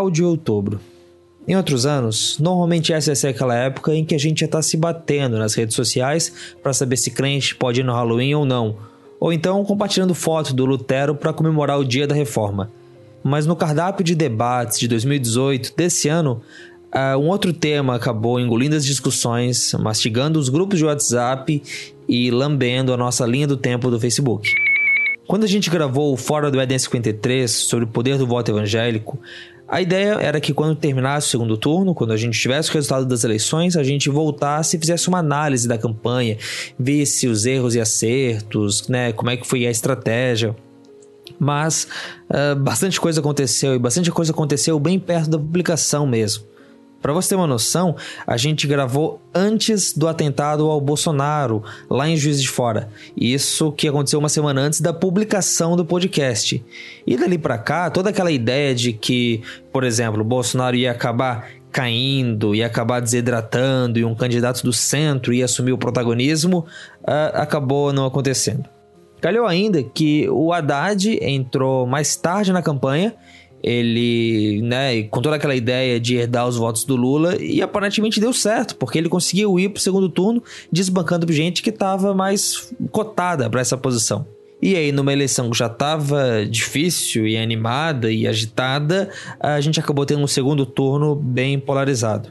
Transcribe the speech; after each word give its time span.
final 0.00 0.10
de 0.10 0.24
outubro. 0.24 0.80
Em 1.46 1.56
outros 1.56 1.84
anos, 1.84 2.38
normalmente 2.38 2.92
essa 2.92 3.14
ser 3.14 3.28
aquela 3.28 3.54
época 3.54 3.94
em 3.94 4.04
que 4.04 4.14
a 4.14 4.18
gente 4.18 4.40
ia 4.40 4.46
estar 4.46 4.58
tá 4.58 4.62
se 4.62 4.76
batendo 4.76 5.38
nas 5.38 5.54
redes 5.54 5.74
sociais 5.74 6.32
para 6.62 6.72
saber 6.72 6.96
se 6.96 7.10
crente 7.10 7.54
pode 7.54 7.80
ir 7.80 7.84
no 7.84 7.92
Halloween 7.92 8.34
ou 8.34 8.44
não, 8.44 8.76
ou 9.18 9.32
então 9.32 9.62
compartilhando 9.64 10.14
foto 10.14 10.54
do 10.54 10.64
Lutero 10.64 11.14
para 11.14 11.32
comemorar 11.32 11.78
o 11.78 11.84
dia 11.84 12.06
da 12.06 12.14
reforma. 12.14 12.70
Mas 13.22 13.46
no 13.46 13.56
cardápio 13.56 14.04
de 14.04 14.14
debates 14.14 14.78
de 14.78 14.88
2018 14.88 15.74
desse 15.76 16.08
ano, 16.08 16.40
uh, 16.94 17.18
um 17.18 17.28
outro 17.28 17.52
tema 17.52 17.96
acabou 17.96 18.40
engolindo 18.40 18.76
as 18.76 18.84
discussões, 18.84 19.74
mastigando 19.74 20.38
os 20.38 20.48
grupos 20.48 20.78
de 20.78 20.84
WhatsApp 20.84 21.62
e 22.08 22.30
lambendo 22.30 22.94
a 22.94 22.96
nossa 22.96 23.26
linha 23.26 23.46
do 23.46 23.56
tempo 23.56 23.90
do 23.90 24.00
Facebook. 24.00 24.48
Quando 25.30 25.44
a 25.44 25.46
gente 25.46 25.70
gravou 25.70 26.12
o 26.12 26.16
Fora 26.16 26.50
do 26.50 26.60
Eden 26.60 26.76
53 26.76 27.48
sobre 27.48 27.84
o 27.84 27.88
poder 27.88 28.18
do 28.18 28.26
voto 28.26 28.50
evangélico, 28.50 29.16
a 29.70 29.80
ideia 29.80 30.14
era 30.20 30.40
que 30.40 30.52
quando 30.52 30.74
terminasse 30.74 31.28
o 31.28 31.30
segundo 31.30 31.56
turno, 31.56 31.94
quando 31.94 32.12
a 32.12 32.16
gente 32.16 32.38
tivesse 32.38 32.70
o 32.70 32.74
resultado 32.74 33.06
das 33.06 33.22
eleições, 33.22 33.76
a 33.76 33.84
gente 33.84 34.10
voltasse 34.10 34.76
e 34.76 34.80
fizesse 34.80 35.08
uma 35.08 35.18
análise 35.18 35.68
da 35.68 35.78
campanha, 35.78 36.36
visse 36.76 37.28
os 37.28 37.46
erros 37.46 37.76
e 37.76 37.80
acertos, 37.80 38.88
né, 38.88 39.12
como 39.12 39.30
é 39.30 39.36
que 39.36 39.46
foi 39.46 39.66
a 39.66 39.70
estratégia. 39.70 40.56
Mas 41.38 41.86
uh, 42.28 42.56
bastante 42.56 43.00
coisa 43.00 43.20
aconteceu 43.20 43.74
e 43.74 43.78
bastante 43.78 44.10
coisa 44.10 44.32
aconteceu 44.32 44.78
bem 44.80 44.98
perto 44.98 45.30
da 45.30 45.38
publicação 45.38 46.04
mesmo. 46.04 46.49
Para 47.00 47.12
você 47.12 47.30
ter 47.30 47.34
uma 47.36 47.46
noção, 47.46 47.96
a 48.26 48.36
gente 48.36 48.66
gravou 48.66 49.22
antes 49.34 49.96
do 49.96 50.06
atentado 50.06 50.70
ao 50.70 50.80
Bolsonaro, 50.80 51.62
lá 51.88 52.08
em 52.08 52.16
Juiz 52.16 52.42
de 52.42 52.48
Fora. 52.48 52.90
Isso 53.16 53.72
que 53.72 53.88
aconteceu 53.88 54.18
uma 54.18 54.28
semana 54.28 54.60
antes 54.60 54.80
da 54.80 54.92
publicação 54.92 55.76
do 55.76 55.84
podcast. 55.84 56.62
E 57.06 57.16
dali 57.16 57.38
para 57.38 57.56
cá, 57.56 57.90
toda 57.90 58.10
aquela 58.10 58.30
ideia 58.30 58.74
de 58.74 58.92
que, 58.92 59.42
por 59.72 59.82
exemplo, 59.82 60.20
o 60.20 60.24
Bolsonaro 60.24 60.76
ia 60.76 60.90
acabar 60.90 61.48
caindo, 61.72 62.54
ia 62.54 62.66
acabar 62.66 63.00
desidratando 63.00 63.98
e 63.98 64.04
um 64.04 64.14
candidato 64.14 64.62
do 64.62 64.72
centro 64.72 65.32
ia 65.32 65.44
assumir 65.44 65.72
o 65.72 65.78
protagonismo, 65.78 66.66
uh, 67.02 67.34
acabou 67.34 67.92
não 67.92 68.04
acontecendo. 68.04 68.68
Calhou 69.20 69.46
ainda 69.46 69.82
que 69.82 70.28
o 70.30 70.52
Haddad 70.52 71.18
entrou 71.22 71.86
mais 71.86 72.16
tarde 72.16 72.52
na 72.52 72.62
campanha 72.62 73.14
ele, 73.62 74.62
né, 74.62 75.02
com 75.04 75.20
toda 75.20 75.36
aquela 75.36 75.54
ideia 75.54 76.00
de 76.00 76.16
herdar 76.16 76.46
os 76.48 76.56
votos 76.56 76.84
do 76.84 76.96
Lula, 76.96 77.36
e 77.36 77.62
aparentemente 77.62 78.20
deu 78.20 78.32
certo, 78.32 78.76
porque 78.76 78.98
ele 78.98 79.08
conseguiu 79.08 79.58
ir 79.58 79.68
para 79.68 79.78
o 79.78 79.82
segundo 79.82 80.08
turno 80.08 80.42
desbancando 80.70 81.30
gente 81.32 81.62
que 81.62 81.70
estava 81.70 82.14
mais 82.14 82.72
cotada 82.90 83.48
para 83.48 83.60
essa 83.60 83.76
posição. 83.76 84.26
E 84.62 84.76
aí, 84.76 84.92
numa 84.92 85.12
eleição 85.12 85.48
que 85.48 85.56
já 85.56 85.66
estava 85.66 86.44
difícil 86.44 87.26
e 87.26 87.36
animada 87.36 88.12
e 88.12 88.26
agitada, 88.26 89.08
a 89.38 89.58
gente 89.60 89.80
acabou 89.80 90.04
tendo 90.04 90.22
um 90.22 90.26
segundo 90.26 90.66
turno 90.66 91.14
bem 91.14 91.58
polarizado. 91.58 92.28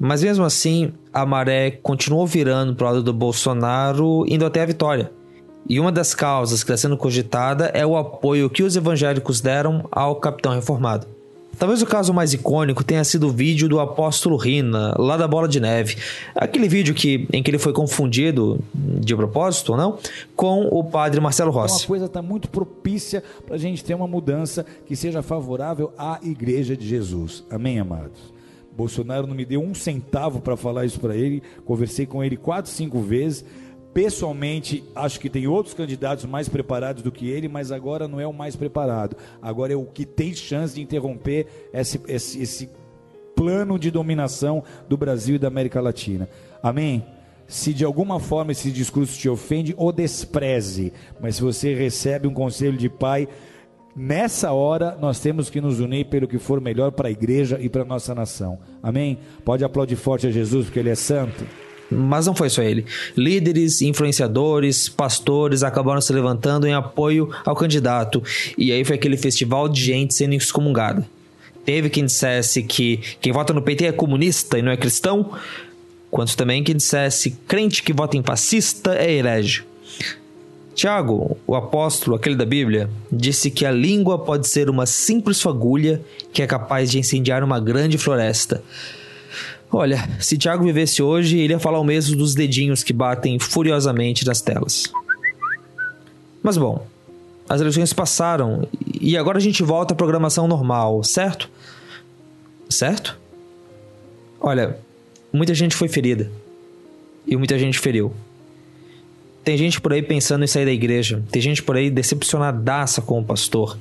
Mas 0.00 0.22
mesmo 0.22 0.44
assim, 0.44 0.92
a 1.12 1.26
maré 1.26 1.70
continuou 1.70 2.26
virando 2.26 2.74
para 2.74 2.86
o 2.86 2.88
lado 2.88 3.02
do 3.02 3.12
Bolsonaro, 3.12 4.24
indo 4.26 4.46
até 4.46 4.62
a 4.62 4.66
vitória. 4.66 5.12
E 5.68 5.78
uma 5.78 5.92
das 5.92 6.14
causas 6.14 6.62
que 6.62 6.70
está 6.70 6.76
sendo 6.76 6.96
cogitada 6.96 7.66
é 7.66 7.86
o 7.86 7.96
apoio 7.96 8.50
que 8.50 8.62
os 8.62 8.76
evangélicos 8.76 9.40
deram 9.40 9.86
ao 9.90 10.16
capitão 10.16 10.52
reformado. 10.52 11.06
Talvez 11.58 11.82
o 11.82 11.86
caso 11.86 12.12
mais 12.12 12.32
icônico 12.32 12.82
tenha 12.82 13.04
sido 13.04 13.28
o 13.28 13.30
vídeo 13.30 13.68
do 13.68 13.78
apóstolo 13.78 14.36
Rina, 14.36 14.94
lá 14.98 15.16
da 15.16 15.28
Bola 15.28 15.46
de 15.46 15.60
Neve. 15.60 15.96
Aquele 16.34 16.68
vídeo 16.68 16.94
que, 16.94 17.28
em 17.32 17.42
que 17.42 17.50
ele 17.50 17.58
foi 17.58 17.72
confundido, 17.72 18.58
de 18.74 19.14
propósito 19.14 19.72
ou 19.72 19.78
não, 19.78 19.98
com 20.34 20.66
o 20.66 20.82
padre 20.82 21.20
Marcelo 21.20 21.52
Rossi. 21.52 21.74
Então 21.74 21.84
a 21.84 21.88
coisa 21.88 22.04
está 22.06 22.22
muito 22.22 22.48
propícia 22.48 23.22
para 23.46 23.54
a 23.54 23.58
gente 23.58 23.84
ter 23.84 23.94
uma 23.94 24.08
mudança 24.08 24.66
que 24.86 24.96
seja 24.96 25.22
favorável 25.22 25.92
à 25.96 26.18
Igreja 26.22 26.76
de 26.76 26.88
Jesus. 26.88 27.44
Amém, 27.50 27.78
amados? 27.78 28.32
Bolsonaro 28.76 29.26
não 29.26 29.34
me 29.34 29.44
deu 29.44 29.62
um 29.62 29.74
centavo 29.74 30.40
para 30.40 30.56
falar 30.56 30.86
isso 30.86 30.98
para 30.98 31.14
ele. 31.14 31.42
Conversei 31.64 32.06
com 32.06 32.24
ele 32.24 32.36
quatro, 32.36 32.70
cinco 32.70 33.00
vezes 33.00 33.44
Pessoalmente, 33.94 34.82
acho 34.94 35.20
que 35.20 35.28
tem 35.28 35.46
outros 35.46 35.74
candidatos 35.74 36.24
mais 36.24 36.48
preparados 36.48 37.02
do 37.02 37.12
que 37.12 37.28
ele, 37.28 37.46
mas 37.46 37.70
agora 37.70 38.08
não 38.08 38.18
é 38.18 38.26
o 38.26 38.32
mais 38.32 38.56
preparado. 38.56 39.16
Agora 39.40 39.72
é 39.72 39.76
o 39.76 39.84
que 39.84 40.06
tem 40.06 40.32
chance 40.34 40.74
de 40.74 40.80
interromper 40.80 41.46
esse, 41.74 42.00
esse, 42.08 42.42
esse 42.42 42.70
plano 43.36 43.78
de 43.78 43.90
dominação 43.90 44.62
do 44.88 44.96
Brasil 44.96 45.36
e 45.36 45.38
da 45.38 45.48
América 45.48 45.80
Latina. 45.80 46.28
Amém? 46.62 47.04
Se 47.46 47.74
de 47.74 47.84
alguma 47.84 48.18
forma 48.18 48.52
esse 48.52 48.70
discurso 48.70 49.18
te 49.18 49.28
ofende, 49.28 49.74
o 49.76 49.92
despreze. 49.92 50.90
Mas 51.20 51.36
se 51.36 51.42
você 51.42 51.74
recebe 51.74 52.26
um 52.26 52.32
conselho 52.32 52.78
de 52.78 52.88
pai, 52.88 53.28
nessa 53.94 54.52
hora 54.52 54.96
nós 54.98 55.20
temos 55.20 55.50
que 55.50 55.60
nos 55.60 55.80
unir 55.80 56.06
pelo 56.06 56.26
que 56.26 56.38
for 56.38 56.62
melhor 56.62 56.92
para 56.92 57.08
a 57.08 57.12
igreja 57.12 57.58
e 57.60 57.68
para 57.68 57.82
a 57.82 57.84
nossa 57.84 58.14
nação. 58.14 58.58
Amém? 58.82 59.18
Pode 59.44 59.64
aplaudir 59.64 59.96
forte 59.96 60.26
a 60.26 60.30
Jesus, 60.30 60.64
porque 60.66 60.78
Ele 60.78 60.88
é 60.88 60.94
santo. 60.94 61.44
Mas 61.90 62.26
não 62.26 62.34
foi 62.34 62.48
só 62.48 62.62
ele. 62.62 62.86
Líderes, 63.16 63.82
influenciadores, 63.82 64.88
pastores 64.88 65.62
acabaram 65.62 66.00
se 66.00 66.12
levantando 66.12 66.66
em 66.66 66.72
apoio 66.72 67.30
ao 67.44 67.54
candidato. 67.54 68.22
E 68.56 68.72
aí 68.72 68.84
foi 68.84 68.96
aquele 68.96 69.16
festival 69.16 69.68
de 69.68 69.82
gente 69.82 70.14
sendo 70.14 70.34
excomungada. 70.34 71.06
Teve 71.64 71.90
quem 71.90 72.04
dissesse 72.04 72.62
que 72.62 72.98
quem 73.20 73.32
vota 73.32 73.52
no 73.52 73.62
PT 73.62 73.86
é 73.86 73.92
comunista 73.92 74.58
e 74.58 74.62
não 74.62 74.72
é 74.72 74.76
cristão, 74.76 75.32
quanto 76.10 76.36
também 76.36 76.64
quem 76.64 76.74
dissesse 76.74 77.32
crente 77.46 77.82
que 77.82 77.92
vota 77.92 78.16
em 78.16 78.22
fascista 78.22 78.94
é 78.94 79.12
herege. 79.12 79.64
Tiago, 80.74 81.36
o 81.46 81.54
apóstolo, 81.54 82.16
aquele 82.16 82.34
da 82.34 82.46
Bíblia, 82.46 82.88
disse 83.10 83.50
que 83.50 83.66
a 83.66 83.70
língua 83.70 84.18
pode 84.18 84.48
ser 84.48 84.70
uma 84.70 84.86
simples 84.86 85.40
fagulha 85.40 86.00
que 86.32 86.42
é 86.42 86.46
capaz 86.46 86.90
de 86.90 86.98
incendiar 86.98 87.44
uma 87.44 87.60
grande 87.60 87.98
floresta. 87.98 88.62
Olha, 89.74 90.06
se 90.20 90.36
Thiago 90.36 90.64
vivesse 90.64 91.02
hoje, 91.02 91.38
ele 91.38 91.54
ia 91.54 91.58
falar 91.58 91.80
o 91.80 91.84
mesmo 91.84 92.14
dos 92.14 92.34
dedinhos 92.34 92.84
que 92.84 92.92
batem 92.92 93.38
furiosamente 93.38 94.26
nas 94.26 94.42
telas. 94.42 94.92
Mas 96.42 96.58
bom, 96.58 96.86
as 97.48 97.58
eleições 97.58 97.90
passaram 97.94 98.68
e 99.00 99.16
agora 99.16 99.38
a 99.38 99.40
gente 99.40 99.62
volta 99.62 99.94
à 99.94 99.96
programação 99.96 100.46
normal, 100.46 101.02
certo? 101.02 101.48
Certo? 102.68 103.18
Olha, 104.38 104.76
muita 105.32 105.54
gente 105.54 105.74
foi 105.74 105.88
ferida 105.88 106.30
e 107.26 107.34
muita 107.34 107.58
gente 107.58 107.78
feriu. 107.78 108.12
Tem 109.42 109.56
gente 109.56 109.80
por 109.80 109.94
aí 109.94 110.02
pensando 110.02 110.44
em 110.44 110.46
sair 110.46 110.66
da 110.66 110.70
igreja. 110.70 111.22
Tem 111.30 111.40
gente 111.40 111.62
por 111.62 111.76
aí 111.76 111.90
decepcionadaça 111.90 113.00
com 113.00 113.18
o 113.18 113.24
pastor. 113.24 113.78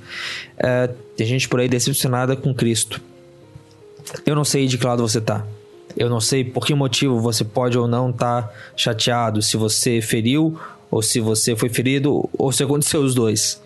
É, 0.57 0.90
tem 1.18 1.28
gente 1.28 1.50
por 1.50 1.59
aí 1.59 1.68
decepcionada 1.68 2.35
com 2.35 2.53
Cristo. 2.53 3.01
Eu 4.25 4.35
não 4.35 4.46
sei 4.46 4.68
de 4.68 4.78
que 4.78 4.85
lado 4.85 5.07
você 5.07 5.19
tá. 5.19 5.46
Eu 5.96 6.09
não 6.09 6.19
sei 6.19 6.44
por 6.44 6.66
que 6.66 6.74
motivo 6.74 7.19
você 7.19 7.44
pode 7.44 7.78
ou 7.78 7.88
não 7.88 8.09
estar 8.09 8.44
tá 8.44 8.53
chateado, 8.75 9.41
se 9.41 9.57
você 9.57 10.02
feriu 10.02 10.59
ou 10.90 11.02
se 11.02 11.19
você 11.19 11.56
foi 11.56 11.69
ferido 11.69 12.29
ou 12.38 12.52
se 12.52 12.63
aconteceu 12.63 13.02
os 13.02 13.16
dois. 13.16 13.62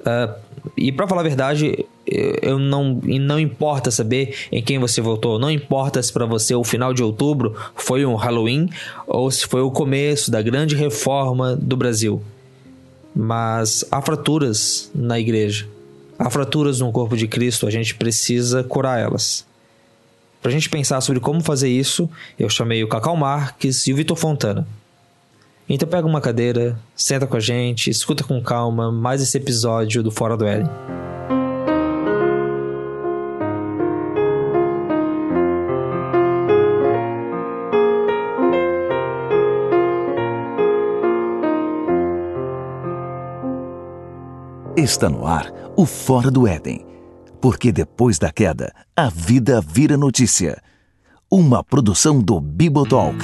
Uh, 0.00 0.32
e 0.76 0.92
para 0.92 1.06
falar 1.06 1.20
a 1.20 1.24
verdade, 1.24 1.84
eu 2.06 2.58
não, 2.58 3.00
não 3.04 3.38
importa 3.38 3.90
saber 3.90 4.34
em 4.50 4.62
quem 4.62 4.78
você 4.78 5.00
votou, 5.00 5.38
não 5.38 5.50
importa 5.50 6.02
se 6.02 6.12
para 6.12 6.26
você 6.26 6.54
o 6.54 6.64
final 6.64 6.92
de 6.92 7.02
outubro 7.02 7.54
foi 7.74 8.04
um 8.04 8.14
Halloween 8.14 8.68
ou 9.06 9.30
se 9.30 9.46
foi 9.46 9.60
o 9.60 9.70
começo 9.70 10.30
da 10.30 10.42
grande 10.42 10.74
reforma 10.74 11.54
do 11.54 11.76
Brasil. 11.76 12.22
Mas 13.14 13.84
há 13.90 14.00
fraturas 14.00 14.90
na 14.94 15.18
igreja, 15.18 15.68
há 16.18 16.30
fraturas 16.30 16.80
no 16.80 16.90
corpo 16.92 17.16
de 17.16 17.28
Cristo, 17.28 17.66
a 17.66 17.70
gente 17.70 17.94
precisa 17.94 18.62
curar 18.64 19.00
elas. 19.00 19.44
Para 20.40 20.50
a 20.50 20.52
gente 20.52 20.70
pensar 20.70 21.00
sobre 21.02 21.20
como 21.20 21.42
fazer 21.42 21.68
isso, 21.68 22.08
eu 22.38 22.48
chamei 22.48 22.82
o 22.82 22.88
Cacau 22.88 23.16
Marques 23.16 23.86
e 23.86 23.92
o 23.92 23.96
Vitor 23.96 24.16
Fontana. 24.16 24.66
Então 25.68 25.86
pega 25.86 26.06
uma 26.06 26.20
cadeira, 26.20 26.78
senta 26.96 27.26
com 27.26 27.36
a 27.36 27.40
gente, 27.40 27.90
escuta 27.90 28.24
com 28.24 28.42
calma 28.42 28.90
mais 28.90 29.22
esse 29.22 29.36
episódio 29.36 30.02
do 30.02 30.10
Fora 30.10 30.36
do 30.36 30.46
Éden. 30.46 30.68
Está 44.74 45.10
no 45.10 45.26
ar 45.26 45.52
o 45.76 45.84
Fora 45.84 46.30
do 46.30 46.48
Éden 46.48 46.89
porque 47.40 47.72
depois 47.72 48.18
da 48.18 48.30
queda, 48.30 48.72
a 48.94 49.08
vida 49.08 49.60
vira 49.60 49.96
notícia. 49.96 50.60
Uma 51.30 51.64
produção 51.64 52.20
do 52.20 52.40
Bibotalk. 52.40 53.16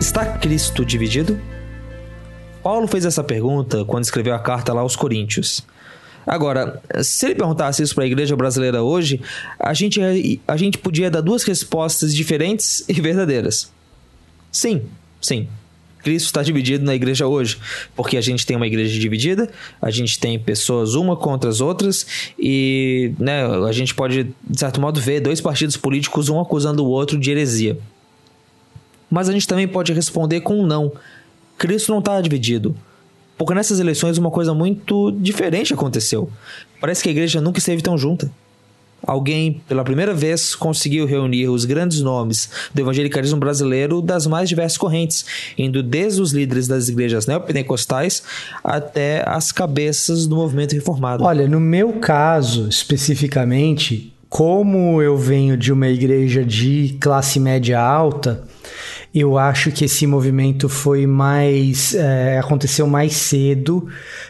Está 0.00 0.38
Cristo 0.38 0.84
dividido? 0.84 1.40
Paulo 2.62 2.86
fez 2.86 3.04
essa 3.04 3.22
pergunta 3.24 3.84
quando 3.84 4.04
escreveu 4.04 4.34
a 4.34 4.38
carta 4.38 4.72
lá 4.72 4.80
aos 4.80 4.96
Coríntios. 4.96 5.64
Agora, 6.26 6.80
se 7.02 7.26
ele 7.26 7.34
perguntasse 7.34 7.82
isso 7.82 7.94
para 7.94 8.04
a 8.04 8.06
igreja 8.06 8.36
brasileira 8.36 8.82
hoje, 8.82 9.20
a 9.58 9.74
gente, 9.74 10.00
a 10.46 10.56
gente 10.56 10.78
podia 10.78 11.10
dar 11.10 11.20
duas 11.20 11.42
respostas 11.42 12.14
diferentes 12.14 12.84
e 12.88 12.92
verdadeiras. 12.94 13.72
Sim, 14.50 14.82
sim. 15.20 15.48
Cristo 16.02 16.26
está 16.26 16.42
dividido 16.42 16.84
na 16.84 16.94
igreja 16.94 17.26
hoje, 17.26 17.58
porque 17.94 18.16
a 18.16 18.20
gente 18.20 18.44
tem 18.44 18.56
uma 18.56 18.66
igreja 18.66 18.98
dividida, 18.98 19.48
a 19.80 19.90
gente 19.90 20.18
tem 20.18 20.38
pessoas 20.38 20.94
uma 20.94 21.16
contra 21.16 21.48
as 21.48 21.60
outras 21.60 22.06
e 22.38 23.12
né, 23.18 23.44
a 23.46 23.72
gente 23.72 23.94
pode, 23.94 24.24
de 24.24 24.58
certo 24.58 24.80
modo, 24.80 25.00
ver 25.00 25.20
dois 25.20 25.40
partidos 25.40 25.76
políticos 25.76 26.28
um 26.28 26.40
acusando 26.40 26.84
o 26.84 26.88
outro 26.88 27.18
de 27.18 27.30
heresia. 27.30 27.78
Mas 29.08 29.28
a 29.28 29.32
gente 29.32 29.46
também 29.46 29.68
pode 29.68 29.92
responder 29.92 30.40
com 30.40 30.60
um 30.60 30.66
não. 30.66 30.92
Cristo 31.56 31.92
não 31.92 32.00
está 32.00 32.20
dividido. 32.20 32.74
Porque 33.36 33.54
nessas 33.54 33.80
eleições 33.80 34.18
uma 34.18 34.30
coisa 34.30 34.54
muito 34.54 35.10
diferente 35.12 35.74
aconteceu. 35.74 36.30
Parece 36.80 37.02
que 37.02 37.08
a 37.08 37.12
igreja 37.12 37.40
nunca 37.40 37.58
esteve 37.58 37.82
tão 37.82 37.96
junta. 37.96 38.30
Alguém, 39.04 39.60
pela 39.66 39.82
primeira 39.82 40.14
vez, 40.14 40.54
conseguiu 40.54 41.06
reunir 41.06 41.48
os 41.48 41.64
grandes 41.64 42.00
nomes 42.00 42.48
do 42.72 42.80
evangelicalismo 42.80 43.38
brasileiro 43.38 44.00
das 44.00 44.28
mais 44.28 44.48
diversas 44.48 44.78
correntes, 44.78 45.24
indo 45.58 45.82
desde 45.82 46.22
os 46.22 46.32
líderes 46.32 46.68
das 46.68 46.88
igrejas 46.88 47.26
neopentecostais 47.26 48.22
até 48.62 49.24
as 49.26 49.50
cabeças 49.50 50.26
do 50.26 50.36
movimento 50.36 50.72
reformado. 50.74 51.24
Olha, 51.24 51.48
no 51.48 51.58
meu 51.58 51.94
caso, 51.94 52.68
especificamente, 52.68 54.12
como 54.28 55.02
eu 55.02 55.16
venho 55.16 55.56
de 55.56 55.72
uma 55.72 55.88
igreja 55.88 56.44
de 56.44 56.96
classe 57.00 57.40
média 57.40 57.80
alta, 57.80 58.44
eu 59.14 59.36
acho 59.36 59.70
que 59.70 59.84
esse 59.84 60.06
movimento 60.06 60.68
foi 60.68 61.06
mais 61.06 61.94
é, 61.94 62.38
aconteceu 62.38 62.86
mais 62.86 63.12
cedo 63.14 63.86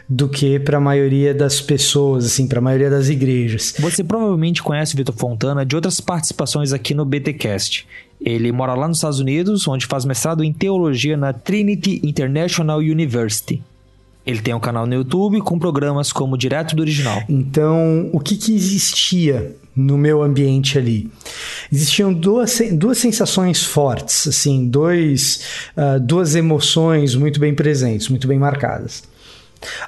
do 0.09 0.29
que 0.29 0.59
para 0.59 0.79
a 0.79 0.81
maioria 0.81 1.33
das 1.33 1.61
pessoas, 1.61 2.25
assim, 2.27 2.49
para 2.49 2.59
a 2.59 2.63
maioria 2.63 2.91
das 2.91 3.09
igrejas. 3.09 3.75
Você 3.79 4.03
provavelmente 4.03 4.63
conhece 4.63 4.95
o 4.95 4.97
Vitor 4.97 5.15
Fontana 5.15 5.65
de 5.65 5.77
outras 5.77 6.01
participações 6.01 6.73
aqui 6.73 6.95
no 6.95 7.05
BTcast. 7.05 7.87
Ele 8.21 8.51
mora 8.51 8.75
lá 8.75 8.89
nos 8.89 8.99
Estados 8.99 9.21
Unidos, 9.21 9.67
onde 9.69 9.87
faz 9.87 10.05
mestrado 10.05 10.43
em 10.43 10.53
teologia 10.53 11.17
na 11.17 11.33
Trinity 11.33 12.01
International 12.05 12.79
University. 12.79 13.63
Ele 14.25 14.41
tem 14.41 14.55
um 14.55 14.61
canal 14.61 14.87
no 14.87 14.95
YouTube 14.95 15.41
com 15.41 15.59
programas 15.59 16.13
como 16.13 16.39
Direto 16.39 16.77
do 16.77 16.83
Original. 16.83 17.23
Então, 17.29 18.09
o 18.13 18.21
que, 18.21 18.37
que 18.37 18.55
existia 18.55 19.57
no 19.75 19.97
meu 19.97 20.23
ambiente 20.23 20.79
ali? 20.79 21.11
Existiam 21.73 22.13
duas, 22.13 22.61
duas 22.73 22.99
sensações 22.99 23.65
fortes, 23.65 24.27
assim, 24.27 24.69
dois, 24.69 25.41
uh, 25.77 25.99
duas 26.01 26.35
emoções 26.35 27.15
muito 27.15 27.41
bem 27.41 27.55
presentes, 27.55 28.09
muito 28.09 28.29
bem 28.29 28.39
marcadas. 28.39 29.03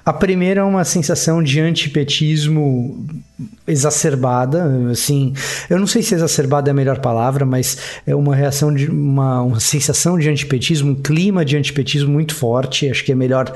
A 0.05 0.13
primeira 0.13 0.61
é 0.61 0.65
uma 0.65 0.85
sensação 0.85 1.43
de 1.43 1.61
antipetismo 1.61 3.07
exacerbada, 3.67 4.91
assim, 4.91 5.33
eu 5.69 5.79
não 5.79 5.87
sei 5.87 6.03
se 6.03 6.15
exacerbada 6.15 6.71
é 6.71 6.73
a 6.73 6.75
melhor 6.75 7.01
palavra, 7.01 7.45
mas 7.45 7.77
é 8.07 8.15
uma 8.15 8.35
reação 8.35 8.73
de 8.73 8.89
uma, 8.89 9.43
uma 9.43 9.61
sensação 9.61 10.19
de 10.19 10.29
antipetismo, 10.29 10.93
um 10.93 10.95
clima 10.95 11.45
de 11.45 11.57
antipetismo 11.57 12.13
muito 12.13 12.35
forte, 12.35 12.89
acho 12.89 13.05
que 13.05 13.13
é 13.13 13.15
melhor 13.15 13.53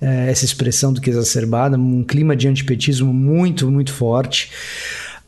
é, 0.00 0.30
essa 0.30 0.44
expressão 0.44 0.92
do 0.92 1.00
que 1.00 1.10
exacerbada, 1.10 1.76
um 1.76 2.02
clima 2.02 2.34
de 2.34 2.48
antipetismo 2.48 3.12
muito, 3.12 3.70
muito 3.70 3.92
forte. 3.92 4.50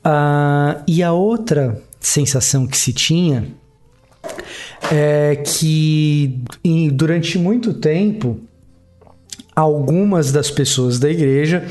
Uh, 0.04 0.82
e 0.86 1.02
a 1.02 1.12
outra 1.12 1.82
sensação 2.00 2.66
que 2.66 2.76
se 2.76 2.92
tinha 2.92 3.48
é 4.90 5.36
que 5.36 6.40
em, 6.64 6.88
durante 6.88 7.38
muito 7.38 7.74
tempo 7.74 8.38
algumas 9.54 10.32
das 10.32 10.50
pessoas 10.50 10.98
da 10.98 11.10
igreja, 11.10 11.66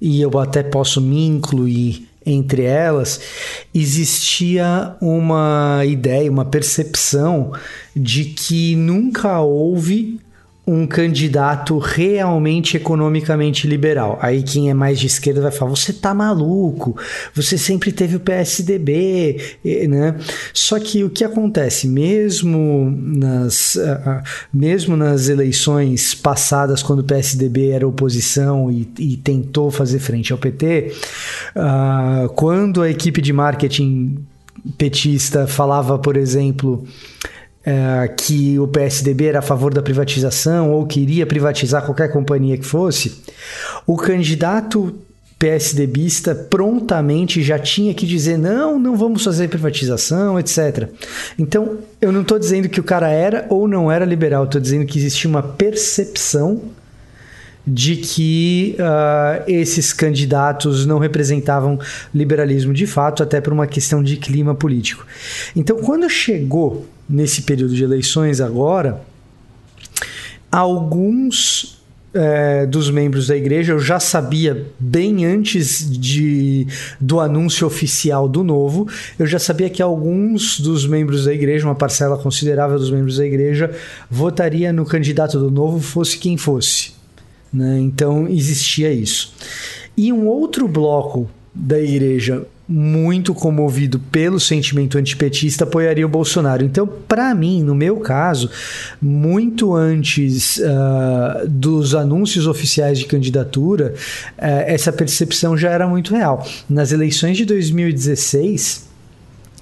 e 0.00 0.20
eu 0.20 0.38
até 0.38 0.62
posso 0.62 1.00
me 1.00 1.26
incluir 1.26 2.08
entre 2.26 2.62
elas, 2.62 3.20
existia 3.74 4.96
uma 5.00 5.82
ideia, 5.84 6.30
uma 6.30 6.44
percepção 6.44 7.52
de 7.94 8.24
que 8.24 8.74
nunca 8.76 9.40
houve 9.40 10.20
um 10.66 10.86
candidato 10.86 11.76
realmente 11.78 12.76
economicamente 12.76 13.66
liberal. 13.66 14.18
Aí 14.22 14.42
quem 14.42 14.70
é 14.70 14.74
mais 14.74 14.98
de 14.98 15.06
esquerda 15.06 15.42
vai 15.42 15.50
falar: 15.50 15.70
você 15.70 15.92
tá 15.92 16.14
maluco, 16.14 16.96
você 17.34 17.58
sempre 17.58 17.92
teve 17.92 18.16
o 18.16 18.20
PSDB, 18.20 19.58
né? 19.88 20.16
Só 20.52 20.78
que 20.78 21.04
o 21.04 21.10
que 21.10 21.22
acontece, 21.22 21.86
mesmo 21.86 22.90
nas, 22.98 23.78
mesmo 24.52 24.96
nas 24.96 25.28
eleições 25.28 26.14
passadas, 26.14 26.82
quando 26.82 27.00
o 27.00 27.04
PSDB 27.04 27.70
era 27.70 27.86
oposição 27.86 28.70
e, 28.70 28.88
e 28.98 29.16
tentou 29.18 29.70
fazer 29.70 29.98
frente 29.98 30.32
ao 30.32 30.38
PT, 30.38 30.92
uh, 31.56 32.28
quando 32.30 32.80
a 32.80 32.90
equipe 32.90 33.20
de 33.20 33.32
marketing 33.32 34.24
petista 34.78 35.46
falava, 35.46 35.98
por 35.98 36.16
exemplo, 36.16 36.84
é, 37.66 38.08
que 38.08 38.58
o 38.58 38.68
PSDB 38.68 39.26
era 39.26 39.38
a 39.38 39.42
favor 39.42 39.72
da 39.72 39.82
privatização 39.82 40.70
ou 40.70 40.86
queria 40.86 41.26
privatizar 41.26 41.84
qualquer 41.84 42.12
companhia 42.12 42.58
que 42.58 42.66
fosse, 42.66 43.22
o 43.86 43.96
candidato 43.96 44.94
PSDBista 45.38 46.34
prontamente 46.34 47.42
já 47.42 47.58
tinha 47.58 47.92
que 47.92 48.06
dizer 48.06 48.38
não, 48.38 48.78
não 48.78 48.96
vamos 48.96 49.24
fazer 49.24 49.48
privatização, 49.48 50.38
etc. 50.38 50.88
Então, 51.38 51.78
eu 52.00 52.12
não 52.12 52.22
estou 52.22 52.38
dizendo 52.38 52.68
que 52.68 52.80
o 52.80 52.84
cara 52.84 53.08
era 53.10 53.46
ou 53.50 53.66
não 53.66 53.90
era 53.90 54.04
liberal, 54.04 54.44
estou 54.44 54.60
dizendo 54.60 54.86
que 54.86 54.98
existia 54.98 55.28
uma 55.28 55.42
percepção 55.42 56.62
de 57.66 57.96
que 57.96 58.76
uh, 58.78 59.42
esses 59.46 59.92
candidatos 59.92 60.84
não 60.84 60.98
representavam 60.98 61.78
liberalismo 62.14 62.74
de 62.74 62.86
fato, 62.86 63.22
até 63.22 63.40
por 63.40 63.52
uma 63.52 63.66
questão 63.66 64.02
de 64.02 64.16
clima 64.18 64.54
político. 64.54 65.06
Então, 65.56 65.78
quando 65.78 66.08
chegou 66.10 66.86
nesse 67.08 67.42
período 67.42 67.74
de 67.74 67.84
eleições 67.84 68.40
agora, 68.40 69.04
alguns 70.50 71.82
é, 72.14 72.64
dos 72.64 72.88
membros 72.88 73.26
da 73.26 73.36
igreja 73.36 73.72
eu 73.72 73.80
já 73.80 73.98
sabia 73.98 74.66
bem 74.78 75.26
antes 75.26 75.90
de, 75.90 76.66
do 77.00 77.18
anúncio 77.18 77.66
oficial 77.66 78.28
do 78.28 78.44
novo, 78.44 78.88
eu 79.18 79.26
já 79.26 79.38
sabia 79.38 79.68
que 79.68 79.82
alguns 79.82 80.60
dos 80.60 80.86
membros 80.86 81.24
da 81.24 81.34
igreja, 81.34 81.66
uma 81.66 81.74
parcela 81.74 82.16
considerável 82.16 82.78
dos 82.78 82.90
membros 82.90 83.16
da 83.16 83.26
igreja, 83.26 83.70
votaria 84.08 84.72
no 84.72 84.86
candidato 84.86 85.38
do 85.38 85.50
novo, 85.50 85.80
fosse 85.80 86.16
quem 86.16 86.36
fosse. 86.36 86.92
Né? 87.52 87.80
Então 87.80 88.28
existia 88.28 88.92
isso. 88.92 89.34
E 89.96 90.12
um 90.12 90.26
outro 90.26 90.68
bloco 90.68 91.28
da 91.52 91.80
igreja 91.80 92.46
muito 92.66 93.34
comovido 93.34 93.98
pelo 93.98 94.40
sentimento 94.40 94.96
antipetista 94.96 95.64
apoiaria 95.64 96.06
o 96.06 96.08
Bolsonaro. 96.08 96.64
Então, 96.64 96.86
para 96.86 97.34
mim, 97.34 97.62
no 97.62 97.74
meu 97.74 97.98
caso, 97.98 98.50
muito 99.00 99.74
antes 99.74 100.56
uh, 100.56 101.46
dos 101.46 101.94
anúncios 101.94 102.46
oficiais 102.46 102.98
de 102.98 103.04
candidatura, 103.04 103.94
uh, 104.38 104.64
essa 104.66 104.92
percepção 104.92 105.56
já 105.56 105.70
era 105.70 105.86
muito 105.86 106.14
real. 106.14 106.46
Nas 106.68 106.90
eleições 106.90 107.36
de 107.36 107.44
2016, 107.44 108.88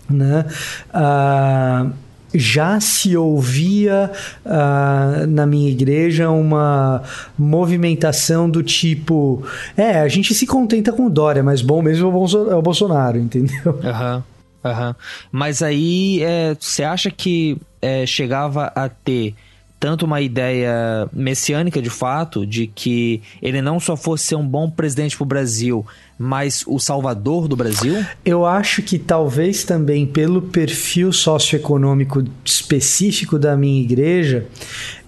né, 0.09 0.47
uh, 0.95 1.93
já 2.35 2.81
se 2.81 3.17
ouvia 3.17 4.11
uh, 4.45 5.27
na 5.27 5.47
minha 5.47 5.71
igreja 5.71 6.31
uma 6.31 7.03
movimentação 7.39 8.49
do 8.49 8.63
tipo: 8.63 9.43
é, 9.77 10.01
a 10.01 10.09
gente 10.09 10.35
se 10.35 10.47
contenta 10.47 10.93
com 10.93 11.07
o 11.07 11.11
Dória, 11.11 11.43
mas 11.43 11.63
bom 11.63 11.83
mesmo 11.83 12.07
é 12.07 12.55
o 12.55 12.63
Bolsonaro, 12.63 13.19
entendeu? 13.19 13.81
Aham. 13.85 14.25
Uhum, 14.65 14.71
uhum. 14.71 14.95
Mas 15.31 15.63
aí 15.63 16.23
é, 16.23 16.57
você 16.59 16.85
acha 16.85 17.11
que 17.11 17.57
é, 17.81 18.07
chegava 18.07 18.73
a 18.75 18.89
ter 18.89 19.35
tanto 19.83 20.07
uma 20.07 20.21
ideia 20.21 21.09
messiânica 21.13 21.83
de 21.83 21.91
fato, 21.91 22.47
de 22.47 22.69
que 22.69 23.21
ele 23.43 23.61
não 23.61 23.81
só 23.81 23.97
fosse 23.97 24.27
ser 24.27 24.37
um 24.37 24.47
bom 24.47 24.71
presidente 24.71 25.17
para 25.17 25.25
o 25.25 25.27
Brasil, 25.27 25.85
mas 26.17 26.63
o 26.69 26.79
salvador 26.79 27.49
do 27.49 27.57
Brasil? 27.57 27.97
Eu 28.25 28.47
acho 28.47 28.81
que 28.81 28.97
talvez 28.97 29.65
também 29.65 30.07
pelo 30.07 30.41
perfil 30.41 31.13
socioeconômico 31.13 32.23
específico 32.45 33.41
da 33.41 33.57
minha 33.57 33.83
igreja, 33.83 34.47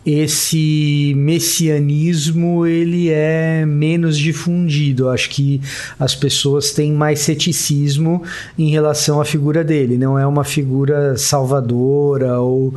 esse 0.05 1.15
messianismo 1.17 2.67
ele 2.67 3.11
é 3.11 3.65
menos 3.65 4.19
difundido. 4.19 5.09
Acho 5.09 5.31
que 5.31 5.61
as 6.01 6.17
pessoas 6.17 6.73
têm 6.73 6.93
mais 6.93 7.21
ceticismo 7.21 8.25
em 8.59 8.71
relação 8.71 9.21
à 9.21 9.25
figura 9.25 9.63
dele. 9.63 9.97
Não 9.97 10.19
é 10.19 10.27
uma 10.27 10.43
figura 10.43 11.17
salvadora 11.17 12.41
ou 12.41 12.75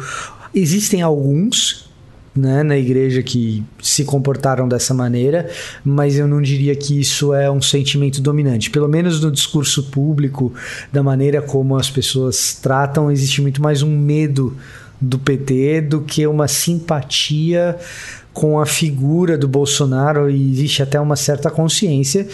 existem 0.53 1.01
alguns 1.01 1.86
né, 2.37 2.63
na 2.63 2.77
igreja 2.77 3.23
que 3.23 3.63
se 3.81 4.05
comportaram 4.05 4.67
dessa 4.67 4.93
maneira, 4.93 5.49
mas 5.83 6.17
eu 6.17 6.27
não 6.27 6.41
diria 6.41 6.75
que 6.75 6.99
isso 6.99 7.33
é 7.33 7.49
um 7.49 7.61
sentimento 7.61 8.21
dominante. 8.21 8.69
Pelo 8.69 8.87
menos 8.87 9.21
no 9.21 9.31
discurso 9.31 9.83
público, 9.83 10.53
da 10.91 11.01
maneira 11.01 11.41
como 11.41 11.75
as 11.75 11.89
pessoas 11.89 12.53
tratam, 12.53 13.11
existe 13.11 13.41
muito 13.41 13.61
mais 13.61 13.81
um 13.81 13.97
medo 13.97 14.55
do 14.99 15.19
PT 15.19 15.81
do 15.81 16.01
que 16.01 16.25
uma 16.25 16.47
simpatia 16.47 17.77
com 18.37 18.59
a 18.59 18.67
figura 18.67 19.35
do 19.35 19.47
Bolsonaro 19.47 20.29
e 20.29 20.51
existe 20.51 20.83
até 20.83 20.99
uma 20.99 21.15
certa 21.15 21.49
consciência 21.49 22.27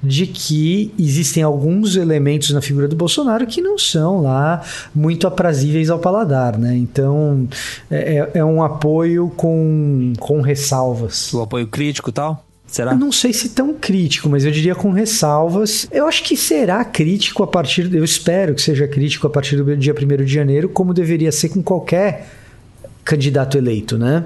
de 0.00 0.24
que 0.24 0.94
existem 0.96 1.42
alguns 1.42 1.96
elementos 1.96 2.50
na 2.50 2.60
figura 2.60 2.86
do 2.86 2.94
Bolsonaro 2.94 3.44
que 3.44 3.60
não 3.60 3.76
são 3.76 4.22
lá 4.22 4.62
muito 4.94 5.26
aprazíveis 5.26 5.90
ao 5.90 5.98
paladar, 5.98 6.56
né? 6.56 6.76
Então 6.76 7.48
é, 7.90 8.30
é 8.34 8.44
um 8.44 8.62
apoio 8.62 9.32
com, 9.36 10.12
com 10.20 10.40
ressalvas. 10.40 11.34
O 11.34 11.42
apoio 11.42 11.66
crítico 11.66 12.10
e 12.10 12.12
tal? 12.12 12.46
Será? 12.68 12.92
Eu 12.92 12.98
não 12.98 13.10
sei 13.10 13.32
se 13.32 13.48
tão 13.48 13.74
crítico, 13.74 14.28
mas 14.28 14.44
eu 14.44 14.52
diria 14.52 14.76
com 14.76 14.92
ressalvas. 14.92 15.88
Eu 15.90 16.06
acho 16.06 16.22
que 16.22 16.36
será 16.36 16.84
crítico 16.84 17.42
a 17.42 17.48
partir. 17.48 17.92
Eu 17.92 18.04
espero 18.04 18.54
que 18.54 18.62
seja 18.62 18.86
crítico 18.86 19.26
a 19.26 19.30
partir 19.30 19.56
do 19.56 19.76
dia 19.76 19.92
1 19.92 20.24
de 20.24 20.32
janeiro, 20.32 20.68
como 20.68 20.94
deveria 20.94 21.32
ser 21.32 21.48
com 21.48 21.60
qualquer 21.64 22.28
candidato 23.04 23.58
eleito, 23.58 23.98
né? 23.98 24.22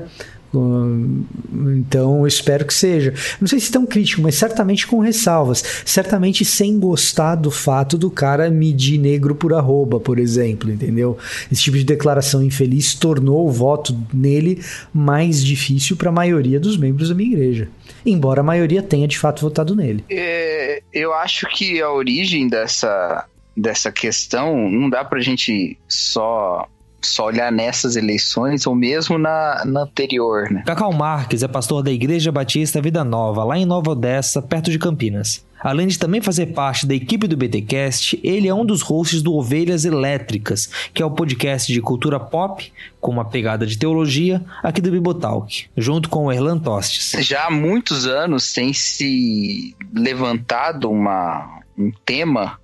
Então, 0.55 2.27
espero 2.27 2.67
que 2.67 2.75
seja. 2.75 3.15
Não 3.41 3.49
sei 3.49 3.59
se 3.59 3.73
tão 3.73 3.87
crítico, 3.87 4.21
mas 4.21 4.35
certamente 4.35 4.87
com 4.87 4.99
ressalvas. 5.01 5.83
Certamente 5.85 6.45
sem 6.45 6.79
gostar 6.79 7.37
do 7.37 7.51
fato 7.51 7.97
do 7.97 8.11
cara 8.11 8.51
medir 8.51 8.99
negro 8.99 9.35
por 9.35 9.55
arroba, 9.55 9.99
por 9.99 10.19
exemplo, 10.19 10.71
entendeu? 10.71 11.17
Esse 11.51 11.63
tipo 11.63 11.77
de 11.77 11.85
declaração 11.85 12.43
infeliz 12.43 12.95
tornou 12.95 13.47
o 13.47 13.51
voto 13.51 13.97
nele 14.13 14.63
mais 14.93 15.43
difícil 15.43 15.97
para 15.97 16.11
a 16.11 16.13
maioria 16.13 16.61
dos 16.61 16.77
membros 16.77 17.09
da 17.09 17.15
minha 17.15 17.33
igreja. 17.33 17.69
Embora 18.05 18.41
a 18.41 18.45
maioria 18.45 18.83
tenha 18.83 19.09
de 19.09 19.19
fato 19.19 19.41
votado 19.41 19.75
nele. 19.75 20.05
É, 20.11 20.83
eu 20.93 21.15
acho 21.15 21.47
que 21.47 21.81
a 21.81 21.91
origem 21.91 22.49
dessa, 22.49 23.27
dessa 23.57 23.91
questão 23.91 24.69
não 24.71 24.91
dá 24.91 25.05
pra 25.05 25.21
gente 25.21 25.79
só 25.89 26.69
só 27.07 27.27
olhar 27.27 27.51
nessas 27.51 27.97
eleições 27.97 28.67
ou 28.67 28.75
mesmo 28.75 29.19
na, 29.19 29.65
na 29.65 29.83
anterior, 29.83 30.51
né? 30.51 30.63
Cacau 30.67 30.93
Marques 30.93 31.43
é 31.43 31.49
pastor 31.49 31.83
da 31.83 31.91
Igreja 31.91 32.33
Batista 32.33 32.81
Vida 32.81 33.05
Nova, 33.05 33.45
lá 33.45 33.59
em 33.59 33.65
Nova 33.65 33.91
Odessa, 33.91 34.41
perto 34.41 34.71
de 34.71 34.79
Campinas. 34.79 35.45
Além 35.63 35.87
de 35.87 35.97
também 35.97 36.21
fazer 36.21 36.47
parte 36.47 36.87
da 36.87 36.95
equipe 36.95 37.29
do 37.29 37.37
BTcast, 37.37 38.19
ele 38.25 38.49
é 38.49 38.55
um 38.55 38.65
dos 38.65 38.83
hosts 38.83 39.23
do 39.23 39.33
Ovelhas 39.33 39.85
Elétricas, 39.85 40.69
que 40.93 41.01
é 41.01 41.07
o 41.07 41.11
podcast 41.11 41.73
de 41.73 41.81
cultura 41.81 42.19
pop 42.19 42.73
com 43.01 43.13
uma 43.13 43.25
pegada 43.25 43.65
de 43.65 43.79
teologia 43.79 44.43
aqui 44.61 44.81
do 44.81 44.91
Bibotalk, 44.91 45.67
junto 45.77 46.09
com 46.09 46.27
o 46.27 46.33
Erlan 46.33 46.59
Tostes. 46.59 47.13
Já 47.25 47.47
há 47.47 47.51
muitos 47.51 48.07
anos 48.07 48.53
tem 48.53 48.73
se 48.73 49.77
levantado 49.95 50.91
uma, 50.91 51.61
um 51.79 51.93
tema 52.05 52.59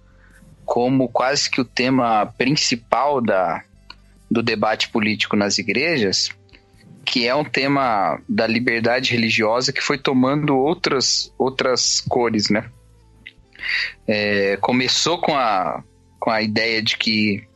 como 0.65 1.09
quase 1.09 1.49
que 1.49 1.61
o 1.61 1.65
tema 1.65 2.27
principal 2.37 3.21
da, 3.21 3.63
do 4.31 4.43
debate 4.43 4.89
político 4.91 5.37
nas 5.37 5.59
igrejas, 5.59 6.31
que 7.05 7.27
é 7.27 7.35
um 7.35 7.45
tema 7.45 8.21
da 8.29 8.47
liberdade 8.47 9.13
religiosa 9.13 9.73
que 9.73 9.81
foi 9.81 9.97
tomando 9.97 10.57
outras, 10.57 11.33
outras 11.39 12.01
cores, 12.01 12.51
né? 12.51 12.71
É, 14.07 14.57
começou 14.59 15.19
com 15.19 15.35
a, 15.35 15.83
com 16.21 16.31
a 16.31 16.43
ideia 16.43 16.83
de 16.83 16.97
que 16.97 17.47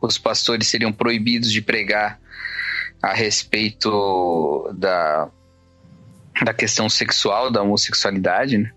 os 0.00 0.16
pastores 0.16 0.68
seriam 0.68 0.92
proibidos 0.92 1.52
de 1.52 1.60
pregar 1.60 2.18
a 3.02 3.12
respeito 3.12 4.70
da, 4.74 5.28
da 6.42 6.54
questão 6.54 6.88
sexual, 6.88 7.50
da 7.50 7.62
homossexualidade, 7.62 8.58
né? 8.58 8.72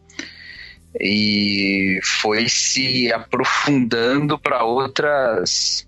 E 1.00 2.00
foi 2.04 2.48
se 2.48 3.12
aprofundando 3.12 4.38
para 4.38 4.64
outras 4.64 5.88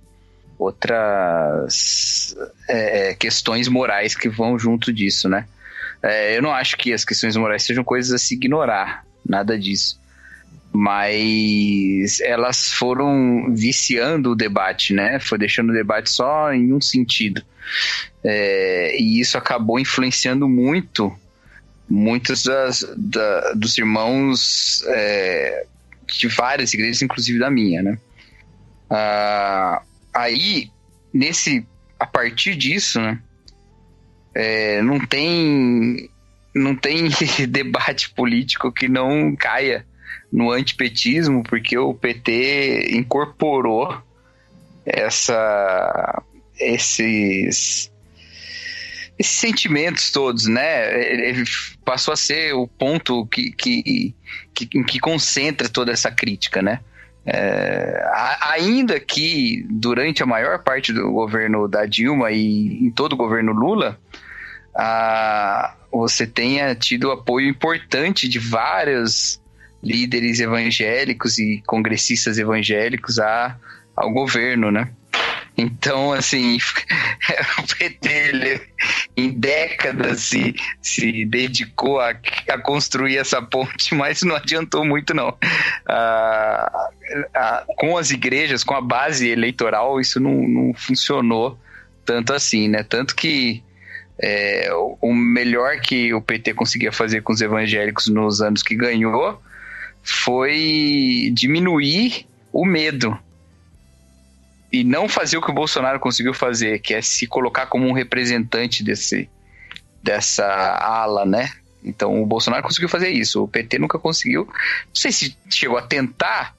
outras 0.57 2.35
é, 2.67 3.09
é, 3.09 3.13
questões 3.15 3.67
morais 3.67 4.15
que 4.15 4.29
vão 4.29 4.57
junto 4.57 4.91
disso, 4.93 5.27
né? 5.27 5.45
É, 6.01 6.38
eu 6.38 6.41
não 6.41 6.51
acho 6.51 6.77
que 6.77 6.93
as 6.93 7.03
questões 7.03 7.35
morais 7.35 7.63
sejam 7.63 7.83
coisas 7.83 8.13
a 8.13 8.17
se 8.17 8.35
ignorar, 8.35 9.05
nada 9.27 9.57
disso. 9.57 10.00
Mas 10.71 12.19
elas 12.19 12.71
foram 12.74 13.53
viciando 13.55 14.31
o 14.31 14.35
debate, 14.35 14.93
né? 14.93 15.19
Foi 15.19 15.38
deixando 15.38 15.69
o 15.69 15.74
debate 15.74 16.09
só 16.09 16.53
em 16.53 16.74
um 16.74 16.81
sentido. 16.81 17.41
É, 18.24 18.95
e 19.00 19.19
isso 19.19 19.38
acabou 19.38 19.79
influenciando 19.79 20.47
muito 20.47 21.17
muitos 21.89 22.43
das, 22.43 22.85
da, 22.97 23.53
dos 23.53 23.77
irmãos 23.77 24.83
é, 24.88 25.65
de 26.07 26.27
várias 26.27 26.74
igrejas, 26.74 27.01
inclusive 27.01 27.39
da 27.39 27.50
minha, 27.50 27.81
né? 27.81 27.97
Ah, 28.89 29.81
aí, 30.15 30.72
nesse, 31.13 31.67
a 32.00 32.07
partir 32.07 32.55
disso, 32.55 33.00
né, 33.01 33.19
é, 34.34 34.81
não 34.81 35.00
tem 35.05 36.10
não 36.53 36.74
tem 36.74 37.10
debate 37.50 38.10
político 38.12 38.72
que 38.72 38.88
não 38.88 39.36
caia 39.36 39.86
no 40.31 40.51
antipetismo, 40.51 41.43
porque 41.43 41.77
o 41.77 41.93
PT 41.93 42.91
incorporou 42.91 44.01
essa 44.86 46.24
esses 46.57 47.91
esses 49.17 49.36
sentimentos 49.38 50.12
todos, 50.12 50.45
né? 50.45 51.29
Ele 51.29 51.43
passou 51.86 52.13
a 52.13 52.17
ser 52.17 52.53
o 52.53 52.67
ponto 52.67 53.25
que, 53.27 53.51
que, 53.51 54.13
que, 54.53 54.65
que 54.65 55.00
concentra 55.00 55.69
toda 55.69 55.91
essa 55.91 56.12
crítica, 56.12 56.62
né? 56.62 56.81
É, 57.27 58.05
ainda 58.41 59.00
que 59.00 59.65
durante 59.70 60.22
a 60.22 60.27
maior 60.27 60.60
parte 60.60 60.94
do 60.94 61.12
governo 61.12 61.67
da 61.67 61.86
Dilma 61.86 62.32
e 62.32 62.86
em 62.86 62.91
todo 62.91 63.13
o 63.13 63.17
governo 63.17 63.51
Lula, 63.51 64.00
a, 64.75 65.75
você 65.91 66.27
tenha 66.27 66.75
tido 66.75 67.12
apoio 67.12 67.50
importante 67.50 68.27
de 68.27 68.38
vários 68.38 69.41
líderes 69.82 70.39
evangélicos 70.39 71.38
e 71.38 71.63
congressistas 71.65 72.38
evangélicos 72.38 73.20
a, 73.20 73.58
ao 73.96 74.12
governo, 74.12 74.72
né? 74.72 74.89
Então, 75.57 76.12
assim, 76.12 76.57
o 77.59 77.77
PT 77.77 78.09
ele, 78.09 78.62
em 79.15 79.29
décadas 79.29 80.19
se, 80.21 80.53
se 80.81 81.25
dedicou 81.25 82.00
a, 82.00 82.13
a 82.50 82.57
construir 82.57 83.17
essa 83.17 83.41
ponte, 83.41 83.93
mas 83.95 84.21
não 84.24 84.35
adiantou 84.35 84.83
muito, 84.83 85.13
não. 85.13 85.38
Ah, 85.88 86.89
ah, 87.33 87.63
com 87.77 87.97
as 87.97 88.12
igrejas, 88.12 88.63
com 88.63 88.74
a 88.74 88.81
base 88.81 89.29
eleitoral, 89.29 90.00
isso 90.01 90.19
não, 90.19 90.33
não 90.47 90.74
funcionou 90.74 91.57
tanto 92.03 92.33
assim, 92.33 92.67
né? 92.67 92.83
Tanto 92.83 93.15
que 93.15 93.63
é, 94.19 94.69
o 95.01 95.13
melhor 95.13 95.79
que 95.79 96.13
o 96.13 96.21
PT 96.21 96.53
conseguia 96.53 96.91
fazer 96.91 97.21
com 97.21 97.33
os 97.33 97.41
evangélicos 97.41 98.07
nos 98.07 98.41
anos 98.41 98.62
que 98.62 98.75
ganhou 98.75 99.41
foi 100.03 101.31
diminuir 101.33 102.27
o 102.53 102.65
medo 102.65 103.17
e 104.75 104.84
não 104.84 105.08
fazer 105.08 105.38
o 105.38 105.41
que 105.41 105.50
o 105.50 105.53
Bolsonaro 105.53 106.01
conseguiu 106.01 106.34
fazer, 106.34 106.79
que 106.79 106.94
é 106.94 107.01
se 107.01 107.25
colocar 107.25 107.67
como 107.67 107.88
um 107.88 107.94
representante 107.94 108.84
desse, 108.84 109.29
dessa 110.03 110.46
ala, 110.46 111.25
né? 111.25 111.50
Então 111.82 112.22
o 112.22 112.25
Bolsonaro 112.25 112.62
conseguiu 112.62 112.89
fazer 112.89 113.10
isso, 113.10 113.41
o 113.41 113.48
PT 113.48 113.79
nunca 113.79 113.98
conseguiu. 113.98 114.46
Não 114.46 114.96
sei 114.96 115.13
se 115.13 115.38
chegou 115.50 115.77
a 115.77 115.82
tentar, 115.82 116.53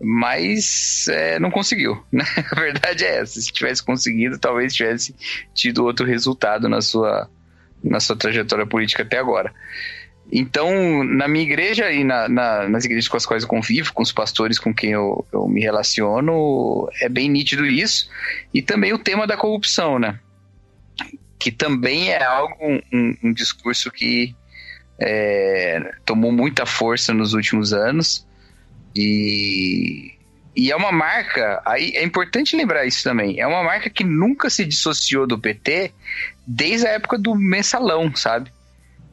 mas 0.00 1.08
é, 1.08 1.40
não 1.40 1.50
conseguiu, 1.50 2.04
né? 2.12 2.24
A 2.52 2.60
verdade 2.60 3.04
é 3.04 3.18
essa. 3.18 3.40
Se 3.40 3.50
tivesse 3.50 3.82
conseguido, 3.82 4.38
talvez 4.38 4.72
tivesse 4.72 5.12
tido 5.52 5.84
outro 5.84 6.06
resultado 6.06 6.68
na 6.68 6.80
sua, 6.80 7.28
na 7.82 7.98
sua 7.98 8.14
trajetória 8.14 8.64
política 8.64 9.02
até 9.02 9.18
agora. 9.18 9.52
Então, 10.32 11.02
na 11.02 11.26
minha 11.26 11.44
igreja 11.44 11.90
e 11.90 12.04
na, 12.04 12.28
na, 12.28 12.68
nas 12.68 12.84
igrejas 12.84 13.08
com 13.08 13.16
as 13.16 13.26
quais 13.26 13.42
eu 13.42 13.48
convivo, 13.48 13.92
com 13.92 14.02
os 14.02 14.12
pastores 14.12 14.58
com 14.58 14.72
quem 14.72 14.90
eu, 14.90 15.26
eu 15.32 15.48
me 15.48 15.60
relaciono, 15.60 16.88
é 17.00 17.08
bem 17.08 17.28
nítido 17.28 17.66
isso. 17.66 18.08
E 18.54 18.62
também 18.62 18.92
o 18.92 18.98
tema 18.98 19.26
da 19.26 19.36
corrupção, 19.36 19.98
né? 19.98 20.20
Que 21.38 21.50
também 21.50 22.10
é 22.10 22.22
algo, 22.22 22.54
um, 22.92 23.16
um 23.24 23.32
discurso 23.32 23.90
que 23.90 24.34
é, 25.00 25.94
tomou 26.04 26.30
muita 26.30 26.64
força 26.64 27.12
nos 27.12 27.34
últimos 27.34 27.72
anos. 27.72 28.24
E, 28.94 30.12
e 30.54 30.70
é 30.70 30.76
uma 30.76 30.92
marca, 30.92 31.62
aí 31.64 31.92
é 31.94 32.04
importante 32.04 32.56
lembrar 32.56 32.84
isso 32.84 33.02
também, 33.02 33.40
é 33.40 33.46
uma 33.46 33.62
marca 33.62 33.88
que 33.88 34.02
nunca 34.02 34.50
se 34.50 34.64
dissociou 34.64 35.26
do 35.26 35.38
PT 35.38 35.92
desde 36.46 36.86
a 36.86 36.90
época 36.90 37.16
do 37.16 37.34
mensalão, 37.36 38.14
sabe? 38.16 38.52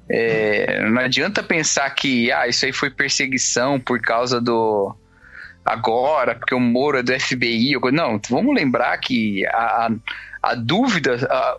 É, 0.09 0.87
não 0.89 1.01
adianta 1.01 1.43
pensar 1.43 1.89
que 1.91 2.31
ah, 2.31 2.47
isso 2.47 2.65
aí 2.65 2.71
foi 2.71 2.89
perseguição 2.89 3.79
por 3.79 3.99
causa 3.99 4.39
do. 4.39 4.95
Agora, 5.65 6.33
porque 6.33 6.55
o 6.55 6.59
Moro 6.59 6.97
é 6.97 7.03
do 7.03 7.19
FBI. 7.19 7.73
Não, 7.91 8.19
vamos 8.29 8.55
lembrar 8.55 8.97
que 8.99 9.45
a, 9.47 9.87
a, 9.87 9.89
a 10.41 10.55
dúvida, 10.55 11.27
a, 11.29 11.57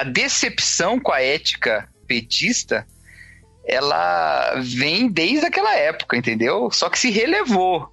a 0.00 0.04
decepção 0.04 1.00
com 1.00 1.12
a 1.12 1.22
ética 1.22 1.88
petista, 2.06 2.86
ela 3.66 4.54
vem 4.60 5.08
desde 5.08 5.46
aquela 5.46 5.74
época, 5.76 6.16
entendeu? 6.16 6.70
Só 6.70 6.90
que 6.90 6.98
se 6.98 7.10
relevou. 7.10 7.90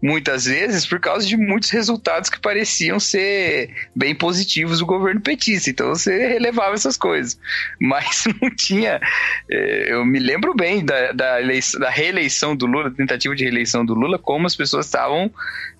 Muitas 0.00 0.44
vezes 0.44 0.86
por 0.86 1.00
causa 1.00 1.26
de 1.26 1.36
muitos 1.36 1.70
resultados 1.70 2.30
que 2.30 2.40
pareciam 2.40 3.00
ser 3.00 3.74
bem 3.94 4.14
positivos 4.14 4.78
do 4.78 4.86
governo 4.86 5.20
petista. 5.20 5.70
Então 5.70 5.88
você 5.88 6.28
relevava 6.28 6.74
essas 6.74 6.96
coisas. 6.96 7.38
Mas 7.80 8.24
não 8.40 8.50
tinha. 8.50 9.00
É, 9.50 9.92
eu 9.92 10.04
me 10.04 10.18
lembro 10.18 10.54
bem 10.54 10.84
da, 10.84 11.12
da, 11.12 11.40
eleição, 11.40 11.80
da 11.80 11.90
reeleição 11.90 12.56
do 12.56 12.66
Lula, 12.66 12.90
tentativa 12.90 13.34
de 13.34 13.42
reeleição 13.44 13.84
do 13.84 13.94
Lula, 13.94 14.18
como 14.18 14.46
as 14.46 14.54
pessoas 14.54 14.86
estavam 14.86 15.30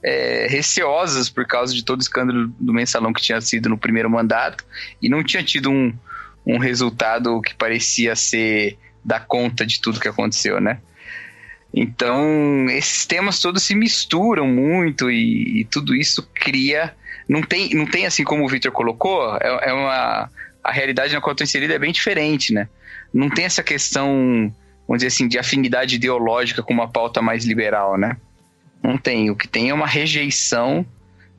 é, 0.02 0.46
receosas 0.48 1.30
por 1.30 1.46
causa 1.46 1.72
de 1.72 1.84
todo 1.84 2.00
o 2.00 2.02
escândalo 2.02 2.52
do 2.58 2.72
mensalão 2.72 3.12
que 3.12 3.22
tinha 3.22 3.40
sido 3.40 3.68
no 3.68 3.78
primeiro 3.78 4.10
mandato 4.10 4.64
e 5.00 5.08
não 5.08 5.22
tinha 5.22 5.42
tido 5.42 5.70
um, 5.70 5.92
um 6.44 6.58
resultado 6.58 7.40
que 7.40 7.54
parecia 7.54 8.16
ser 8.16 8.76
dar 9.04 9.26
conta 9.26 9.64
de 9.64 9.80
tudo 9.80 10.00
que 10.00 10.08
aconteceu, 10.08 10.60
né? 10.60 10.80
Então, 11.72 12.66
esses 12.70 13.04
temas 13.06 13.40
todos 13.40 13.62
se 13.62 13.74
misturam 13.74 14.46
muito 14.46 15.10
e, 15.10 15.60
e 15.60 15.64
tudo 15.64 15.94
isso 15.94 16.28
cria. 16.34 16.94
Não 17.28 17.42
tem, 17.42 17.70
não 17.74 17.86
tem 17.86 18.06
assim 18.06 18.24
como 18.24 18.44
o 18.44 18.48
Victor 18.48 18.72
colocou, 18.72 19.36
é, 19.36 19.70
é 19.70 19.72
uma. 19.72 20.30
A 20.64 20.72
realidade 20.72 21.14
na 21.14 21.20
qual 21.20 21.30
eu 21.30 21.32
estou 21.32 21.44
inserida 21.44 21.74
é 21.74 21.78
bem 21.78 21.92
diferente, 21.92 22.52
né? 22.52 22.68
Não 23.12 23.30
tem 23.30 23.44
essa 23.44 23.62
questão, 23.62 24.52
vamos 24.86 24.98
dizer 24.98 25.06
assim, 25.06 25.26
de 25.28 25.38
afinidade 25.38 25.94
ideológica 25.94 26.62
com 26.62 26.74
uma 26.74 26.88
pauta 26.88 27.22
mais 27.22 27.44
liberal, 27.44 27.96
né? 27.96 28.16
Não 28.82 28.98
tem. 28.98 29.30
O 29.30 29.36
que 29.36 29.48
tem 29.48 29.70
é 29.70 29.74
uma 29.74 29.86
rejeição 29.86 30.84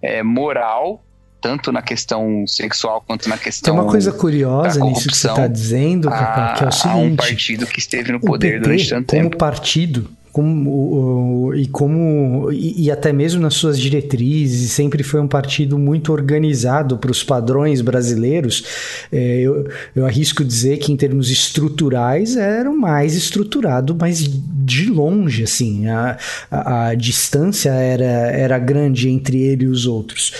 é, 0.02 0.24
moral 0.24 1.04
tanto 1.42 1.72
na 1.72 1.82
questão 1.82 2.46
sexual 2.46 3.04
quanto 3.06 3.30
na 3.30 3.38
questão. 3.38 3.74
Tem 3.74 3.82
uma 3.82 3.90
coisa 3.90 4.12
curiosa 4.12 4.80
nisso 4.82 5.08
que 5.08 5.16
você 5.16 5.28
está 5.28 5.48
dizendo, 5.48 6.10
Cacá, 6.10 6.54
que 6.58 6.64
é 6.64 6.68
o 6.68 6.72
seguinte: 6.72 6.98
um 6.98 7.16
partido 7.16 7.66
que 7.66 7.80
esteve 7.80 8.12
no 8.12 8.20
poder 8.20 8.54
PT, 8.54 8.60
durante 8.60 8.90
tanto 8.90 9.16
como 9.16 9.24
tempo. 9.24 9.38
partido, 9.38 10.12
como, 10.40 11.54
e 11.54 11.68
como 11.68 12.50
e, 12.52 12.86
e, 12.86 12.92
até 12.92 13.12
mesmo 13.12 13.42
nas 13.42 13.56
suas 13.56 13.78
diretrizes 13.78 14.72
sempre 14.72 15.04
foi 15.04 15.20
um 15.20 15.28
partido 15.28 15.78
muito 15.78 16.14
organizado 16.14 16.98
para 16.98 17.12
os 17.12 17.22
padrões 17.22 17.82
brasileiros. 17.82 18.64
É, 19.12 19.42
eu, 19.42 19.68
eu 19.94 20.06
arrisco 20.06 20.44
dizer 20.46 20.78
que 20.78 20.94
em 20.94 20.96
termos 20.96 21.30
estruturais 21.30 22.38
era 22.38 22.70
o 22.70 22.78
mais 22.78 23.16
estruturado 23.16 23.96
mas 24.00 24.20
de 24.20 24.86
longe 24.90 25.44
assim 25.44 25.88
a, 25.88 26.18
a, 26.50 26.88
a 26.88 26.96
distância 26.96 27.72
era, 27.72 28.06
era 28.06 28.58
grande 28.58 29.10
entre 29.10 29.42
ele 29.42 29.66
e 29.66 29.68
os 29.68 29.86
outros. 29.86 30.34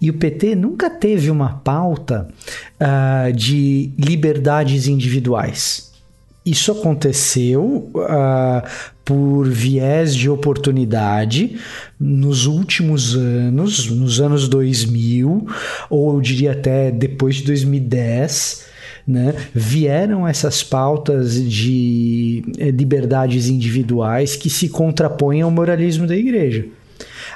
E 0.00 0.10
o 0.10 0.14
PT 0.14 0.54
nunca 0.54 0.90
teve 0.90 1.30
uma 1.30 1.54
pauta 1.54 2.28
uh, 2.78 3.32
de 3.32 3.90
liberdades 3.98 4.86
individuais. 4.86 5.90
Isso 6.44 6.70
aconteceu 6.70 7.90
uh, 7.94 8.95
por 9.06 9.48
viés 9.48 10.16
de 10.16 10.28
oportunidade 10.28 11.56
nos 11.98 12.46
últimos 12.46 13.14
anos, 13.14 13.88
nos 13.88 14.20
anos 14.20 14.48
2000, 14.48 15.46
ou 15.88 16.14
eu 16.14 16.20
diria 16.20 16.50
até 16.50 16.90
depois 16.90 17.36
de 17.36 17.44
2010. 17.44 18.74
Né, 19.08 19.36
vieram 19.54 20.26
essas 20.26 20.64
pautas 20.64 21.40
de 21.40 22.42
eh, 22.58 22.72
liberdades 22.72 23.46
individuais 23.46 24.34
que 24.34 24.50
se 24.50 24.68
contrapõem 24.68 25.42
ao 25.42 25.50
moralismo 25.50 26.08
da 26.08 26.16
igreja. 26.16 26.64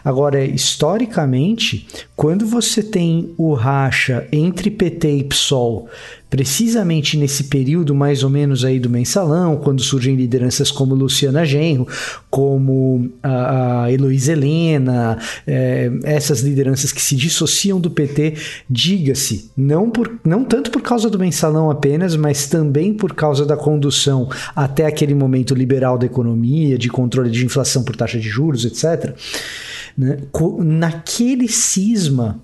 Agora, 0.05 0.45
historicamente, 0.45 1.87
quando 2.17 2.45
você 2.45 2.83
tem 2.83 3.33
o 3.39 3.53
racha 3.53 4.27
entre 4.33 4.69
PT 4.69 5.19
e 5.19 5.25
PSOL, 5.25 5.89
precisamente 6.31 7.17
nesse 7.17 7.45
período 7.45 7.95
mais 7.95 8.23
ou 8.23 8.31
menos 8.31 8.65
aí 8.65 8.79
do 8.79 8.89
mensalão, 8.89 9.57
quando 9.57 9.83
surgem 9.83 10.15
lideranças 10.15 10.71
como 10.71 10.95
Luciana 10.95 11.45
Genro, 11.45 11.87
como 12.31 13.11
a, 13.23 13.83
a 13.83 13.93
Heloísa 13.93 14.33
Helena, 14.33 15.19
é, 15.47 15.91
essas 16.05 16.41
lideranças 16.41 16.93
que 16.93 17.03
se 17.03 17.17
dissociam 17.17 17.81
do 17.81 17.91
PT, 17.91 18.35
diga-se, 18.69 19.51
não, 19.57 19.91
por, 19.91 20.11
não 20.25 20.45
tanto 20.45 20.71
por 20.71 20.81
causa 20.81 21.11
do 21.11 21.19
mensalão 21.19 21.71
apenas, 21.71 22.15
mas 22.15 22.47
também 22.47 22.95
por 22.95 23.13
causa 23.15 23.45
da 23.45 23.57
condução 23.57 24.29
até 24.55 24.87
aquele 24.87 25.15
momento 25.15 25.55
liberal 25.55 25.99
da 25.99 26.07
economia, 26.07 26.79
de 26.79 26.89
controle 26.89 27.31
de 27.31 27.45
inflação 27.45 27.83
por 27.83 27.97
taxa 27.97 28.19
de 28.19 28.29
juros, 28.29 28.65
etc 28.65 29.15
né? 29.97 30.19
naquele 30.59 31.49
cisma, 31.49 32.41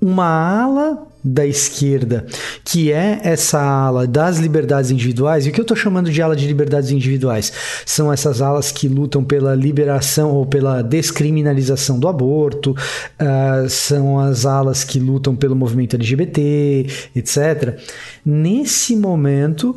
uma 0.00 0.26
ala 0.26 1.06
da 1.22 1.46
esquerda, 1.46 2.26
que 2.64 2.92
é 2.92 3.20
essa 3.24 3.60
ala 3.60 4.06
das 4.06 4.38
liberdades 4.38 4.90
individuais, 4.90 5.46
e 5.46 5.50
o 5.50 5.52
que 5.52 5.60
eu 5.60 5.62
estou 5.62 5.76
chamando 5.76 6.10
de 6.10 6.22
ala 6.22 6.36
de 6.36 6.46
liberdades 6.46 6.90
individuais 6.90 7.52
são 7.84 8.12
essas 8.12 8.40
alas 8.40 8.70
que 8.70 8.88
lutam 8.88 9.24
pela 9.24 9.54
liberação 9.54 10.30
ou 10.30 10.46
pela 10.46 10.82
descriminalização 10.82 11.98
do 11.98 12.08
aborto, 12.08 12.70
uh, 12.70 13.68
são 13.68 14.18
as 14.18 14.46
alas 14.46 14.84
que 14.84 14.98
lutam 15.00 15.34
pelo 15.34 15.56
movimento 15.56 15.96
LGBT, 15.96 16.86
etc. 17.16 17.78
Nesse 18.24 18.94
momento, 18.94 19.76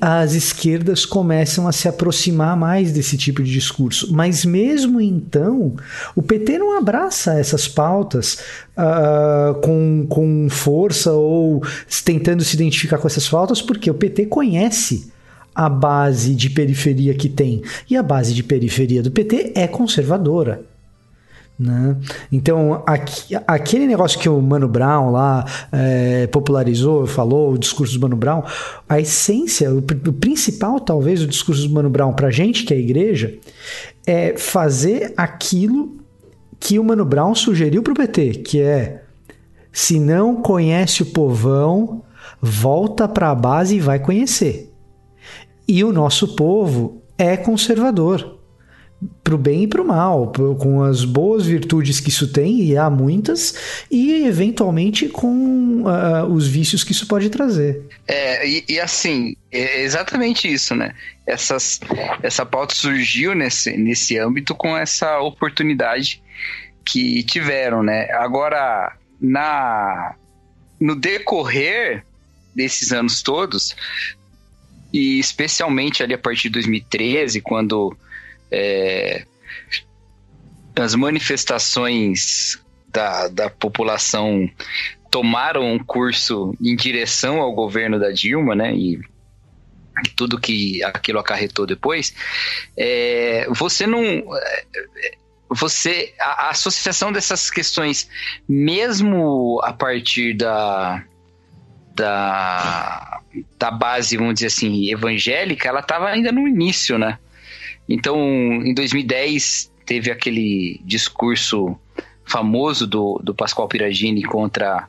as 0.00 0.34
esquerdas 0.34 1.04
começam 1.04 1.66
a 1.66 1.72
se 1.72 1.88
aproximar 1.88 2.56
mais 2.56 2.92
desse 2.92 3.16
tipo 3.16 3.42
de 3.42 3.50
discurso, 3.50 4.12
mas 4.12 4.44
mesmo 4.44 5.00
então, 5.00 5.74
o 6.14 6.22
PT 6.22 6.58
não 6.58 6.78
abraça 6.78 7.34
essas 7.34 7.66
pautas 7.66 8.38
uh, 8.76 9.54
com, 9.60 10.06
com 10.08 10.48
força 10.50 11.12
ou 11.12 11.62
tentando 12.04 12.44
se 12.44 12.54
identificar 12.54 12.98
com 12.98 13.06
essas 13.06 13.26
faltas, 13.26 13.62
porque 13.62 13.90
o 13.90 13.94
PT 13.94 14.26
conhece 14.26 15.10
a 15.54 15.68
base 15.68 16.34
de 16.34 16.50
periferia 16.50 17.14
que 17.14 17.28
tem. 17.28 17.62
E 17.88 17.96
a 17.96 18.02
base 18.02 18.34
de 18.34 18.42
periferia 18.42 19.02
do 19.02 19.10
PT 19.10 19.52
é 19.54 19.66
conservadora. 19.66 20.62
Né? 21.58 21.96
Então, 22.30 22.82
aqui, 22.86 23.34
aquele 23.46 23.86
negócio 23.86 24.18
que 24.18 24.28
o 24.28 24.38
Mano 24.42 24.68
Brown 24.68 25.10
lá 25.10 25.46
é, 25.72 26.26
popularizou, 26.26 27.06
falou, 27.06 27.54
o 27.54 27.58
discurso 27.58 27.94
do 27.94 28.00
Mano 28.00 28.16
Brown, 28.16 28.42
a 28.86 29.00
essência, 29.00 29.72
o, 29.72 29.78
o 29.78 30.12
principal, 30.12 30.78
talvez, 30.78 31.20
do 31.20 31.26
discurso 31.26 31.66
do 31.66 31.72
Mano 31.72 31.88
Brown 31.88 32.12
para 32.12 32.30
gente, 32.30 32.64
que 32.64 32.74
é 32.74 32.76
a 32.76 32.80
igreja, 32.80 33.34
é 34.06 34.36
fazer 34.36 35.14
aquilo 35.16 35.96
que 36.58 36.78
o 36.78 36.84
Mano 36.84 37.04
Brown 37.04 37.34
sugeriu 37.34 37.82
para 37.82 37.92
o 37.92 37.96
PT, 37.96 38.30
que 38.44 38.60
é 38.60 39.04
se 39.72 40.00
não 40.00 40.36
conhece 40.36 41.02
o 41.02 41.06
povão, 41.12 42.02
volta 42.40 43.06
para 43.06 43.30
a 43.30 43.34
base 43.34 43.76
e 43.76 43.80
vai 43.80 43.98
conhecer. 43.98 44.72
E 45.68 45.84
o 45.84 45.92
nosso 45.92 46.34
povo 46.34 47.02
é 47.18 47.36
conservador, 47.36 48.35
para 49.22 49.34
o 49.34 49.38
bem 49.38 49.64
e 49.64 49.66
para 49.66 49.82
o 49.82 49.86
mal, 49.86 50.32
com 50.58 50.82
as 50.82 51.04
boas 51.04 51.44
virtudes 51.44 52.00
que 52.00 52.08
isso 52.08 52.32
tem, 52.32 52.62
e 52.62 52.76
há 52.76 52.88
muitas, 52.88 53.84
e 53.90 54.24
eventualmente 54.24 55.08
com 55.08 55.82
uh, 55.82 56.24
os 56.32 56.46
vícios 56.46 56.82
que 56.82 56.92
isso 56.92 57.06
pode 57.06 57.28
trazer. 57.28 57.82
É, 58.08 58.48
e, 58.48 58.64
e, 58.68 58.80
assim, 58.80 59.36
é 59.50 59.82
exatamente 59.82 60.50
isso, 60.50 60.74
né? 60.74 60.94
Essas, 61.26 61.80
essa 62.22 62.46
pauta 62.46 62.74
surgiu 62.74 63.34
nesse, 63.34 63.76
nesse 63.76 64.18
âmbito 64.18 64.54
com 64.54 64.76
essa 64.76 65.18
oportunidade 65.20 66.22
que 66.84 67.22
tiveram, 67.24 67.82
né? 67.82 68.10
Agora, 68.12 68.96
na 69.20 70.14
no 70.78 70.94
decorrer 70.94 72.04
desses 72.54 72.92
anos 72.92 73.22
todos, 73.22 73.74
e 74.92 75.18
especialmente 75.18 76.02
ali 76.02 76.14
a 76.14 76.18
partir 76.18 76.44
de 76.44 76.54
2013, 76.54 77.40
quando 77.40 77.96
é, 78.56 79.26
as 80.74 80.94
manifestações 80.94 82.58
da, 82.88 83.28
da 83.28 83.50
população 83.50 84.48
tomaram 85.10 85.72
um 85.72 85.78
curso 85.78 86.54
em 86.60 86.74
direção 86.74 87.40
ao 87.40 87.52
governo 87.52 87.98
da 87.98 88.10
Dilma, 88.10 88.54
né? 88.54 88.74
E 88.74 89.00
tudo 90.14 90.40
que 90.40 90.82
aquilo 90.82 91.18
acarretou 91.18 91.66
depois, 91.66 92.14
é, 92.76 93.46
você 93.50 93.86
não 93.86 94.24
você 95.48 96.14
a, 96.18 96.46
a, 96.46 96.50
associação 96.50 97.12
dessas 97.12 97.50
questões, 97.50 98.08
mesmo 98.48 99.60
a 99.62 99.72
partir 99.72 100.34
da 100.34 101.02
da, 101.94 103.22
da 103.58 103.70
base, 103.70 104.18
vamos 104.18 104.34
dizer 104.34 104.48
assim, 104.48 104.90
evangélica, 104.92 105.66
ela 105.66 105.80
estava 105.80 106.08
ainda 106.08 106.30
no 106.30 106.46
início, 106.46 106.98
né? 106.98 107.18
Então, 107.88 108.18
em 108.18 108.74
2010 108.74 109.72
teve 109.84 110.10
aquele 110.10 110.80
discurso 110.84 111.78
famoso 112.24 112.86
do, 112.86 113.20
do 113.22 113.34
Pascoal 113.34 113.68
Piragini 113.68 114.24
contra 114.24 114.88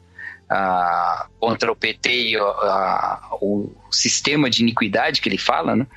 a, 0.50 1.28
contra 1.40 1.72
o 1.72 1.76
PT 1.76 2.32
e 2.32 2.38
a, 2.38 3.22
o 3.40 3.70
sistema 3.92 4.50
de 4.50 4.64
iniquidade 4.64 5.22
que 5.22 5.30
ele 5.30 5.38
fala, 5.38 5.76
né? 5.76 5.88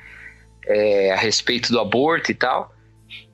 É, 0.67 1.11
a 1.11 1.17
respeito 1.17 1.71
do 1.71 1.79
aborto 1.79 2.31
e 2.31 2.35
tal. 2.35 2.73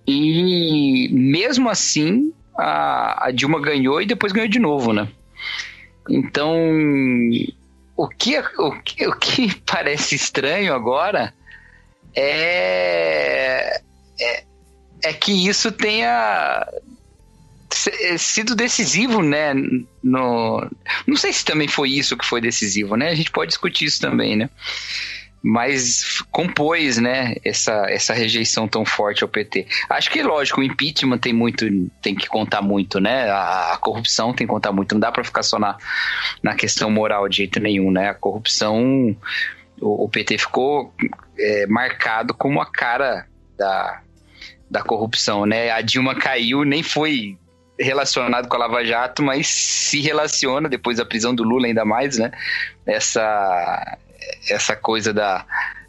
E 0.08 1.10
mesmo 1.12 1.70
assim, 1.70 2.34
a, 2.58 3.28
a 3.28 3.32
Dilma 3.32 3.60
ganhou 3.60 4.02
e 4.02 4.06
depois 4.06 4.32
ganhou 4.32 4.48
de 4.48 4.60
novo, 4.60 4.94
né? 4.94 5.10
Então, 6.10 6.56
o 7.98 8.08
que, 8.08 8.40
o 8.40 8.72
que, 8.82 9.08
o 9.08 9.16
que 9.18 9.56
parece 9.68 10.16
estranho 10.16 10.74
agora 10.74 11.34
é, 12.20 13.82
é, 14.20 14.44
é 15.04 15.14
que 15.14 15.48
isso 15.48 15.72
tenha 15.72 16.66
sido 18.18 18.56
decisivo, 18.56 19.22
né? 19.22 19.54
No, 20.04 20.68
não 21.06 21.16
sei 21.16 21.32
se 21.32 21.46
também 21.46 21.68
foi 21.68 21.92
isso 21.92 22.18
que 22.18 22.26
foi 22.26 22.42
decisivo, 22.42 22.96
né? 22.96 23.10
A 23.10 23.16
gente 23.16 23.30
pode 23.30 23.50
discutir 23.50 23.86
isso 23.86 24.02
também, 24.02 24.36
né? 24.36 24.50
Mas 25.44 26.24
compôs, 26.32 26.98
né, 26.98 27.36
essa, 27.46 27.86
essa 27.90 28.14
rejeição 28.14 28.68
tão 28.68 28.84
forte 28.84 29.24
ao 29.24 29.30
PT. 29.30 29.68
Acho 29.88 30.10
que, 30.10 30.24
lógico, 30.24 30.60
o 30.60 30.64
impeachment 30.64 31.20
tem 31.20 31.32
muito, 31.32 31.66
tem 32.02 32.16
que 32.16 32.28
contar 32.28 32.62
muito, 32.62 33.00
né? 33.00 33.30
A, 33.30 33.74
a 33.74 33.78
corrupção 33.78 34.34
tem 34.34 34.48
que 34.48 34.52
contar 34.52 34.72
muito. 34.72 34.94
Não 34.94 35.00
dá 35.00 35.12
para 35.12 35.24
ficar 35.24 35.44
só 35.44 35.60
na, 35.60 35.78
na 36.42 36.56
questão 36.56 36.90
moral 36.90 37.30
de 37.30 37.38
jeito 37.38 37.60
nenhum, 37.60 37.92
né? 37.92 38.10
A 38.10 38.16
corrupção, 38.16 39.16
o, 39.82 40.06
o 40.06 40.10
PT 40.10 40.38
ficou 40.38 40.94
é, 41.40 41.68
marcado 41.68 42.34
como 42.34 42.62
a 42.62 42.66
cara 42.66 43.28
da, 43.58 44.02
da 44.70 44.82
corrupção, 44.82 45.46
né? 45.46 45.72
A 45.72 45.82
Dilma 45.82 46.16
caiu, 46.16 46.64
nem 46.64 46.84
foi 46.84 47.38
relacionado 47.80 48.48
com 48.48 48.56
a 48.56 48.60
Lava 48.60 48.84
Jato, 48.84 49.22
mas 49.22 49.48
se 49.48 50.02
relaciona 50.02 50.68
depois 50.68 50.98
da 50.98 51.06
prisão 51.06 51.34
do 51.34 51.44
Lula 51.44 51.68
ainda 51.68 51.86
mais, 51.86 52.18
né? 52.18 52.32
Essa 52.86 53.98
essa 54.50 54.76
coisa 54.76 55.14
da 55.14 55.46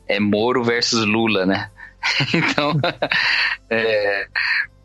é 0.06 0.20
Moro 0.20 0.62
versus 0.62 1.04
Lula, 1.04 1.46
né? 1.46 1.70
então 2.34 2.78
é, 3.70 4.26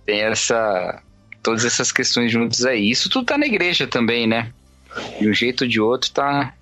tem 0.06 0.22
essa 0.22 1.02
todas 1.42 1.66
essas 1.66 1.92
questões 1.92 2.32
juntas 2.32 2.66
aí. 2.66 2.89
Isso 2.89 3.10
tudo 3.10 3.26
tá 3.26 3.38
na 3.38 3.46
igreja 3.46 3.86
também, 3.86 4.26
né? 4.26 4.52
De 5.20 5.30
um 5.30 5.34
jeito 5.34 5.63
ou 5.66 5.68
de 5.68 5.82
outro 5.82 6.12
tá 6.12 6.54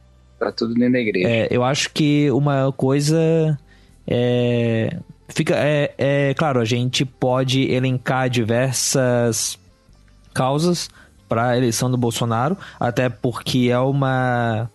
tá 0.45 0.51
tudo 0.51 0.73
dentro 0.73 0.93
da 0.93 0.99
igreja. 0.99 1.27
É, 1.27 1.47
eu 1.51 1.63
acho 1.63 1.91
que 1.91 2.29
uma 2.31 2.71
coisa 2.71 3.57
é 4.07 4.97
fica 5.29 5.55
é, 5.55 5.93
é 5.97 6.33
claro 6.33 6.59
a 6.59 6.65
gente 6.65 7.05
pode 7.05 7.71
elencar 7.71 8.29
diversas 8.29 9.57
causas 10.33 10.89
para 11.29 11.49
a 11.49 11.57
eleição 11.57 11.89
do 11.89 11.97
Bolsonaro, 11.97 12.57
até 12.79 13.07
porque 13.07 13.69
é 13.71 13.79
uma 13.79 14.69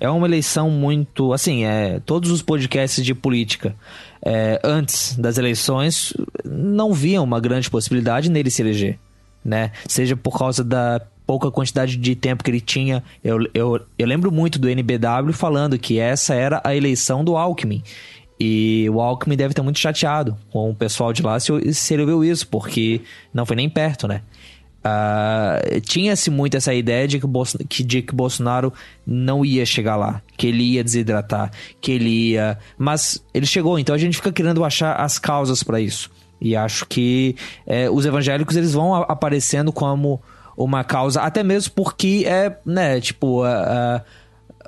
é 0.00 0.08
uma 0.08 0.26
eleição 0.26 0.70
muito 0.70 1.32
assim, 1.32 1.64
é 1.64 2.00
todos 2.04 2.30
os 2.30 2.42
podcasts 2.42 3.04
de 3.04 3.14
política 3.14 3.74
é, 4.22 4.60
antes 4.62 5.16
das 5.16 5.38
eleições 5.38 6.12
não 6.44 6.92
viam 6.92 7.24
uma 7.24 7.40
grande 7.40 7.70
possibilidade 7.70 8.30
nele 8.30 8.50
se 8.50 8.62
eleger, 8.62 8.98
né? 9.44 9.72
Seja 9.86 10.16
por 10.16 10.38
causa 10.38 10.62
da 10.62 11.00
pouca 11.28 11.50
quantidade 11.50 11.98
de 11.98 12.16
tempo 12.16 12.42
que 12.42 12.50
ele 12.50 12.60
tinha. 12.60 13.04
Eu, 13.22 13.46
eu, 13.52 13.78
eu 13.98 14.06
lembro 14.06 14.32
muito 14.32 14.58
do 14.58 14.66
NBW 14.66 15.34
falando 15.34 15.78
que 15.78 15.98
essa 15.98 16.34
era 16.34 16.58
a 16.64 16.74
eleição 16.74 17.22
do 17.22 17.36
Alckmin. 17.36 17.82
E 18.40 18.88
o 18.88 18.98
Alckmin 18.98 19.36
deve 19.36 19.52
estar 19.52 19.62
muito 19.62 19.78
chateado 19.78 20.38
com 20.50 20.70
o 20.70 20.74
pessoal 20.74 21.12
de 21.12 21.22
lá 21.22 21.38
se, 21.38 21.74
se 21.74 21.92
ele 21.92 22.06
viu 22.06 22.24
isso, 22.24 22.48
porque 22.48 23.02
não 23.34 23.44
foi 23.44 23.56
nem 23.56 23.68
perto, 23.68 24.08
né? 24.08 24.22
Uh, 24.78 25.80
Tinha-se 25.82 26.30
muito 26.30 26.56
essa 26.56 26.72
ideia 26.72 27.06
de 27.06 27.20
que, 27.20 27.26
Bolson 27.26 27.58
que, 27.68 27.84
de 27.84 28.00
que 28.00 28.14
Bolsonaro 28.14 28.72
não 29.06 29.44
ia 29.44 29.66
chegar 29.66 29.96
lá, 29.96 30.22
que 30.34 30.46
ele 30.46 30.62
ia 30.62 30.82
desidratar, 30.82 31.50
que 31.78 31.92
ele 31.92 32.30
ia. 32.30 32.56
Mas 32.78 33.22
ele 33.34 33.44
chegou, 33.44 33.78
então 33.78 33.94
a 33.94 33.98
gente 33.98 34.16
fica 34.16 34.32
querendo 34.32 34.64
achar 34.64 34.94
as 34.94 35.18
causas 35.18 35.62
para 35.62 35.78
isso. 35.78 36.10
E 36.40 36.56
acho 36.56 36.86
que 36.86 37.36
é, 37.66 37.90
os 37.90 38.06
evangélicos 38.06 38.56
eles 38.56 38.72
vão 38.72 38.94
aparecendo 38.94 39.70
como 39.70 40.22
uma 40.58 40.82
causa, 40.82 41.22
até 41.22 41.44
mesmo 41.44 41.72
porque 41.72 42.24
é, 42.26 42.58
né, 42.66 43.00
tipo, 43.00 43.44
uh, 43.44 43.46
uh, 43.46 44.00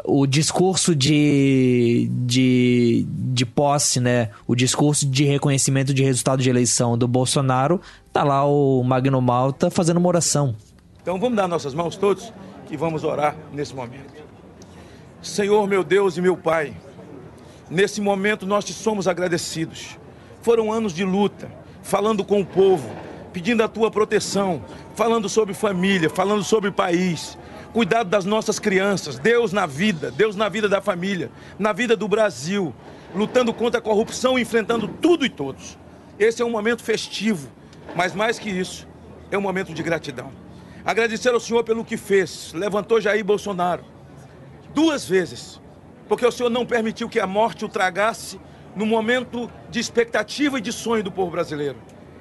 o 0.05 0.24
discurso 0.24 0.94
de, 0.94 2.09
de, 2.12 3.05
de 3.09 3.44
posse, 3.44 3.98
né? 3.98 4.31
O 4.46 4.55
discurso 4.55 5.05
de 5.05 5.24
reconhecimento 5.24 5.92
de 5.92 6.05
resultado 6.05 6.40
de 6.40 6.48
eleição 6.48 6.96
do 6.96 7.09
Bolsonaro, 7.09 7.81
tá 8.12 8.22
lá 8.22 8.44
o 8.44 8.83
Magno 8.85 9.20
Malta 9.20 9.68
fazendo 9.68 9.96
uma 9.96 10.09
oração. 10.09 10.55
Então 11.03 11.18
vamos 11.18 11.37
dar 11.37 11.48
nossas 11.48 11.74
mãos 11.74 11.96
todos 11.96 12.33
e 12.70 12.76
vamos 12.76 13.03
orar 13.03 13.37
nesse 13.53 13.74
momento. 13.74 14.22
Senhor, 15.20 15.66
meu 15.66 15.83
Deus 15.83 16.16
e 16.16 16.22
meu 16.22 16.37
Pai, 16.37 16.72
nesse 17.68 18.00
momento 18.00 18.46
nós 18.46 18.64
te 18.64 18.72
somos 18.72 19.09
agradecidos. 19.09 19.98
Foram 20.40 20.72
anos 20.72 20.94
de 20.94 21.05
luta, 21.05 21.50
falando 21.83 22.24
com 22.24 22.40
o 22.40 22.46
povo, 22.46 22.88
pedindo 23.33 23.62
a 23.62 23.68
tua 23.68 23.90
proteção, 23.90 24.62
falando 25.00 25.30
sobre 25.30 25.54
família, 25.54 26.10
falando 26.10 26.44
sobre 26.44 26.70
país, 26.70 27.38
cuidado 27.72 28.10
das 28.10 28.26
nossas 28.26 28.58
crianças, 28.58 29.18
Deus 29.18 29.50
na 29.50 29.64
vida, 29.64 30.10
Deus 30.10 30.36
na 30.36 30.46
vida 30.46 30.68
da 30.68 30.82
família, 30.82 31.30
na 31.58 31.72
vida 31.72 31.96
do 31.96 32.06
Brasil, 32.06 32.74
lutando 33.14 33.54
contra 33.54 33.80
a 33.80 33.82
corrupção, 33.82 34.38
enfrentando 34.38 34.86
tudo 34.86 35.24
e 35.24 35.30
todos. 35.30 35.78
Esse 36.18 36.42
é 36.42 36.44
um 36.44 36.50
momento 36.50 36.82
festivo, 36.82 37.48
mas 37.96 38.14
mais 38.14 38.38
que 38.38 38.50
isso, 38.50 38.86
é 39.30 39.38
um 39.38 39.40
momento 39.40 39.72
de 39.72 39.82
gratidão. 39.82 40.30
Agradecer 40.84 41.30
ao 41.30 41.40
Senhor 41.40 41.64
pelo 41.64 41.82
que 41.82 41.96
fez, 41.96 42.52
levantou 42.52 43.00
Jair 43.00 43.24
Bolsonaro 43.24 43.82
duas 44.74 45.08
vezes, 45.08 45.58
porque 46.10 46.26
o 46.26 46.30
Senhor 46.30 46.50
não 46.50 46.66
permitiu 46.66 47.08
que 47.08 47.18
a 47.18 47.26
morte 47.26 47.64
o 47.64 47.70
tragasse 47.70 48.38
no 48.76 48.84
momento 48.84 49.50
de 49.70 49.80
expectativa 49.80 50.58
e 50.58 50.60
de 50.60 50.74
sonho 50.74 51.02
do 51.02 51.10
povo 51.10 51.30
brasileiro. 51.30 51.78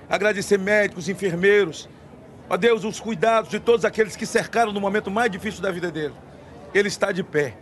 Agradecer 0.10 0.58
médicos, 0.58 1.10
enfermeiros, 1.10 1.90
Ó 2.50 2.58
Deus, 2.58 2.84
os 2.84 3.00
cuidados 3.00 3.52
de 3.52 3.60
todos 3.60 3.86
aqueles 3.86 4.16
que 4.16 4.26
cercaram 4.26 4.74
no 4.74 4.82
momento 4.82 5.12
mais 5.12 5.32
difícil 5.32 5.62
da 5.62 5.72
vida 5.72 5.92
dele. 5.92 6.16
Ele 6.74 6.88
está 6.88 7.12
de 7.12 7.24
pé. 7.24 7.56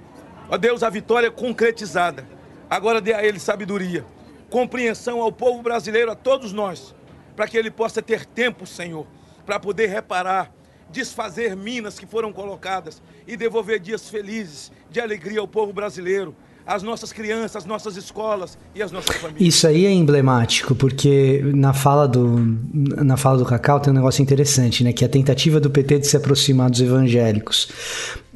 Ó 0.49 0.57
Deus, 0.57 0.81
a 0.81 0.89
vitória 0.89 1.29
concretizada. 1.29 2.25
Agora 2.69 3.01
dê 3.01 3.13
a 3.13 3.21
ele 3.23 3.37
sabedoria, 3.37 4.05
compreensão 4.49 5.21
ao 5.21 5.31
povo 5.31 5.61
brasileiro, 5.61 6.11
a 6.11 6.15
todos 6.15 6.53
nós, 6.53 6.95
para 7.35 7.47
que 7.47 7.57
ele 7.57 7.69
possa 7.69 8.01
ter 8.01 8.25
tempo, 8.25 8.65
Senhor, 8.65 9.05
para 9.45 9.59
poder 9.59 9.87
reparar, 9.87 10.51
desfazer 10.89 11.55
minas 11.55 11.99
que 11.99 12.05
foram 12.05 12.31
colocadas 12.31 13.01
e 13.25 13.35
devolver 13.35 13.79
dias 13.79 14.09
felizes, 14.09 14.71
de 14.89 15.01
alegria 15.01 15.41
ao 15.41 15.47
povo 15.47 15.73
brasileiro 15.73 16.33
as 16.67 16.83
nossas 16.83 17.13
crianças, 17.13 17.55
as 17.55 17.65
nossas 17.65 17.95
escolas 17.95 18.57
e 18.75 18.83
as 18.83 18.91
nossas 18.91 19.15
famílias. 19.15 19.55
Isso 19.55 19.65
aí 19.65 19.85
é 19.85 19.91
emblemático, 19.91 20.75
porque 20.75 21.41
na 21.55 21.73
fala 21.73 22.05
do, 22.05 22.37
na 22.73 23.15
fala 23.15 23.37
do 23.37 23.45
Cacau 23.45 23.79
tem 23.79 23.91
um 23.91 23.95
negócio 23.95 24.21
interessante, 24.21 24.83
né? 24.83 24.91
Que 24.91 25.05
é 25.05 25.07
a 25.07 25.09
tentativa 25.09 25.61
do 25.61 25.69
PT 25.69 25.99
de 25.99 26.07
se 26.07 26.17
aproximar 26.17 26.69
dos 26.69 26.81
evangélicos. 26.81 27.69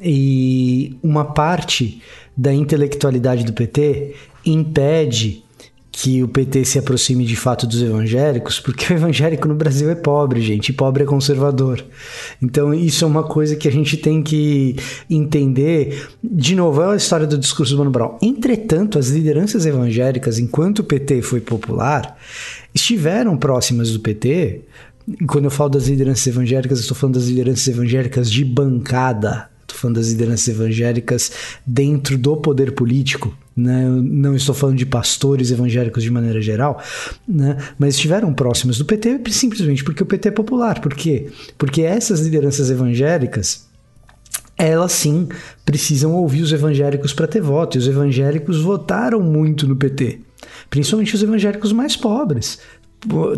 E 0.00 0.96
uma 1.02 1.26
parte 1.26 2.02
da 2.34 2.52
intelectualidade 2.52 3.44
do 3.44 3.52
PT 3.52 4.16
impede 4.46 5.44
que 5.94 6.22
o 6.22 6.26
PT 6.26 6.64
se 6.64 6.78
aproxime 6.78 7.22
de 7.26 7.36
fato 7.36 7.66
dos 7.66 7.82
evangélicos, 7.82 8.58
porque 8.58 8.90
o 8.92 8.96
evangélico 8.96 9.46
no 9.46 9.54
Brasil 9.54 9.90
é 9.90 9.94
pobre, 9.94 10.40
gente, 10.40 10.70
e 10.70 10.72
pobre 10.72 11.02
é 11.02 11.06
conservador. 11.06 11.84
Então, 12.40 12.72
isso 12.72 13.04
é 13.04 13.06
uma 13.06 13.22
coisa 13.22 13.54
que 13.54 13.68
a 13.68 13.70
gente 13.70 13.98
tem 13.98 14.22
que 14.22 14.74
entender. 15.08 16.08
De 16.24 16.56
novo, 16.56 16.80
é 16.80 16.94
a 16.94 16.96
história 16.96 17.26
do 17.26 17.36
discurso 17.36 17.74
do 17.74 17.78
Mano 17.78 17.90
Brown. 17.90 18.16
Entretanto, 18.22 18.98
as 18.98 19.10
lideranças 19.10 19.66
evangélicas, 19.66 20.38
enquanto 20.38 20.78
o 20.78 20.84
PT 20.84 21.20
foi 21.20 21.40
popular, 21.40 22.16
estiveram 22.74 23.36
próximas 23.36 23.90
do 23.90 24.00
PT. 24.00 24.62
E 25.06 25.26
quando 25.26 25.44
eu 25.44 25.50
falo 25.50 25.70
das 25.70 25.88
lideranças 25.88 26.26
evangélicas, 26.26 26.78
eu 26.78 26.82
estou 26.82 26.96
falando 26.96 27.16
das 27.16 27.26
lideranças 27.26 27.68
evangélicas 27.68 28.30
de 28.30 28.44
bancada, 28.46 29.50
estou 29.60 29.78
falando 29.78 29.96
das 29.96 30.08
lideranças 30.08 30.48
evangélicas 30.48 31.32
dentro 31.66 32.16
do 32.16 32.36
poder 32.36 32.72
político, 32.72 33.36
né? 33.56 33.86
Não 33.86 34.34
estou 34.34 34.54
falando 34.54 34.76
de 34.76 34.86
pastores 34.86 35.50
evangélicos 35.50 36.02
de 36.02 36.10
maneira 36.10 36.40
geral, 36.40 36.82
né? 37.28 37.56
mas 37.78 37.94
estiveram 37.94 38.32
próximos 38.32 38.78
do 38.78 38.84
PT 38.84 39.20
simplesmente 39.30 39.84
porque 39.84 40.02
o 40.02 40.06
PT 40.06 40.28
é 40.28 40.32
popular. 40.32 40.80
Por 40.80 40.94
quê? 40.94 41.28
Porque 41.58 41.82
essas 41.82 42.20
lideranças 42.20 42.70
evangélicas 42.70 43.70
elas 44.56 44.92
sim 44.92 45.28
precisam 45.64 46.14
ouvir 46.14 46.42
os 46.42 46.52
evangélicos 46.52 47.12
para 47.12 47.26
ter 47.26 47.40
voto. 47.40 47.76
E 47.76 47.78
os 47.78 47.88
evangélicos 47.88 48.60
votaram 48.60 49.20
muito 49.20 49.66
no 49.66 49.76
PT, 49.76 50.20
principalmente 50.70 51.14
os 51.14 51.22
evangélicos 51.22 51.72
mais 51.72 51.96
pobres. 51.96 52.58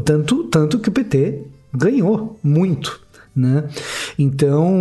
Tanto, 0.05 0.45
tanto 0.45 0.79
que 0.79 0.91
o 0.91 0.93
PT 0.93 1.43
ganhou 1.73 2.39
muito. 2.43 3.04
Né? 3.37 3.65
Então, 4.17 4.73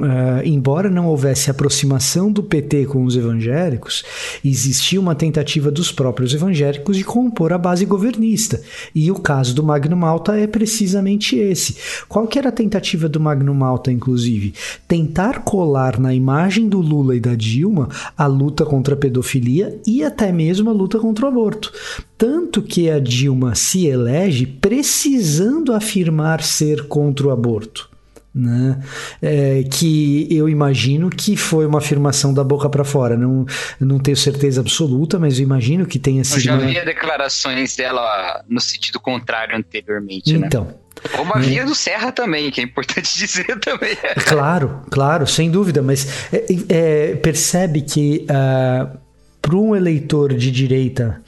uh, 0.00 0.42
embora 0.42 0.88
não 0.88 1.08
houvesse 1.08 1.50
aproximação 1.50 2.32
do 2.32 2.42
PT 2.42 2.86
com 2.86 3.04
os 3.04 3.14
evangélicos, 3.14 4.02
existia 4.42 4.98
uma 4.98 5.14
tentativa 5.14 5.70
dos 5.70 5.92
próprios 5.92 6.32
evangélicos 6.32 6.96
de 6.96 7.04
compor 7.04 7.52
a 7.52 7.58
base 7.58 7.84
governista. 7.84 8.62
E 8.94 9.10
o 9.10 9.16
caso 9.16 9.54
do 9.54 9.62
Magno 9.62 9.94
Malta 9.94 10.34
é 10.38 10.46
precisamente 10.46 11.36
esse. 11.36 11.76
Qual 12.08 12.26
que 12.26 12.38
era 12.38 12.48
a 12.48 12.52
tentativa 12.52 13.10
do 13.10 13.20
Magno 13.20 13.54
Malta, 13.54 13.92
inclusive? 13.92 14.54
Tentar 14.86 15.40
colar 15.40 16.00
na 16.00 16.14
imagem 16.14 16.66
do 16.66 16.80
Lula 16.80 17.14
e 17.14 17.20
da 17.20 17.34
Dilma 17.34 17.90
a 18.16 18.26
luta 18.26 18.64
contra 18.64 18.94
a 18.94 18.98
pedofilia 18.98 19.78
e 19.86 20.02
até 20.02 20.32
mesmo 20.32 20.70
a 20.70 20.72
luta 20.72 20.98
contra 20.98 21.26
o 21.26 21.28
aborto. 21.28 21.70
Tanto 22.16 22.62
que 22.62 22.88
a 22.88 22.98
Dilma 22.98 23.54
se 23.54 23.86
elege 23.86 24.46
precisando 24.46 25.74
afirmar 25.74 26.42
ser 26.42 26.88
contra 26.88 27.26
o 27.26 27.30
aborto. 27.30 27.97
Né? 28.38 28.80
É, 29.20 29.64
que 29.64 30.28
eu 30.30 30.48
imagino 30.48 31.10
que 31.10 31.36
foi 31.36 31.66
uma 31.66 31.78
afirmação 31.78 32.32
da 32.32 32.44
boca 32.44 32.68
para 32.70 32.84
fora. 32.84 33.16
Não, 33.16 33.44
não 33.80 33.98
tenho 33.98 34.16
certeza 34.16 34.60
absoluta, 34.60 35.18
mas 35.18 35.38
eu 35.38 35.42
imagino 35.42 35.84
que 35.84 35.98
tenha 35.98 36.22
sido. 36.22 36.36
Eu 36.36 36.42
já 36.42 36.56
vi 36.56 36.84
declarações 36.84 37.74
dela 37.74 38.44
no 38.48 38.60
sentido 38.60 39.00
contrário 39.00 39.56
anteriormente. 39.56 40.32
Né? 40.38 40.46
Então. 40.46 40.64
Né? 40.64 40.74
Como 41.16 41.32
havia 41.34 41.64
do 41.64 41.74
Serra 41.74 42.10
também, 42.10 42.50
que 42.50 42.60
é 42.60 42.64
importante 42.64 43.14
dizer 43.18 43.58
também. 43.60 43.96
Claro, 44.26 44.82
claro, 44.90 45.26
sem 45.26 45.50
dúvida, 45.50 45.82
mas 45.82 46.32
é, 46.32 46.46
é, 46.68 47.14
percebe 47.16 47.82
que 47.82 48.26
uh, 48.28 48.32
ah, 48.32 48.96
para 49.40 49.56
um 49.56 49.76
eleitor 49.76 50.34
de 50.34 50.50
direita 50.50 51.22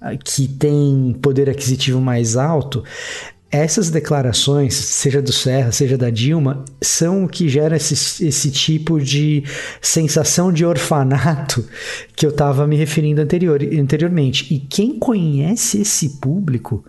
uh, 0.00 0.16
que 0.24 0.46
tem 0.46 1.16
poder 1.20 1.50
aquisitivo 1.50 2.00
mais 2.00 2.36
alto, 2.36 2.84
essas 3.56 3.90
declarações, 3.90 4.74
seja 4.74 5.22
do 5.22 5.32
Serra, 5.32 5.72
seja 5.72 5.96
da 5.96 6.10
Dilma, 6.10 6.64
são 6.80 7.24
o 7.24 7.28
que 7.28 7.48
gera 7.48 7.76
esse, 7.76 8.26
esse 8.26 8.50
tipo 8.50 9.00
de 9.00 9.44
sensação 9.80 10.52
de 10.52 10.64
orfanato 10.64 11.64
que 12.14 12.26
eu 12.26 12.30
estava 12.30 12.66
me 12.66 12.76
referindo 12.76 13.20
anterior, 13.20 13.60
anteriormente. 13.62 14.52
E 14.52 14.58
quem 14.58 14.98
conhece 14.98 15.80
esse 15.80 16.20
público 16.20 16.84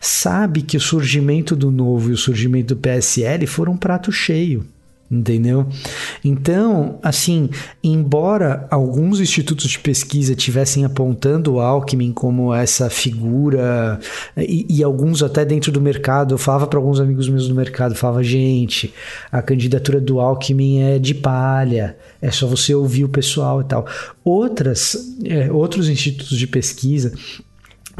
sabe 0.00 0.62
que 0.62 0.76
o 0.76 0.80
surgimento 0.80 1.56
do 1.56 1.70
Novo 1.70 2.10
e 2.10 2.12
o 2.12 2.18
surgimento 2.18 2.74
do 2.74 2.80
PSL 2.80 3.46
foram 3.46 3.72
um 3.72 3.76
prato 3.76 4.12
cheio 4.12 4.66
entendeu? 5.18 5.66
Então, 6.24 6.98
assim, 7.02 7.48
embora 7.82 8.66
alguns 8.70 9.20
institutos 9.20 9.70
de 9.70 9.78
pesquisa 9.78 10.34
tivessem 10.34 10.84
apontando 10.84 11.54
o 11.54 11.60
Alckmin 11.60 12.12
como 12.12 12.52
essa 12.52 12.90
figura 12.90 13.98
e, 14.36 14.66
e 14.68 14.82
alguns 14.82 15.22
até 15.22 15.44
dentro 15.44 15.70
do 15.70 15.80
mercado, 15.80 16.34
eu 16.34 16.38
falava 16.38 16.66
para 16.66 16.78
alguns 16.78 17.00
amigos 17.00 17.28
meus 17.28 17.48
do 17.48 17.54
mercado, 17.54 17.94
falava, 17.94 18.22
gente, 18.22 18.92
a 19.30 19.40
candidatura 19.40 20.00
do 20.00 20.20
Alckmin 20.20 20.80
é 20.80 20.98
de 20.98 21.14
palha, 21.14 21.96
é 22.20 22.30
só 22.30 22.46
você 22.46 22.74
ouvir 22.74 23.04
o 23.04 23.08
pessoal 23.08 23.60
e 23.60 23.64
tal. 23.64 23.86
Outras, 24.24 25.16
é, 25.24 25.50
outros 25.52 25.88
institutos 25.88 26.36
de 26.36 26.46
pesquisa 26.46 27.12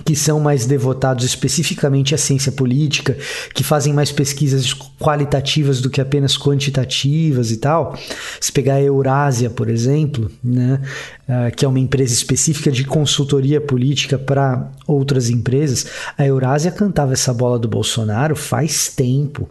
que 0.05 0.17
são 0.17 0.41
mais 0.41 0.67
devotados 0.67 1.25
especificamente 1.25 2.15
à 2.15 2.19
ciência 2.19 2.51
política, 2.51 3.17
que 3.55 3.63
fazem 3.63 3.93
mais 3.93 4.11
pesquisas 4.11 4.73
qualitativas 4.99 5.81
do 5.81 5.91
que 5.91 6.01
apenas 6.01 6.37
quantitativas 6.37 7.51
e 7.51 7.59
tal. 7.59 7.97
Se 8.41 8.53
pegar 8.53 8.75
a 8.75 8.83
Eurásia, 8.83 9.51
por 9.51 9.69
exemplo, 9.69 10.31
né, 10.43 10.81
uh, 11.29 11.55
que 11.55 11.65
é 11.65 11.69
uma 11.69 11.79
empresa 11.79 12.13
específica 12.13 12.71
de 12.71 12.85
consultoria 12.85 13.61
política 13.61 14.19
para 14.19 14.71
outras 14.87 15.31
empresas, 15.31 15.87
a 16.17 16.27
Eurásia 16.27 16.71
cantava 16.71 17.13
essa 17.13 17.33
bola 17.33 17.59
do 17.59 17.69
Bolsonaro 17.69 18.37
faz 18.37 18.89
tempo. 18.89 19.49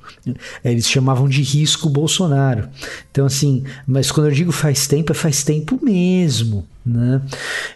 Eles 0.64 0.90
chamavam 0.90 1.28
de 1.28 1.42
risco 1.42 1.90
Bolsonaro. 1.90 2.68
Então, 3.12 3.26
assim, 3.26 3.64
mas 3.88 4.12
quando 4.12 4.28
eu 4.28 4.34
digo 4.34 4.52
faz 4.52 4.88
tempo, 4.88 5.12
é 5.12 5.16
faz 5.16 5.44
tempo 5.44 5.80
mesmo. 5.82 6.66
Né? 6.86 7.22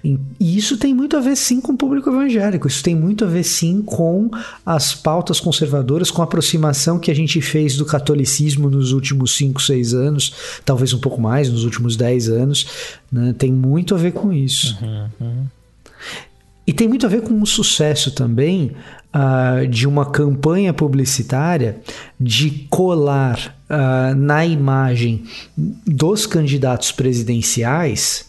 E 0.03 0.19
isso 0.57 0.77
tem 0.77 0.93
muito 0.93 1.15
a 1.15 1.21
ver 1.21 1.37
sim 1.37 1.61
com 1.61 1.71
o 1.71 1.77
público 1.77 2.09
evangélico, 2.09 2.67
isso 2.67 2.83
tem 2.83 2.93
muito 2.93 3.23
a 3.23 3.27
ver 3.27 3.43
sim 3.43 3.81
com 3.81 4.29
as 4.65 4.93
pautas 4.93 5.39
conservadoras, 5.39 6.11
com 6.11 6.21
a 6.21 6.25
aproximação 6.25 6.99
que 6.99 7.09
a 7.09 7.15
gente 7.15 7.39
fez 7.39 7.77
do 7.77 7.85
catolicismo 7.85 8.69
nos 8.69 8.91
últimos 8.91 9.33
5, 9.35 9.61
6 9.61 9.93
anos, 9.93 10.33
talvez 10.65 10.93
um 10.93 10.99
pouco 10.99 11.21
mais, 11.21 11.49
nos 11.49 11.63
últimos 11.63 11.95
10 11.95 12.27
anos, 12.29 12.67
né? 13.09 13.33
tem 13.37 13.51
muito 13.51 13.95
a 13.95 13.97
ver 13.97 14.11
com 14.11 14.33
isso. 14.33 14.77
Uhum, 14.81 15.09
uhum. 15.21 15.45
E 16.67 16.73
tem 16.73 16.85
muito 16.85 17.05
a 17.05 17.09
ver 17.09 17.21
com 17.21 17.41
o 17.41 17.45
sucesso 17.45 18.11
também 18.11 18.73
uh, 19.15 19.65
de 19.67 19.87
uma 19.87 20.05
campanha 20.05 20.73
publicitária 20.73 21.79
de 22.19 22.67
colar 22.69 23.55
uh, 23.69 24.13
na 24.13 24.45
imagem 24.45 25.23
dos 25.55 26.25
candidatos 26.25 26.91
presidenciais 26.91 28.26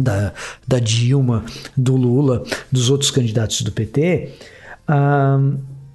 da, 0.00 0.32
da 0.66 0.78
Dilma, 0.78 1.44
do 1.76 1.96
Lula, 1.96 2.44
dos 2.70 2.90
outros 2.90 3.10
candidatos 3.10 3.62
do 3.62 3.72
PT, 3.72 4.30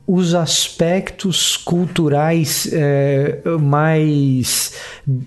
os 0.08 0.34
aspectos 0.34 1.58
culturais 1.58 2.70
é, 2.72 3.42
mais, 3.60 4.72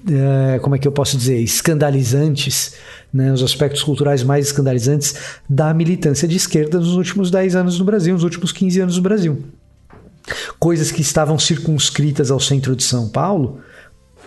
é, 0.08 0.58
como 0.60 0.74
é 0.74 0.78
que 0.78 0.88
eu 0.88 0.92
posso 0.92 1.18
dizer, 1.18 1.38
escandalizantes, 1.38 2.74
né, 3.12 3.30
os 3.30 3.42
aspectos 3.42 3.82
culturais 3.82 4.22
mais 4.22 4.46
escandalizantes 4.46 5.14
da 5.46 5.74
militância 5.74 6.26
de 6.26 6.36
esquerda 6.36 6.78
nos 6.78 6.94
últimos 6.94 7.30
10 7.30 7.56
anos 7.56 7.78
no 7.78 7.84
Brasil, 7.84 8.14
nos 8.14 8.24
últimos 8.24 8.52
15 8.52 8.80
anos 8.80 8.96
no 8.96 9.02
Brasil. 9.02 9.42
Coisas 10.58 10.90
que 10.90 11.02
estavam 11.02 11.38
circunscritas 11.38 12.30
ao 12.30 12.40
centro 12.40 12.74
de 12.74 12.82
São 12.82 13.08
Paulo, 13.08 13.60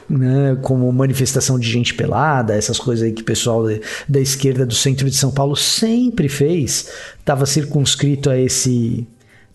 né, 0.10 0.58
como 0.62 0.92
manifestação 0.92 1.58
de 1.58 1.70
gente 1.70 1.94
pelada, 1.94 2.56
essas 2.56 2.80
coisas 2.80 3.06
aí 3.06 3.12
que 3.12 3.22
o 3.22 3.26
pessoal 3.26 3.64
da 4.08 4.20
esquerda 4.20 4.66
do 4.66 4.74
centro 4.74 5.10
de 5.10 5.16
São 5.16 5.32
Paulo 5.32 5.56
sempre 5.56 6.30
fez, 6.30 6.90
estava 7.20 7.46
circunscrito 7.46 8.30
a 8.30 8.38
esse, 8.38 9.08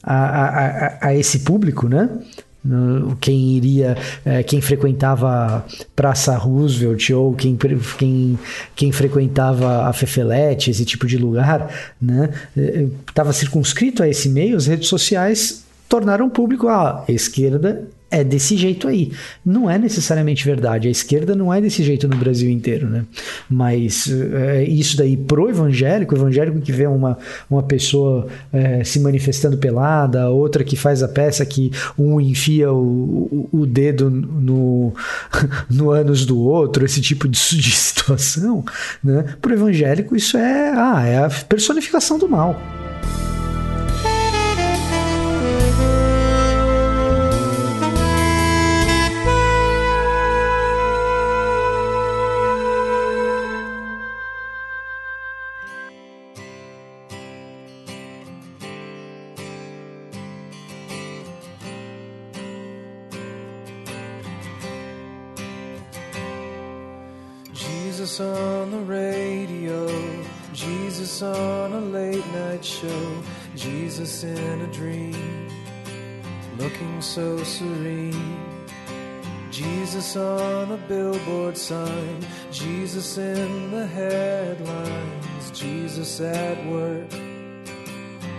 a, 0.03 0.15
a, 0.15 0.99
a, 1.09 1.17
esse 1.17 1.41
público, 1.41 1.89
né? 1.89 2.09
Quem 3.21 3.57
iria, 3.57 3.97
é, 4.25 4.43
quem 4.43 4.61
frequentava 4.61 5.65
Praça 5.97 6.37
Roosevelt 6.37 7.11
ou 7.11 7.33
quem, 7.33 7.57
quem, 7.97 8.39
quem 8.75 8.93
frequentava 8.93 9.87
a 9.87 9.93
Fefelete, 9.93 10.71
esse 10.71 10.85
tipo 10.85 11.07
de 11.07 11.17
lugar, 11.17 11.71
né? 12.03 12.31
Estava 13.09 13.31
é, 13.31 13.33
circunscrito 13.33 14.03
a 14.03 14.09
esse 14.09 14.29
meio, 14.29 14.57
as 14.57 14.67
redes 14.67 14.89
sociais 14.89 15.65
tornaram 15.89 16.29
público 16.29 16.69
a 16.69 17.05
esquerda 17.09 17.89
é 18.11 18.25
desse 18.25 18.57
jeito 18.57 18.89
aí. 18.89 19.13
Não 19.45 19.69
é 19.69 19.79
necessariamente 19.79 20.45
verdade. 20.45 20.89
A 20.89 20.91
esquerda 20.91 21.35
não 21.35 21.53
é 21.53 21.61
desse 21.61 21.83
jeito 21.83 22.09
no 22.09 22.17
Brasil 22.17 22.51
inteiro, 22.51 22.89
né? 22.89 23.05
Mas 23.49 24.11
é, 24.11 24.65
isso 24.65 24.97
daí 24.97 25.17
pro 25.17 25.49
evangélico, 25.49 26.15
evangélico 26.15 26.61
que 26.61 26.73
vê 26.73 26.87
uma, 26.87 27.19
uma 27.51 27.63
pessoa 27.63 28.27
é, 28.53 28.83
se 28.83 28.99
manifestando 29.01 29.59
pelada, 29.59 30.31
outra 30.31 30.65
que 30.65 30.77
faz 30.77 31.03
a 31.03 31.09
peça 31.09 31.45
que 31.45 31.71
um 31.99 32.21
enfia 32.21 32.73
o, 32.73 33.49
o, 33.53 33.61
o 33.61 33.67
dedo 33.67 34.11
no, 34.11 34.95
no 35.71 35.91
ânus 35.91 36.25
do 36.25 36.39
outro, 36.39 36.85
esse 36.85 37.01
tipo 37.01 37.29
de, 37.29 37.39
de 37.39 37.73
situação, 37.73 38.65
né? 39.05 39.25
Pro 39.41 39.53
evangélico 39.53 40.17
isso 40.17 40.37
é, 40.37 40.71
ah, 40.71 41.05
é 41.07 41.19
a 41.19 41.29
personificação 41.29 42.19
do 42.19 42.29
mal. 42.29 42.57
In 74.59 74.65
a 74.65 74.73
dream, 74.73 75.49
looking 76.59 77.01
so 77.01 77.39
serene. 77.45 78.37
Jesus 79.51 80.17
on 80.17 80.73
a 80.73 80.77
billboard 80.89 81.57
sign, 81.57 82.21
Jesus 82.51 83.19
in 83.19 83.71
the 83.71 83.87
headlines, 83.87 85.51
Jesus 85.53 86.21
at 86.21 86.57
work, 86.67 87.11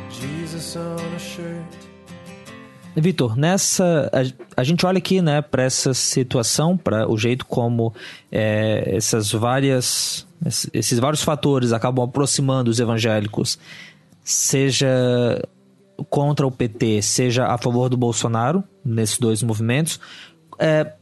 Jesus 0.10 0.75
on 0.75 1.15
a 1.15 1.19
shirt. 1.19 1.89
Vitor, 2.95 3.38
nessa 3.38 4.10
a, 4.12 4.62
a, 4.62 4.63
gente 4.63 4.86
olha 4.86 4.97
aqui, 4.97 5.21
né, 5.21 5.41
para 5.41 5.63
essa 5.63 5.93
situação, 5.93 6.77
para 6.77 7.10
o 7.10 7.17
jeito 7.17 7.45
como 7.45 7.93
é, 8.32 8.95
essas 8.95 9.32
várias 9.32 10.27
esses 10.73 10.99
vários 10.99 11.21
fatores 11.21 11.73
acabam 11.73 12.05
aproximando 12.05 12.71
os 12.71 12.79
evangélicos 12.79 13.60
seja 14.23 15.41
contra 16.09 16.45
o 16.45 16.51
PT, 16.51 17.01
seja 17.01 17.47
a 17.47 17.57
favor 17.57 17.89
do 17.89 17.97
Bolsonaro, 17.97 18.63
nesses 18.83 19.17
dois 19.17 19.41
movimentos. 19.43 19.99
É, 20.57 20.93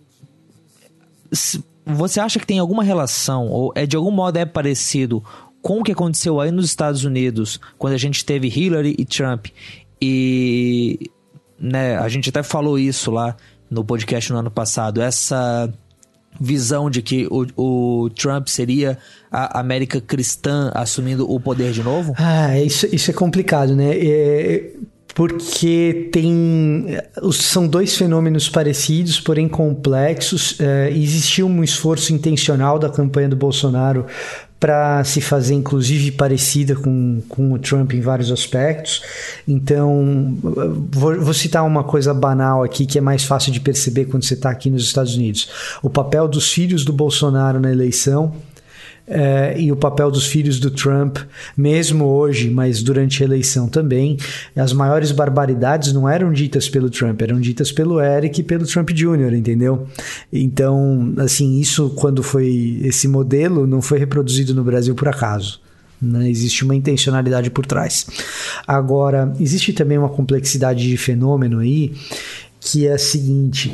você 1.86 2.19
acha 2.19 2.39
que 2.39 2.47
tem 2.47 2.60
alguma 2.60 2.83
relação, 2.83 3.47
ou 3.47 3.71
é 3.75 3.86
de 3.86 3.95
algum 3.95 4.12
modo 4.12 4.38
é 4.38 4.45
parecido 4.45 5.23
com 5.62 5.79
o 5.79 5.83
que 5.83 5.91
aconteceu 5.91 6.39
aí 6.39 6.51
nos 6.51 6.65
Estados 6.65 7.03
Unidos, 7.03 7.60
quando 7.77 7.93
a 7.93 7.97
gente 7.97 8.23
teve 8.23 8.47
Hillary 8.47 8.95
e 8.97 9.05
Trump, 9.05 9.47
e 10.01 11.10
né, 11.60 11.97
a 11.97 12.07
gente 12.07 12.29
até 12.29 12.43
falou 12.43 12.77
isso 12.77 13.12
lá 13.12 13.36
no 13.69 13.83
podcast 13.83 14.31
no 14.31 14.39
ano 14.39 14.51
passado, 14.51 15.01
essa 15.01 15.71
visão 16.39 16.89
de 16.89 17.01
que 17.01 17.27
o, 17.29 17.47
o 17.57 18.10
Trump 18.12 18.47
seria 18.47 18.97
a 19.31 19.59
América 19.59 19.99
cristã 19.99 20.71
assumindo 20.73 21.29
o 21.29 21.39
poder 21.39 21.71
de 21.71 21.83
novo? 21.83 22.13
Ah, 22.17 22.59
isso, 22.59 22.87
isso 22.93 23.11
é 23.11 23.13
complicado, 23.13 23.75
né? 23.75 23.97
É, 23.97 24.71
porque 25.17 26.09
tem 26.11 26.85
são 27.31 27.67
dois 27.67 27.97
fenômenos 27.97 28.47
parecidos, 28.47 29.19
porém 29.19 29.47
complexos. 29.47 30.57
É, 30.59 30.91
existiu 30.91 31.47
um 31.47 31.63
esforço 31.63 32.13
intencional 32.13 32.77
da 32.77 32.87
campanha 32.87 33.27
do 33.27 33.35
Bolsonaro 33.35 34.05
para 34.59 35.03
se 35.03 35.19
fazer, 35.19 35.53
inclusive, 35.53 36.11
parecida 36.11 36.75
com, 36.75 37.21
com 37.29 37.53
o 37.53 37.59
Trump 37.59 37.93
em 37.93 38.01
vários 38.01 38.31
aspectos. 38.31 39.01
Então, 39.47 40.37
vou, 40.91 41.19
vou 41.19 41.33
citar 41.33 41.65
uma 41.65 41.83
coisa 41.83 42.13
banal 42.13 42.63
aqui 42.63 42.85
que 42.85 42.97
é 42.97 43.01
mais 43.01 43.23
fácil 43.23 43.51
de 43.51 43.59
perceber 43.59 44.05
quando 44.05 44.23
você 44.23 44.33
está 44.33 44.49
aqui 44.49 44.69
nos 44.69 44.83
Estados 44.83 45.15
Unidos: 45.15 45.49
o 45.81 45.89
papel 45.89 46.27
dos 46.27 46.51
filhos 46.51 46.85
do 46.85 46.93
Bolsonaro 46.93 47.59
na 47.59 47.71
eleição 47.71 48.33
é, 49.08 49.56
e 49.58 49.72
o 49.72 49.76
papel 49.76 50.12
dos 50.12 50.28
filhos 50.28 50.60
do 50.60 50.70
Trump, 50.70 51.20
mesmo 51.56 52.06
hoje, 52.06 52.50
mas 52.50 52.84
durante 52.84 53.24
a 53.24 53.26
eleição 53.26 53.70
também, 53.70 54.17
as 54.56 54.74
maiores 54.74 55.12
barbaridades 55.13 55.93
não 55.93 56.10
eram 56.10 56.32
ditas 56.34 56.67
pelo 56.67 56.89
Trump, 56.89 57.22
eram 57.22 57.39
ditas 57.39 57.72
pelo 57.72 58.02
Eric 58.02 58.41
e 58.41 58.43
pelo 58.43 58.65
Trump 58.65 58.89
Jr., 58.91 59.34
entendeu? 59.34 59.88
Então, 60.32 61.13
assim, 61.17 61.60
isso 61.60 61.91
quando 61.91 62.22
foi 62.22 62.82
esse 62.84 63.08
modelo 63.08 63.65
não 63.65 63.82
foi 63.82 63.98
reproduzido 63.98 64.54
no 64.54 64.63
Brasil 64.63 64.93
por 64.93 65.08
acaso. 65.08 65.62
Né? 66.02 66.30
Existe 66.30 66.63
uma 66.63 66.76
intencionalidade 66.76 67.50
por 67.50 67.65
trás. 67.65 68.06
Agora, 68.67 69.34
existe 69.39 69.72
também 69.74 69.98
uma 69.98 70.10
complexidade 70.10 70.88
de 70.88 70.98
fenômeno 70.98 71.60
aí, 71.60 71.93
que 72.60 72.86
é 72.86 72.93
a 72.93 73.00
seguinte: 73.00 73.74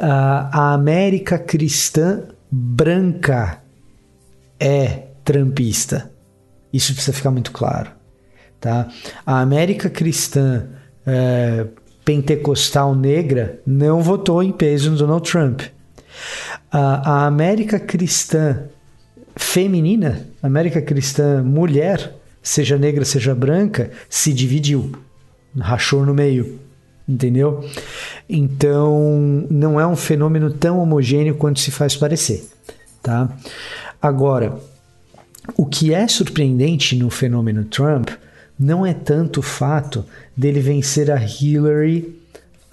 a 0.00 0.74
América 0.74 1.38
cristã 1.38 2.24
branca 2.50 3.61
é 4.62 5.08
trampista. 5.24 6.12
Isso 6.72 6.94
precisa 6.94 7.12
ficar 7.12 7.32
muito 7.32 7.50
claro. 7.50 7.90
Tá? 8.60 8.88
A 9.26 9.40
América 9.40 9.90
cristã 9.90 10.68
é, 11.04 11.66
pentecostal 12.04 12.94
negra 12.94 13.60
não 13.66 14.00
votou 14.00 14.40
em 14.40 14.52
peso 14.52 14.92
no 14.92 14.96
Donald 14.96 15.28
Trump. 15.28 15.62
A, 16.70 17.10
a 17.10 17.26
América 17.26 17.80
cristã 17.80 18.64
feminina, 19.34 20.28
América 20.40 20.80
cristã 20.80 21.42
mulher, 21.42 22.14
seja 22.40 22.78
negra, 22.78 23.04
seja 23.04 23.34
branca, 23.34 23.90
se 24.08 24.32
dividiu, 24.32 24.92
rachou 25.58 26.06
no 26.06 26.14
meio. 26.14 26.60
Entendeu? 27.08 27.68
Então, 28.28 29.44
não 29.50 29.80
é 29.80 29.84
um 29.84 29.96
fenômeno 29.96 30.52
tão 30.52 30.78
homogêneo 30.78 31.34
quanto 31.34 31.58
se 31.58 31.72
faz 31.72 31.96
parecer. 31.96 32.48
Tá? 33.02 33.28
Agora, 34.02 34.58
o 35.56 35.64
que 35.64 35.94
é 35.94 36.08
surpreendente 36.08 36.96
no 36.96 37.08
fenômeno 37.08 37.64
Trump 37.64 38.10
não 38.58 38.84
é 38.84 38.92
tanto 38.92 39.38
o 39.40 39.42
fato 39.42 40.04
dele 40.36 40.60
vencer 40.60 41.08
a 41.10 41.20
Hillary 41.22 42.20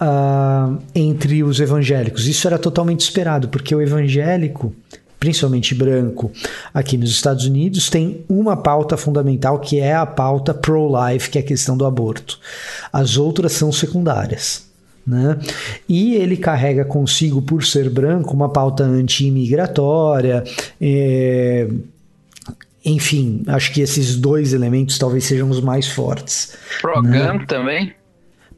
uh, 0.00 0.76
entre 0.94 1.44
os 1.44 1.60
evangélicos. 1.60 2.26
Isso 2.26 2.46
era 2.46 2.58
totalmente 2.58 3.00
esperado, 3.00 3.48
porque 3.48 3.74
o 3.74 3.80
evangélico, 3.80 4.74
principalmente 5.18 5.74
branco, 5.74 6.32
aqui 6.74 6.96
nos 6.96 7.10
Estados 7.10 7.44
Unidos, 7.44 7.88
tem 7.88 8.24
uma 8.28 8.56
pauta 8.56 8.96
fundamental 8.96 9.58
que 9.60 9.78
é 9.78 9.94
a 9.94 10.06
pauta 10.06 10.52
pro-life, 10.52 11.30
que 11.30 11.38
é 11.38 11.42
a 11.42 11.44
questão 11.44 11.76
do 11.76 11.86
aborto. 11.86 12.40
As 12.92 13.16
outras 13.16 13.52
são 13.52 13.70
secundárias. 13.70 14.69
Né? 15.06 15.38
E 15.88 16.14
ele 16.14 16.36
carrega 16.36 16.84
consigo, 16.84 17.42
por 17.42 17.64
ser 17.64 17.90
branco, 17.90 18.34
uma 18.34 18.48
pauta 18.48 18.84
anti-imigratória. 18.84 20.44
É... 20.80 21.68
Enfim, 22.84 23.42
acho 23.46 23.72
que 23.72 23.80
esses 23.80 24.16
dois 24.16 24.52
elementos 24.52 24.98
talvez 24.98 25.24
sejam 25.24 25.50
os 25.50 25.60
mais 25.60 25.88
fortes. 25.88 26.56
Pro-gun 26.80 27.08
né? 27.08 27.44
também? 27.46 27.92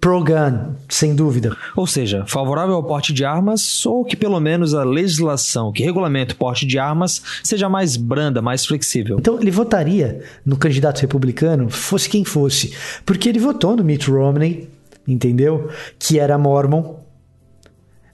Pro-gun, 0.02 0.74
sem 0.88 1.14
dúvida. 1.14 1.57
Ou 1.76 1.87
seja, 1.87 2.24
favorável 2.26 2.74
ao 2.74 2.83
porte 2.83 3.12
de 3.12 3.24
armas 3.24 3.87
ou 3.87 4.05
que 4.05 4.16
pelo 4.16 4.40
menos 4.40 4.74
a 4.74 4.83
legislação 4.83 5.70
que 5.70 5.85
regulamenta 5.85 6.35
o 6.35 6.37
porte 6.37 6.66
de 6.66 6.76
armas 6.76 7.22
seja 7.40 7.68
mais 7.68 7.96
branda, 7.96 8.42
mais 8.42 8.66
flexível. 8.66 9.18
Então 9.20 9.40
ele 9.40 9.52
votaria 9.52 10.24
no 10.44 10.57
candidato 10.57 11.00
republicano, 11.00 11.70
fosse 11.70 12.09
quem 12.09 12.24
fosse, 12.24 12.74
porque 13.07 13.28
ele 13.28 13.38
votou 13.38 13.76
no 13.76 13.85
Mitt 13.85 14.11
Romney, 14.11 14.68
entendeu? 15.07 15.69
Que 15.99 16.19
era 16.19 16.38
mormon. 16.38 16.97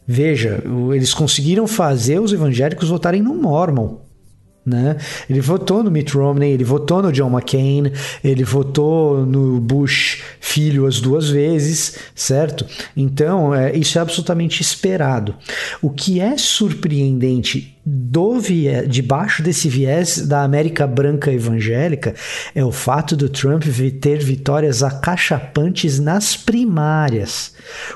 Veja, 0.07 0.63
eles 0.95 1.13
conseguiram 1.13 1.67
fazer 1.67 2.19
os 2.19 2.33
evangélicos 2.33 2.89
votarem 2.89 3.23
no 3.23 3.35
mormon. 3.35 3.99
Né? 4.65 4.99
Ele 5.31 5.41
votou 5.41 5.83
no 5.83 5.91
Mitt 5.91 6.15
Romney, 6.15 6.53
ele 6.53 6.65
votou 6.65 7.03
no 7.03 7.11
John 7.11 7.31
McCain, 7.31 7.91
ele 8.23 8.45
votou 8.45 9.25
no 9.25 9.59
Bush 9.61 10.23
filho 10.41 10.87
as 10.87 11.01
duas 11.01 11.31
vezes, 11.31 11.99
certo? 12.15 12.67
Então, 12.95 13.55
é, 13.55 13.75
isso 13.75 13.99
é 13.99 14.03
absolutamente 14.03 14.61
esperado. 14.61 15.35
O 15.81 15.89
que 15.89 16.21
é 16.21 16.37
surpreendente 16.37 17.78
do 17.91 18.39
viés, 18.39 18.87
debaixo 18.87 19.43
desse 19.43 19.69
viés 19.69 20.27
da 20.27 20.43
América 20.43 20.87
branca 20.87 21.33
evangélica 21.33 22.15
é 22.55 22.63
o 22.63 22.71
fato 22.71 23.17
do 23.17 23.29
Trump 23.31 23.65
ter 24.01 24.19
vitórias 24.19 24.83
acachapantes 24.83 25.99
nas 25.99 26.37
primárias, 26.37 27.55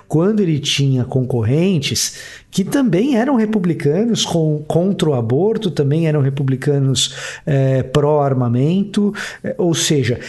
quando 0.09 0.41
ele 0.41 0.59
tinha 0.59 1.05
concorrentes 1.05 2.43
que 2.53 2.63
também 2.63 3.17
eram 3.17 3.35
republicanos 3.35 4.27
com, 4.27 4.63
contra 4.69 5.09
o 5.09 5.15
aborto, 5.15 5.71
também 5.71 6.07
eram 6.07 6.21
republicanos 6.21 7.15
é, 7.47 7.83
pró-armamento, 7.83 9.13
é, 9.43 9.55
ou 9.57 9.75
seja... 9.75 10.21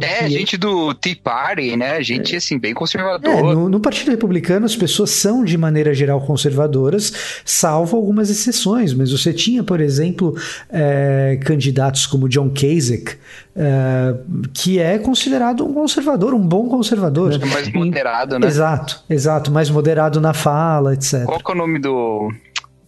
é, 0.00 0.22
que... 0.22 0.30
gente 0.30 0.56
do 0.56 0.94
Tea 0.94 1.16
Party, 1.20 1.76
né? 1.76 2.00
Gente, 2.00 2.36
assim, 2.36 2.56
bem 2.56 2.72
conservador. 2.72 3.34
É, 3.34 3.42
no, 3.42 3.68
no, 3.68 3.80
Partido 3.80 4.12
Republicano 4.12 4.64
as 4.64 4.76
pessoas 4.76 5.10
são, 5.10 5.44
de 5.44 5.58
maneira 5.58 5.92
geral, 5.92 6.20
conservadoras, 6.20 7.12
salvo 7.44 7.96
algumas 7.96 8.30
exceções, 8.30 8.94
mas 8.94 9.11
você 9.16 9.32
tinha, 9.32 9.62
por 9.62 9.80
exemplo, 9.80 10.36
é, 10.70 11.38
candidatos 11.44 12.06
como 12.06 12.28
John 12.28 12.50
Kasich, 12.50 13.16
é, 13.54 14.14
que 14.52 14.78
é 14.78 14.98
considerado 14.98 15.64
um 15.64 15.72
conservador, 15.72 16.34
um 16.34 16.46
bom 16.46 16.68
conservador. 16.68 17.38
Mais 17.46 17.72
moderado, 17.72 18.38
né? 18.38 18.46
Exato, 18.46 19.02
exato, 19.08 19.50
mais 19.50 19.70
moderado 19.70 20.20
na 20.20 20.32
fala, 20.32 20.94
etc. 20.94 21.24
Qual 21.24 21.40
que 21.40 21.50
é 21.50 21.54
o 21.54 21.58
nome 21.58 21.78
do 21.78 22.32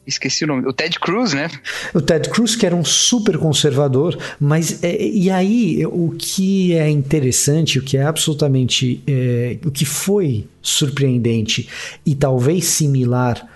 esqueci 0.07 0.45
o 0.45 0.47
nome, 0.47 0.67
o 0.67 0.73
Ted 0.73 0.99
Cruz, 1.01 1.33
né? 1.33 1.51
O 1.95 2.01
Ted 2.01 2.29
Cruz, 2.29 2.55
que 2.55 2.67
era 2.67 2.77
um 2.77 2.85
super 2.85 3.39
conservador, 3.39 4.19
mas 4.39 4.83
é, 4.83 5.03
e 5.03 5.31
aí 5.31 5.85
o 5.87 6.15
que 6.19 6.75
é 6.75 6.89
interessante, 6.91 7.79
o 7.79 7.83
que 7.83 7.97
é 7.97 8.03
absolutamente, 8.03 9.03
é, 9.07 9.57
o 9.65 9.71
que 9.71 9.85
foi 9.85 10.47
surpreendente 10.61 11.69
e 12.05 12.15
talvez 12.15 12.67
similar 12.67 13.54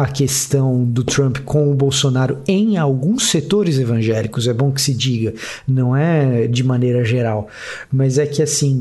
a 0.00 0.06
questão 0.06 0.82
do 0.82 1.04
Trump 1.04 1.40
com 1.44 1.70
o 1.70 1.74
Bolsonaro 1.74 2.38
em 2.48 2.78
alguns 2.78 3.28
setores 3.28 3.78
evangélicos, 3.78 4.48
é 4.48 4.54
bom 4.54 4.72
que 4.72 4.80
se 4.80 4.94
diga, 4.94 5.34
não 5.68 5.94
é 5.94 6.46
de 6.46 6.64
maneira 6.64 7.04
geral, 7.04 7.48
mas 7.92 8.16
é 8.16 8.24
que 8.24 8.42
assim, 8.42 8.80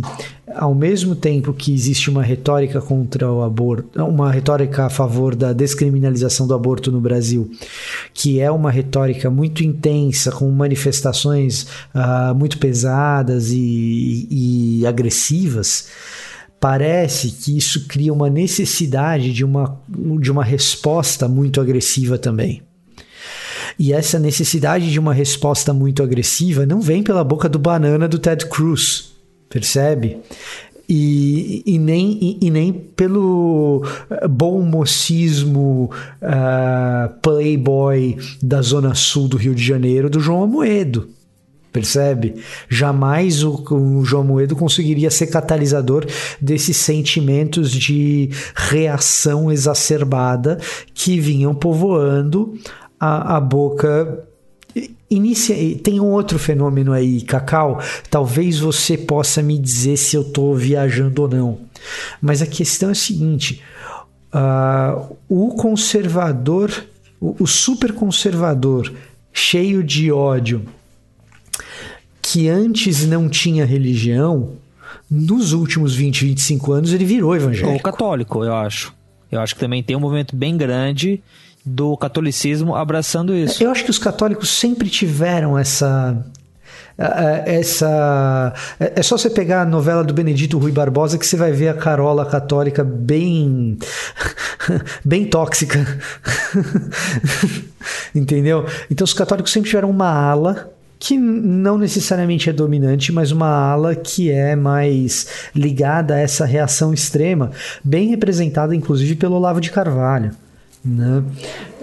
ao 0.55 0.73
mesmo 0.73 1.15
tempo 1.15 1.51
que 1.51 1.73
existe 1.73 2.10
uma 2.10 2.23
retórica 2.23 2.79
contra 2.79 3.29
o 3.29 3.43
aborto, 3.43 4.01
uma 4.01 4.32
retórica 4.32 4.86
a 4.86 4.89
favor 4.89 5.36
da 5.36 5.51
descriminalização 5.51 6.47
do 6.47 6.53
aborto 6.53 6.89
no 6.89 7.01
Brasil, 7.01 7.51
que 8.13 8.39
é 8.39 8.49
uma 8.49 8.71
retórica 8.71 9.29
muito 9.29 9.62
intensa, 9.62 10.32
com 10.32 10.49
manifestações 10.49 11.63
uh, 11.93 12.34
muito 12.34 12.58
pesadas 12.60 13.51
e, 13.51 14.25
e 14.32 14.88
agressivas, 14.88 15.89
parece 16.60 17.32
que 17.32 17.58
isso 17.58 17.88
cria 17.88 18.13
uma 18.13 18.30
necessidade 18.30 19.32
de 19.32 19.45
uma, 19.45 19.80
de 19.88 20.32
uma 20.32 20.43
resposta 20.43 21.28
muito 21.28 21.62
agressiva 21.62 22.17
também. 22.17 22.62
E 23.78 23.93
essa 23.93 24.19
necessidade 24.19 24.91
de 24.91 25.00
uma 25.00 25.13
resposta 25.13 25.74
muito 25.74 26.04
agressiva 26.04 26.65
não 26.65 26.82
vem 26.82 27.02
pela 27.02 27.24
boca 27.24 27.48
do 27.48 27.58
banana 27.58 28.08
do 28.08 28.19
Ted 28.19 28.45
Cruz, 28.48 29.12
percebe? 29.50 30.17
E, 30.88 31.62
e, 31.65 31.78
nem, 31.78 32.17
e, 32.19 32.48
e 32.48 32.50
nem 32.50 32.74
pelo 32.74 33.86
eh, 34.10 34.28
bom 34.28 34.60
mocismo 34.63 35.91
uh, 36.19 37.19
playboy 37.22 38.17
da 38.41 38.60
zona 38.63 38.95
sul 38.95 39.28
do 39.28 39.38
Rio 39.38 39.54
de 39.54 39.63
Janeiro 39.63 40.10
do 40.10 40.19
João 40.19 40.43
Amoedo 40.43 41.08
Percebe? 41.71 42.36
Jamais 42.67 43.43
o, 43.43 43.63
o, 43.71 44.03
João 44.03 44.23
Moedo 44.23 44.55
conseguiria 44.55 45.12
ser 45.12 45.27
catalisador 45.27 46.05
desses 46.41 46.77
sentimentos 46.77 47.71
de 47.71 48.32
reação 48.55 49.51
exacerbada 49.51 50.59
que 50.93 51.20
vinham 51.20 51.53
povoando 51.53 52.57
a, 52.99 53.38
a 53.38 53.39
boca. 53.39 54.26
Inicia, 55.11 55.78
tem 55.78 55.99
um 55.99 56.07
outro 56.07 56.39
fenômeno 56.39 56.91
aí, 56.91 57.22
Cacau. 57.22 57.80
Talvez 58.09 58.59
você 58.59 58.97
possa 58.97 59.41
me 59.43 59.57
dizer 59.57 59.97
se 59.97 60.15
eu 60.15 60.22
estou 60.24 60.55
viajando 60.55 61.22
ou 61.22 61.28
não. 61.28 61.59
Mas 62.20 62.41
a 62.41 62.47
questão 62.47 62.89
é 62.89 62.93
a 62.93 62.95
seguinte: 62.95 63.61
uh, 64.34 65.15
o 65.28 65.49
conservador, 65.49 66.72
o, 67.22 67.43
o 67.43 67.47
super 67.47 67.93
conservador, 67.93 68.91
cheio 69.32 69.84
de 69.84 70.11
ódio, 70.11 70.65
que 72.22 72.47
antes 72.47 73.07
não 73.07 73.30
tinha 73.30 73.66
religião, 73.66 74.53
nos 75.10 75.53
últimos 75.53 75.95
20, 75.95 76.26
25 76.26 76.72
anos 76.72 76.93
ele 76.93 77.05
virou 77.05 77.36
evangélico. 77.36 77.74
Ou 77.74 77.80
católico, 77.80 78.43
eu 78.43 78.55
acho. 78.55 78.93
Eu 79.32 79.39
acho 79.39 79.53
que 79.55 79.60
também 79.60 79.82
tem 79.82 79.95
um 79.95 79.99
movimento 79.99 80.36
bem 80.36 80.57
grande 80.57 81.22
do 81.66 81.95
catolicismo 81.97 82.76
abraçando 82.76 83.34
isso. 83.36 83.64
Eu 83.64 83.72
acho 83.72 83.84
que 83.84 83.91
os 83.91 83.99
católicos 83.99 84.49
sempre 84.49 84.89
tiveram 84.89 85.57
essa 85.57 86.18
essa 87.45 88.53
é 88.78 89.01
só 89.01 89.18
você 89.18 89.30
pegar 89.30 89.62
a 89.62 89.66
novela 89.66 90.03
do 90.03 90.14
Benedito 90.14 90.57
Rui 90.57 90.72
Barbosa 90.72 91.18
que 91.18 91.26
você 91.26 91.38
vai 91.38 91.53
ver 91.53 91.70
a 91.70 91.74
Carola 91.74 92.26
católica 92.26 92.84
bem 92.84 93.78
bem 95.05 95.26
tóxica 95.26 95.80
entendeu 98.14 98.66
então 98.91 99.05
os 99.05 99.14
católicos 99.14 99.49
sempre 99.49 99.70
tiveram 99.70 99.89
uma 99.89 100.10
ala 100.10 100.74
que 101.00 101.18
não 101.18 101.78
necessariamente 101.78 102.50
é 102.50 102.54
dominante, 102.54 103.12
mas 103.12 103.32
uma 103.32 103.47
ala 103.47 103.95
que 103.95 104.30
é 104.30 104.54
mais 104.54 105.28
ligada 105.56 106.16
a 106.16 106.20
essa 106.20 106.45
reação 106.45 106.93
extrema, 106.93 107.52
bem 107.82 108.10
representada 108.10 108.76
inclusive 108.76 109.16
pelo 109.16 109.36
Olavo 109.36 109.62
de 109.62 109.72
Carvalho. 109.72 110.32
Né? 110.84 111.24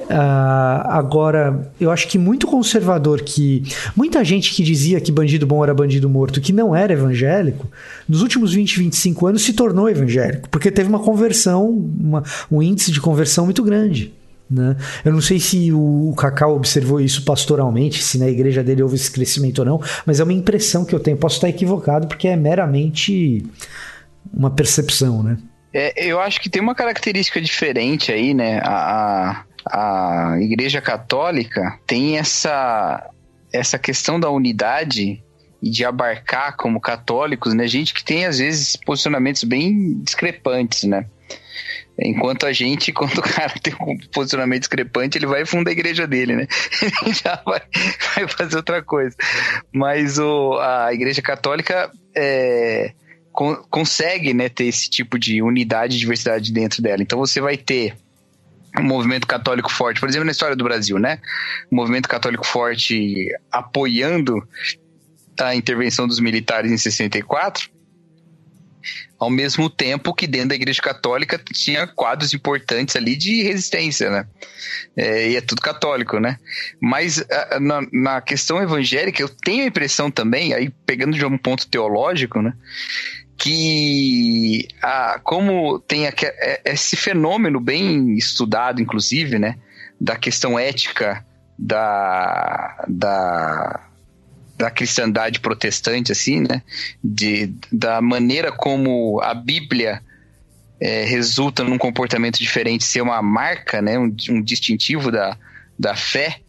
Uh, 0.06 0.86
agora, 0.88 1.72
eu 1.80 1.90
acho 1.90 2.06
que 2.06 2.16
muito 2.16 2.46
conservador 2.46 3.22
que. 3.22 3.64
Muita 3.94 4.24
gente 4.24 4.54
que 4.54 4.62
dizia 4.62 5.00
que 5.00 5.10
bandido 5.10 5.46
bom 5.46 5.62
era 5.64 5.74
bandido 5.74 6.08
morto, 6.08 6.40
que 6.40 6.52
não 6.52 6.76
era 6.76 6.92
evangélico, 6.92 7.68
nos 8.08 8.22
últimos 8.22 8.52
20, 8.54 8.78
25 8.78 9.26
anos 9.26 9.42
se 9.42 9.52
tornou 9.52 9.90
evangélico, 9.90 10.48
porque 10.48 10.70
teve 10.70 10.88
uma 10.88 11.00
conversão, 11.00 11.68
uma, 11.68 12.22
um 12.50 12.62
índice 12.62 12.92
de 12.92 13.00
conversão 13.00 13.46
muito 13.46 13.64
grande. 13.64 14.14
Né? 14.48 14.76
Eu 15.04 15.12
não 15.12 15.20
sei 15.20 15.40
se 15.40 15.72
o, 15.72 16.14
Cacau 16.16 16.54
observou 16.54 17.00
isso 17.00 17.24
pastoralmente, 17.24 18.02
se 18.02 18.16
na 18.16 18.28
igreja 18.28 18.62
dele 18.62 18.82
houve 18.82 18.94
esse 18.94 19.10
crescimento 19.10 19.58
ou 19.58 19.64
não, 19.64 19.82
mas 20.04 20.20
é 20.20 20.22
uma 20.22 20.32
impressão 20.32 20.84
que 20.84 20.94
eu 20.94 21.00
tenho. 21.00 21.16
Posso 21.16 21.36
estar 21.36 21.48
equivocado 21.48 22.06
porque 22.06 22.28
é 22.28 22.36
meramente 22.36 23.44
uma 24.32 24.50
percepção, 24.50 25.22
né? 25.22 25.36
É, 25.72 26.06
eu 26.06 26.20
acho 26.20 26.40
que 26.40 26.48
tem 26.48 26.62
uma 26.62 26.74
característica 26.74 27.40
diferente 27.40 28.12
aí, 28.12 28.32
né? 28.32 28.60
A, 28.62 29.44
a, 29.66 30.32
a 30.32 30.40
Igreja 30.40 30.80
Católica 30.80 31.78
tem 31.86 32.16
essa, 32.16 33.10
essa 33.52 33.78
questão 33.78 34.18
da 34.18 34.30
unidade 34.30 35.22
e 35.60 35.70
de 35.70 35.84
abarcar 35.84 36.56
como 36.56 36.80
católicos, 36.80 37.52
né? 37.52 37.66
Gente 37.66 37.92
que 37.92 38.04
tem, 38.04 38.26
às 38.26 38.38
vezes, 38.38 38.76
posicionamentos 38.76 39.42
bem 39.42 39.98
discrepantes, 40.02 40.84
né? 40.84 41.06
Enquanto 41.98 42.46
a 42.46 42.52
gente, 42.52 42.92
quando 42.94 43.18
o 43.18 43.22
cara 43.22 43.54
tem 43.62 43.74
um 43.80 43.96
posicionamento 44.12 44.60
discrepante, 44.60 45.18
ele 45.18 45.26
vai 45.26 45.44
fundar 45.46 45.70
a 45.70 45.72
igreja 45.72 46.06
dele, 46.06 46.36
né? 46.36 46.46
Ele 47.02 47.14
já 47.14 47.40
vai, 47.44 47.60
vai 48.14 48.28
fazer 48.28 48.56
outra 48.56 48.82
coisa. 48.82 49.16
Mas 49.72 50.18
o, 50.18 50.58
a 50.58 50.92
igreja 50.92 51.22
católica 51.22 51.90
é, 52.14 52.92
con, 53.32 53.56
consegue 53.70 54.34
né, 54.34 54.48
ter 54.48 54.64
esse 54.64 54.90
tipo 54.90 55.18
de 55.18 55.42
unidade 55.42 55.96
e 55.96 55.98
diversidade 55.98 56.52
dentro 56.52 56.82
dela. 56.82 57.02
Então 57.02 57.18
você 57.18 57.40
vai 57.40 57.56
ter 57.56 57.96
um 58.78 58.82
movimento 58.82 59.26
católico 59.26 59.70
forte, 59.70 60.00
por 60.00 60.08
exemplo, 60.08 60.26
na 60.26 60.32
história 60.32 60.54
do 60.54 60.64
Brasil, 60.64 60.98
né? 60.98 61.18
Um 61.72 61.76
movimento 61.76 62.08
católico 62.08 62.46
forte 62.46 63.26
apoiando 63.50 64.46
a 65.40 65.54
intervenção 65.54 66.06
dos 66.06 66.20
militares 66.20 66.70
em 66.70 66.76
64, 66.76 67.70
ao 69.18 69.30
mesmo 69.30 69.70
tempo 69.70 70.14
que 70.14 70.26
dentro 70.26 70.50
da 70.50 70.54
Igreja 70.54 70.82
Católica 70.82 71.40
tinha 71.52 71.86
quadros 71.86 72.34
importantes 72.34 72.96
ali 72.96 73.16
de 73.16 73.42
resistência, 73.42 74.10
né? 74.10 74.26
É, 74.96 75.30
e 75.30 75.36
é 75.36 75.40
tudo 75.40 75.60
católico, 75.60 76.18
né? 76.18 76.38
Mas 76.80 77.24
a, 77.30 77.60
na, 77.60 77.80
na, 77.92 78.20
questão 78.20 78.62
evangélica, 78.62 79.22
eu 79.22 79.28
tenho 79.28 79.64
a 79.64 79.68
impressão 79.68 80.10
também, 80.10 80.52
aí 80.52 80.70
pegando 80.84 81.16
de 81.16 81.24
um 81.24 81.38
ponto 81.38 81.68
teológico, 81.68 82.42
né? 82.42 82.52
Que 83.38 84.66
a, 84.82 85.20
como 85.22 85.78
tem 85.80 86.06
aqui, 86.06 86.26
é, 86.26 86.60
esse 86.64 86.96
fenômeno 86.96 87.60
bem 87.60 88.14
estudado, 88.16 88.80
inclusive, 88.80 89.38
né? 89.38 89.56
Da 90.00 90.16
questão 90.16 90.58
ética 90.58 91.24
da, 91.58 92.84
da 92.86 93.86
da 94.56 94.70
cristandade 94.70 95.40
protestante, 95.40 96.12
assim, 96.12 96.40
né? 96.40 96.62
De, 97.02 97.52
da 97.70 98.00
maneira 98.00 98.50
como 98.50 99.20
a 99.22 99.34
Bíblia 99.34 100.02
é, 100.80 101.04
resulta 101.04 101.62
num 101.62 101.78
comportamento 101.78 102.38
diferente, 102.38 102.84
ser 102.84 103.02
uma 103.02 103.20
marca, 103.22 103.82
né? 103.82 103.98
Um, 103.98 104.14
um 104.30 104.42
distintivo 104.42 105.10
da, 105.10 105.36
da 105.78 105.94
fé 105.94 106.40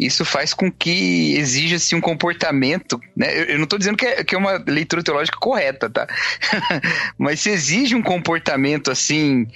isso 0.00 0.24
faz 0.24 0.54
com 0.54 0.72
que 0.72 1.36
exija-se 1.36 1.94
um 1.94 2.00
comportamento, 2.00 2.98
né? 3.14 3.38
Eu, 3.38 3.44
eu 3.44 3.56
não 3.58 3.64
estou 3.64 3.78
dizendo 3.78 3.98
que 3.98 4.06
é, 4.06 4.24
que 4.24 4.34
é, 4.34 4.38
uma 4.38 4.52
leitura 4.66 5.02
teológica 5.02 5.36
correta, 5.38 5.90
tá? 5.90 6.08
Mas 7.18 7.40
se 7.40 7.50
exige 7.50 7.94
um 7.94 8.02
comportamento 8.02 8.90
assim 8.90 9.46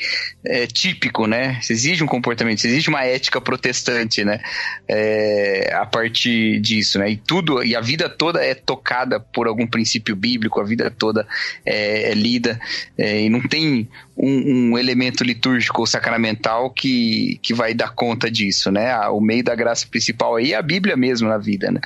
é, 0.47 0.67
típico, 0.67 1.27
né? 1.27 1.59
Se 1.63 1.73
exige 1.73 2.05
um 2.05 2.07
comportamento, 2.07 2.61
se 2.61 2.69
exige 2.69 2.89
uma 2.89 3.05
ética 3.05 3.41
protestante, 3.41 4.25
né? 4.25 4.41
É, 4.87 5.73
a 5.75 5.87
partir 5.87 6.61
disso, 6.61 6.99
né? 6.99 7.11
E 7.11 7.17
tudo, 7.17 7.65
e 7.65 7.75
a 7.75 7.81
vida 7.81 8.09
toda 8.09 8.45
é 8.45 8.55
tocada 8.55 9.19
por 9.19 9.47
algum 9.47 9.67
princípio 9.67 10.15
bíblico, 10.15 10.61
a 10.61 10.65
vida 10.65 10.91
toda 10.91 11.27
é, 11.65 12.11
é 12.11 12.15
lida 12.15 12.61
é, 12.99 13.23
e 13.23 13.31
não 13.31 13.41
tem 13.41 13.89
um, 14.17 14.73
um, 14.73 14.79
elemento 14.79 15.25
litúrgico 15.25 15.81
ou 15.81 15.87
sacramental 15.87 16.71
que, 16.71 17.39
que 17.43 17.55
vai 17.55 17.73
dar 17.73 17.95
conta 17.95 18.31
disso, 18.31 18.71
né? 18.71 18.97
O 19.09 19.21
meio 19.21 19.43
da 19.43 19.55
graça 19.55 19.87
principal 19.87 20.37
aí 20.37 20.53
é 20.53 20.57
a 20.57 20.63
Bíblia 20.63 20.97
mesmo 20.97 21.29
na 21.29 21.39
vida, 21.39 21.71
né? 21.71 21.81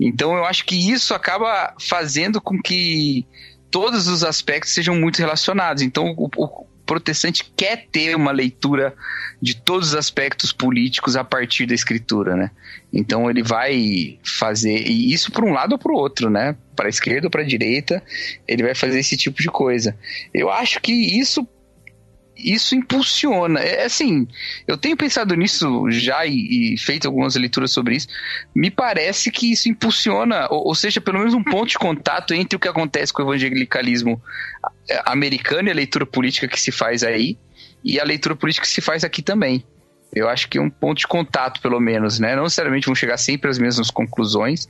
Então 0.00 0.36
eu 0.36 0.44
acho 0.44 0.64
que 0.64 0.90
isso 0.90 1.14
acaba 1.14 1.72
fazendo 1.80 2.40
com 2.40 2.60
que 2.60 3.24
todos 3.70 4.08
os 4.08 4.24
aspectos 4.24 4.74
sejam 4.74 4.96
muito 4.96 5.18
relacionados. 5.18 5.82
Então 5.82 6.12
o, 6.16 6.28
o 6.36 6.73
protestante 6.86 7.50
quer 7.56 7.86
ter 7.90 8.14
uma 8.14 8.32
leitura 8.32 8.94
de 9.40 9.56
todos 9.56 9.88
os 9.88 9.94
aspectos 9.94 10.52
políticos 10.52 11.16
a 11.16 11.24
partir 11.24 11.66
da 11.66 11.74
escritura, 11.74 12.36
né? 12.36 12.50
Então 12.92 13.28
ele 13.28 13.42
vai 13.42 14.18
fazer 14.22 14.86
e 14.86 15.12
isso 15.12 15.30
para 15.30 15.44
um 15.44 15.52
lado 15.52 15.72
ou 15.72 15.78
para 15.78 15.92
o 15.92 15.96
outro, 15.96 16.30
né? 16.30 16.56
Para 16.76 16.86
a 16.86 16.88
esquerda 16.88 17.26
ou 17.26 17.30
para 17.30 17.42
a 17.42 17.46
direita, 17.46 18.02
ele 18.46 18.62
vai 18.62 18.74
fazer 18.74 18.98
esse 18.98 19.16
tipo 19.16 19.40
de 19.40 19.48
coisa. 19.48 19.96
Eu 20.32 20.50
acho 20.50 20.80
que 20.80 20.92
isso 20.92 21.46
isso 22.36 22.74
impulsiona. 22.74 23.60
É 23.60 23.84
assim, 23.84 24.26
eu 24.66 24.76
tenho 24.76 24.96
pensado 24.96 25.34
nisso 25.34 25.90
já 25.90 26.26
e, 26.26 26.74
e, 26.74 26.78
feito 26.78 27.06
algumas 27.06 27.34
leituras 27.36 27.70
sobre 27.70 27.96
isso. 27.96 28.08
Me 28.54 28.70
parece 28.70 29.30
que 29.30 29.52
isso 29.52 29.68
impulsiona, 29.68 30.48
ou, 30.50 30.68
ou, 30.68 30.74
seja, 30.74 31.00
pelo 31.00 31.18
menos 31.18 31.34
um 31.34 31.42
ponto 31.42 31.68
de 31.68 31.78
contato 31.78 32.34
entre 32.34 32.56
o 32.56 32.58
que 32.58 32.68
acontece 32.68 33.12
com 33.12 33.22
o 33.22 33.26
evangelicalismo 33.26 34.20
é, 34.88 35.02
americano 35.06 35.68
e 35.68 35.70
a 35.70 35.74
leitura 35.74 36.06
política 36.06 36.48
que 36.48 36.60
se 36.60 36.72
faz 36.72 37.02
aí 37.02 37.38
e 37.82 38.00
a 38.00 38.04
leitura 38.04 38.34
política 38.34 38.66
que 38.66 38.72
se 38.72 38.80
faz 38.80 39.04
aqui 39.04 39.22
também. 39.22 39.64
Eu 40.14 40.28
acho 40.28 40.48
que 40.48 40.60
um 40.60 40.70
ponto 40.70 40.98
de 40.98 41.06
contato, 41.06 41.60
pelo 41.60 41.80
menos, 41.80 42.18
né? 42.20 42.36
Não 42.36 42.44
necessariamente 42.44 42.86
vão 42.86 42.94
chegar 42.94 43.16
sempre 43.16 43.50
às 43.50 43.58
mesmas 43.58 43.90
conclusões, 43.90 44.68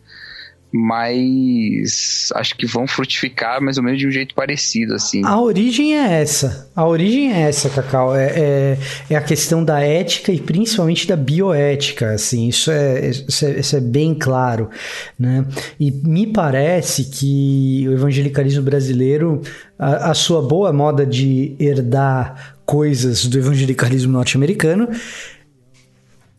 mas 0.76 2.32
acho 2.34 2.56
que 2.56 2.66
vão 2.66 2.84
frutificar 2.84 3.62
mais 3.62 3.78
ou 3.78 3.84
menos 3.84 4.00
de 4.00 4.08
um 4.08 4.10
jeito 4.10 4.34
parecido, 4.34 4.94
assim. 4.94 5.24
A 5.24 5.40
origem 5.40 5.96
é 5.96 6.20
essa. 6.20 6.68
A 6.74 6.84
origem 6.84 7.32
é 7.32 7.42
essa, 7.42 7.70
Cacau. 7.70 8.16
É, 8.16 8.26
é, 8.34 8.78
é 9.10 9.14
a 9.14 9.20
questão 9.20 9.64
da 9.64 9.78
ética 9.78 10.32
e 10.32 10.40
principalmente 10.40 11.06
da 11.06 11.14
bioética, 11.14 12.10
assim. 12.10 12.48
Isso 12.48 12.72
é, 12.72 13.08
isso 13.08 13.46
é, 13.46 13.60
isso 13.60 13.76
é 13.76 13.80
bem 13.80 14.16
claro, 14.16 14.68
né? 15.16 15.46
E 15.78 15.92
me 15.92 16.26
parece 16.26 17.04
que 17.04 17.84
o 17.88 17.92
evangelicalismo 17.92 18.64
brasileiro, 18.64 19.42
a, 19.78 20.10
a 20.10 20.14
sua 20.14 20.42
boa 20.42 20.72
moda 20.72 21.06
de 21.06 21.54
herdar 21.60 22.56
coisas 22.66 23.26
do 23.26 23.38
evangelicalismo 23.38 24.10
norte-americano 24.10 24.88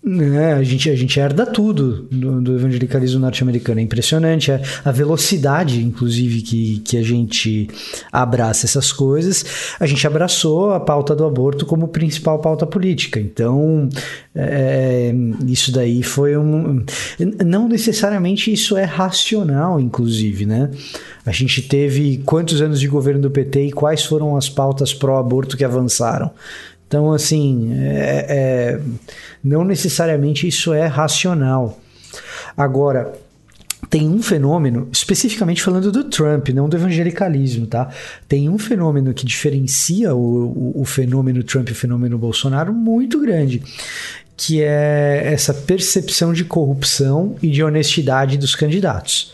né, 0.06 0.53
a, 0.53 0.62
gente, 0.62 0.88
a 0.88 0.95
gente 0.95 1.20
herda 1.20 1.47
tudo 1.47 2.03
do, 2.12 2.39
do 2.39 2.56
evangelicalismo 2.56 3.20
norte-americano. 3.20 3.80
É 3.80 3.84
impressionante 3.84 4.51
a, 4.51 4.62
a, 4.84 4.91
velocidade, 4.91 5.84
inclusive, 5.84 6.43
que, 6.43 6.80
que 6.80 6.95
a 6.95 7.01
gente 7.01 7.68
abraça 8.12 8.68
essas 8.68 8.91
coisas. 8.91 9.43
A 9.80 9.88
gente 9.88 10.06
abraçou 10.06 10.74
a 10.74 10.80
pauta 10.80 11.16
do 11.16 11.26
aborto 11.26 11.66
como 11.66 11.88
principal 11.88 12.38
pauta 12.38 12.68
política. 12.68 13.20
Então, 13.20 13.89
é, 14.36 15.12
isso 15.47 15.72
daí 15.72 16.03
foi 16.03 16.38
um. 16.38 16.86
Não 17.43 17.68
necessariamente 17.68 18.53
isso 18.53 18.78
é 18.78 18.84
racional, 18.84 19.80
inclusive, 19.80 20.45
né? 20.45 20.70
A 21.26 21.32
gente 21.32 21.64
teve 21.64 22.22
quantos 22.24 22.62
anos 22.62 22.80
de 22.80 22.88
governo 22.88 23.22
do 23.22 23.32
PT 23.32 23.68
e 23.68 23.72
quais 23.72 24.03
foram 24.03 24.38
as 24.38 24.47
pautas 24.47 24.93
pró-aborto 24.93 25.58
que 25.58 25.66
avançaram? 25.66 26.30
Então, 26.88 27.11
assim, 27.11 27.73
é, 27.73 28.25
é, 28.29 28.81
não 29.43 29.63
necessariamente 29.63 30.47
isso 30.47 30.73
é 30.73 30.86
racional. 30.86 31.79
Agora, 32.55 33.13
tem 33.89 34.07
um 34.07 34.21
fenômeno, 34.21 34.88
especificamente 34.91 35.61
falando 35.61 35.91
do 35.91 36.03
Trump, 36.03 36.49
não 36.49 36.69
do 36.69 36.77
evangelicalismo, 36.77 37.67
tá? 37.67 37.89
Tem 38.27 38.49
um 38.49 38.57
fenômeno 38.57 39.13
que 39.13 39.25
diferencia 39.25 40.13
o, 40.15 40.73
o, 40.75 40.81
o 40.81 40.86
fenômeno 40.86 41.43
Trump 41.43 41.69
e 41.69 41.71
o 41.71 41.75
fenômeno 41.75 42.17
Bolsonaro 42.17 42.73
muito 42.73 43.19
grande, 43.19 43.61
que 44.38 44.61
é 44.61 45.21
essa 45.25 45.53
percepção 45.53 46.33
de 46.33 46.43
corrupção 46.43 47.36
e 47.41 47.49
de 47.49 47.63
honestidade 47.63 48.38
dos 48.38 48.55
candidatos. 48.55 49.33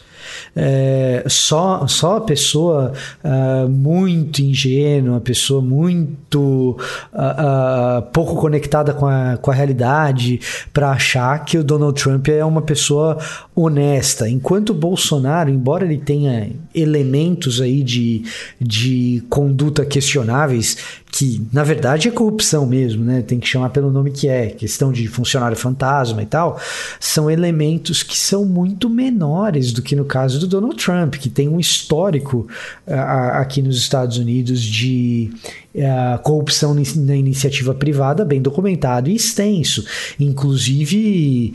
É, 0.55 1.23
só, 1.27 1.87
só 1.87 2.17
a 2.17 2.21
pessoa 2.21 2.93
uh, 3.23 3.69
muito 3.69 4.41
ingênua, 4.41 5.17
a 5.17 5.21
pessoa 5.21 5.61
muito 5.61 6.77
uh, 7.13 7.99
uh, 7.99 8.01
pouco 8.13 8.35
conectada 8.35 8.93
com 8.93 9.05
a, 9.05 9.37
com 9.37 9.51
a 9.51 9.53
realidade 9.53 10.39
para 10.73 10.91
achar 10.91 11.43
que 11.45 11.57
o 11.57 11.63
Donald 11.63 12.01
Trump 12.01 12.27
é 12.29 12.43
uma 12.43 12.61
pessoa 12.61 13.17
honesta. 13.55 14.29
Enquanto 14.29 14.73
Bolsonaro, 14.73 15.49
embora 15.49 15.85
ele 15.85 15.97
tenha 15.97 16.49
elementos 16.73 17.61
aí 17.61 17.83
de, 17.83 18.23
de 18.59 19.23
conduta 19.29 19.85
questionáveis, 19.85 20.77
que 21.12 21.45
na 21.51 21.64
verdade 21.64 22.07
é 22.07 22.12
corrupção 22.12 22.66
mesmo, 22.66 23.03
né? 23.03 23.22
Tem 23.22 23.38
que 23.38 23.47
chamar 23.47 23.70
pelo 23.70 23.91
nome 23.91 24.12
que 24.12 24.30
é, 24.30 24.47
questão 24.47 24.93
de 24.93 25.07
funcionário 25.07 25.57
fantasma 25.57 26.24
e 26.24 26.26
tal, 26.26 26.57
são 26.99 27.30
elementos 27.30 28.01
que 28.01 28.18
são 28.18 28.45
muito 28.45 28.89
menores 28.89 29.74
do 29.74 29.82
que 29.82 29.93
no 29.95 30.05
caso 30.05 30.39
do 30.39 30.47
Donald 30.47 30.82
Trump, 30.82 31.16
que 31.16 31.30
tem 31.30 31.49
um 31.49 31.59
histórico 31.59 32.47
uh, 32.88 33.39
aqui 33.41 33.62
nos 33.62 33.78
Estados 33.78 34.18
Unidos 34.18 34.62
de 34.62 35.32
uh, 35.76 36.22
corrupção 36.24 36.74
na 36.74 37.16
iniciativa 37.16 37.74
privada 37.74 38.24
bem 38.24 38.41
documentado 38.41 39.09
e 39.09 39.16
extenso, 39.16 39.84
inclusive 40.18 41.53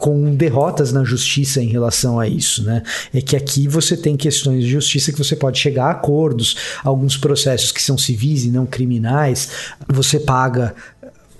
com 0.00 0.34
derrotas 0.34 0.92
na 0.92 1.02
justiça 1.02 1.60
em 1.60 1.66
relação 1.66 2.20
a 2.20 2.28
isso, 2.28 2.62
né? 2.62 2.82
É 3.12 3.20
que 3.20 3.34
aqui 3.34 3.66
você 3.66 3.96
tem 3.96 4.16
questões 4.16 4.64
de 4.64 4.70
justiça 4.70 5.10
que 5.10 5.18
você 5.18 5.34
pode 5.34 5.58
chegar 5.58 5.86
a 5.86 5.90
acordos, 5.90 6.56
alguns 6.84 7.16
processos 7.16 7.72
que 7.72 7.82
são 7.82 7.98
civis 7.98 8.44
e 8.44 8.50
não 8.50 8.66
criminais 8.66 8.91
criminais, 8.92 9.50
você 9.88 10.20
paga 10.20 10.74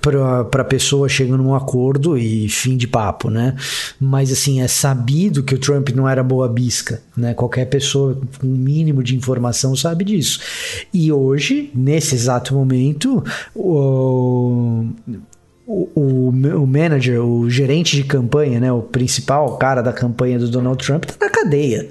para 0.00 0.62
a 0.62 0.64
pessoa 0.64 1.08
chega 1.08 1.36
num 1.36 1.54
acordo 1.54 2.18
e 2.18 2.48
fim 2.48 2.76
de 2.76 2.88
papo, 2.88 3.30
né? 3.30 3.54
Mas 4.00 4.32
assim, 4.32 4.60
é 4.60 4.66
sabido 4.66 5.44
que 5.44 5.54
o 5.54 5.58
Trump 5.58 5.90
não 5.90 6.08
era 6.08 6.24
boa 6.24 6.48
bisca, 6.48 7.00
né? 7.16 7.34
Qualquer 7.34 7.66
pessoa 7.66 8.18
com 8.40 8.46
um 8.48 8.50
mínimo 8.50 9.00
de 9.00 9.14
informação 9.14 9.76
sabe 9.76 10.04
disso. 10.04 10.40
E 10.92 11.12
hoje, 11.12 11.70
nesse 11.72 12.16
exato 12.16 12.52
momento, 12.52 13.22
o, 13.54 14.86
o, 15.64 16.30
o, 16.30 16.66
manager, 16.66 17.24
o 17.24 17.48
gerente 17.48 17.94
de 17.94 18.02
campanha, 18.02 18.58
né? 18.58 18.72
O 18.72 18.82
principal 18.82 19.56
cara 19.56 19.82
da 19.82 19.92
campanha 19.92 20.36
do 20.36 20.50
Donald 20.50 20.84
Trump 20.84 21.04
tá 21.04 21.26
na 21.26 21.30
cadeia, 21.30 21.88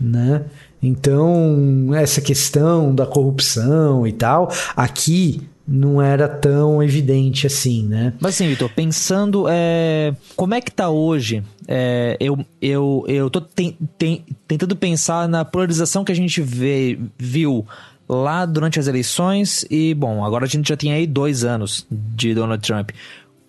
né? 0.00 0.42
Então, 0.82 1.90
essa 1.94 2.20
questão 2.20 2.94
da 2.94 3.06
corrupção 3.06 4.06
e 4.06 4.12
tal, 4.12 4.50
aqui 4.74 5.42
não 5.70 6.02
era 6.02 6.28
tão 6.28 6.82
evidente 6.82 7.46
assim, 7.46 7.84
né? 7.86 8.12
Mas 8.18 8.34
assim, 8.34 8.48
Vitor, 8.48 8.68
pensando 8.70 9.46
é, 9.48 10.12
como 10.34 10.52
é 10.52 10.60
que 10.60 10.72
tá 10.72 10.90
hoje, 10.90 11.44
é, 11.68 12.16
eu, 12.18 12.44
eu, 12.60 13.04
eu 13.06 13.30
tô 13.30 13.40
ten, 13.40 13.76
ten, 13.96 14.24
tentando 14.48 14.74
pensar 14.74 15.28
na 15.28 15.44
polarização 15.44 16.04
que 16.04 16.10
a 16.10 16.16
gente 16.16 16.40
vê, 16.40 16.98
viu 17.16 17.64
lá 18.08 18.44
durante 18.44 18.80
as 18.80 18.88
eleições 18.88 19.64
e, 19.70 19.94
bom, 19.94 20.24
agora 20.24 20.44
a 20.44 20.48
gente 20.48 20.68
já 20.68 20.76
tem 20.76 20.92
aí 20.92 21.06
dois 21.06 21.44
anos 21.44 21.86
de 21.88 22.34
Donald 22.34 22.66
Trump. 22.66 22.90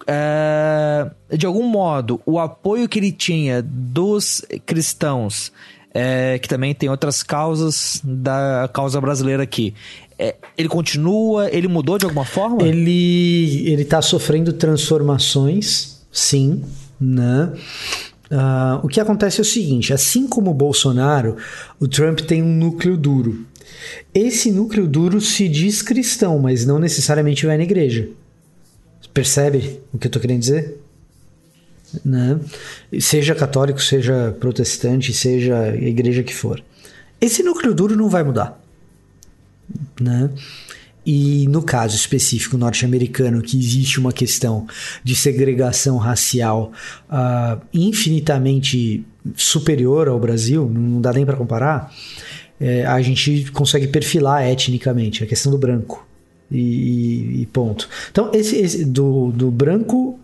É, 0.06 1.10
de 1.36 1.48
algum 1.48 1.68
modo, 1.68 2.22
o 2.26 2.38
apoio 2.38 2.88
que 2.88 3.00
ele 3.00 3.12
tinha 3.12 3.64
dos 3.64 4.46
cristãos 4.66 5.52
é, 5.94 6.40
que 6.40 6.48
também 6.48 6.74
tem 6.74 6.90
outras 6.90 7.22
causas 7.22 8.02
da 8.04 8.70
causa 8.74 9.00
brasileira 9.00 9.44
aqui. 9.44 9.74
É, 10.18 10.36
ele 10.58 10.70
continua, 10.70 11.50
ele 11.52 11.68
mudou 11.68 11.98
de 11.98 12.06
alguma 12.06 12.26
forma? 12.26 12.64
Ele 12.64 13.68
ele 13.68 13.82
está 13.82 14.02
sofrendo 14.02 14.54
transformações, 14.54 16.02
sim, 16.12 16.64
né? 17.00 17.52
Uh, 18.32 18.86
o 18.86 18.88
que 18.88 19.00
acontece 19.02 19.40
é 19.40 19.42
o 19.42 19.46
seguinte: 19.46 19.94
assim 19.94 20.28
como 20.28 20.52
o 20.52 20.54
Bolsonaro, 20.54 21.36
o 21.80 21.88
Trump 21.88 22.22
tem 22.22 22.42
um 22.42 22.56
núcleo 22.56 22.96
duro. 22.96 23.46
Esse 24.14 24.52
núcleo 24.52 24.88
duro 24.88 25.20
se 25.20 25.50
diz 25.50 25.82
cristão, 25.82 26.40
mas 26.40 26.66
não 26.66 26.80
necessariamente 26.80 27.46
vai 27.46 27.58
na 27.58 27.64
igreja. 27.64 28.10
Percebe 29.14 29.82
o 29.92 29.98
que 29.98 30.08
eu 30.08 30.10
estou 30.10 30.22
querendo 30.22 30.40
dizer? 30.40 30.80
Né? 32.04 32.40
seja 33.00 33.36
católico, 33.36 33.82
seja 33.82 34.36
protestante, 34.40 35.14
seja 35.14 35.60
a 35.60 35.76
igreja 35.76 36.24
que 36.24 36.34
for. 36.34 36.64
Esse 37.20 37.44
núcleo 37.44 37.74
duro 37.74 37.96
não 37.96 38.10
vai 38.10 38.24
mudar. 38.24 38.60
Né? 40.00 40.30
E 41.06 41.48
no 41.48 41.64
caso 41.64 41.96
específico 41.96 42.58
norte-americano, 42.58 43.42
que 43.42 43.58
existe 43.58 44.00
uma 44.00 44.12
questão 44.12 44.68
de 45.04 45.16
segregação 45.16 45.98
racial 45.98 46.72
uh, 47.10 47.62
infinitamente 47.74 49.04
superior 49.36 50.08
ao 50.08 50.20
Brasil, 50.20 50.70
não 50.70 51.02
dá 51.02 51.12
nem 51.14 51.26
para 51.26 51.36
comparar, 51.36 51.92
é, 52.60 52.86
a 52.86 53.02
gente 53.02 53.52
consegue 53.52 53.88
perfilar 53.88 54.48
etnicamente 54.48 55.24
a 55.24 55.28
questão 55.28 55.52
do 55.52 55.58
branco. 55.58 56.08
E, 56.52 57.42
e 57.42 57.46
ponto. 57.46 57.88
Então, 58.12 58.30
esse, 58.34 58.58
esse 58.58 58.84
do, 58.84 59.32
do 59.32 59.50
branco 59.50 60.20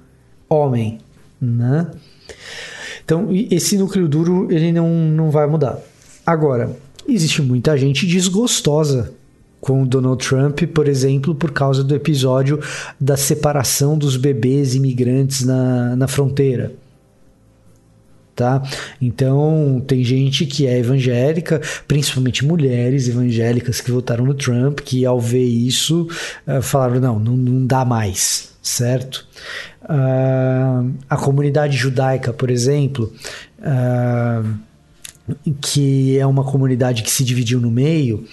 homem 0.49 0.99
né? 1.39 1.91
Então, 3.03 3.29
esse 3.31 3.77
núcleo 3.77 4.07
duro 4.07 4.51
ele 4.51 4.71
não, 4.71 4.89
não 4.89 5.31
vai 5.31 5.47
mudar. 5.47 5.79
Agora, 6.25 6.75
existe 7.07 7.41
muita 7.41 7.77
gente 7.77 8.05
desgostosa 8.05 9.13
com 9.61 9.83
o 9.83 9.85
Donald 9.85 10.25
Trump, 10.25 10.61
por 10.73 10.87
exemplo, 10.87 11.33
por 11.33 11.51
causa 11.51 11.83
do 11.83 11.95
episódio 11.95 12.59
da 12.99 13.17
separação 13.17 13.97
dos 13.97 14.17
bebês 14.17 14.75
imigrantes 14.75 15.43
na, 15.43 15.95
na 15.95 16.07
fronteira. 16.07 16.73
Tá? 18.35 18.61
Então, 19.01 19.83
tem 19.87 20.03
gente 20.03 20.45
que 20.45 20.67
é 20.67 20.77
evangélica, 20.77 21.59
principalmente 21.87 22.45
mulheres 22.45 23.09
evangélicas 23.09 23.81
que 23.81 23.89
votaram 23.89 24.25
no 24.25 24.35
Trump, 24.35 24.81
que 24.81 25.05
ao 25.07 25.19
ver 25.19 25.43
isso 25.43 26.07
uh, 26.47 26.61
falaram: 26.61 26.99
não, 26.99 27.19
não, 27.19 27.35
não 27.35 27.65
dá 27.65 27.83
mais, 27.83 28.51
certo? 28.61 29.25
Uh, 29.89 30.93
a 31.09 31.15
comunidade 31.15 31.77
judaica, 31.77 32.33
por 32.33 32.49
exemplo, 32.49 33.13
uh, 33.59 34.45
que 35.61 36.17
é 36.17 36.25
uma 36.25 36.43
comunidade 36.43 37.03
que 37.03 37.11
se 37.11 37.23
dividiu 37.23 37.59
no 37.59 37.69
meio, 37.69 38.25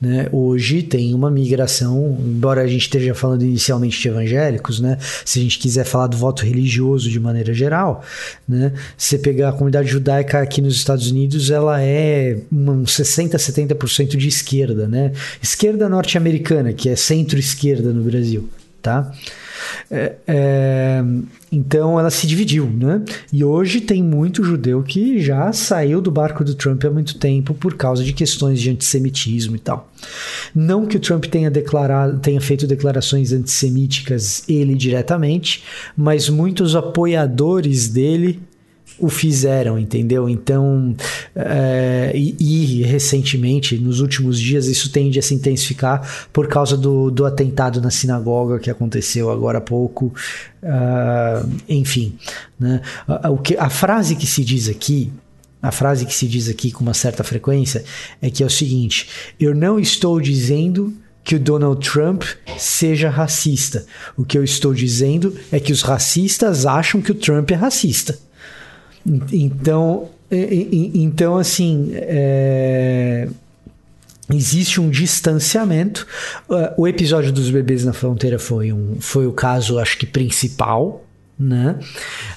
né? 0.00 0.28
hoje 0.30 0.82
tem 0.82 1.14
uma 1.14 1.30
migração, 1.30 2.18
embora 2.20 2.62
a 2.62 2.66
gente 2.66 2.82
esteja 2.82 3.14
falando 3.14 3.42
inicialmente 3.42 4.00
de 4.00 4.08
evangélicos, 4.08 4.78
né? 4.78 4.98
se 5.24 5.40
a 5.40 5.42
gente 5.42 5.58
quiser 5.58 5.84
falar 5.84 6.06
do 6.06 6.16
voto 6.16 6.44
religioso 6.44 7.10
de 7.10 7.18
maneira 7.18 7.52
geral, 7.52 8.04
né? 8.48 8.72
você 8.96 9.18
pegar 9.18 9.48
a 9.50 9.52
comunidade 9.52 9.88
judaica 9.88 10.40
aqui 10.40 10.60
nos 10.60 10.76
Estados 10.76 11.10
Unidos, 11.10 11.50
ela 11.50 11.82
é 11.82 12.38
uns 12.52 12.92
60, 12.92 13.36
70% 13.36 14.16
de 14.16 14.28
esquerda, 14.28 14.86
né? 14.86 15.12
esquerda 15.42 15.88
norte-americana, 15.88 16.72
que 16.72 16.88
é 16.88 16.96
centro-esquerda 16.96 17.92
no 17.92 18.02
Brasil. 18.02 18.48
Tá? 18.80 19.12
É, 19.90 20.14
é, 20.26 21.04
então 21.50 21.98
ela 21.98 22.10
se 22.10 22.26
dividiu, 22.26 22.66
né? 22.66 23.02
E 23.32 23.44
hoje 23.44 23.80
tem 23.80 24.02
muito 24.02 24.44
judeu 24.44 24.82
que 24.82 25.20
já 25.20 25.52
saiu 25.52 26.00
do 26.00 26.10
barco 26.10 26.44
do 26.44 26.54
Trump 26.54 26.84
há 26.84 26.90
muito 26.90 27.18
tempo 27.18 27.54
por 27.54 27.74
causa 27.74 28.02
de 28.02 28.12
questões 28.12 28.60
de 28.60 28.70
antissemitismo 28.70 29.56
e 29.56 29.58
tal. 29.58 29.90
Não 30.54 30.86
que 30.86 30.96
o 30.96 31.00
Trump 31.00 31.24
tenha 31.26 31.50
declarado, 31.50 32.18
tenha 32.18 32.40
feito 32.40 32.66
declarações 32.66 33.32
antissemíticas 33.32 34.44
ele 34.48 34.74
diretamente, 34.74 35.62
mas 35.96 36.28
muitos 36.28 36.74
apoiadores 36.74 37.88
dele 37.88 38.40
o 38.98 39.08
fizeram, 39.08 39.78
entendeu? 39.78 40.28
Então, 40.28 40.94
é, 41.34 42.12
e, 42.14 42.36
e, 42.38 42.82
recentemente, 42.82 43.76
nos 43.78 44.00
últimos 44.00 44.40
dias, 44.40 44.66
isso 44.66 44.90
tende 44.90 45.18
a 45.18 45.22
se 45.22 45.34
intensificar 45.34 46.28
por 46.32 46.48
causa 46.48 46.76
do, 46.76 47.10
do 47.10 47.24
atentado 47.24 47.80
na 47.80 47.90
sinagoga 47.90 48.58
que 48.58 48.70
aconteceu 48.70 49.30
agora 49.30 49.58
há 49.58 49.60
pouco. 49.60 50.12
Uh, 50.62 51.48
enfim, 51.68 52.16
né? 52.58 52.80
o 53.30 53.38
que, 53.38 53.56
a 53.56 53.70
frase 53.70 54.16
que 54.16 54.26
se 54.26 54.44
diz 54.44 54.68
aqui. 54.68 55.12
A 55.62 55.72
frase 55.72 56.06
que 56.06 56.14
se 56.14 56.28
diz 56.28 56.48
aqui 56.48 56.70
com 56.70 56.82
uma 56.82 56.94
certa 56.94 57.24
frequência 57.24 57.82
é 58.22 58.30
que 58.30 58.42
é 58.42 58.46
o 58.46 58.50
seguinte: 58.50 59.08
eu 59.40 59.54
não 59.54 59.80
estou 59.80 60.20
dizendo 60.20 60.94
que 61.24 61.34
o 61.34 61.40
Donald 61.40 61.84
Trump 61.84 62.22
seja 62.56 63.10
racista. 63.10 63.84
O 64.16 64.24
que 64.24 64.38
eu 64.38 64.44
estou 64.44 64.72
dizendo 64.72 65.36
é 65.50 65.58
que 65.58 65.72
os 65.72 65.82
racistas 65.82 66.64
acham 66.64 67.02
que 67.02 67.10
o 67.10 67.16
Trump 67.16 67.50
é 67.50 67.54
racista. 67.54 68.16
Então, 69.32 70.08
então 70.30 71.36
assim, 71.36 71.90
é, 71.92 73.28
existe 74.32 74.80
um 74.80 74.90
distanciamento. 74.90 76.06
O 76.76 76.86
episódio 76.88 77.32
dos 77.32 77.50
bebês 77.50 77.84
na 77.84 77.92
fronteira 77.92 78.38
foi, 78.38 78.72
um, 78.72 78.96
foi 79.00 79.26
o 79.26 79.32
caso, 79.32 79.78
acho 79.78 79.98
que 79.98 80.06
principal, 80.06 81.04
né? 81.38 81.78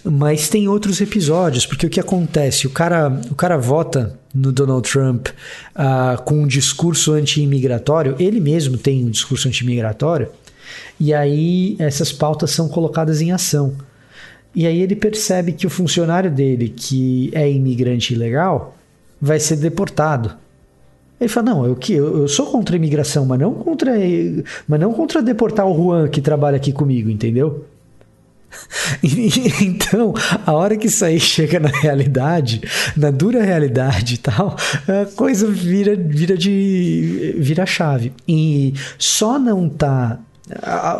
Mas 0.04 0.50
tem 0.50 0.68
outros 0.68 1.00
episódios, 1.02 1.66
porque 1.66 1.88
o 1.88 1.90
que 1.90 2.00
acontece? 2.00 2.68
O 2.68 2.70
cara, 2.70 3.20
o 3.32 3.36
cara 3.36 3.58
vota 3.58 4.20
no 4.34 4.52
Donald 4.52 4.88
Trump 4.88 5.28
uh, 5.30 6.22
com 6.24 6.42
um 6.42 6.48
discurso 6.48 7.14
anti-imigratório, 7.14 8.16
ele 8.20 8.40
mesmo 8.40 8.78
tem 8.78 9.06
um 9.06 9.10
discurso 9.10 9.48
anti-imigratório, 9.48 10.30
e 11.00 11.14
aí 11.14 11.76
essas 11.80 12.12
pautas 12.12 12.52
são 12.52 12.68
colocadas 12.68 13.22
em 13.22 13.32
ação. 13.32 13.74
E 14.56 14.66
aí 14.66 14.82
ele 14.82 14.96
percebe 14.96 15.52
que 15.52 15.68
o 15.68 15.70
funcionário 15.70 16.32
dele, 16.32 16.70
que 16.70 17.30
é 17.34 17.50
imigrante 17.50 18.14
ilegal, 18.14 18.76
vai 19.22 19.40
ser 19.40 19.58
deportado. 19.58 20.36
Ele 21.20 21.28
fala, 21.28 21.54
não, 21.54 21.66
eu, 21.66 21.78
eu, 21.90 22.28
sou 22.28 22.46
contra 22.48 22.76
a 22.76 22.78
imigração, 22.78 23.26
mas 23.26 23.40
não 23.40 23.54
contra, 23.54 23.92
mas 24.68 24.80
não 24.80 24.94
contra 24.94 25.22
deportar 25.22 25.68
o 25.68 25.76
Juan 25.76 26.08
que 26.08 26.22
trabalha 26.22 26.56
aqui 26.56 26.72
comigo, 26.72 27.10
entendeu? 27.10 27.66
então, 29.62 30.14
a 30.46 30.54
hora 30.54 30.78
que 30.78 30.88
isso 30.88 31.04
aí 31.06 31.20
chega 31.20 31.60
na 31.60 31.70
realidade, 31.70 32.62
na 32.96 33.12
dura 33.12 33.44
realidade 33.44 34.16
e 34.16 34.18
tal, 34.18 34.56
a 34.88 35.06
coisa 35.16 35.46
vira, 35.48 35.96
vira 35.96 36.38
de 36.38 37.36
vira 37.38 37.66
chave. 37.66 38.14
E 38.28 38.74
só 38.98 39.38
não 39.38 39.70
tá 39.70 40.20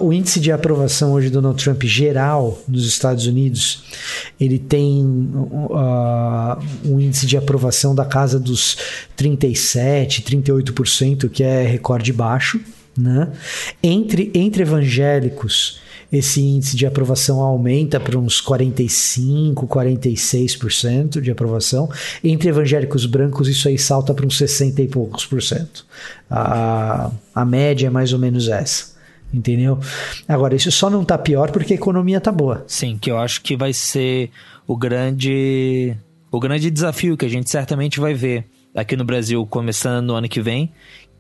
o 0.02 0.14
índice 0.14 0.40
de 0.40 0.52
aprovação 0.52 1.14
hoje 1.14 1.30
do 1.30 1.42
Donald 1.42 1.64
Trump 1.64 1.84
geral 1.84 2.62
nos 2.68 2.86
Estados 2.86 3.26
Unidos, 3.26 3.84
ele 4.40 4.60
tem 4.60 5.04
uh, 5.04 6.58
um 6.86 7.00
índice 7.00 7.26
de 7.26 7.36
aprovação 7.36 7.96
da 7.96 8.06
casa 8.06 8.40
dos 8.40 8.78
37, 9.16 10.22
38%, 10.22 11.30
que 11.30 11.44
é 11.44 11.64
recorde 11.64 12.14
baixo. 12.14 12.60
Né? 12.96 13.30
Entre, 13.82 14.32
entre 14.36 14.62
evangélicos, 14.62 15.80
esse 16.12 16.42
índice 16.42 16.76
de 16.76 16.86
aprovação 16.86 17.40
aumenta 17.40 18.00
para 18.00 18.18
uns 18.18 18.42
45, 18.42 19.68
46% 19.68 21.22
de 21.22 21.32
aprovação. 21.32 21.90
Entre 22.24 22.50
evangélicos 22.50 23.06
brancos, 23.06 23.48
isso 23.48 23.68
aí 23.68 23.78
salta 23.78 24.14
para 24.14 24.26
uns 24.26 24.38
60 24.38 24.82
e 24.82 24.88
poucos 24.88 25.26
por 25.26 25.42
cento. 25.42 25.86
A, 26.30 27.12
a 27.34 27.46
média 27.46 27.88
é 27.88 27.90
mais 27.90 28.12
ou 28.12 28.20
menos 28.20 28.48
essa. 28.48 28.89
Entendeu? 29.34 29.80
Agora, 30.28 30.56
isso 30.56 30.72
só 30.72 30.90
não 30.90 31.06
tá 31.06 31.18
pior 31.18 31.52
porque 31.52 31.74
a 31.74 31.76
economia 31.76 32.20
tá 32.20 32.32
boa. 32.32 32.64
Sim, 32.68 32.98
que 32.98 33.12
eu 33.12 33.18
acho 33.18 33.42
que 33.42 33.56
vai 33.56 33.74
ser 33.74 34.32
o 34.68 34.76
grande 34.76 35.96
o 36.32 36.40
grande 36.40 36.70
desafio 36.70 37.18
que 37.18 37.26
a 37.26 37.30
gente 37.30 37.50
certamente 37.50 38.00
vai 38.00 38.14
ver 38.14 38.46
aqui 38.76 38.96
no 38.96 39.04
Brasil 39.04 39.46
começando 39.48 40.08
no 40.08 40.16
ano 40.16 40.30
que 40.30 40.42
vem, 40.42 40.72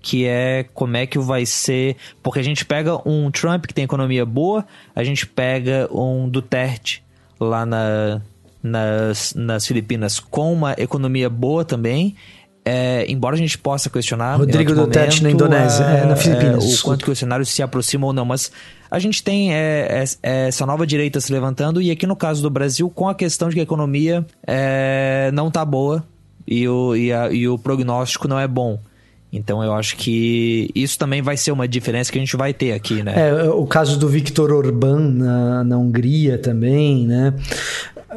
que 0.01 0.25
é 0.25 0.65
como 0.73 0.97
é 0.97 1.05
que 1.05 1.17
vai 1.17 1.45
ser. 1.45 1.95
Porque 2.21 2.39
a 2.39 2.43
gente 2.43 2.65
pega 2.65 2.97
um 3.07 3.31
Trump 3.31 3.65
que 3.65 3.73
tem 3.73 3.85
economia 3.85 4.25
boa, 4.25 4.65
a 4.95 5.03
gente 5.03 5.25
pega 5.25 5.89
um 5.91 6.29
Duterte 6.29 7.03
lá 7.39 7.65
na, 7.65 8.21
nas, 8.61 9.33
nas 9.35 9.65
Filipinas 9.65 10.19
com 10.19 10.53
uma 10.53 10.73
economia 10.77 11.29
boa 11.29 11.65
também. 11.65 12.15
É, 12.65 13.05
embora 13.09 13.35
a 13.35 13.37
gente 13.37 13.57
possa 13.57 13.89
questionar. 13.89 14.35
Rodrigo 14.35 14.73
Duterte 14.73 15.23
na 15.23 15.31
Indonésia, 15.31 15.83
é, 15.83 16.05
na 16.05 16.15
Filipinas. 16.15 16.63
É, 16.63 16.75
o 16.75 16.81
quanto 16.81 17.05
que 17.05 17.11
o 17.11 17.15
cenário 17.15 17.45
se 17.45 17.63
aproxima 17.63 18.05
ou 18.05 18.13
não, 18.13 18.25
mas 18.25 18.51
a 18.91 18.99
gente 18.99 19.23
tem 19.23 19.53
é, 19.53 20.03
é, 20.03 20.03
é, 20.21 20.47
essa 20.47 20.65
nova 20.65 20.85
direita 20.85 21.19
se 21.19 21.31
levantando, 21.31 21.81
e 21.81 21.91
aqui 21.91 22.05
no 22.05 22.15
caso 22.15 22.41
do 22.41 22.49
Brasil, 22.49 22.89
com 22.89 23.07
a 23.07 23.15
questão 23.15 23.49
de 23.49 23.55
que 23.55 23.59
a 23.59 23.63
economia 23.63 24.25
é, 24.45 25.31
não 25.33 25.47
está 25.47 25.63
boa 25.63 26.03
e 26.47 26.67
o, 26.67 26.95
e, 26.95 27.13
a, 27.13 27.31
e 27.31 27.47
o 27.47 27.57
prognóstico 27.57 28.27
não 28.27 28.39
é 28.39 28.47
bom. 28.47 28.79
Então 29.31 29.63
eu 29.63 29.73
acho 29.73 29.95
que 29.95 30.71
isso 30.73 30.97
também 30.97 31.21
vai 31.21 31.37
ser 31.37 31.51
uma 31.51 31.67
diferença 31.67 32.11
que 32.11 32.17
a 32.17 32.21
gente 32.21 32.35
vai 32.35 32.53
ter 32.53 32.73
aqui, 32.73 33.03
né? 33.03 33.13
É, 33.15 33.49
o 33.49 33.65
caso 33.67 33.97
do 33.99 34.07
Viktor 34.07 34.51
Orbán 34.51 34.99
na, 34.99 35.63
na 35.63 35.77
Hungria 35.77 36.37
também, 36.37 37.05
né? 37.05 37.33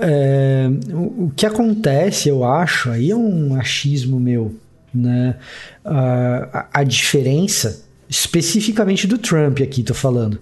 É, 0.00 0.70
o, 0.90 1.30
que 1.36 1.44
acontece, 1.44 2.30
eu 2.30 2.44
acho, 2.44 2.90
aí 2.90 3.10
é 3.10 3.16
um 3.16 3.54
achismo 3.54 4.18
meu, 4.18 4.54
né? 4.92 5.36
a, 5.84 6.66
a 6.72 6.82
diferença 6.82 7.84
especificamente 8.08 9.06
do 9.06 9.16
Trump 9.16 9.60
aqui, 9.60 9.82
tô 9.82 9.94
falando, 9.94 10.38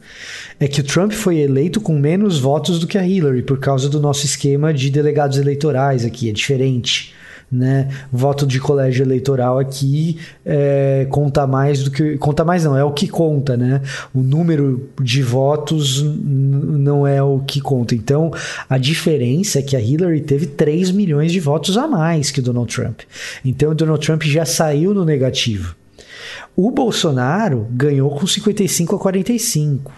é 0.58 0.66
que 0.66 0.80
o 0.80 0.84
Trump 0.84 1.12
foi 1.12 1.38
eleito 1.38 1.80
com 1.80 1.96
menos 1.98 2.38
votos 2.38 2.80
do 2.80 2.86
que 2.86 2.98
a 2.98 3.06
Hillary 3.06 3.42
por 3.42 3.58
causa 3.58 3.88
do 3.88 4.00
nosso 4.00 4.24
esquema 4.24 4.74
de 4.74 4.90
delegados 4.90 5.38
eleitorais 5.38 6.04
aqui, 6.04 6.28
é 6.28 6.32
diferente 6.32 7.14
né? 7.50 7.88
Voto 8.12 8.46
de 8.46 8.60
colégio 8.60 9.04
eleitoral 9.04 9.58
aqui 9.58 10.18
é, 10.44 11.06
conta 11.10 11.46
mais 11.46 11.82
do 11.82 11.90
que. 11.90 12.16
Conta 12.18 12.44
mais, 12.44 12.64
não, 12.64 12.76
é 12.76 12.84
o 12.84 12.92
que 12.92 13.08
conta, 13.08 13.56
né? 13.56 13.82
O 14.14 14.20
número 14.20 14.88
de 15.00 15.22
votos 15.22 16.02
não 16.02 17.06
é 17.06 17.22
o 17.22 17.40
que 17.40 17.60
conta. 17.60 17.94
Então, 17.94 18.30
a 18.68 18.78
diferença 18.78 19.58
é 19.58 19.62
que 19.62 19.76
a 19.76 19.80
Hillary 19.80 20.20
teve 20.20 20.46
3 20.46 20.90
milhões 20.90 21.32
de 21.32 21.40
votos 21.40 21.76
a 21.76 21.88
mais 21.88 22.30
que 22.30 22.40
Donald 22.40 22.72
Trump. 22.72 23.00
Então, 23.44 23.74
Donald 23.74 24.04
Trump 24.04 24.22
já 24.22 24.44
saiu 24.44 24.94
no 24.94 25.04
negativo. 25.04 25.74
O 26.56 26.70
Bolsonaro 26.70 27.66
ganhou 27.70 28.10
com 28.10 28.26
55 28.26 28.96
a 28.96 28.98
45. 28.98 29.92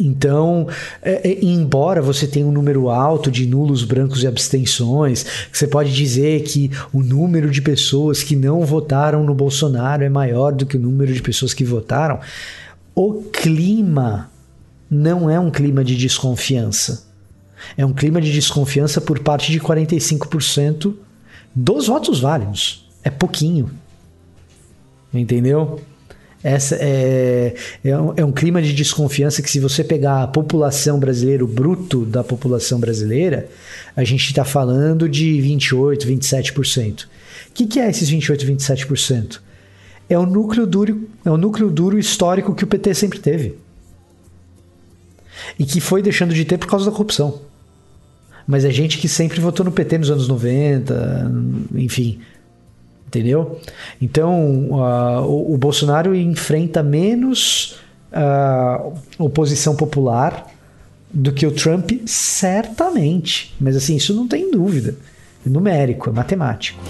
Então, 0.00 0.68
é, 1.02 1.28
é, 1.28 1.44
embora 1.44 2.02
você 2.02 2.26
tenha 2.26 2.46
um 2.46 2.52
número 2.52 2.88
alto 2.88 3.30
de 3.30 3.46
nulos, 3.46 3.84
brancos 3.84 4.22
e 4.22 4.26
abstenções, 4.26 5.24
você 5.52 5.66
pode 5.66 5.92
dizer 5.92 6.42
que 6.42 6.70
o 6.92 7.02
número 7.02 7.50
de 7.50 7.62
pessoas 7.62 8.22
que 8.22 8.34
não 8.34 8.62
votaram 8.62 9.24
no 9.24 9.34
Bolsonaro 9.34 10.02
é 10.02 10.08
maior 10.08 10.52
do 10.52 10.66
que 10.66 10.76
o 10.76 10.80
número 10.80 11.12
de 11.12 11.22
pessoas 11.22 11.54
que 11.54 11.64
votaram. 11.64 12.18
O 12.94 13.22
clima 13.32 14.30
não 14.90 15.28
é 15.30 15.38
um 15.38 15.50
clima 15.50 15.84
de 15.84 15.96
desconfiança. 15.96 17.06
É 17.76 17.86
um 17.86 17.92
clima 17.92 18.20
de 18.20 18.32
desconfiança 18.32 19.00
por 19.00 19.18
parte 19.20 19.50
de 19.50 19.60
45% 19.60 20.94
dos 21.54 21.86
votos 21.86 22.20
válidos. 22.20 22.88
É 23.02 23.10
pouquinho. 23.10 23.70
Entendeu? 25.12 25.80
Essa 26.44 26.76
é, 26.78 27.54
é 27.82 27.98
um, 27.98 28.12
é, 28.18 28.22
um, 28.22 28.30
clima 28.30 28.60
de 28.60 28.74
desconfiança 28.74 29.40
que, 29.40 29.50
se 29.50 29.58
você 29.58 29.82
pegar 29.82 30.22
a 30.22 30.26
população 30.26 30.98
brasileira, 30.98 31.42
o 31.42 31.48
bruto 31.48 32.04
da 32.04 32.22
população 32.22 32.78
brasileira, 32.78 33.48
a 33.96 34.04
gente 34.04 34.26
está 34.26 34.44
falando 34.44 35.08
de 35.08 35.38
28%, 35.38 36.04
27%. 36.04 37.04
O 37.04 37.08
que, 37.54 37.66
que 37.66 37.80
é 37.80 37.88
esses 37.88 38.10
28%, 38.10 38.44
27%? 38.44 39.40
É 40.06 40.18
o 40.18 40.26
núcleo 40.26 40.66
duro, 40.66 41.08
é 41.24 41.30
o 41.30 41.38
núcleo 41.38 41.70
duro 41.70 41.98
histórico 41.98 42.54
que 42.54 42.64
o 42.64 42.66
PT 42.66 42.92
sempre 42.92 43.18
teve. 43.20 43.54
E 45.58 45.64
que 45.64 45.80
foi 45.80 46.02
deixando 46.02 46.34
de 46.34 46.44
ter 46.44 46.58
por 46.58 46.66
causa 46.66 46.84
da 46.84 46.90
corrupção. 46.90 47.40
Mas 48.46 48.66
é 48.66 48.70
gente 48.70 48.98
que 48.98 49.08
sempre 49.08 49.40
votou 49.40 49.64
no 49.64 49.72
PT 49.72 49.96
nos 49.96 50.10
anos 50.10 50.28
90, 50.28 51.32
enfim, 51.74 52.20
entendeu? 53.18 53.60
Então, 54.00 54.70
uh, 54.70 55.22
o, 55.26 55.54
o, 55.54 55.58
Bolsonaro 55.58 56.14
enfrenta 56.14 56.82
menos 56.82 57.78
uh, 58.12 58.92
oposição 59.18 59.76
popular 59.76 60.46
do 61.12 61.32
que 61.32 61.46
o 61.46 61.52
Trump, 61.52 61.90
certamente. 62.06 63.54
Mas 63.60 63.76
assim, 63.76 63.96
isso 63.96 64.14
não 64.14 64.26
tem 64.26 64.50
dúvida. 64.50 64.96
É 65.46 65.48
numérico, 65.48 66.10
é 66.10 66.12
matemático. 66.12 66.80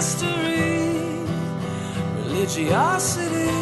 religiosity. 0.00 0.39
Show 2.50 3.59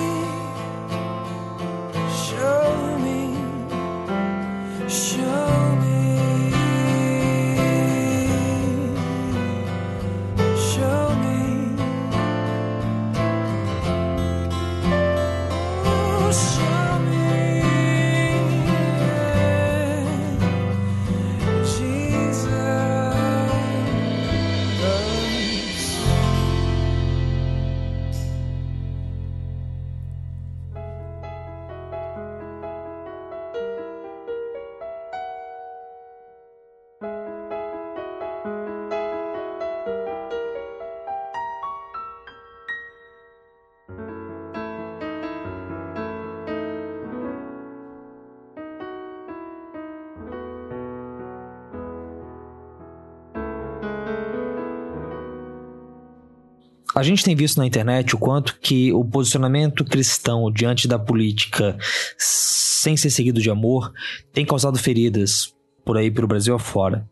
A 56.98 57.02
gente 57.04 57.22
tem 57.22 57.36
visto 57.36 57.58
na 57.58 57.64
internet 57.64 58.16
o 58.16 58.18
quanto 58.18 58.58
que 58.60 58.92
o 58.92 59.04
posicionamento 59.04 59.84
cristão 59.84 60.50
diante 60.50 60.88
da 60.88 60.98
política, 60.98 61.78
sem 62.18 62.96
ser 62.96 63.10
seguido 63.10 63.40
de 63.40 63.48
amor, 63.48 63.92
tem 64.32 64.44
causado 64.44 64.76
feridas 64.76 65.54
por 65.84 65.96
aí 65.96 66.10
pelo 66.10 66.26
Brasil 66.26 66.56
afora. 66.56 67.08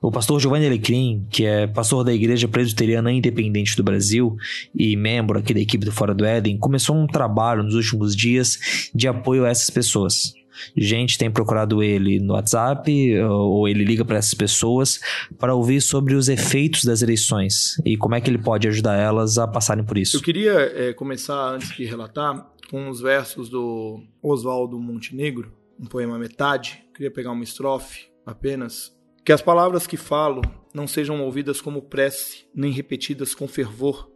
O 0.00 0.12
pastor 0.12 0.40
Giovanni 0.40 0.66
Alecrim, 0.66 1.26
que 1.28 1.44
é 1.44 1.66
pastor 1.66 2.04
da 2.04 2.14
Igreja 2.14 2.46
Presbiteriana 2.46 3.10
Independente 3.10 3.76
do 3.76 3.82
Brasil 3.82 4.36
e 4.72 4.94
membro 4.94 5.40
aqui 5.40 5.52
da 5.52 5.58
equipe 5.58 5.84
do 5.84 5.90
Fora 5.90 6.14
do 6.14 6.24
Éden, 6.24 6.56
começou 6.56 6.94
um 6.94 7.08
trabalho 7.08 7.64
nos 7.64 7.74
últimos 7.74 8.14
dias 8.14 8.90
de 8.94 9.08
apoio 9.08 9.44
a 9.44 9.48
essas 9.48 9.70
pessoas. 9.70 10.34
Gente 10.76 11.18
tem 11.18 11.30
procurado 11.30 11.82
ele 11.82 12.20
no 12.20 12.34
WhatsApp 12.34 13.18
ou 13.20 13.68
ele 13.68 13.84
liga 13.84 14.04
para 14.04 14.18
essas 14.18 14.34
pessoas 14.34 15.00
para 15.38 15.54
ouvir 15.54 15.80
sobre 15.80 16.14
os 16.14 16.28
efeitos 16.28 16.84
das 16.84 17.02
eleições 17.02 17.80
e 17.84 17.96
como 17.96 18.14
é 18.14 18.20
que 18.20 18.30
ele 18.30 18.38
pode 18.38 18.68
ajudar 18.68 18.96
elas 18.96 19.38
a 19.38 19.46
passarem 19.46 19.84
por 19.84 19.98
isso. 19.98 20.16
Eu 20.16 20.22
queria 20.22 20.52
é, 20.52 20.92
começar, 20.92 21.54
antes 21.54 21.74
de 21.76 21.84
relatar, 21.84 22.50
com 22.70 22.88
os 22.88 23.00
versos 23.00 23.48
do 23.48 24.02
Oswaldo 24.22 24.78
Montenegro, 24.78 25.52
um 25.78 25.86
poema 25.86 26.18
metade. 26.18 26.82
Eu 26.88 26.92
queria 26.92 27.10
pegar 27.10 27.32
uma 27.32 27.44
estrofe 27.44 28.06
apenas. 28.24 28.94
Que 29.24 29.32
as 29.32 29.42
palavras 29.42 29.86
que 29.86 29.96
falo 29.96 30.42
não 30.72 30.86
sejam 30.86 31.20
ouvidas 31.22 31.60
como 31.60 31.82
prece, 31.82 32.46
nem 32.54 32.70
repetidas 32.70 33.34
com 33.34 33.48
fervor, 33.48 34.10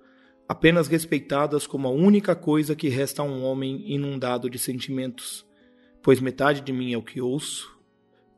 apenas 0.49 0.89
respeitadas 0.89 1.67
como 1.67 1.89
a 1.89 1.91
única 1.91 2.35
coisa 2.35 2.77
que 2.77 2.89
resta 2.89 3.23
a 3.23 3.25
um 3.25 3.45
homem 3.45 3.85
inundado 3.87 4.51
de 4.51 4.59
sentimentos 4.59 5.47
pois 6.03 6.21
metade 6.21 6.61
de 6.61 6.73
mim 6.73 6.93
é 6.93 6.99
o 6.99 7.03
que 7.03 7.21
ouço, 7.21 7.77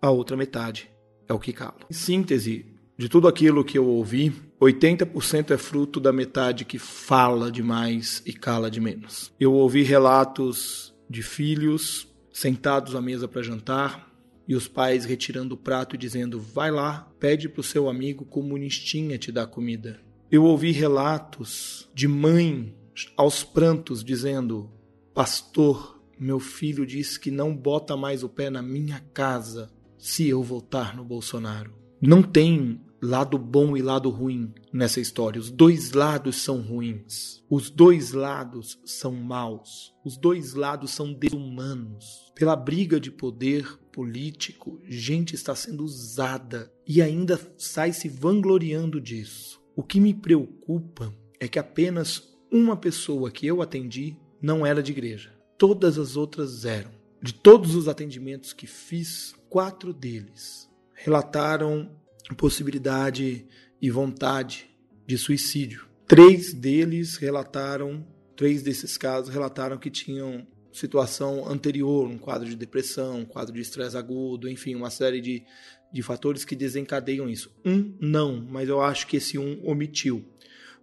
a 0.00 0.10
outra 0.10 0.36
metade 0.36 0.90
é 1.28 1.32
o 1.32 1.38
que 1.38 1.52
calo. 1.52 1.80
Em 1.90 1.94
síntese, 1.94 2.66
de 2.96 3.08
tudo 3.08 3.28
aquilo 3.28 3.64
que 3.64 3.78
eu 3.78 3.86
ouvi, 3.86 4.32
80% 4.60 5.50
é 5.50 5.58
fruto 5.58 5.98
da 5.98 6.12
metade 6.12 6.64
que 6.64 6.78
fala 6.78 7.50
demais 7.50 8.22
e 8.24 8.32
cala 8.32 8.70
de 8.70 8.80
menos. 8.80 9.32
Eu 9.40 9.52
ouvi 9.52 9.82
relatos 9.82 10.94
de 11.08 11.22
filhos 11.22 12.08
sentados 12.32 12.94
à 12.94 13.00
mesa 13.00 13.26
para 13.26 13.42
jantar 13.42 14.10
e 14.46 14.54
os 14.54 14.68
pais 14.68 15.04
retirando 15.04 15.54
o 15.54 15.58
prato 15.58 15.94
e 15.94 15.98
dizendo: 15.98 16.40
Vai 16.40 16.70
lá, 16.70 17.08
pede 17.18 17.48
para 17.48 17.60
o 17.60 17.64
seu 17.64 17.88
amigo 17.88 18.24
comunistinha 18.24 19.18
te 19.18 19.32
dar 19.32 19.46
comida. 19.46 20.00
Eu 20.30 20.44
ouvi 20.44 20.70
relatos 20.70 21.88
de 21.94 22.08
mãe 22.08 22.74
aos 23.16 23.42
prantos 23.42 24.04
dizendo: 24.04 24.70
Pastor, 25.14 25.91
meu 26.18 26.38
filho 26.38 26.86
disse 26.86 27.18
que 27.18 27.30
não 27.30 27.56
bota 27.56 27.96
mais 27.96 28.22
o 28.22 28.28
pé 28.28 28.50
na 28.50 28.62
minha 28.62 29.00
casa 29.12 29.70
se 29.98 30.28
eu 30.28 30.42
votar 30.42 30.96
no 30.96 31.04
Bolsonaro. 31.04 31.72
Não 32.00 32.22
tem 32.22 32.80
lado 33.02 33.36
bom 33.36 33.76
e 33.76 33.82
lado 33.82 34.08
ruim 34.10 34.52
nessa 34.72 35.00
história. 35.00 35.40
Os 35.40 35.50
dois 35.50 35.92
lados 35.92 36.36
são 36.36 36.60
ruins. 36.60 37.42
Os 37.50 37.68
dois 37.68 38.12
lados 38.12 38.78
são 38.84 39.12
maus. 39.12 39.92
Os 40.04 40.16
dois 40.16 40.54
lados 40.54 40.92
são 40.92 41.12
desumanos. 41.12 42.32
Pela 42.34 42.54
briga 42.54 43.00
de 43.00 43.10
poder 43.10 43.78
político, 43.92 44.80
gente 44.88 45.34
está 45.34 45.54
sendo 45.54 45.84
usada 45.84 46.72
e 46.86 47.02
ainda 47.02 47.38
sai 47.58 47.92
se 47.92 48.08
vangloriando 48.08 49.00
disso. 49.00 49.60
O 49.74 49.82
que 49.82 50.00
me 50.00 50.14
preocupa 50.14 51.12
é 51.40 51.48
que 51.48 51.58
apenas 51.58 52.36
uma 52.50 52.76
pessoa 52.76 53.30
que 53.30 53.46
eu 53.46 53.60
atendi 53.60 54.16
não 54.40 54.64
era 54.64 54.82
de 54.82 54.92
igreja 54.92 55.41
todas 55.62 55.96
as 55.96 56.16
outras 56.16 56.64
eram. 56.64 56.90
De 57.22 57.32
todos 57.32 57.76
os 57.76 57.86
atendimentos 57.86 58.52
que 58.52 58.66
fiz, 58.66 59.32
quatro 59.48 59.92
deles 59.92 60.68
relataram 60.92 61.88
possibilidade 62.36 63.46
e 63.80 63.88
vontade 63.88 64.68
de 65.06 65.16
suicídio. 65.16 65.86
Três 66.04 66.52
deles 66.52 67.16
relataram, 67.16 68.04
três 68.34 68.60
desses 68.60 68.98
casos 68.98 69.32
relataram 69.32 69.78
que 69.78 69.88
tinham 69.88 70.44
situação 70.72 71.48
anterior, 71.48 72.08
um 72.08 72.18
quadro 72.18 72.48
de 72.48 72.56
depressão, 72.56 73.20
um 73.20 73.24
quadro 73.24 73.54
de 73.54 73.60
estresse 73.60 73.96
agudo, 73.96 74.48
enfim, 74.48 74.74
uma 74.74 74.90
série 74.90 75.20
de, 75.20 75.44
de 75.92 76.02
fatores 76.02 76.44
que 76.44 76.56
desencadeiam 76.56 77.28
isso. 77.28 77.54
Um 77.64 77.94
não, 78.00 78.44
mas 78.50 78.68
eu 78.68 78.80
acho 78.80 79.06
que 79.06 79.18
esse 79.18 79.38
um 79.38 79.64
omitiu. 79.64 80.24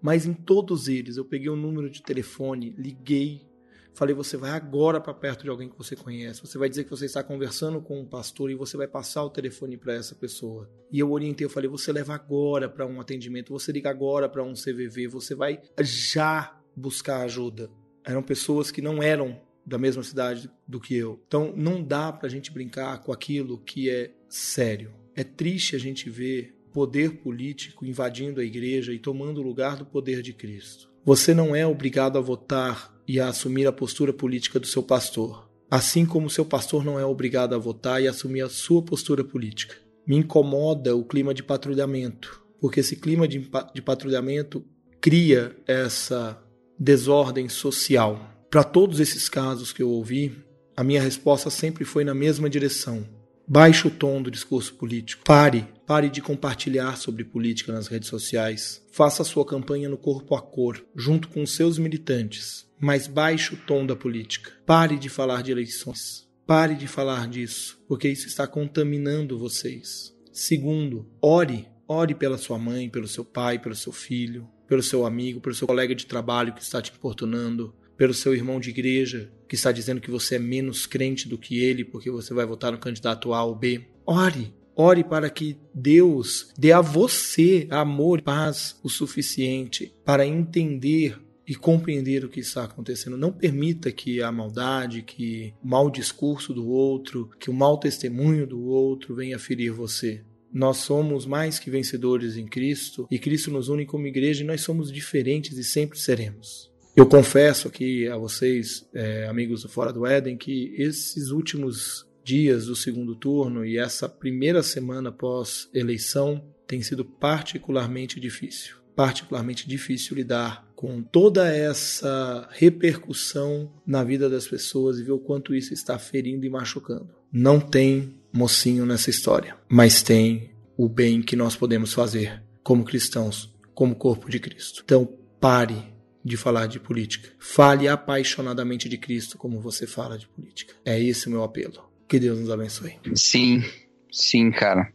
Mas 0.01 0.25
em 0.25 0.31
todos 0.33 0.87
eles, 0.87 1.17
eu 1.17 1.25
peguei 1.25 1.49
o 1.49 1.53
um 1.53 1.57
número 1.57 1.89
de 1.89 2.01
telefone, 2.01 2.73
liguei 2.77 3.48
Falei, 3.93 4.15
você 4.15 4.37
vai 4.37 4.51
agora 4.51 5.01
para 5.01 5.13
perto 5.13 5.43
de 5.43 5.49
alguém 5.49 5.69
que 5.69 5.77
você 5.77 5.95
conhece. 5.95 6.41
Você 6.41 6.57
vai 6.57 6.69
dizer 6.69 6.85
que 6.85 6.89
você 6.89 7.05
está 7.05 7.23
conversando 7.23 7.81
com 7.81 7.99
um 7.99 8.05
pastor 8.05 8.49
e 8.49 8.55
você 8.55 8.77
vai 8.77 8.87
passar 8.87 9.23
o 9.23 9.29
telefone 9.29 9.77
para 9.77 9.93
essa 9.93 10.15
pessoa. 10.15 10.69
E 10.91 10.99
eu 10.99 11.11
orientei, 11.11 11.45
eu 11.45 11.49
falei, 11.49 11.69
você 11.69 11.91
leva 11.91 12.13
agora 12.13 12.69
para 12.69 12.85
um 12.85 13.01
atendimento, 13.01 13.51
você 13.51 13.71
liga 13.71 13.89
agora 13.89 14.29
para 14.29 14.43
um 14.43 14.53
CVV, 14.53 15.07
você 15.07 15.35
vai 15.35 15.59
já 15.81 16.57
buscar 16.75 17.21
ajuda. 17.23 17.69
Eram 18.03 18.23
pessoas 18.23 18.71
que 18.71 18.81
não 18.81 19.03
eram 19.03 19.39
da 19.65 19.77
mesma 19.77 20.01
cidade 20.01 20.49
do 20.67 20.79
que 20.79 20.95
eu. 20.95 21.21
Então 21.27 21.53
não 21.55 21.83
dá 21.83 22.11
para 22.11 22.27
a 22.27 22.29
gente 22.29 22.51
brincar 22.51 23.01
com 23.03 23.11
aquilo 23.11 23.59
que 23.59 23.89
é 23.89 24.11
sério. 24.27 24.93
É 25.15 25.23
triste 25.23 25.75
a 25.75 25.79
gente 25.79 26.09
ver 26.09 26.55
poder 26.71 27.17
político 27.17 27.85
invadindo 27.85 28.39
a 28.39 28.43
igreja 28.43 28.93
e 28.93 28.99
tomando 28.99 29.39
o 29.39 29.43
lugar 29.43 29.75
do 29.75 29.85
poder 29.85 30.21
de 30.21 30.33
Cristo. 30.33 30.88
Você 31.05 31.33
não 31.33 31.55
é 31.55 31.65
obrigado 31.65 32.17
a 32.17 32.21
votar 32.21 32.93
e 33.07 33.19
a 33.19 33.29
assumir 33.29 33.65
a 33.65 33.71
postura 33.71 34.13
política 34.13 34.59
do 34.59 34.67
seu 34.67 34.83
pastor, 34.83 35.49
assim 35.69 36.05
como 36.05 36.29
seu 36.29 36.45
pastor 36.45 36.83
não 36.83 36.99
é 36.99 37.05
obrigado 37.05 37.55
a 37.55 37.57
votar 37.57 38.01
e 38.01 38.07
assumir 38.07 38.41
a 38.41 38.49
sua 38.49 38.81
postura 38.81 39.23
política. 39.23 39.75
Me 40.05 40.17
incomoda 40.17 40.95
o 40.95 41.03
clima 41.03 41.33
de 41.33 41.41
patrulhamento, 41.41 42.43
porque 42.59 42.81
esse 42.81 42.95
clima 42.95 43.27
de, 43.27 43.49
de 43.73 43.81
patrulhamento 43.81 44.63
cria 44.99 45.55
essa 45.65 46.41
desordem 46.77 47.47
social. 47.47 48.45
Para 48.49 48.63
todos 48.63 48.99
esses 48.99 49.29
casos 49.29 49.71
que 49.71 49.81
eu 49.81 49.89
ouvi, 49.89 50.35
a 50.75 50.83
minha 50.83 51.01
resposta 51.01 51.49
sempre 51.49 51.85
foi 51.85 52.03
na 52.03 52.13
mesma 52.13 52.49
direção. 52.49 53.05
Baixe 53.49 53.87
o 53.87 53.91
tom 53.91 54.21
do 54.21 54.31
discurso 54.31 54.75
político. 54.75 55.23
Pare, 55.25 55.67
pare 55.85 56.09
de 56.09 56.21
compartilhar 56.21 56.95
sobre 56.95 57.23
política 57.23 57.73
nas 57.73 57.87
redes 57.87 58.07
sociais. 58.07 58.85
Faça 58.91 59.23
sua 59.23 59.43
campanha 59.43 59.89
no 59.89 59.97
corpo 59.97 60.35
a 60.35 60.41
cor, 60.41 60.85
junto 60.95 61.27
com 61.27 61.45
seus 61.45 61.77
militantes 61.77 62.69
mas 62.79 63.07
baixe 63.07 63.53
o 63.53 63.57
tom 63.57 63.85
da 63.85 63.95
política. 63.95 64.51
Pare 64.65 64.97
de 64.97 65.09
falar 65.09 65.43
de 65.43 65.51
eleições. 65.51 66.27
Pare 66.47 66.75
de 66.75 66.87
falar 66.87 67.27
disso, 67.27 67.79
porque 67.87 68.07
isso 68.07 68.27
está 68.27 68.47
contaminando 68.47 69.37
vocês. 69.37 70.15
Segundo, 70.31 71.07
ore. 71.21 71.67
Ore 71.87 72.13
pela 72.13 72.37
sua 72.37 72.57
mãe, 72.59 72.87
pelo 72.87 73.07
seu 73.07 73.25
pai, 73.25 73.57
pelo 73.57 73.75
seu 73.75 73.91
filho, 73.91 74.47
pelo 74.67 74.83
seu 74.83 75.07
amigo, 75.07 75.41
pelo 75.41 75.55
seu 75.55 75.65
colega 75.65 75.95
de 75.95 76.05
trabalho 76.05 76.53
que 76.53 76.61
está 76.61 76.79
te 76.81 76.91
importunando, 76.91 77.73
pelo 77.97 78.13
seu 78.13 78.35
irmão 78.35 78.59
de 78.59 78.69
igreja 78.69 79.31
que 79.49 79.55
está 79.55 79.71
dizendo 79.71 79.99
que 79.99 80.11
você 80.11 80.35
é 80.35 80.39
menos 80.39 80.85
crente 80.85 81.27
do 81.27 81.37
que 81.37 81.59
ele 81.59 81.83
porque 81.83 82.11
você 82.11 82.33
vai 82.35 82.45
votar 82.45 82.71
no 82.71 82.77
candidato 82.77 83.33
A 83.33 83.43
ou 83.43 83.55
B. 83.55 83.81
Ore. 84.05 84.53
Ore 84.75 85.03
para 85.03 85.29
que 85.29 85.57
Deus 85.73 86.53
dê 86.57 86.71
a 86.71 86.79
você 86.79 87.67
amor 87.71 88.19
e 88.19 88.21
paz 88.21 88.79
o 88.83 88.87
suficiente 88.87 89.91
para 90.05 90.25
entender 90.25 91.19
e 91.47 91.55
compreender 91.55 92.23
o 92.23 92.29
que 92.29 92.39
está 92.39 92.65
acontecendo. 92.65 93.17
Não 93.17 93.31
permita 93.31 93.91
que 93.91 94.21
a 94.21 94.31
maldade, 94.31 95.01
que 95.01 95.51
o 95.63 95.67
mau 95.67 95.89
discurso 95.89 96.53
do 96.53 96.69
outro, 96.69 97.31
que 97.39 97.49
o 97.49 97.53
mau 97.53 97.79
testemunho 97.79 98.45
do 98.45 98.61
outro 98.67 99.15
venha 99.15 99.39
ferir 99.39 99.71
você. 99.71 100.21
Nós 100.53 100.77
somos 100.77 101.25
mais 101.25 101.57
que 101.57 101.71
vencedores 101.71 102.37
em 102.37 102.45
Cristo 102.45 103.07
e 103.09 103.17
Cristo 103.17 103.49
nos 103.49 103.67
une 103.67 103.85
como 103.85 104.05
igreja 104.05 104.43
e 104.43 104.47
nós 104.47 104.61
somos 104.61 104.91
diferentes 104.91 105.57
e 105.57 105.63
sempre 105.63 105.97
seremos. 105.99 106.69
Eu 106.95 107.05
confesso 107.05 107.67
aqui 107.67 108.07
a 108.07 108.17
vocês, 108.17 108.87
é, 108.93 109.27
amigos 109.27 109.61
do 109.61 109.69
Fora 109.69 109.93
do 109.93 110.05
Éden, 110.05 110.37
que 110.37 110.73
esses 110.77 111.29
últimos 111.29 112.07
dias 112.23 112.65
do 112.65 112.75
segundo 112.75 113.15
turno 113.15 113.65
e 113.65 113.77
essa 113.77 114.07
primeira 114.07 114.61
semana 114.61 115.11
pós-eleição 115.11 116.43
tem 116.67 116.81
sido 116.81 117.03
particularmente 117.03 118.19
difícil. 118.19 118.75
Particularmente 118.95 119.67
difícil 119.67 120.15
lidar 120.15 120.67
com 120.75 121.01
toda 121.01 121.47
essa 121.53 122.47
repercussão 122.51 123.71
na 123.85 124.03
vida 124.03 124.29
das 124.29 124.47
pessoas 124.47 124.99
e 124.99 125.03
ver 125.03 125.11
o 125.11 125.19
quanto 125.19 125.55
isso 125.55 125.73
está 125.73 125.97
ferindo 125.97 126.45
e 126.45 126.49
machucando. 126.49 127.09
Não 127.31 127.59
tem 127.59 128.15
mocinho 128.31 128.85
nessa 128.85 129.09
história, 129.09 129.57
mas 129.67 130.03
tem 130.03 130.51
o 130.77 130.87
bem 130.87 131.21
que 131.21 131.35
nós 131.35 131.55
podemos 131.55 131.93
fazer 131.93 132.43
como 132.61 132.83
cristãos, 132.83 133.53
como 133.73 133.95
corpo 133.95 134.29
de 134.29 134.39
Cristo. 134.39 134.81
Então, 134.83 135.07
pare 135.39 135.83
de 136.23 136.37
falar 136.37 136.67
de 136.67 136.79
política. 136.79 137.29
Fale 137.39 137.87
apaixonadamente 137.87 138.89
de 138.89 138.97
Cristo 138.97 139.37
como 139.37 139.59
você 139.59 139.87
fala 139.87 140.17
de 140.17 140.27
política. 140.27 140.73
É 140.85 140.99
esse 140.99 141.27
o 141.27 141.31
meu 141.31 141.43
apelo. 141.43 141.89
Que 142.07 142.19
Deus 142.19 142.39
nos 142.39 142.51
abençoe. 142.51 142.95
Sim, 143.15 143.63
sim, 144.11 144.51
cara. 144.51 144.91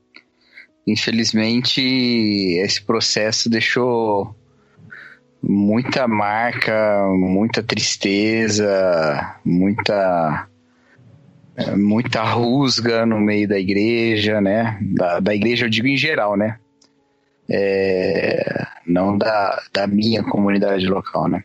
Infelizmente, 0.87 1.81
esse 2.63 2.83
processo 2.83 3.49
deixou 3.49 4.35
muita 5.43 6.07
marca, 6.07 7.07
muita 7.15 7.63
tristeza, 7.63 9.39
muita 9.45 10.49
muita 11.77 12.23
rusga 12.23 13.07
no 13.07 13.21
meio 13.21 13.47
da 13.49 13.59
igreja, 13.59 14.41
né? 14.41 14.77
Da, 14.81 15.21
da 15.21 15.35
igreja 15.35 15.67
eu 15.67 15.71
digo 15.71 15.87
em 15.87 15.97
geral, 15.97 16.37
né? 16.37 16.59
É, 17.49 18.67
não 18.87 19.17
da, 19.17 19.63
da 19.73 19.87
minha 19.87 20.23
comunidade 20.23 20.87
local, 20.87 21.29
né? 21.29 21.45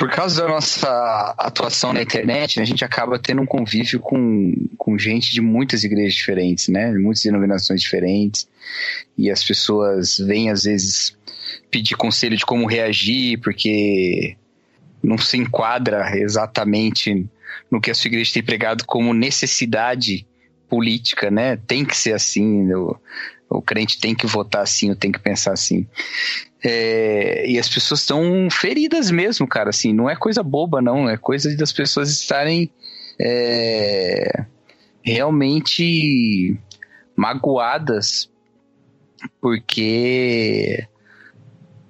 por 0.00 0.08
causa 0.10 0.40
da 0.40 0.48
nossa 0.48 1.34
atuação 1.36 1.92
na 1.92 2.00
internet, 2.00 2.58
a 2.58 2.64
gente 2.64 2.82
acaba 2.82 3.18
tendo 3.18 3.42
um 3.42 3.46
convívio 3.46 4.00
com, 4.00 4.54
com 4.78 4.96
gente 4.96 5.30
de 5.30 5.42
muitas 5.42 5.84
igrejas 5.84 6.14
diferentes, 6.14 6.68
né? 6.68 6.90
Muitas 6.92 7.22
denominações 7.22 7.82
diferentes. 7.82 8.48
E 9.18 9.30
as 9.30 9.44
pessoas 9.44 10.16
vêm, 10.16 10.48
às 10.48 10.62
vezes, 10.62 11.14
pedir 11.70 11.96
conselho 11.96 12.34
de 12.34 12.46
como 12.46 12.66
reagir, 12.66 13.40
porque 13.40 14.38
não 15.02 15.18
se 15.18 15.36
enquadra 15.36 16.18
exatamente 16.18 17.28
no 17.70 17.78
que 17.78 17.90
a 17.90 17.94
sua 17.94 18.08
igreja 18.08 18.32
tem 18.32 18.42
pregado 18.42 18.86
como 18.86 19.12
necessidade 19.12 20.26
política, 20.66 21.30
né? 21.30 21.56
Tem 21.56 21.84
que 21.84 21.94
ser 21.94 22.14
assim, 22.14 22.72
o, 22.72 22.96
o 23.50 23.60
crente 23.60 23.98
tem 23.98 24.14
que 24.14 24.26
votar 24.26 24.62
assim, 24.62 24.90
ou 24.90 24.96
tem 24.96 25.10
que 25.10 25.18
pensar 25.18 25.52
assim. 25.52 25.86
É, 26.64 27.44
e 27.50 27.58
as 27.58 27.68
pessoas 27.68 28.00
estão 28.00 28.48
feridas 28.50 29.10
mesmo, 29.10 29.46
cara. 29.46 29.70
Assim, 29.70 29.92
não 29.92 30.08
é 30.08 30.14
coisa 30.14 30.42
boba, 30.42 30.80
não. 30.80 31.08
É 31.08 31.16
coisa 31.16 31.54
das 31.56 31.72
pessoas 31.72 32.10
estarem 32.10 32.70
é, 33.20 34.44
realmente 35.02 36.56
magoadas 37.16 38.30
porque 39.40 40.86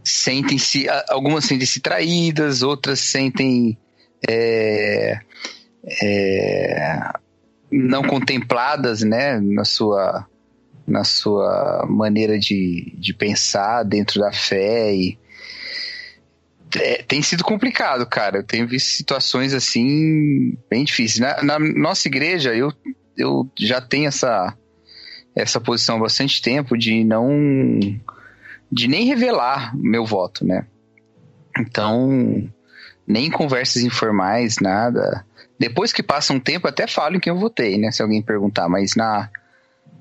sentem-se 0.02 0.88
algumas 1.08 1.44
sentem-se 1.44 1.80
traídas 1.80 2.62
outras 2.62 2.98
sentem 2.98 3.78
é, 4.28 5.20
é, 6.02 7.12
não 7.70 8.02
contempladas 8.02 9.02
né 9.02 9.38
na 9.38 9.64
sua 9.64 10.26
na 10.90 11.04
sua 11.04 11.86
maneira 11.88 12.38
de, 12.38 12.92
de 12.98 13.14
pensar 13.14 13.84
dentro 13.84 14.20
da 14.20 14.32
fé 14.32 14.92
e 14.94 15.18
é, 16.76 17.02
tem 17.02 17.22
sido 17.22 17.42
complicado, 17.42 18.06
cara. 18.06 18.38
Eu 18.38 18.44
tenho 18.44 18.66
visto 18.66 18.88
situações 18.88 19.54
assim 19.54 20.56
bem 20.68 20.84
difíceis. 20.84 21.20
Na, 21.20 21.42
na, 21.42 21.58
nossa 21.58 22.06
igreja, 22.06 22.54
eu, 22.54 22.72
eu 23.16 23.48
já 23.58 23.80
tenho 23.80 24.08
essa, 24.08 24.56
essa 25.34 25.60
posição 25.60 25.96
há 25.96 26.00
bastante 26.00 26.40
tempo 26.40 26.76
de 26.76 27.04
não. 27.04 27.78
de 28.70 28.86
nem 28.86 29.06
revelar 29.06 29.76
meu 29.76 30.04
voto, 30.04 30.44
né? 30.44 30.66
Então, 31.58 32.48
nem 33.06 33.30
conversas 33.30 33.82
informais, 33.82 34.56
nada. 34.60 35.24
Depois 35.58 35.92
que 35.92 36.02
passa 36.02 36.32
um 36.32 36.40
tempo, 36.40 36.68
até 36.68 36.86
falo 36.86 37.16
em 37.16 37.20
quem 37.20 37.32
eu 37.32 37.38
votei, 37.38 37.76
né? 37.76 37.90
Se 37.90 38.00
alguém 38.00 38.22
perguntar, 38.22 38.68
mas 38.68 38.94
na, 38.94 39.28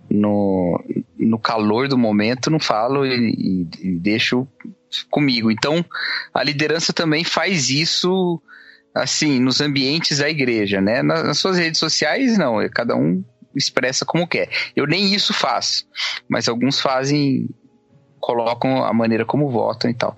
no, 0.09 0.83
no 1.17 1.39
calor 1.39 1.87
do 1.87 1.97
momento, 1.97 2.49
não 2.49 2.59
falo 2.59 3.05
e, 3.05 3.67
e, 3.81 3.87
e 3.87 3.99
deixo 3.99 4.47
comigo. 5.09 5.51
Então, 5.51 5.85
a 6.33 6.43
liderança 6.43 6.91
também 6.91 7.23
faz 7.23 7.69
isso 7.69 8.41
assim, 8.93 9.39
nos 9.39 9.61
ambientes 9.61 10.17
da 10.17 10.29
igreja, 10.29 10.81
né? 10.81 11.01
Nas, 11.01 11.23
nas 11.23 11.37
suas 11.37 11.57
redes 11.57 11.79
sociais, 11.79 12.37
não, 12.37 12.59
é, 12.59 12.67
cada 12.69 12.95
um 12.95 13.23
expressa 13.55 14.05
como 14.05 14.27
quer. 14.27 14.49
Eu 14.75 14.85
nem 14.85 15.13
isso 15.13 15.33
faço, 15.33 15.85
mas 16.27 16.47
alguns 16.47 16.79
fazem, 16.79 17.49
colocam 18.19 18.83
a 18.83 18.93
maneira 18.93 19.25
como 19.25 19.49
votam 19.49 19.89
e 19.89 19.93
tal. 19.93 20.17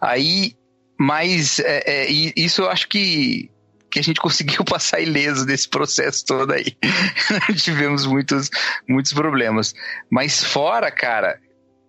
Aí, 0.00 0.54
mas 0.98 1.58
é, 1.60 1.82
é, 1.86 2.10
isso 2.10 2.62
eu 2.62 2.70
acho 2.70 2.88
que 2.88 3.50
que 3.96 4.00
a 4.00 4.02
gente 4.02 4.20
conseguiu 4.20 4.62
passar 4.64 5.00
ileso 5.00 5.46
desse 5.46 5.68
processo 5.68 6.24
todo 6.24 6.52
aí. 6.52 6.76
Tivemos 7.56 8.04
muitos, 8.04 8.50
muitos 8.86 9.12
problemas. 9.12 9.74
Mas 10.10 10.44
fora, 10.44 10.90
cara, 10.90 11.40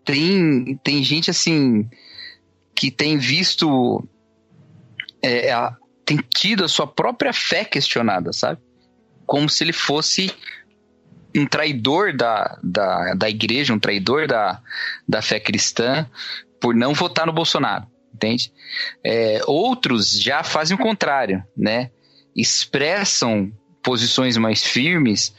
tem, 0.06 0.80
tem 0.84 1.04
gente 1.04 1.30
assim 1.30 1.90
que 2.74 2.90
tem 2.90 3.18
visto. 3.18 4.08
É, 5.22 5.52
a, 5.52 5.76
tem 6.06 6.18
tido 6.34 6.64
a 6.64 6.70
sua 6.70 6.88
própria 6.88 7.34
fé 7.34 7.66
questionada, 7.66 8.32
sabe? 8.32 8.62
Como 9.26 9.50
se 9.50 9.64
ele 9.64 9.74
fosse 9.74 10.32
um 11.36 11.46
traidor 11.46 12.16
da, 12.16 12.58
da, 12.64 13.14
da 13.16 13.30
igreja, 13.30 13.74
um 13.74 13.80
traidor 13.80 14.28
da, 14.28 14.62
da 15.08 15.22
fé 15.22 15.40
cristã, 15.40 16.10
por 16.62 16.74
não 16.74 16.94
votar 16.94 17.28
no 17.28 17.34
Bolsonaro 17.34 17.86
entende? 18.18 18.52
É, 19.04 19.40
outros 19.46 20.20
já 20.20 20.44
fazem 20.44 20.76
o 20.76 20.80
contrário, 20.80 21.44
né? 21.56 21.92
Expressam 22.38 23.52
posições 23.82 24.38
mais 24.38 24.64
firmes 24.64 25.34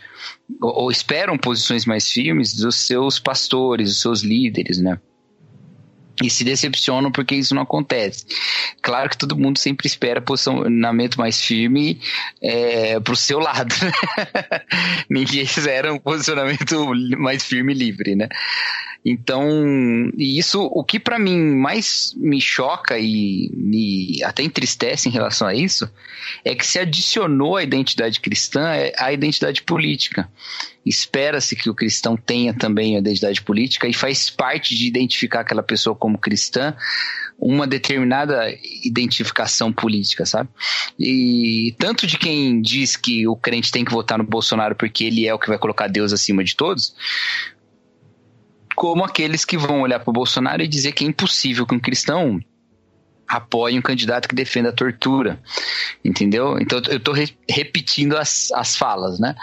ou, 0.61 0.83
ou 0.85 0.91
esperam 0.91 1.39
posições 1.39 1.87
mais 1.87 2.11
firmes 2.11 2.55
dos 2.55 2.77
seus 2.77 3.19
pastores, 3.19 3.89
dos 3.89 4.01
seus 4.01 4.23
líderes, 4.23 4.79
né? 4.79 4.99
e 6.23 6.29
se 6.29 6.45
decepcionam 6.45 7.13
porque 7.13 7.35
isso 7.35 7.55
não 7.55 7.63
acontece. 7.63 8.27
Claro 8.83 9.09
que 9.09 9.17
todo 9.17 9.37
mundo 9.37 9.59
sempre 9.59 9.87
espera 9.87 10.21
posicionamento 10.21 11.17
mais 11.17 11.41
firme 11.41 12.01
é, 12.43 12.99
para 12.99 13.13
o 13.13 13.17
seu 13.17 13.39
lado. 13.39 13.75
Né? 13.81 13.93
Ninguém 15.09 15.43
espera 15.43 15.93
um 15.93 15.99
posicionamento 15.99 16.93
mais 17.19 17.45
firme 17.45 17.73
e 17.73 17.77
livre, 17.77 18.17
né? 18.17 18.29
Então, 19.05 20.11
isso, 20.19 20.61
o 20.63 20.83
que 20.83 20.99
para 20.99 21.19
mim 21.19 21.55
mais 21.55 22.13
me 22.17 22.41
choca 22.41 22.99
e 22.99 23.51
me 23.55 24.23
até 24.25 24.43
entristece 24.43 25.09
em 25.09 25.13
relação 25.13 25.47
a 25.47 25.55
isso, 25.55 25.91
é 26.45 26.55
que 26.55 26.67
se 26.67 26.79
adicionou 26.79 27.57
à 27.57 27.63
identidade 27.63 28.21
cristã 28.21 28.71
é 28.73 28.93
a 28.99 29.13
identidade 29.13 29.63
política. 29.63 30.29
Espera-se 30.85 31.55
que 31.55 31.71
o 31.71 31.75
cristão 31.75 32.17
tenha 32.17 32.53
também 32.53 32.97
a 32.97 32.99
identidade 32.99 33.41
política 33.43 33.87
e 33.87 33.95
faz 33.95 34.31
parte 34.31 34.75
de 34.75 34.87
identificar 34.87 35.41
aquela 35.41 35.63
pessoa 35.63 35.95
como 35.95 36.19
cristã 36.19 36.75
uma 37.39 37.67
determinada 37.67 38.53
identificação 38.85 39.73
política, 39.73 40.27
sabe? 40.27 40.49
E 40.99 41.75
tanto 41.79 42.07
de 42.07 42.19
quem 42.19 42.61
diz 42.61 42.97
que 42.97 43.29
o 43.29 43.37
crente 43.37 43.71
tem 43.71 43.85
que 43.85 43.93
votar 43.93 44.19
no 44.19 44.25
Bolsonaro 44.25 44.75
porque 44.75 45.05
ele 45.05 45.27
é 45.27 45.33
o 45.33 45.39
que 45.39 45.49
vai 45.49 45.59
colocar 45.59 45.87
Deus 45.87 46.13
acima 46.13 46.43
de 46.43 46.57
todos, 46.57 46.95
como 48.79 49.05
aqueles 49.05 49.45
que 49.45 49.59
vão 49.59 49.81
olhar 49.81 49.99
para 49.99 50.11
o 50.11 50.13
Bolsonaro 50.13 50.63
e 50.63 50.69
dizer 50.69 50.93
que 50.93 51.05
é 51.05 51.09
impossível 51.09 51.67
que 51.67 51.75
um 51.75 51.81
cristão 51.81 52.39
apoie 53.27 53.77
um 53.77 53.83
candidato 53.83 54.29
que 54.29 54.37
defenda 54.37 54.69
a 54.69 54.73
tortura, 54.73 55.43
entendeu? 56.05 56.57
Então 56.61 56.81
eu 56.89 56.99
estou 56.99 57.13
re 57.13 57.37
repetindo 57.51 58.17
as, 58.17 58.53
as 58.53 58.77
falas, 58.77 59.19
né? 59.19 59.35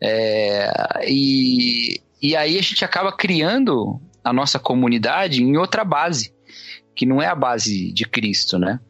É, 0.00 0.72
e, 1.06 2.00
e 2.22 2.34
aí 2.34 2.58
a 2.58 2.62
gente 2.62 2.82
acaba 2.82 3.12
criando 3.12 4.00
a 4.24 4.32
nossa 4.32 4.58
comunidade 4.58 5.42
em 5.42 5.58
outra 5.58 5.84
base, 5.84 6.32
que 6.96 7.04
não 7.04 7.20
é 7.20 7.26
a 7.26 7.34
base 7.34 7.92
de 7.92 8.06
Cristo, 8.06 8.58
né? 8.58 8.80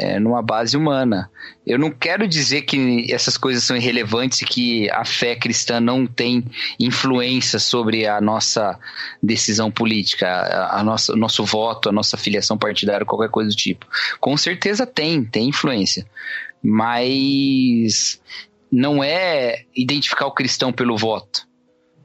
É, 0.00 0.18
numa 0.18 0.40
base 0.40 0.76
humana. 0.76 1.30
Eu 1.66 1.78
não 1.78 1.90
quero 1.90 2.26
dizer 2.26 2.62
que 2.62 3.12
essas 3.12 3.36
coisas 3.36 3.62
são 3.62 3.76
irrelevantes 3.76 4.40
e 4.40 4.46
que 4.46 4.90
a 4.90 5.04
fé 5.04 5.36
cristã 5.36 5.78
não 5.78 6.06
tem 6.06 6.42
influência 6.78 7.58
sobre 7.58 8.06
a 8.06 8.18
nossa 8.18 8.78
decisão 9.22 9.70
política, 9.70 10.26
a, 10.26 10.80
a 10.80 10.82
nossa, 10.82 11.12
o 11.12 11.16
nosso 11.16 11.44
voto, 11.44 11.90
a 11.90 11.92
nossa 11.92 12.16
filiação 12.16 12.56
partidária, 12.56 13.04
qualquer 13.04 13.28
coisa 13.28 13.50
do 13.50 13.56
tipo. 13.56 13.86
Com 14.18 14.36
certeza 14.38 14.86
tem, 14.86 15.22
tem 15.22 15.50
influência. 15.50 16.06
Mas 16.62 18.18
não 18.72 19.04
é 19.04 19.64
identificar 19.76 20.26
o 20.26 20.32
cristão 20.32 20.72
pelo 20.72 20.96
voto 20.96 21.49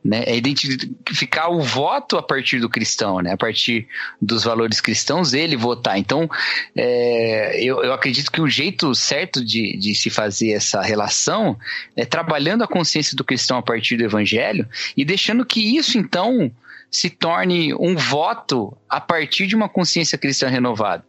né? 0.05 0.23
É 0.27 0.37
identificar 0.37 1.49
o 1.49 1.61
voto 1.61 2.15
a 2.15 2.21
partir 2.21 2.59
do 2.59 2.69
cristão, 2.69 3.19
né? 3.21 3.33
A 3.33 3.37
partir 3.37 3.87
dos 4.21 4.43
valores 4.43 4.79
cristãos, 4.79 5.33
ele 5.33 5.57
votar. 5.57 5.97
Então, 5.97 6.29
é, 6.75 7.59
eu, 7.59 7.83
eu 7.83 7.91
acredito 7.91 8.31
que 8.31 8.39
o 8.39 8.47
jeito 8.47 8.93
certo 8.93 9.43
de, 9.43 9.75
de 9.77 9.95
se 9.95 10.11
fazer 10.11 10.51
essa 10.51 10.79
relação 10.83 11.57
é 11.97 12.05
trabalhando 12.05 12.63
a 12.63 12.67
consciência 12.67 13.17
do 13.17 13.23
cristão 13.23 13.57
a 13.57 13.63
partir 13.63 13.97
do 13.97 14.03
evangelho 14.03 14.67
e 14.95 15.03
deixando 15.03 15.43
que 15.43 15.75
isso, 15.75 15.97
então, 15.97 16.51
se 16.91 17.09
torne 17.09 17.73
um 17.73 17.95
voto 17.95 18.77
a 18.87 19.01
partir 19.01 19.47
de 19.47 19.55
uma 19.55 19.67
consciência 19.67 20.19
cristã 20.19 20.47
renovada 20.47 21.03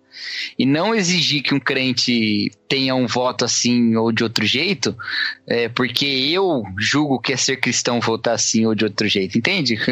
e 0.59 0.67
não 0.67 0.95
exigir 0.95 1.43
que 1.43 1.55
um 1.55 1.61
crente 1.61 2.51
tenha 2.69 2.95
um 2.95 3.07
voto 3.07 3.45
assim 3.45 3.97
ou 3.97 4.11
de 4.11 4.23
outro 4.23 4.45
jeito, 4.45 4.97
é, 5.47 5.69
porque 5.69 6.07
eu 6.07 6.62
julgo 6.79 7.21
que 7.21 7.33
é 7.33 7.37
ser 7.37 7.57
cristão 7.57 8.01
votar 8.01 8.35
assim 8.35 8.67
ou 8.67 8.75
de 8.75 8.85
outro 8.85 9.07
jeito, 9.09 9.39
entende 9.39 9.75
o 9.81 9.85
que 9.85 9.91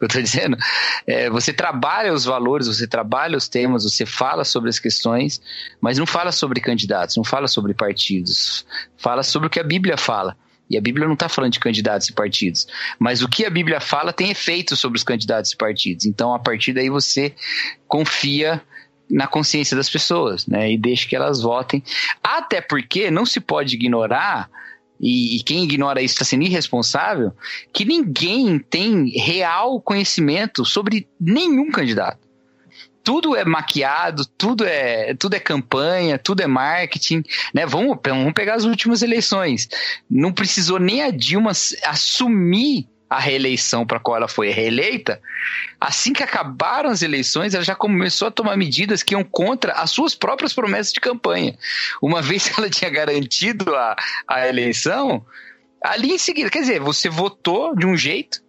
eu 0.00 0.06
estou 0.06 0.22
dizendo? 0.22 0.56
É, 1.06 1.30
você 1.30 1.52
trabalha 1.52 2.12
os 2.12 2.24
valores, 2.24 2.66
você 2.66 2.86
trabalha 2.86 3.36
os 3.36 3.48
temas, 3.48 3.84
você 3.84 4.04
fala 4.04 4.44
sobre 4.44 4.68
as 4.68 4.78
questões, 4.78 5.40
mas 5.80 5.98
não 5.98 6.06
fala 6.06 6.32
sobre 6.32 6.60
candidatos, 6.60 7.16
não 7.16 7.24
fala 7.24 7.48
sobre 7.48 7.74
partidos, 7.74 8.66
fala 8.96 9.22
sobre 9.22 9.48
o 9.48 9.50
que 9.50 9.60
a 9.60 9.64
Bíblia 9.64 9.96
fala. 9.96 10.36
E 10.68 10.76
a 10.76 10.80
Bíblia 10.80 11.06
não 11.06 11.14
está 11.14 11.28
falando 11.28 11.52
de 11.52 11.60
candidatos 11.60 12.08
e 12.08 12.12
partidos. 12.12 12.66
Mas 12.98 13.22
o 13.22 13.28
que 13.28 13.44
a 13.44 13.50
Bíblia 13.50 13.80
fala 13.80 14.12
tem 14.12 14.30
efeito 14.30 14.74
sobre 14.76 14.98
os 14.98 15.04
candidatos 15.04 15.52
e 15.52 15.56
partidos. 15.56 16.06
Então, 16.06 16.34
a 16.34 16.38
partir 16.38 16.72
daí, 16.72 16.90
você 16.90 17.34
confia 17.86 18.60
na 19.08 19.26
consciência 19.26 19.76
das 19.76 19.88
pessoas, 19.88 20.46
né? 20.46 20.72
E 20.72 20.78
deixe 20.78 21.06
que 21.06 21.16
elas 21.16 21.42
votem. 21.42 21.82
Até 22.22 22.60
porque 22.60 23.10
não 23.10 23.24
se 23.24 23.40
pode 23.40 23.74
ignorar, 23.74 24.50
e, 25.00 25.36
e 25.36 25.42
quem 25.42 25.64
ignora 25.64 26.02
isso 26.02 26.14
está 26.14 26.24
sendo 26.24 26.44
irresponsável, 26.44 27.32
que 27.72 27.84
ninguém 27.84 28.58
tem 28.58 29.08
real 29.10 29.80
conhecimento 29.80 30.64
sobre 30.64 31.06
nenhum 31.20 31.70
candidato. 31.70 32.26
tudo 33.04 33.36
é 33.36 33.44
maquiado, 33.44 34.26
tudo 34.26 34.64
é, 34.64 35.14
tudo 35.14 35.34
é 35.34 35.38
campanha, 35.38 36.18
tudo 36.18 36.40
é 36.42 36.46
marketing, 36.48 37.22
né? 37.54 37.64
Vamos, 37.64 37.96
vamos 38.04 38.32
pegar 38.32 38.54
as 38.54 38.64
últimas 38.64 39.00
eleições. 39.00 39.68
Não 40.10 40.32
precisou 40.32 40.80
nem 40.80 41.02
a 41.02 41.10
Dilma 41.10 41.52
assumir 41.84 42.88
a 43.08 43.20
reeleição 43.20 43.86
para 43.86 44.00
qual 44.00 44.16
ela 44.16 44.28
foi 44.28 44.50
reeleita, 44.50 45.20
assim 45.80 46.12
que 46.12 46.22
acabaram 46.22 46.90
as 46.90 47.02
eleições, 47.02 47.54
ela 47.54 47.64
já 47.64 47.74
começou 47.74 48.28
a 48.28 48.30
tomar 48.30 48.56
medidas 48.56 49.02
que 49.02 49.14
iam 49.14 49.22
contra 49.22 49.72
as 49.74 49.90
suas 49.90 50.14
próprias 50.14 50.52
promessas 50.52 50.92
de 50.92 51.00
campanha. 51.00 51.56
Uma 52.02 52.20
vez 52.22 52.48
que 52.48 52.58
ela 52.60 52.68
tinha 52.68 52.90
garantido 52.90 53.74
a, 53.74 53.96
a 54.26 54.48
eleição, 54.48 55.24
ali 55.82 56.12
em 56.12 56.18
seguida, 56.18 56.50
quer 56.50 56.60
dizer, 56.60 56.80
você 56.80 57.08
votou 57.08 57.76
de 57.76 57.86
um 57.86 57.96
jeito, 57.96 58.44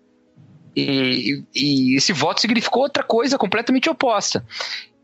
e, 0.76 1.44
e 1.56 1.96
esse 1.96 2.14
voto 2.14 2.40
significou 2.40 2.84
outra 2.84 3.04
coisa 3.04 3.38
completamente 3.38 3.90
oposta 3.90 4.46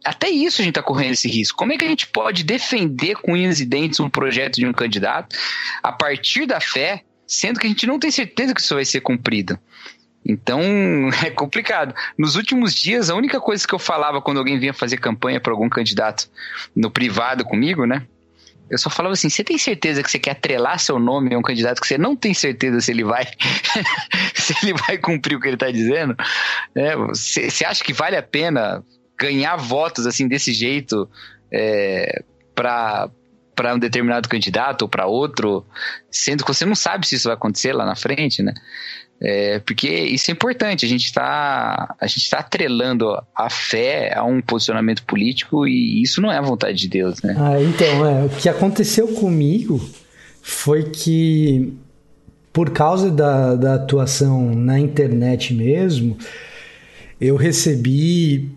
até 0.04 0.30
isso 0.30 0.62
a 0.62 0.66
gente 0.66 0.72
está 0.72 0.84
correndo 0.84 1.14
esse 1.14 1.30
risco. 1.30 1.58
Como 1.58 1.72
é 1.72 1.78
que 1.78 1.86
a 1.86 1.88
gente 1.88 2.08
pode 2.08 2.44
defender 2.44 3.16
com 3.16 3.34
unhas 3.34 3.60
e 3.60 3.66
dentes 3.66 4.00
um 4.00 4.10
projeto 4.10 4.56
de 4.56 4.66
um 4.66 4.74
candidato 4.74 5.36
a 5.82 5.92
partir 5.92 6.46
da 6.46 6.60
fé, 6.60 7.04
sendo 7.28 7.60
que 7.60 7.66
a 7.66 7.70
gente 7.70 7.88
não 7.88 8.00
tem 8.00 8.12
certeza 8.12 8.54
que 8.54 8.62
isso 8.62 8.76
vai 8.76 8.86
ser 8.86 9.02
cumprido? 9.02 9.60
Então 10.26 10.62
é 11.26 11.30
complicado. 11.30 11.94
Nos 12.18 12.36
últimos 12.36 12.74
dias, 12.74 13.10
a 13.10 13.16
única 13.16 13.40
coisa 13.40 13.68
que 13.68 13.74
eu 13.74 13.80
falava 13.80 14.22
quando 14.22 14.38
alguém 14.38 14.60
vinha 14.60 14.74
fazer 14.74 14.98
campanha 14.98 15.40
para 15.40 15.52
algum 15.52 15.70
candidato 15.70 16.30
no 16.76 16.90
privado 16.90 17.44
comigo, 17.44 17.86
né? 17.86 18.06
Eu 18.70 18.78
só 18.78 18.90
falava 18.90 19.14
assim: 19.14 19.30
você 19.30 19.44
tem 19.44 19.58
certeza 19.58 20.02
que 20.02 20.10
você 20.10 20.18
quer 20.18 20.32
atrelar 20.32 20.80
seu 20.80 20.98
nome 20.98 21.34
a 21.34 21.38
um 21.38 21.42
candidato 21.42 21.82
que 21.82 21.88
você 21.88 21.98
não 21.98 22.16
tem 22.16 22.34
certeza 22.34 22.80
se 22.82 22.92
ele 22.92 23.04
vai 23.04 23.26
se 24.34 24.56
ele 24.64 24.74
vai 24.74 24.98
cumprir 24.98 25.36
o 25.36 25.40
que 25.40 25.48
ele 25.48 25.56
está 25.56 25.70
dizendo? 25.70 26.16
É, 26.74 26.96
você, 26.96 27.66
acha 27.66 27.84
que 27.84 27.94
vale 27.94 28.16
a 28.16 28.24
pena 28.24 28.84
ganhar 29.18 29.56
votos 29.58 30.08
assim 30.08 30.28
desse 30.28 30.54
jeito 30.54 31.10
é, 31.52 32.24
para 32.56 33.10
para 33.56 33.76
um 33.76 33.80
determinado 33.80 34.28
candidato 34.28 34.84
ou 34.84 34.90
para 34.90 35.06
outro, 35.06 35.66
sendo 36.10 36.44
que 36.44 36.54
você 36.54 36.66
não 36.66 36.76
sabe 36.76 37.08
se 37.08 37.16
isso 37.16 37.28
vai 37.28 37.36
acontecer 37.36 37.74
lá 37.74 37.86
na 37.86 37.96
frente, 37.96 38.42
né? 38.42 38.54
É, 39.22 39.60
porque 39.60 39.88
isso 39.88 40.30
é 40.30 40.34
importante, 40.34 40.86
a 40.86 40.90
gente 40.90 41.06
está 41.06 41.96
tá 42.30 42.40
atrelando 42.40 43.18
a 43.34 43.50
fé 43.50 44.14
a 44.14 44.24
um 44.24 44.42
posicionamento 44.42 45.04
político 45.04 45.66
e 45.66 46.02
isso 46.02 46.22
não 46.22 46.32
é 46.32 46.38
a 46.38 46.42
vontade 46.42 46.78
de 46.78 46.90
Deus, 46.90 47.22
né? 47.22 47.36
Ah, 47.38 47.62
então, 47.62 48.06
é, 48.06 48.26
o 48.26 48.30
que 48.30 48.50
aconteceu 48.50 49.08
comigo 49.10 49.80
foi 50.42 50.90
que 50.90 51.74
por 52.54 52.70
causa 52.70 53.10
da, 53.10 53.56
da 53.56 53.74
atuação 53.76 54.54
na 54.54 54.80
internet 54.80 55.54
mesmo, 55.56 56.16
eu 57.20 57.36
recebi 57.36 58.52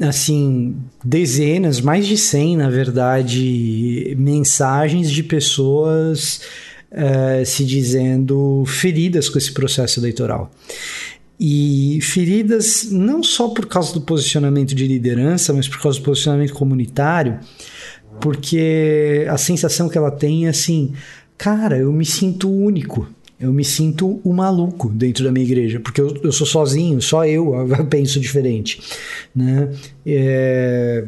assim, 0.00 0.76
dezenas, 1.04 1.80
mais 1.80 2.06
de 2.06 2.16
100, 2.16 2.56
na 2.56 2.70
verdade, 2.70 4.14
mensagens 4.18 5.10
de 5.10 5.22
pessoas 5.22 6.40
uh, 6.92 7.44
se 7.44 7.64
dizendo 7.64 8.64
feridas 8.66 9.28
com 9.28 9.38
esse 9.38 9.52
processo 9.52 10.00
eleitoral. 10.00 10.50
E 11.38 11.98
feridas 12.02 12.88
não 12.90 13.22
só 13.22 13.48
por 13.48 13.66
causa 13.66 13.92
do 13.92 14.00
posicionamento 14.00 14.74
de 14.74 14.86
liderança, 14.86 15.52
mas 15.52 15.66
por 15.66 15.80
causa 15.80 15.98
do 15.98 16.04
posicionamento 16.04 16.52
comunitário, 16.52 17.40
porque 18.20 19.26
a 19.28 19.36
sensação 19.36 19.88
que 19.88 19.98
ela 19.98 20.10
tem 20.10 20.46
é 20.46 20.50
assim, 20.50 20.92
cara, 21.36 21.78
eu 21.78 21.92
me 21.92 22.04
sinto 22.04 22.48
único. 22.48 23.08
Eu 23.42 23.52
me 23.52 23.64
sinto 23.64 24.20
o 24.22 24.30
um 24.30 24.32
maluco 24.32 24.88
dentro 24.88 25.24
da 25.24 25.32
minha 25.32 25.44
igreja, 25.44 25.80
porque 25.80 26.00
eu, 26.00 26.16
eu 26.22 26.30
sou 26.30 26.46
sozinho, 26.46 27.02
só 27.02 27.26
eu, 27.26 27.52
eu 27.76 27.86
penso 27.86 28.20
diferente. 28.20 28.80
Né? 29.34 29.68
É, 30.06 31.04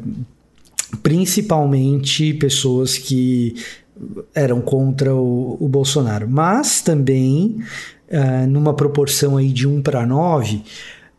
principalmente 1.00 2.34
pessoas 2.34 2.98
que 2.98 3.54
eram 4.34 4.60
contra 4.60 5.14
o, 5.14 5.56
o 5.60 5.68
Bolsonaro, 5.68 6.28
mas 6.28 6.80
também 6.80 7.58
uh, 8.10 8.46
numa 8.48 8.74
proporção 8.74 9.36
aí 9.36 9.52
de 9.52 9.68
1 9.68 9.80
para 9.82 10.04
9, 10.04 10.60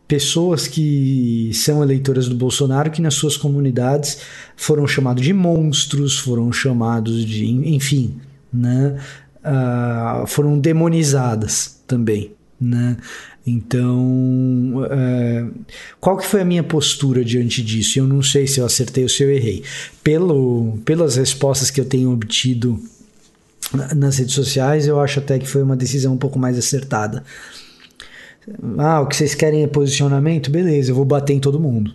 pessoas 0.06 0.68
que 0.68 1.50
são 1.54 1.82
eleitoras 1.82 2.28
do 2.28 2.34
Bolsonaro 2.34 2.90
que 2.90 3.00
nas 3.00 3.14
suas 3.14 3.38
comunidades 3.38 4.18
foram 4.54 4.86
chamados 4.86 5.24
de 5.24 5.32
monstros, 5.32 6.18
foram 6.18 6.52
chamados 6.52 7.24
de, 7.24 7.46
enfim, 7.46 8.16
né, 8.52 8.98
uh, 9.46 10.26
foram 10.26 10.58
demonizadas 10.58 11.80
também, 11.86 12.32
né? 12.60 12.96
Então, 13.46 14.82
uh, 14.82 15.54
qual 16.00 16.16
que 16.16 16.26
foi 16.26 16.40
a 16.40 16.44
minha 16.44 16.64
postura 16.64 17.24
diante 17.24 17.62
disso? 17.62 18.00
Eu 18.00 18.06
não 18.06 18.20
sei 18.20 18.46
se 18.46 18.58
eu 18.58 18.66
acertei 18.66 19.04
ou 19.04 19.08
se 19.08 19.22
eu 19.22 19.30
errei. 19.30 19.62
Pelo, 20.02 20.78
pelas 20.84 21.14
respostas 21.14 21.70
que 21.70 21.80
eu 21.80 21.84
tenho 21.84 22.10
obtido 22.10 22.78
nas 23.94 24.18
redes 24.18 24.34
sociais, 24.34 24.86
eu 24.86 25.00
acho 25.00 25.20
até 25.20 25.38
que 25.38 25.46
foi 25.46 25.62
uma 25.62 25.76
decisão 25.76 26.14
um 26.14 26.18
pouco 26.18 26.38
mais 26.38 26.58
acertada. 26.58 27.22
Ah, 28.78 29.00
o 29.00 29.06
que 29.06 29.16
vocês 29.16 29.34
querem 29.34 29.62
é 29.62 29.66
posicionamento? 29.66 30.50
Beleza, 30.50 30.90
eu 30.90 30.94
vou 30.94 31.04
bater 31.04 31.34
em 31.34 31.40
todo 31.40 31.58
mundo. 31.58 31.94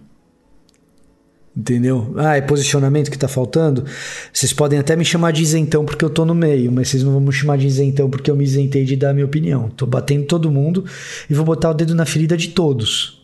Entendeu? 1.55 2.13
Ah, 2.15 2.37
é 2.37 2.41
posicionamento 2.41 3.11
que 3.11 3.17
tá 3.17 3.27
faltando? 3.27 3.83
Vocês 4.31 4.53
podem 4.53 4.79
até 4.79 4.95
me 4.95 5.03
chamar 5.03 5.31
de 5.31 5.43
isentão 5.43 5.83
porque 5.83 6.03
eu 6.03 6.09
tô 6.09 6.23
no 6.23 6.33
meio, 6.33 6.71
mas 6.71 6.87
vocês 6.87 7.03
não 7.03 7.11
vão 7.11 7.19
me 7.19 7.31
chamar 7.31 7.57
de 7.57 7.67
isentão 7.67 8.09
porque 8.09 8.31
eu 8.31 8.35
me 8.37 8.45
isentei 8.45 8.85
de 8.85 8.95
dar 8.95 9.09
a 9.09 9.13
minha 9.13 9.25
opinião. 9.25 9.69
Tô 9.69 9.85
batendo 9.85 10.25
todo 10.25 10.49
mundo 10.49 10.85
e 11.29 11.33
vou 11.33 11.43
botar 11.43 11.71
o 11.71 11.73
dedo 11.73 11.93
na 11.93 12.05
ferida 12.05 12.37
de 12.37 12.49
todos. 12.49 13.21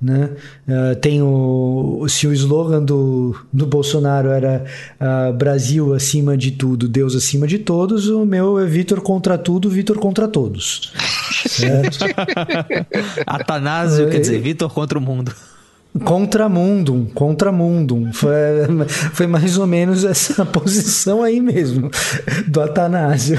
Né? 0.00 0.30
Uh, 0.66 0.96
tem 0.96 1.22
o, 1.22 2.04
se 2.08 2.26
o 2.26 2.32
slogan 2.32 2.82
do, 2.82 3.36
do 3.52 3.64
Bolsonaro 3.64 4.30
era 4.30 4.64
uh, 5.00 5.32
Brasil 5.32 5.94
acima 5.94 6.36
de 6.36 6.50
tudo, 6.50 6.88
Deus 6.88 7.14
acima 7.14 7.46
de 7.46 7.60
todos, 7.60 8.08
o 8.08 8.26
meu 8.26 8.58
é 8.58 8.66
Vitor 8.66 9.00
contra 9.00 9.38
tudo, 9.38 9.70
Vitor 9.70 9.98
contra 9.98 10.26
todos. 10.26 10.92
Certo? 11.46 12.04
Atanásio, 13.24 14.08
quer 14.10 14.18
dizer, 14.18 14.40
Vitor 14.40 14.68
contra 14.72 14.98
o 14.98 15.00
mundo. 15.00 15.32
Contramundum, 16.00 17.04
Contramundum. 17.06 18.12
Foi, 18.12 18.30
foi 19.12 19.26
mais 19.26 19.58
ou 19.58 19.66
menos 19.66 20.04
essa 20.04 20.44
posição 20.46 21.22
aí 21.22 21.40
mesmo, 21.40 21.90
do 22.46 22.60
Atanásio. 22.60 23.38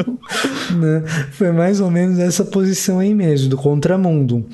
né? 0.74 1.02
Foi 1.32 1.52
mais 1.52 1.80
ou 1.80 1.90
menos 1.90 2.18
essa 2.18 2.44
posição 2.44 2.98
aí 2.98 3.14
mesmo, 3.14 3.50
do 3.50 3.56
Contramundum. 3.56 4.44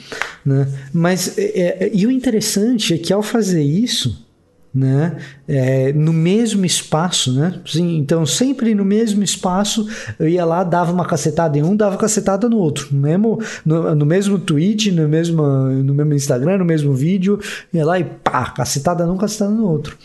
Né? 0.44 0.66
Mas, 0.92 1.38
é, 1.38 1.84
é, 1.84 1.90
e 1.94 2.06
o 2.06 2.10
interessante 2.10 2.94
é 2.94 2.98
que 2.98 3.12
ao 3.12 3.22
fazer 3.22 3.62
isso, 3.62 4.26
né? 4.74 5.16
É, 5.46 5.92
no 5.92 6.12
mesmo 6.12 6.64
espaço, 6.64 7.32
né? 7.32 7.60
Então, 7.76 8.24
sempre 8.24 8.74
no 8.74 8.84
mesmo 8.84 9.22
espaço, 9.22 9.86
eu 10.18 10.28
ia 10.28 10.44
lá, 10.44 10.64
dava 10.64 10.92
uma 10.92 11.04
cacetada 11.04 11.58
em 11.58 11.62
um, 11.62 11.76
dava 11.76 11.96
cacetada 11.96 12.48
no 12.48 12.56
outro. 12.56 12.88
No 12.90 13.00
mesmo, 13.00 13.42
no, 13.64 13.94
no 13.94 14.06
mesmo 14.06 14.38
tweet, 14.38 14.90
no 14.90 15.08
mesmo, 15.08 15.42
no 15.42 15.94
mesmo 15.94 16.14
Instagram, 16.14 16.58
no 16.58 16.64
mesmo 16.64 16.94
vídeo, 16.94 17.38
ia 17.72 17.84
lá 17.84 17.98
e 17.98 18.04
pá, 18.04 18.50
cacetada 18.50 19.04
num, 19.04 19.16
cacetada 19.16 19.50
no 19.50 19.66
outro. 19.66 19.96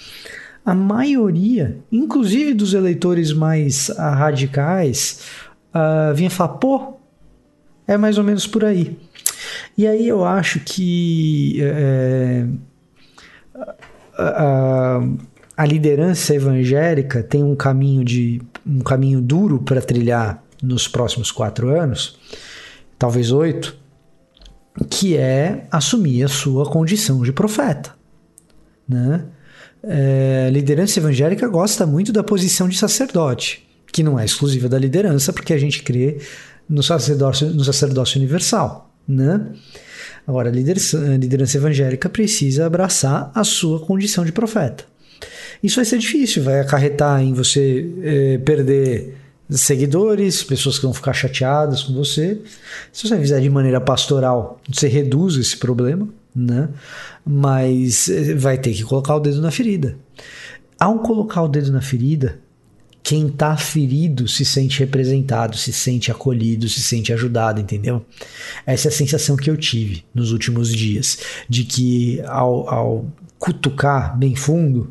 A 0.65 0.75
maioria, 0.75 1.77
inclusive 1.89 2.53
dos 2.53 2.73
eleitores 2.73 3.31
mais 3.31 3.87
radicais, 3.97 5.21
uh, 5.73 6.13
vinha 6.13 6.29
falar, 6.29 6.55
pô, 6.55 6.97
é 7.87 7.95
mais 7.95 8.17
ou 8.17 8.23
menos 8.23 8.45
por 8.45 8.65
aí. 8.65 8.97
E 9.77 9.87
aí 9.87 10.07
eu 10.07 10.25
acho 10.25 10.59
que. 10.59 11.61
É, 11.61 12.45
a, 14.17 14.99
a 15.55 15.65
liderança 15.65 16.35
evangélica 16.35 17.23
tem 17.23 17.43
um 17.43 17.55
caminho 17.55 18.03
de 18.03 18.41
um 18.65 18.79
caminho 18.79 19.21
duro 19.21 19.59
para 19.59 19.81
trilhar 19.81 20.43
nos 20.61 20.87
próximos 20.87 21.31
quatro 21.31 21.69
anos, 21.69 22.17
talvez 22.97 23.31
oito, 23.31 23.77
que 24.89 25.15
é 25.15 25.65
assumir 25.71 26.23
a 26.23 26.27
sua 26.27 26.65
condição 26.69 27.21
de 27.21 27.31
profeta, 27.31 27.95
né? 28.87 29.25
É, 29.83 30.49
liderança 30.51 30.99
evangélica 30.99 31.47
gosta 31.47 31.85
muito 31.85 32.11
da 32.11 32.23
posição 32.23 32.67
de 32.67 32.77
sacerdote, 32.77 33.65
que 33.91 34.03
não 34.03 34.19
é 34.19 34.25
exclusiva 34.25 34.67
da 34.67 34.77
liderança, 34.77 35.31
porque 35.31 35.53
a 35.53 35.57
gente 35.57 35.83
crê 35.83 36.19
no 36.67 36.83
sacerdócio, 36.83 37.49
no 37.53 37.63
sacerdócio 37.63 38.17
universal, 38.19 38.86
né? 39.07 39.47
Agora, 40.25 40.49
a 40.49 40.51
liderança, 40.51 40.99
a 40.99 41.17
liderança 41.17 41.57
evangélica 41.57 42.09
precisa 42.09 42.65
abraçar 42.65 43.31
a 43.33 43.43
sua 43.43 43.79
condição 43.79 44.25
de 44.25 44.31
profeta. 44.31 44.85
Isso 45.63 45.77
vai 45.77 45.85
ser 45.85 45.97
difícil, 45.97 46.43
vai 46.43 46.59
acarretar 46.59 47.21
em 47.21 47.33
você 47.33 47.89
é, 48.03 48.37
perder 48.39 49.15
seguidores, 49.49 50.43
pessoas 50.43 50.77
que 50.77 50.83
vão 50.83 50.93
ficar 50.93 51.13
chateadas 51.13 51.83
com 51.83 51.93
você. 51.93 52.41
Se 52.91 53.07
você 53.07 53.17
fizer 53.17 53.39
de 53.39 53.49
maneira 53.49 53.79
pastoral, 53.79 54.59
você 54.69 54.87
reduz 54.87 55.35
esse 55.37 55.57
problema, 55.57 56.07
né? 56.35 56.69
Mas 57.25 58.09
eh, 58.09 58.33
vai 58.33 58.57
ter 58.57 58.73
que 58.73 58.83
colocar 58.83 59.15
o 59.15 59.19
dedo 59.19 59.41
na 59.41 59.51
ferida. 59.51 59.97
Ao 60.79 60.99
colocar 60.99 61.43
o 61.43 61.47
dedo 61.47 61.71
na 61.71 61.81
ferida, 61.81 62.39
quem 63.03 63.29
tá 63.29 63.55
ferido 63.55 64.27
se 64.27 64.43
sente 64.43 64.79
representado, 64.79 65.55
se 65.55 65.71
sente 65.71 66.11
acolhido, 66.11 66.67
se 66.67 66.81
sente 66.81 67.13
ajudado, 67.13 67.61
entendeu? 67.61 68.05
Essa 68.65 68.87
é 68.87 68.89
a 68.89 68.93
sensação 68.93 69.37
que 69.37 69.49
eu 69.49 69.55
tive 69.55 70.03
nos 70.13 70.31
últimos 70.31 70.73
dias, 70.73 71.19
de 71.47 71.63
que 71.63 72.21
ao, 72.25 72.69
ao 72.69 73.05
cutucar 73.39 74.17
bem 74.17 74.35
fundo, 74.35 74.89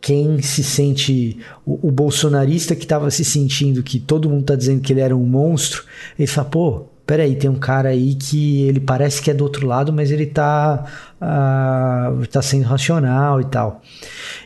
quem 0.00 0.40
se 0.40 0.62
sente 0.62 1.38
o, 1.66 1.88
o 1.88 1.90
bolsonarista 1.90 2.76
que 2.76 2.84
estava 2.84 3.10
se 3.10 3.24
sentindo 3.24 3.82
que 3.82 3.98
todo 3.98 4.30
mundo 4.30 4.42
está 4.42 4.54
dizendo 4.54 4.80
que 4.80 4.92
ele 4.92 5.00
era 5.00 5.16
um 5.16 5.24
monstro, 5.24 5.84
ele 6.18 6.26
fala, 6.26 6.48
pô, 6.48 6.86
peraí, 7.08 7.34
tem 7.34 7.48
um 7.48 7.58
cara 7.58 7.88
aí 7.88 8.14
que 8.14 8.62
ele 8.62 8.80
parece 8.80 9.20
que 9.22 9.30
é 9.30 9.34
do 9.34 9.42
outro 9.42 9.66
lado, 9.66 9.92
mas 9.92 10.10
ele 10.10 10.26
tá, 10.26 10.84
uh, 11.16 12.26
tá 12.26 12.42
sendo 12.42 12.64
racional 12.64 13.40
e 13.40 13.46
tal. 13.46 13.82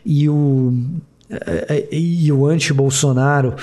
E 0.06 0.28
o, 0.28 0.72
e 1.90 2.30
o 2.30 2.46
anti-Bolsonaro 2.46 3.54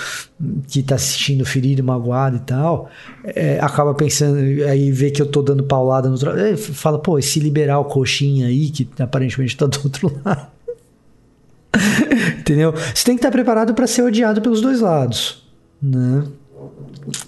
que 0.68 0.80
está 0.80 0.96
assistindo 0.96 1.46
ferido, 1.46 1.84
magoado 1.84 2.38
e 2.38 2.40
tal, 2.40 2.90
é, 3.24 3.60
acaba 3.60 3.94
pensando, 3.94 4.38
aí 4.68 4.92
vê 4.92 5.12
que 5.12 5.22
eu 5.22 5.26
tô 5.26 5.42
dando 5.42 5.64
paulada 5.64 6.08
no 6.08 6.14
outro 6.14 6.58
fala, 6.58 6.98
pô, 6.98 7.20
esse 7.20 7.40
liberal 7.40 7.86
coxinha 7.86 8.48
aí, 8.48 8.70
que 8.70 8.88
aparentemente 9.00 9.54
está 9.54 9.66
do 9.66 9.80
outro 9.84 10.20
lado. 10.26 10.48
Entendeu? 12.40 12.74
Você 12.74 13.06
tem 13.06 13.16
que 13.16 13.20
estar 13.20 13.32
preparado 13.32 13.74
para 13.74 13.86
ser 13.86 14.02
odiado 14.02 14.42
pelos 14.42 14.62
dois 14.62 14.82
lados, 14.82 15.48
né? 15.82 16.24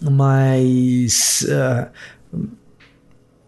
Mas 0.02 1.46
uh, 1.48 1.88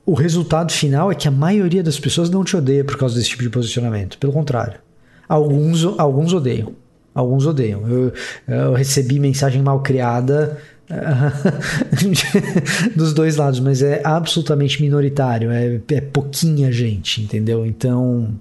o 0.06 0.14
resultado 0.14 0.72
final 0.72 1.12
é 1.12 1.16
que 1.16 1.28
a 1.28 1.32
maioria 1.32 1.82
das 1.82 2.00
pessoas 2.00 2.30
não 2.30 2.44
te 2.44 2.56
odeia 2.56 2.84
por 2.84 2.98
causa 2.98 3.16
desse 3.16 3.30
tipo 3.30 3.44
de 3.44 3.50
posicionamento. 3.50 4.18
Pelo 4.18 4.34
contrário. 4.34 4.80
Alguns, 5.28 5.84
alguns 5.98 6.34
odeiam. 6.34 6.74
Alguns 7.14 7.46
odeiam. 7.46 7.88
Eu, 7.88 8.14
eu 8.48 8.74
recebi 8.74 9.20
mensagem 9.20 9.62
mal 9.62 9.82
criada 9.82 10.60
dos 12.96 13.14
dois 13.14 13.36
lados, 13.36 13.60
mas 13.60 13.82
é 13.82 14.02
absolutamente 14.04 14.82
minoritário, 14.82 15.52
é, 15.52 15.80
é 15.92 16.02
pouquinha 16.02 16.72
gente, 16.72 17.22
entendeu? 17.22 17.66
Então 17.66 18.34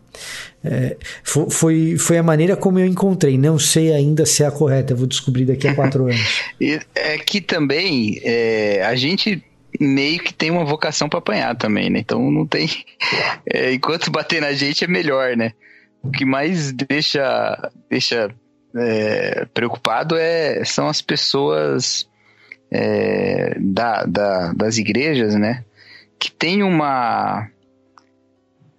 é, 0.64 0.96
foi, 1.24 1.96
foi 1.98 2.18
a 2.18 2.22
maneira 2.22 2.56
como 2.56 2.78
eu 2.78 2.86
encontrei. 2.86 3.38
Não 3.38 3.58
sei 3.58 3.92
ainda 3.92 4.26
se 4.26 4.42
é 4.42 4.46
a 4.46 4.50
correta, 4.50 4.94
vou 4.94 5.06
descobrir 5.06 5.44
daqui 5.44 5.68
a 5.68 5.74
quatro 5.74 6.04
anos. 6.04 6.42
é 6.94 7.18
que 7.18 7.40
também 7.40 8.20
é, 8.22 8.84
a 8.84 8.94
gente 8.94 9.42
meio 9.80 10.20
que 10.20 10.34
tem 10.34 10.50
uma 10.50 10.64
vocação 10.64 11.08
para 11.08 11.18
apanhar 11.18 11.56
também, 11.56 11.88
né? 11.88 12.00
Então 12.00 12.30
não 12.30 12.46
tem. 12.46 12.68
É, 13.46 13.72
enquanto 13.72 14.10
bater 14.10 14.40
na 14.40 14.52
gente 14.52 14.84
é 14.84 14.86
melhor, 14.86 15.36
né? 15.36 15.52
O 16.02 16.10
que 16.10 16.24
mais 16.24 16.72
deixa, 16.72 17.70
deixa 17.88 18.28
é, 18.74 19.46
preocupado 19.52 20.16
é, 20.16 20.64
são 20.64 20.88
as 20.88 21.00
pessoas 21.00 22.08
é, 22.70 23.56
da, 23.58 24.04
da, 24.04 24.52
das 24.52 24.78
igrejas, 24.78 25.34
né? 25.34 25.64
Que 26.18 26.30
tem 26.30 26.62
uma 26.62 27.48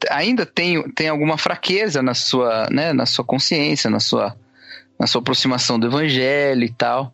ainda 0.10 0.46
tem, 0.46 0.82
tem 0.91 1.08
alguma 1.08 1.38
fraqueza 1.38 2.02
na 2.02 2.14
sua, 2.14 2.68
né, 2.70 2.91
na 2.91 3.06
sua 3.06 3.24
consciência, 3.24 3.89
na 3.89 4.00
sua, 4.00 4.38
na 5.00 5.08
sua 5.08 5.22
aproximação 5.22 5.80
do 5.80 5.88
evangelho 5.88 6.64
e 6.64 6.70
tal. 6.70 7.14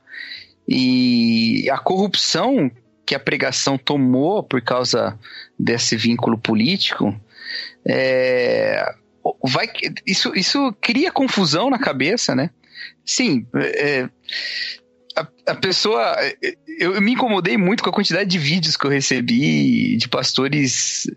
E 0.67 1.69
a 1.69 1.77
corrupção 1.77 2.71
que 3.05 3.15
a 3.15 3.19
pregação 3.19 3.77
tomou 3.77 4.43
por 4.43 4.61
causa 4.61 5.17
desse 5.57 5.95
vínculo 5.95 6.38
político, 6.38 7.19
é, 7.88 8.93
vai, 9.43 9.67
isso, 10.05 10.32
isso 10.36 10.73
cria 10.80 11.11
confusão 11.11 11.69
na 11.69 11.80
cabeça, 11.80 12.36
né? 12.36 12.51
Sim, 13.10 13.47
é, 13.55 14.07
a, 15.16 15.28
a, 15.47 15.55
pessoa. 15.55 16.16
Eu, 16.78 16.93
eu 16.93 17.01
me 17.01 17.14
incomodei 17.14 17.57
muito 17.57 17.82
com 17.82 17.89
a 17.89 17.93
quantidade 17.93 18.30
de 18.30 18.38
vídeos 18.38 18.78
que 18.78 18.86
eu 18.86 18.91
recebi 18.91 19.97
de 19.97 20.07
pastores 20.07 21.10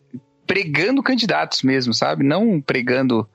pregando 0.46 1.02
candidatos 1.02 1.62
mesmo, 1.62 1.92
sabe? 1.92 2.24
Não 2.24 2.62
pregando 2.62 3.28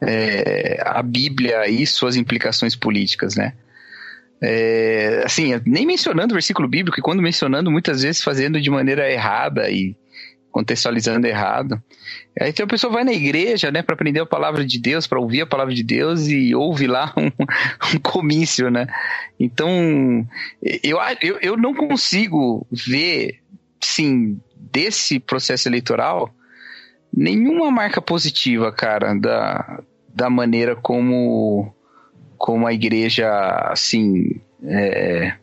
é, 0.00 0.80
a 0.86 1.02
Bíblia 1.02 1.68
e 1.68 1.84
suas 1.84 2.14
implicações 2.14 2.76
políticas, 2.76 3.34
né? 3.34 3.54
É, 4.40 5.24
assim, 5.26 5.60
nem 5.66 5.84
mencionando 5.84 6.32
o 6.32 6.36
versículo 6.36 6.68
bíblico, 6.68 7.00
e 7.00 7.02
quando 7.02 7.20
mencionando, 7.20 7.72
muitas 7.72 8.02
vezes 8.02 8.22
fazendo 8.22 8.60
de 8.60 8.70
maneira 8.70 9.10
errada 9.10 9.68
e 9.68 9.96
contextualizando 10.56 11.26
errado. 11.26 11.82
Aí 12.40 12.48
então 12.48 12.64
a 12.64 12.68
pessoa 12.68 12.90
vai 12.90 13.04
na 13.04 13.12
igreja, 13.12 13.70
né, 13.70 13.82
para 13.82 13.94
aprender 13.94 14.20
a 14.20 14.26
palavra 14.26 14.64
de 14.64 14.78
Deus, 14.78 15.06
para 15.06 15.20
ouvir 15.20 15.42
a 15.42 15.46
palavra 15.46 15.74
de 15.74 15.82
Deus 15.82 16.28
e 16.28 16.54
ouve 16.54 16.86
lá 16.86 17.12
um, 17.14 17.26
um 17.26 17.98
comício, 17.98 18.70
né? 18.70 18.86
Então, 19.38 20.26
eu, 20.82 20.98
eu, 21.20 21.38
eu 21.42 21.56
não 21.58 21.74
consigo 21.74 22.66
ver, 22.70 23.40
sim, 23.82 24.40
desse 24.72 25.18
processo 25.18 25.68
eleitoral 25.68 26.34
nenhuma 27.14 27.70
marca 27.70 28.00
positiva, 28.00 28.72
cara, 28.72 29.12
da, 29.12 29.82
da 30.08 30.30
maneira 30.30 30.74
como, 30.74 31.70
como 32.38 32.66
a 32.66 32.72
igreja, 32.72 33.30
assim, 33.70 34.40
é, 34.64 35.34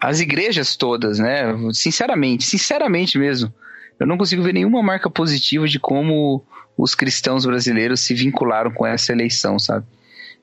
as 0.00 0.20
igrejas 0.20 0.76
todas, 0.76 1.18
né? 1.18 1.52
Sinceramente, 1.72 2.44
sinceramente 2.44 3.18
mesmo, 3.18 3.52
eu 3.98 4.06
não 4.06 4.18
consigo 4.18 4.42
ver 4.42 4.52
nenhuma 4.52 4.82
marca 4.82 5.08
positiva 5.08 5.68
de 5.68 5.78
como 5.78 6.44
os 6.76 6.94
cristãos 6.94 7.46
brasileiros 7.46 8.00
se 8.00 8.14
vincularam 8.14 8.70
com 8.70 8.86
essa 8.86 9.12
eleição, 9.12 9.58
sabe? 9.58 9.86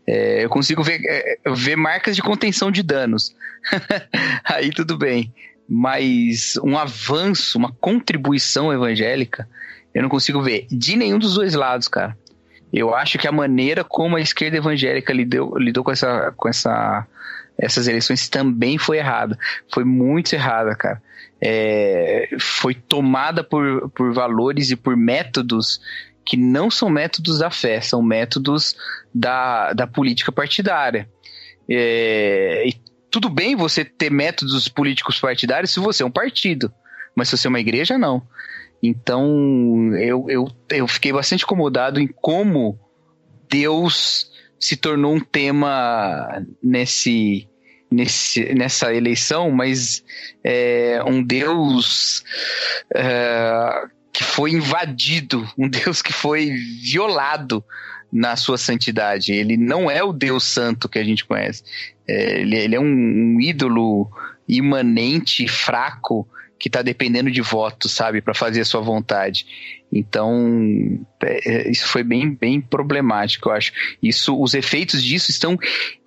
É, 0.08 0.43
eu 0.43 0.49
consigo 0.49 0.84
ver, 0.84 1.02
é, 1.06 1.38
ver 1.54 1.76
marcas 1.76 2.16
de 2.16 2.22
contenção 2.22 2.72
de 2.72 2.82
danos. 2.82 3.36
Aí 4.43 4.72
tudo 4.72 4.97
bem. 4.97 5.34
Mas 5.68 6.58
um 6.64 6.78
avanço, 6.78 7.58
uma 7.58 7.72
contribuição 7.74 8.74
evangélica, 8.74 9.47
eu 9.93 10.02
não 10.02 10.10
consigo 10.10 10.41
ver 10.41 10.66
de 10.70 10.95
nenhum 10.95 11.20
dos 11.20 11.36
dois 11.36 11.54
lados, 11.54 11.88
cara. 11.88 12.18
Eu 12.74 12.95
acho 12.95 13.18
que 13.18 13.28
a 13.28 13.32
maneira 13.32 13.84
como 13.84 14.16
a 14.16 14.22
esquerda 14.22 14.58
evangélica 14.58 15.12
lidou, 15.12 15.58
lidou 15.58 15.84
com, 15.84 15.91
essa, 15.91 16.34
com 16.36 16.47
essa, 16.47 17.06
essas 17.58 17.88
eleições 17.88 18.30
também 18.30 18.78
foi 18.78 18.97
errada. 18.97 19.38
Foi 19.72 19.84
muito 19.84 20.34
errada, 20.34 20.74
cara 20.76 21.02
é, 21.44 22.30
foi 22.39 22.76
tomada 22.76 23.44
por, 23.44 23.89
por 23.92 24.14
valores 24.14 24.70
e 24.70 24.76
por 24.76 24.96
métodos 24.96 25.82
que 26.24 26.38
não 26.38 26.70
são 26.70 26.89
métodos 26.89 27.39
da 27.39 27.50
fé, 27.50 27.82
são 27.82 28.02
métodos 28.02 28.76
da, 29.14 29.74
da 29.74 29.88
política 29.88 30.32
partidária. 30.32 31.10
É, 31.68 32.64
e 32.68 32.76
tudo 33.10 33.28
bem 33.28 33.56
você 33.56 33.84
ter 33.84 34.12
métodos 34.12 34.68
políticos 34.68 35.20
partidários 35.20 35.72
se 35.72 35.80
você 35.80 36.04
é 36.04 36.06
um 36.06 36.12
partido, 36.12 36.72
mas 37.16 37.28
se 37.28 37.38
você 37.38 37.48
é 37.48 37.50
uma 37.50 37.60
igreja, 37.60 37.98
não. 37.98 38.22
Então, 38.84 39.94
eu, 39.96 40.26
eu, 40.30 40.48
eu 40.70 40.88
fiquei 40.88 41.12
bastante 41.12 41.44
incomodado 41.44 42.00
em 42.00 42.08
como 42.08 42.80
Deus 43.50 44.32
se 44.60 44.76
tornou 44.76 45.16
um 45.16 45.20
tema 45.20 46.46
nesse, 46.64 47.48
nesse, 47.92 48.54
nessa 48.54 48.94
eleição, 48.94 49.52
mas 49.52 50.04
é, 50.44 51.02
um 51.06 51.22
Deus 51.22 52.24
é, 52.96 53.88
que 54.14 54.24
foi 54.24 54.52
invadido, 54.52 55.48
um 55.58 55.68
Deus 55.68 56.02
que 56.02 56.14
foi 56.14 56.52
violado 56.82 57.64
na 58.12 58.36
sua 58.36 58.58
santidade. 58.58 59.32
Ele 59.34 59.58
não 59.58 59.89
é 59.89 60.04
o 60.04 60.14
Deus 60.14 60.44
santo 60.44 60.89
que 60.89 61.00
a 61.00 61.04
gente 61.04 61.26
conhece. 61.26 61.64
É, 62.08 62.39
ele, 62.39 62.56
ele, 62.56 62.76
é 62.76 62.80
um, 62.80 62.86
um 62.86 63.42
ídolo 63.42 64.10
imanente, 64.48 65.48
fraco, 65.48 66.28
que 66.62 66.70
está 66.70 66.84
dependendo 66.84 67.32
de 67.32 67.41
votos, 67.41 67.91
sabe, 67.91 68.22
para 68.22 68.36
fazer 68.36 68.62
a 68.62 68.66
sua 68.66 68.82
vontade. 68.82 69.47
Então, 69.91 71.03
é, 71.24 71.51
é, 71.51 71.72
isso 71.72 71.88
foi 71.88 72.03
bem, 72.03 72.36
bem 72.36 72.62
problemático, 72.62 73.49
eu 73.49 73.53
acho. 73.53 73.74
Isso, 74.01 74.39
os 74.39 74.53
efeitos 74.53 75.03
disso 75.03 75.32
estão. 75.32 75.57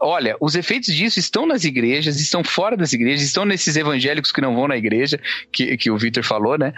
Olha, 0.01 0.37
os 0.41 0.55
efeitos 0.55 0.95
disso 0.95 1.19
estão 1.19 1.45
nas 1.45 1.65
igrejas, 1.65 2.21
estão 2.21 2.45
fora 2.45 2.77
das 2.77 2.93
igrejas, 2.93 3.27
estão 3.27 3.45
nesses 3.45 3.75
evangélicos 3.75 4.31
que 4.31 4.41
não 4.41 4.55
vão 4.55 4.69
na 4.69 4.77
igreja, 4.77 5.19
que, 5.51 5.77
que 5.77 5.91
o 5.91 5.99
Victor 5.99 6.23
falou, 6.23 6.57
né? 6.57 6.73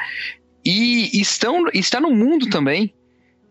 E 0.64 1.20
estão, 1.20 1.66
está 1.74 2.00
no 2.00 2.10
mundo 2.10 2.48
também. 2.48 2.94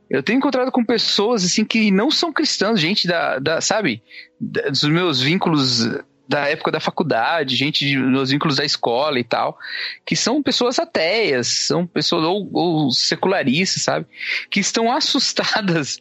Eu 0.10 0.23
tenho 0.23 0.38
encontrado 0.38 0.72
com 0.72 0.84
pessoas 0.84 1.45
assim 1.45 1.64
que 1.64 1.91
não 1.91 2.10
são 2.10 2.34
cristãs, 2.34 2.80
gente 2.80 3.07
da, 3.07 3.38
da 3.38 3.61
sabe, 3.61 4.02
dos 4.41 4.84
meus 4.85 5.22
vínculos 5.22 5.88
da 6.27 6.47
época 6.47 6.72
da 6.72 6.80
faculdade, 6.80 7.56
gente 7.56 7.85
de, 7.85 7.97
nos 7.97 8.31
vínculos 8.31 8.57
da 8.57 8.65
escola 8.65 9.19
e 9.19 9.23
tal, 9.23 9.57
que 10.06 10.15
são 10.15 10.41
pessoas 10.41 10.80
ateias, 10.80 11.47
são 11.47 11.85
pessoas 11.85 12.23
ou, 12.23 12.49
ou 12.52 12.91
secularistas, 12.91 13.84
sabe? 13.84 14.06
Que 14.49 14.60
estão 14.60 14.91
assustadas 14.93 15.99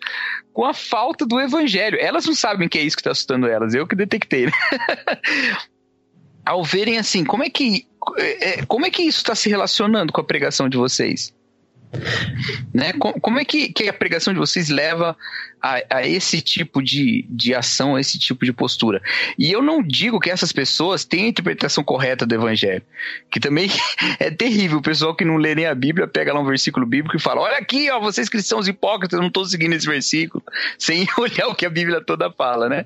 com 0.52 0.64
a 0.64 0.72
falta 0.72 1.26
do 1.26 1.40
evangelho. 1.40 1.98
Elas 2.00 2.26
não 2.26 2.34
sabem 2.34 2.68
que 2.68 2.78
é 2.78 2.82
isso 2.82 2.96
que 2.96 3.00
está 3.00 3.10
assustando 3.10 3.46
elas, 3.46 3.74
eu 3.74 3.86
que 3.86 3.96
detectei. 3.96 4.46
Né? 4.46 4.52
Ao 6.44 6.62
verem 6.62 6.98
assim, 6.98 7.24
como 7.24 7.42
é 7.42 7.48
que 7.48 7.86
é, 8.18 8.66
como 8.66 8.84
é 8.84 8.90
que 8.90 9.02
isso 9.02 9.18
está 9.18 9.34
se 9.34 9.48
relacionando 9.48 10.12
com 10.12 10.20
a 10.20 10.24
pregação 10.24 10.68
de 10.68 10.76
vocês? 10.76 11.34
Né? 12.72 12.92
Como 12.92 13.38
é 13.38 13.44
que, 13.44 13.72
que 13.72 13.88
a 13.88 13.92
pregação 13.92 14.32
de 14.32 14.38
vocês 14.38 14.68
leva 14.68 15.16
a, 15.60 15.82
a, 15.90 16.06
esse 16.06 16.40
tipo 16.40 16.82
de, 16.82 17.24
de 17.28 17.54
ação, 17.54 17.96
a 17.96 18.00
esse 18.00 18.18
tipo 18.18 18.44
de 18.44 18.52
postura? 18.52 19.00
E 19.38 19.50
eu 19.50 19.62
não 19.62 19.82
digo 19.82 20.20
que 20.20 20.30
essas 20.30 20.52
pessoas 20.52 21.04
têm 21.04 21.24
a 21.24 21.28
interpretação 21.28 21.84
correta 21.84 22.26
do 22.26 22.34
evangelho, 22.34 22.82
que 23.30 23.40
também 23.40 23.68
é 24.18 24.30
terrível. 24.30 24.78
O 24.78 24.82
pessoal 24.82 25.14
que 25.14 25.24
não 25.24 25.36
lê 25.36 25.54
nem 25.54 25.66
a 25.66 25.74
Bíblia 25.74 26.06
pega 26.06 26.32
lá 26.32 26.40
um 26.40 26.46
versículo 26.46 26.86
bíblico 26.86 27.16
e 27.16 27.20
fala: 27.20 27.40
Olha 27.40 27.58
aqui, 27.58 27.90
ó, 27.90 28.00
vocês 28.00 28.28
cristãos 28.28 28.68
hipócritas, 28.68 29.20
não 29.20 29.28
estou 29.28 29.44
seguindo 29.44 29.74
esse 29.74 29.86
versículo, 29.86 30.42
sem 30.78 31.06
olhar 31.18 31.48
o 31.48 31.54
que 31.54 31.66
a 31.66 31.70
Bíblia 31.70 32.00
toda 32.00 32.30
fala, 32.30 32.68
né? 32.68 32.84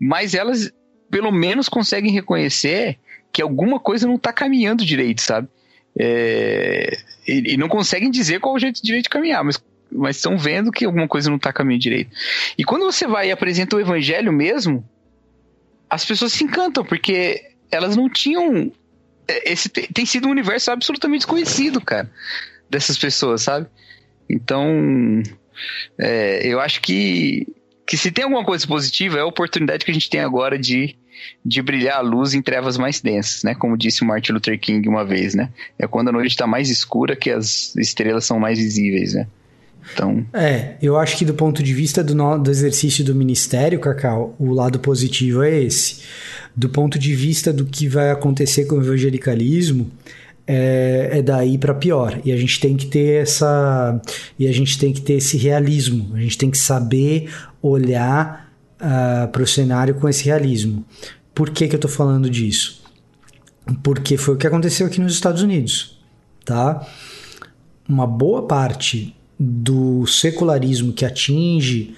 Mas 0.00 0.34
elas, 0.34 0.72
pelo 1.10 1.32
menos, 1.32 1.68
conseguem 1.68 2.12
reconhecer 2.12 2.98
que 3.32 3.42
alguma 3.42 3.78
coisa 3.78 4.06
não 4.06 4.16
está 4.16 4.32
caminhando 4.32 4.84
direito, 4.84 5.20
sabe? 5.20 5.48
É, 5.96 6.98
e, 7.26 7.54
e, 7.54 7.56
não 7.56 7.68
conseguem 7.68 8.10
dizer 8.10 8.40
qual 8.40 8.54
é 8.54 8.56
o 8.56 8.60
jeito 8.60 8.82
direito 8.82 9.04
de 9.04 9.10
caminhar, 9.10 9.44
mas 9.44 9.62
mas 9.90 10.16
estão 10.16 10.36
vendo 10.36 10.70
que 10.70 10.84
alguma 10.84 11.08
coisa 11.08 11.30
não 11.30 11.36
está 11.36 11.52
caminhando 11.52 11.82
direito. 11.82 12.10
E 12.56 12.64
quando 12.64 12.84
você 12.84 13.06
vai 13.06 13.28
e 13.28 13.32
apresenta 13.32 13.76
o 13.76 13.80
evangelho 13.80 14.32
mesmo, 14.32 14.86
as 15.88 16.04
pessoas 16.04 16.32
se 16.32 16.44
encantam, 16.44 16.84
porque 16.84 17.52
elas 17.70 17.96
não 17.96 18.08
tinham. 18.08 18.72
É, 19.26 19.52
esse 19.52 19.68
tem 19.68 20.04
sido 20.04 20.28
um 20.28 20.30
universo 20.30 20.70
absolutamente 20.70 21.20
desconhecido, 21.20 21.80
cara, 21.80 22.10
dessas 22.68 22.98
pessoas, 22.98 23.42
sabe? 23.42 23.66
Então, 24.28 25.22
é, 25.98 26.46
eu 26.46 26.60
acho 26.60 26.82
que, 26.82 27.46
que 27.86 27.96
se 27.96 28.12
tem 28.12 28.24
alguma 28.24 28.44
coisa 28.44 28.66
positiva, 28.66 29.18
é 29.18 29.20
a 29.20 29.26
oportunidade 29.26 29.84
que 29.84 29.90
a 29.90 29.94
gente 29.94 30.10
tem 30.10 30.20
agora 30.20 30.58
de 30.58 30.96
de 31.44 31.62
brilhar 31.62 31.98
a 31.98 32.00
luz 32.00 32.34
em 32.34 32.42
trevas 32.42 32.76
mais 32.76 33.00
densas, 33.00 33.42
né? 33.42 33.54
Como 33.54 33.76
disse 33.76 34.02
o 34.02 34.06
Martin 34.06 34.32
Luther 34.32 34.58
King 34.58 34.88
uma 34.88 35.04
vez, 35.04 35.34
né? 35.34 35.50
É 35.78 35.86
quando 35.86 36.08
a 36.08 36.12
noite 36.12 36.30
está 36.30 36.46
mais 36.46 36.70
escura 36.70 37.16
que 37.16 37.30
as 37.30 37.74
estrelas 37.76 38.24
são 38.24 38.38
mais 38.38 38.58
visíveis, 38.58 39.14
né? 39.14 39.26
Então... 39.92 40.24
É, 40.32 40.74
eu 40.82 40.96
acho 40.96 41.16
que 41.16 41.24
do 41.24 41.34
ponto 41.34 41.62
de 41.62 41.72
vista 41.72 42.04
do, 42.04 42.14
no, 42.14 42.38
do 42.38 42.50
exercício 42.50 43.04
do 43.04 43.14
ministério, 43.14 43.80
Cacau, 43.80 44.34
o 44.38 44.52
lado 44.52 44.78
positivo 44.78 45.42
é 45.42 45.62
esse. 45.62 46.02
Do 46.54 46.68
ponto 46.68 46.98
de 46.98 47.14
vista 47.14 47.52
do 47.52 47.64
que 47.64 47.88
vai 47.88 48.10
acontecer 48.10 48.66
com 48.66 48.76
o 48.76 48.82
evangelicalismo, 48.82 49.90
é, 50.46 51.10
é 51.12 51.22
daí 51.22 51.58
para 51.58 51.74
pior. 51.74 52.20
E 52.24 52.32
a 52.32 52.36
gente 52.36 52.58
tem 52.58 52.76
que 52.76 52.86
ter 52.86 53.22
essa. 53.22 54.00
E 54.38 54.46
a 54.46 54.52
gente 54.52 54.78
tem 54.78 54.92
que 54.92 55.00
ter 55.00 55.14
esse 55.14 55.36
realismo. 55.36 56.10
A 56.14 56.20
gente 56.20 56.38
tem 56.38 56.50
que 56.50 56.58
saber 56.58 57.30
olhar 57.62 58.47
uh, 58.80 59.24
ah, 59.24 59.28
para 59.30 59.42
o 59.42 59.46
cenário 59.46 59.94
com 59.94 60.08
esse 60.08 60.24
realismo. 60.24 60.84
Por 61.34 61.50
que, 61.50 61.68
que 61.68 61.74
eu 61.74 61.78
estou 61.78 61.90
falando 61.90 62.28
disso? 62.28 62.82
Porque 63.82 64.16
foi 64.16 64.34
o 64.34 64.36
que 64.38 64.46
aconteceu 64.46 64.86
aqui 64.86 65.00
nos 65.00 65.12
Estados 65.12 65.42
Unidos, 65.42 66.00
tá? 66.44 66.86
Uma 67.88 68.06
boa 68.06 68.46
parte 68.46 69.14
do 69.38 70.06
secularismo 70.06 70.92
que 70.92 71.04
atinge 71.04 71.94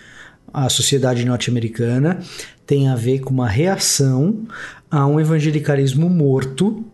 a 0.53 0.69
sociedade 0.69 1.25
norte-americana 1.25 2.21
tem 2.67 2.89
a 2.89 2.97
ver 2.97 3.21
com 3.21 3.31
uma 3.31 3.49
reação 3.49 4.47
a 4.91 5.07
um 5.07 5.19
evangelicalismo 5.19 6.09
morto 6.09 6.85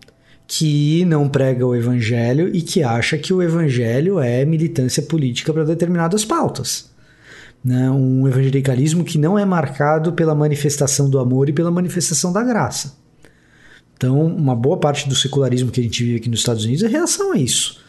que 0.47 1.05
não 1.07 1.29
prega 1.29 1.67
o 1.67 1.75
evangelho 1.75 2.55
e 2.55 2.63
que 2.63 2.83
acha 2.83 3.19
que 3.19 3.33
o 3.33 3.43
evangelho 3.43 4.21
é 4.21 4.45
militância 4.45 5.03
política 5.03 5.53
para 5.53 5.65
determinadas 5.65 6.25
pautas 6.25 6.95
né? 7.67 7.91
um 7.91 8.29
evangelicalismo 8.29 9.03
que 9.03 9.19
não 9.19 9.37
é 9.37 9.45
marcado 9.45 10.13
pela 10.13 10.37
manifestação 10.37 11.11
do 11.11 11.19
amor 11.19 11.49
e 11.49 11.53
pela 11.53 11.71
manifestação 11.71 12.33
da 12.33 12.45
graça. 12.45 12.97
Então, 13.97 14.25
uma 14.25 14.55
boa 14.55 14.79
parte 14.79 15.09
do 15.09 15.17
secularismo 15.17 15.73
que 15.73 15.81
a 15.81 15.83
gente 15.83 16.05
vive 16.05 16.17
aqui 16.19 16.29
nos 16.29 16.41
Estados 16.41 16.65
Unidos 16.65 16.85
é 16.85 16.87
reação 16.87 17.33
a 17.33 17.37
isso. 17.37 17.81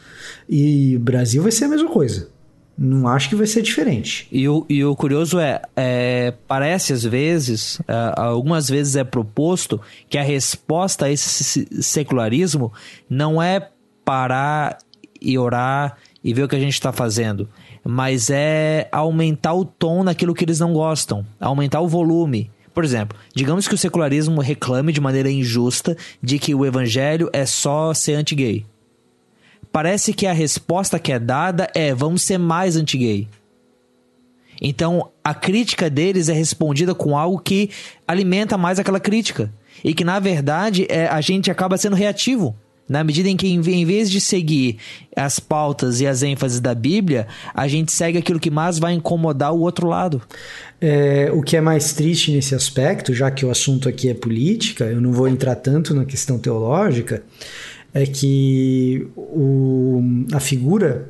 E 0.49 0.95
o 0.95 0.99
Brasil 0.99 1.44
vai 1.44 1.52
ser 1.52 1.66
a 1.66 1.68
mesma 1.68 1.90
coisa. 1.90 2.30
Não 2.76 3.08
acho 3.08 3.30
que 3.30 3.36
vai 3.36 3.45
ser 3.45 3.62
diferente. 3.62 4.28
E 4.32 4.48
o, 4.49 4.66
e 4.68 4.84
o 4.84 4.95
curioso 4.95 5.40
é, 5.40 5.62
é, 5.76 6.34
parece 6.48 6.94
às 6.94 7.04
vezes, 7.04 7.80
é, 7.88 8.14
algumas 8.16 8.68
vezes 8.68 8.95
é 8.95 9.04
proposto 9.04 9.80
que 10.10 10.18
a 10.18 10.24
resposta 10.24 11.06
a 11.06 11.12
esse 11.12 11.68
secularismo 11.84 12.74
não 13.08 13.41
é 13.41 13.70
parar 14.04 14.80
e 15.22 15.38
orar 15.38 15.98
e 16.24 16.34
ver 16.34 16.44
o 16.44 16.48
que 16.48 16.56
a 16.56 16.60
gente 16.60 16.74
está 16.74 16.91
fazendo 16.91 17.48
mas 17.88 18.30
é 18.30 18.89
aumentar 18.91 19.53
o 19.53 19.64
tom 19.64 20.03
naquilo 20.03 20.34
que 20.34 20.43
eles 20.43 20.59
não 20.59 20.73
gostam, 20.73 21.26
aumentar 21.39 21.80
o 21.80 21.88
volume. 21.88 22.51
Por 22.73 22.84
exemplo, 22.84 23.18
digamos 23.34 23.68
que 23.68 23.73
o 23.73 23.77
secularismo 23.77 24.41
reclame 24.41 24.91
de 24.91 24.99
maneira 24.99 25.31
injusta 25.31 25.95
de 26.22 26.38
que 26.38 26.53
o 26.53 26.65
evangelho 26.65 27.30
é 27.31 27.45
só 27.45 27.93
ser 27.93 28.15
anti-gay. 28.15 28.65
Parece 29.72 30.14
que 30.14 30.27
a 30.27 30.34
resposta 30.34 30.99
que 30.99 31.11
é 31.11 31.18
dada 31.18 31.69
é 31.73 31.93
vamos 31.93 32.22
ser 32.22 32.38
mais 32.38 32.76
anti-gay. 32.76 33.27
Então, 34.61 35.09
a 35.23 35.34
crítica 35.34 35.89
deles 35.89 36.30
é 36.30 36.34
respondida 36.34 36.93
com 36.93 37.18
algo 37.18 37.39
que 37.39 37.69
alimenta 38.07 38.57
mais 38.57 38.80
aquela 38.80 38.99
crítica. 38.99 39.51
E 39.84 39.93
que, 39.93 40.03
na 40.03 40.19
verdade, 40.19 40.88
é, 40.89 41.07
a 41.07 41.22
gente 41.22 41.51
acaba 41.51 41.77
sendo 41.77 41.95
reativo. 41.95 42.55
Na 42.88 43.03
medida 43.03 43.27
em 43.27 43.35
que, 43.35 43.47
em 43.47 43.85
vez 43.85 44.09
de 44.09 44.22
seguir 44.22 44.77
as 45.15 45.39
pautas 45.39 45.99
e 45.99 46.07
as 46.07 46.23
ênfases 46.23 46.59
da 46.59 46.73
Bíblia, 46.73 47.27
a 47.53 47.68
gente 47.68 47.91
segue 47.91 48.18
aquilo 48.18 48.39
que 48.39 48.49
mais 48.49 48.80
vai 48.80 48.93
incomodar 48.93 49.53
o 49.53 49.59
outro 49.59 49.88
lado. 49.88 50.22
É, 50.80 51.30
o 51.34 51.41
que 51.41 51.57
é 51.57 51.61
mais 51.61 51.93
triste 51.93 52.31
nesse 52.31 52.55
aspecto, 52.55 53.14
já 53.14 53.30
que 53.30 53.45
o 53.45 53.51
assunto 53.51 53.89
aqui 53.89 54.09
é 54.09 54.14
política, 54.14 54.85
eu 54.85 55.01
não 55.01 55.11
vou 55.11 55.27
entrar 55.27 55.55
tanto 55.55 55.93
na 55.93 56.05
questão 56.05 56.39
teológica, 56.39 57.23
é 57.93 58.05
que 58.05 59.07
o, 59.15 60.01
a 60.31 60.39
figura 60.39 61.09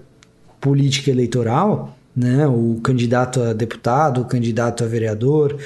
política 0.59 1.11
eleitoral, 1.11 1.95
né, 2.15 2.47
o 2.47 2.79
candidato 2.81 3.41
a 3.41 3.53
deputado, 3.53 4.21
o 4.21 4.25
candidato 4.25 4.83
a 4.83 4.87
vereador, 4.87 5.57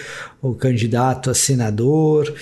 o 0.41 0.53
candidato 0.53 1.29
a 1.29 1.33
senador 1.33 2.33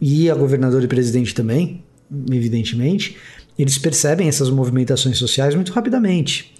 e 0.00 0.30
a 0.30 0.34
governador 0.34 0.82
e 0.82 0.86
presidente 0.86 1.34
também, 1.34 1.82
evidentemente, 2.30 3.16
eles 3.58 3.78
percebem 3.78 4.28
essas 4.28 4.50
movimentações 4.50 5.18
sociais 5.18 5.54
muito 5.54 5.72
rapidamente. 5.72 6.54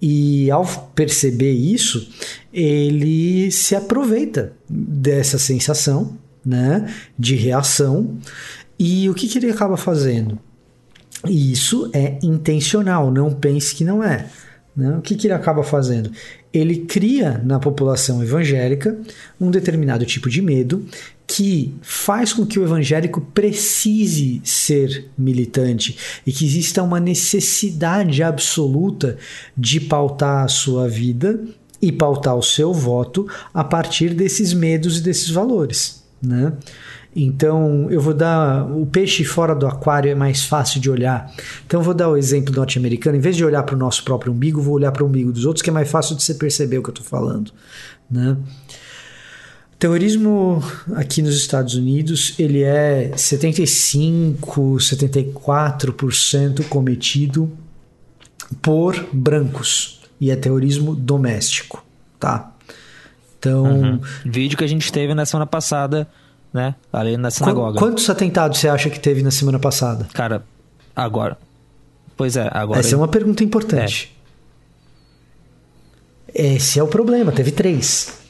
E 0.00 0.50
ao 0.50 0.64
perceber 0.94 1.52
isso, 1.52 2.08
ele 2.52 3.50
se 3.50 3.74
aproveita 3.74 4.52
dessa 4.68 5.38
sensação 5.38 6.16
né, 6.44 6.92
de 7.18 7.34
reação. 7.34 8.16
E 8.78 9.08
o 9.08 9.14
que, 9.14 9.26
que 9.26 9.38
ele 9.38 9.50
acaba 9.50 9.76
fazendo? 9.76 10.38
Isso 11.26 11.90
é 11.92 12.18
intencional, 12.22 13.10
não 13.10 13.32
pense 13.32 13.74
que 13.74 13.82
não 13.82 14.04
é. 14.04 14.26
Né? 14.76 14.96
O 14.96 15.00
que, 15.00 15.16
que 15.16 15.26
ele 15.26 15.34
acaba 15.34 15.64
fazendo? 15.64 16.12
Ele 16.52 16.78
cria 16.78 17.42
na 17.44 17.58
população 17.58 18.22
evangélica 18.22 18.96
um 19.40 19.50
determinado 19.50 20.06
tipo 20.06 20.30
de 20.30 20.40
medo 20.40 20.86
que 21.38 21.72
faz 21.80 22.32
com 22.32 22.44
que 22.44 22.58
o 22.58 22.64
evangélico 22.64 23.20
precise 23.20 24.40
ser 24.42 25.08
militante 25.16 25.96
e 26.26 26.32
que 26.32 26.44
exista 26.44 26.82
uma 26.82 26.98
necessidade 26.98 28.24
absoluta 28.24 29.16
de 29.56 29.78
pautar 29.78 30.44
a 30.44 30.48
sua 30.48 30.88
vida 30.88 31.40
e 31.80 31.92
pautar 31.92 32.34
o 32.34 32.42
seu 32.42 32.74
voto 32.74 33.28
a 33.54 33.62
partir 33.62 34.14
desses 34.14 34.52
medos 34.52 34.98
e 34.98 35.00
desses 35.00 35.30
valores, 35.30 36.02
né? 36.20 36.54
Então, 37.14 37.88
eu 37.88 38.00
vou 38.00 38.14
dar. 38.14 38.68
O 38.72 38.84
peixe 38.84 39.24
fora 39.24 39.54
do 39.54 39.66
aquário 39.66 40.10
é 40.10 40.16
mais 40.16 40.42
fácil 40.42 40.80
de 40.80 40.90
olhar. 40.90 41.32
Então, 41.64 41.80
eu 41.80 41.84
vou 41.84 41.94
dar 41.94 42.08
o 42.08 42.16
exemplo 42.16 42.52
norte-americano. 42.54 43.16
Em 43.16 43.20
vez 43.20 43.36
de 43.36 43.44
olhar 43.44 43.62
para 43.62 43.76
o 43.76 43.78
nosso 43.78 44.04
próprio 44.04 44.32
umbigo, 44.32 44.60
vou 44.60 44.74
olhar 44.74 44.90
para 44.90 45.04
o 45.04 45.06
umbigo 45.06 45.32
dos 45.32 45.44
outros, 45.44 45.62
que 45.62 45.70
é 45.70 45.72
mais 45.72 45.88
fácil 45.88 46.16
de 46.16 46.22
você 46.22 46.34
perceber 46.34 46.78
o 46.78 46.82
que 46.82 46.90
eu 46.90 46.94
estou 46.94 47.06
falando. 47.06 47.52
Né? 48.10 48.36
Terrorismo 49.78 50.62
aqui 50.94 51.22
nos 51.22 51.36
Estados 51.36 51.74
Unidos 51.74 52.34
ele 52.38 52.62
é 52.62 53.12
75, 53.16 54.76
74% 54.76 56.68
cometido 56.68 57.50
por 58.60 59.06
brancos 59.12 60.00
e 60.20 60.30
é 60.30 60.36
terrorismo 60.36 60.96
doméstico, 60.96 61.84
tá? 62.18 62.52
Então, 63.38 63.64
uhum. 63.64 64.00
vídeo 64.24 64.58
que 64.58 64.64
a 64.64 64.68
gente 64.68 64.90
teve 64.90 65.14
na 65.14 65.24
semana 65.24 65.46
passada, 65.46 66.08
né? 66.52 66.74
Ali 66.92 67.16
na 67.16 67.30
sinagoga. 67.30 67.78
Quantos 67.78 68.10
atentados 68.10 68.58
você 68.58 68.68
acha 68.68 68.90
que 68.90 68.98
teve 68.98 69.22
na 69.22 69.30
semana 69.30 69.60
passada? 69.60 70.08
Cara, 70.12 70.42
agora. 70.96 71.38
Pois 72.16 72.36
é, 72.36 72.50
agora. 72.50 72.80
Essa 72.80 72.96
é 72.96 72.98
uma 72.98 73.06
pergunta 73.06 73.44
importante. 73.44 74.12
É. 76.34 76.54
Esse 76.56 76.80
é 76.80 76.82
o 76.82 76.88
problema, 76.88 77.30
teve 77.30 77.52
três 77.52 78.27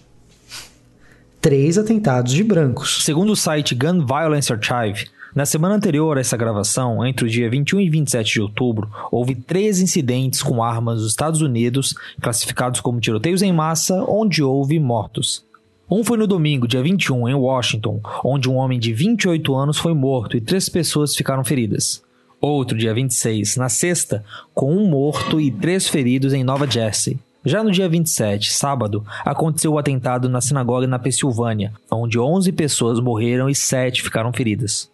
três 1.40 1.78
atentados 1.78 2.32
de 2.32 2.42
brancos. 2.42 3.04
Segundo 3.04 3.32
o 3.32 3.36
site 3.36 3.74
Gun 3.74 4.04
Violence 4.04 4.52
Archive, 4.52 5.06
na 5.34 5.46
semana 5.46 5.74
anterior 5.74 6.16
a 6.16 6.20
essa 6.20 6.36
gravação, 6.36 7.06
entre 7.06 7.26
o 7.26 7.28
dia 7.28 7.48
21 7.48 7.80
e 7.80 7.90
27 7.90 8.32
de 8.32 8.40
outubro, 8.40 8.90
houve 9.10 9.34
três 9.34 9.80
incidentes 9.80 10.42
com 10.42 10.62
armas 10.62 11.00
nos 11.00 11.10
Estados 11.10 11.40
Unidos, 11.40 11.94
classificados 12.20 12.80
como 12.80 13.00
tiroteios 13.00 13.42
em 13.42 13.52
massa, 13.52 14.04
onde 14.08 14.42
houve 14.42 14.78
mortos. 14.80 15.44
Um 15.90 16.04
foi 16.04 16.18
no 16.18 16.26
domingo, 16.26 16.68
dia 16.68 16.82
21, 16.82 17.28
em 17.28 17.34
Washington, 17.34 18.00
onde 18.24 18.48
um 18.48 18.56
homem 18.56 18.78
de 18.78 18.92
28 18.92 19.54
anos 19.54 19.78
foi 19.78 19.94
morto 19.94 20.36
e 20.36 20.40
três 20.40 20.68
pessoas 20.68 21.14
ficaram 21.14 21.44
feridas. 21.44 22.02
Outro 22.40 22.76
dia 22.76 22.92
26, 22.92 23.56
na 23.56 23.68
sexta, 23.68 24.24
com 24.54 24.74
um 24.74 24.88
morto 24.88 25.40
e 25.40 25.50
três 25.50 25.88
feridos 25.88 26.32
em 26.34 26.44
Nova 26.44 26.70
Jersey. 26.70 27.18
Já 27.48 27.64
no 27.64 27.70
dia 27.70 27.88
27, 27.88 28.52
sábado, 28.52 29.02
aconteceu 29.24 29.72
o 29.72 29.78
atentado 29.78 30.28
na 30.28 30.38
sinagoga 30.38 30.86
na 30.86 30.98
Pensilvânia, 30.98 31.72
onde 31.90 32.18
11 32.18 32.52
pessoas 32.52 33.00
morreram 33.00 33.48
e 33.48 33.54
7 33.54 34.02
ficaram 34.02 34.30
feridas. 34.34 34.90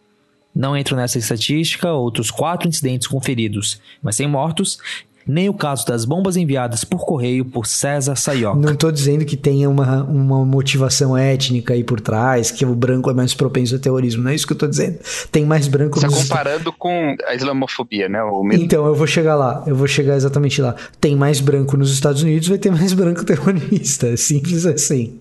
Não 0.54 0.76
entram 0.76 0.96
nessa 0.96 1.18
estatística 1.18 1.92
outros 1.92 2.30
quatro 2.30 2.68
incidentes 2.68 3.08
com 3.08 3.20
feridos, 3.20 3.80
mas 4.00 4.14
sem 4.14 4.28
mortos, 4.28 4.78
nem 5.26 5.48
o 5.48 5.54
caso 5.54 5.86
das 5.86 6.04
bombas 6.04 6.36
enviadas 6.36 6.84
por 6.84 7.04
correio 7.04 7.44
por 7.44 7.66
César 7.66 8.16
Sayoc. 8.16 8.56
Não 8.58 8.72
estou 8.72 8.92
dizendo 8.92 9.24
que 9.24 9.36
tenha 9.36 9.68
uma, 9.68 10.04
uma 10.04 10.44
motivação 10.44 11.16
étnica 11.16 11.74
aí 11.74 11.82
por 11.82 12.00
trás, 12.00 12.50
que 12.50 12.64
o 12.64 12.74
branco 12.74 13.10
é 13.10 13.14
mais 13.14 13.34
propenso 13.34 13.74
ao 13.74 13.80
terrorismo, 13.80 14.22
não 14.22 14.30
é 14.30 14.34
isso 14.34 14.46
que 14.46 14.52
eu 14.52 14.56
estou 14.56 14.68
dizendo. 14.68 14.98
Tem 15.30 15.44
mais 15.44 15.68
branco 15.68 15.98
Você 15.98 16.06
está 16.06 16.22
comparando 16.22 16.72
com 16.72 17.16
a 17.26 17.34
islamofobia, 17.34 18.08
né? 18.08 18.22
O 18.22 18.42
mesmo... 18.42 18.64
Então, 18.64 18.86
eu 18.86 18.94
vou 18.94 19.06
chegar 19.06 19.34
lá, 19.34 19.62
eu 19.66 19.74
vou 19.74 19.86
chegar 19.86 20.16
exatamente 20.16 20.60
lá. 20.60 20.74
Tem 21.00 21.16
mais 21.16 21.40
branco 21.40 21.76
nos 21.76 21.92
Estados 21.92 22.22
Unidos, 22.22 22.48
vai 22.48 22.58
ter 22.58 22.70
mais 22.70 22.92
branco 22.94 23.24
terrorista. 23.24 24.08
É 24.08 24.16
simples 24.16 24.66
assim. 24.66 25.20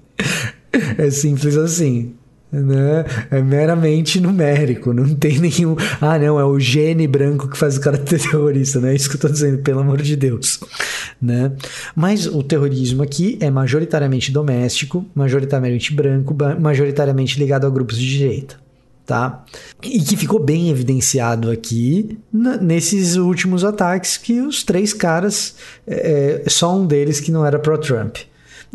É 0.97 1.09
simples 1.09 1.55
assim 1.57 2.15
né? 2.53 3.03
É 3.31 3.41
meramente 3.41 4.21
numérico, 4.21 4.93
não 4.93 5.15
tem 5.15 5.39
nenhum. 5.39 5.75
Ah, 5.99 6.19
não, 6.19 6.39
é 6.39 6.45
o 6.45 6.59
gene 6.59 7.07
branco 7.07 7.47
que 7.47 7.57
faz 7.57 7.77
o 7.77 7.81
cara 7.81 7.97
ter 7.97 8.19
terrorista, 8.21 8.79
não 8.79 8.89
é 8.89 8.95
isso 8.95 9.09
que 9.09 9.15
eu 9.15 9.21
tô 9.21 9.29
dizendo, 9.29 9.57
pelo 9.59 9.79
amor 9.79 10.01
de 10.01 10.15
Deus, 10.15 10.59
né? 11.21 11.51
Mas 11.95 12.27
o 12.27 12.43
terrorismo 12.43 13.01
aqui 13.01 13.37
é 13.41 13.49
majoritariamente 13.49 14.31
doméstico, 14.31 15.05
majoritariamente 15.15 15.93
branco, 15.93 16.35
majoritariamente 16.59 17.39
ligado 17.39 17.65
a 17.65 17.69
grupos 17.69 17.97
de 17.97 18.07
direita. 18.07 18.61
Tá? 19.05 19.43
E 19.83 19.99
que 19.99 20.15
ficou 20.15 20.39
bem 20.39 20.69
evidenciado 20.69 21.51
aqui 21.51 22.17
nesses 22.31 23.17
últimos 23.17 23.65
ataques 23.65 24.15
que 24.15 24.39
os 24.39 24.63
três 24.63 24.93
caras, 24.93 25.55
é, 25.85 26.41
é 26.45 26.49
só 26.49 26.73
um 26.73 26.87
deles 26.87 27.19
que 27.19 27.29
não 27.29 27.45
era 27.45 27.59
pró-Trump. 27.59 28.15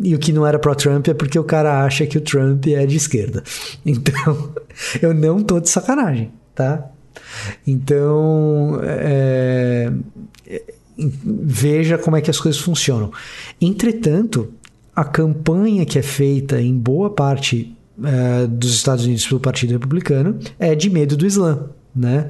E 0.01 0.15
o 0.15 0.19
que 0.19 0.31
não 0.31 0.47
era 0.47 0.57
pró-Trump 0.57 1.07
é 1.07 1.13
porque 1.13 1.37
o 1.37 1.43
cara 1.43 1.83
acha 1.83 2.05
que 2.05 2.17
o 2.17 2.21
Trump 2.21 2.65
é 2.67 2.85
de 2.85 2.95
esquerda. 2.95 3.43
Então, 3.85 4.53
eu 5.01 5.13
não 5.13 5.41
tô 5.41 5.59
de 5.59 5.69
sacanagem, 5.69 6.31
tá? 6.55 6.89
Então, 7.65 8.79
é, 8.83 9.91
veja 10.97 11.97
como 11.97 12.15
é 12.15 12.21
que 12.21 12.29
as 12.29 12.39
coisas 12.39 12.61
funcionam. 12.61 13.11
Entretanto, 13.59 14.53
a 14.95 15.03
campanha 15.03 15.85
que 15.85 15.97
é 15.97 16.01
feita 16.01 16.61
em 16.61 16.77
boa 16.77 17.09
parte 17.09 17.75
é, 18.03 18.47
dos 18.47 18.73
Estados 18.73 19.05
Unidos 19.05 19.27
pelo 19.27 19.39
Partido 19.39 19.71
Republicano 19.71 20.39
é 20.57 20.75
de 20.75 20.89
medo 20.89 21.17
do 21.17 21.25
Islã, 21.25 21.67
né? 21.95 22.29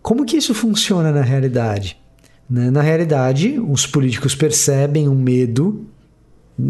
Como 0.00 0.24
que 0.24 0.36
isso 0.36 0.54
funciona 0.54 1.12
na 1.12 1.22
realidade? 1.22 1.96
Né? 2.50 2.70
Na 2.70 2.82
realidade, 2.82 3.58
os 3.60 3.86
políticos 3.86 4.34
percebem 4.34 5.08
um 5.08 5.14
medo 5.14 5.86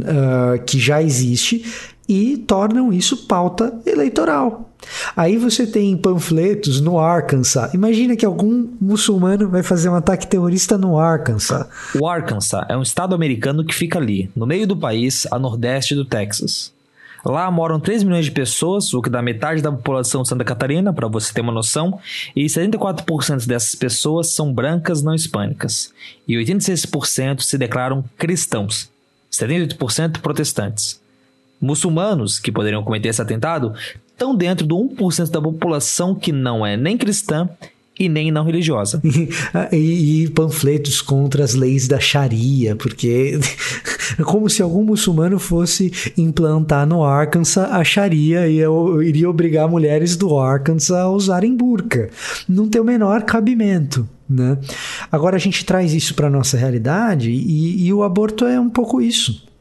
uh, 0.00 0.62
que 0.64 0.78
já 0.78 1.02
existe 1.02 1.64
e 2.08 2.36
tornam 2.36 2.92
isso 2.92 3.26
pauta 3.26 3.72
eleitoral. 3.86 4.68
Aí 5.16 5.36
você 5.36 5.66
tem 5.66 5.96
panfletos 5.96 6.80
no 6.80 6.98
Arkansas. 6.98 7.72
Imagina 7.72 8.16
que 8.16 8.26
algum 8.26 8.68
muçulmano 8.80 9.48
vai 9.48 9.62
fazer 9.62 9.88
um 9.88 9.94
ataque 9.94 10.26
terrorista 10.26 10.76
no 10.76 10.98
Arkansas. 10.98 11.66
O 11.94 12.06
Arkansas 12.06 12.64
é 12.68 12.76
um 12.76 12.82
estado 12.82 13.14
americano 13.14 13.64
que 13.64 13.74
fica 13.74 13.98
ali, 13.98 14.30
no 14.34 14.46
meio 14.46 14.66
do 14.66 14.76
país, 14.76 15.26
a 15.30 15.38
nordeste 15.38 15.94
do 15.94 16.04
Texas. 16.04 16.72
Lá 17.24 17.48
moram 17.52 17.78
3 17.78 18.02
milhões 18.02 18.24
de 18.24 18.32
pessoas, 18.32 18.92
o 18.92 19.00
que 19.00 19.08
dá 19.08 19.22
metade 19.22 19.62
da 19.62 19.70
população 19.70 20.22
de 20.22 20.28
Santa 20.28 20.44
Catarina, 20.44 20.92
para 20.92 21.06
você 21.06 21.32
ter 21.32 21.40
uma 21.40 21.52
noção, 21.52 22.00
e 22.34 22.46
74% 22.46 23.46
dessas 23.46 23.76
pessoas 23.76 24.34
são 24.34 24.52
brancas 24.52 25.02
não 25.02 25.14
hispânicas, 25.14 25.92
e 26.26 26.34
86% 26.34 27.40
se 27.40 27.56
declaram 27.56 28.04
cristãos. 28.18 28.91
78% 29.32 30.20
protestantes. 30.20 31.00
Muçulmanos 31.60 32.38
que 32.38 32.52
poderiam 32.52 32.82
cometer 32.82 33.08
esse 33.08 33.22
atentado 33.22 33.72
estão 34.08 34.34
dentro 34.34 34.66
do 34.66 34.76
1% 34.76 35.30
da 35.30 35.40
população 35.40 36.14
que 36.14 36.32
não 36.32 36.66
é 36.66 36.76
nem 36.76 36.98
cristã 36.98 37.48
e 37.98 38.08
nem 38.08 38.30
não 38.30 38.44
religiosa. 38.44 39.00
e, 39.72 40.24
e, 40.24 40.30
panfletos 40.30 41.00
contra 41.00 41.44
as 41.44 41.54
leis 41.54 41.86
da 41.86 42.00
Sharia, 42.00 42.74
porque 42.74 43.38
é 44.18 44.22
como 44.24 44.48
se 44.48 44.62
algum 44.62 44.82
muçulmano 44.82 45.38
fosse 45.38 45.92
implantar 46.16 46.86
no 46.86 47.04
Arkansas 47.04 47.70
a 47.70 47.84
Sharia 47.84 48.48
e 48.48 48.60
iria 49.06 49.28
obrigar 49.28 49.68
mulheres 49.68 50.16
do 50.16 50.38
Arkansas 50.38 50.96
a 50.96 51.08
usarem 51.08 51.56
burca. 51.56 52.10
Não 52.48 52.68
tem 52.68 52.80
o 52.80 52.84
menor 52.84 53.22
cabimento. 53.22 54.08
Né? 54.32 54.58
Agora 55.10 55.36
a 55.36 55.38
gente 55.38 55.64
traz 55.64 55.92
isso 55.92 56.14
para 56.14 56.30
nossa 56.30 56.56
realidade 56.56 57.30
e, 57.30 57.86
e 57.86 57.92
o 57.92 58.02
aborto 58.02 58.46
é 58.46 58.58
um 58.58 58.70
pouco 58.70 59.00
isso 59.00 59.52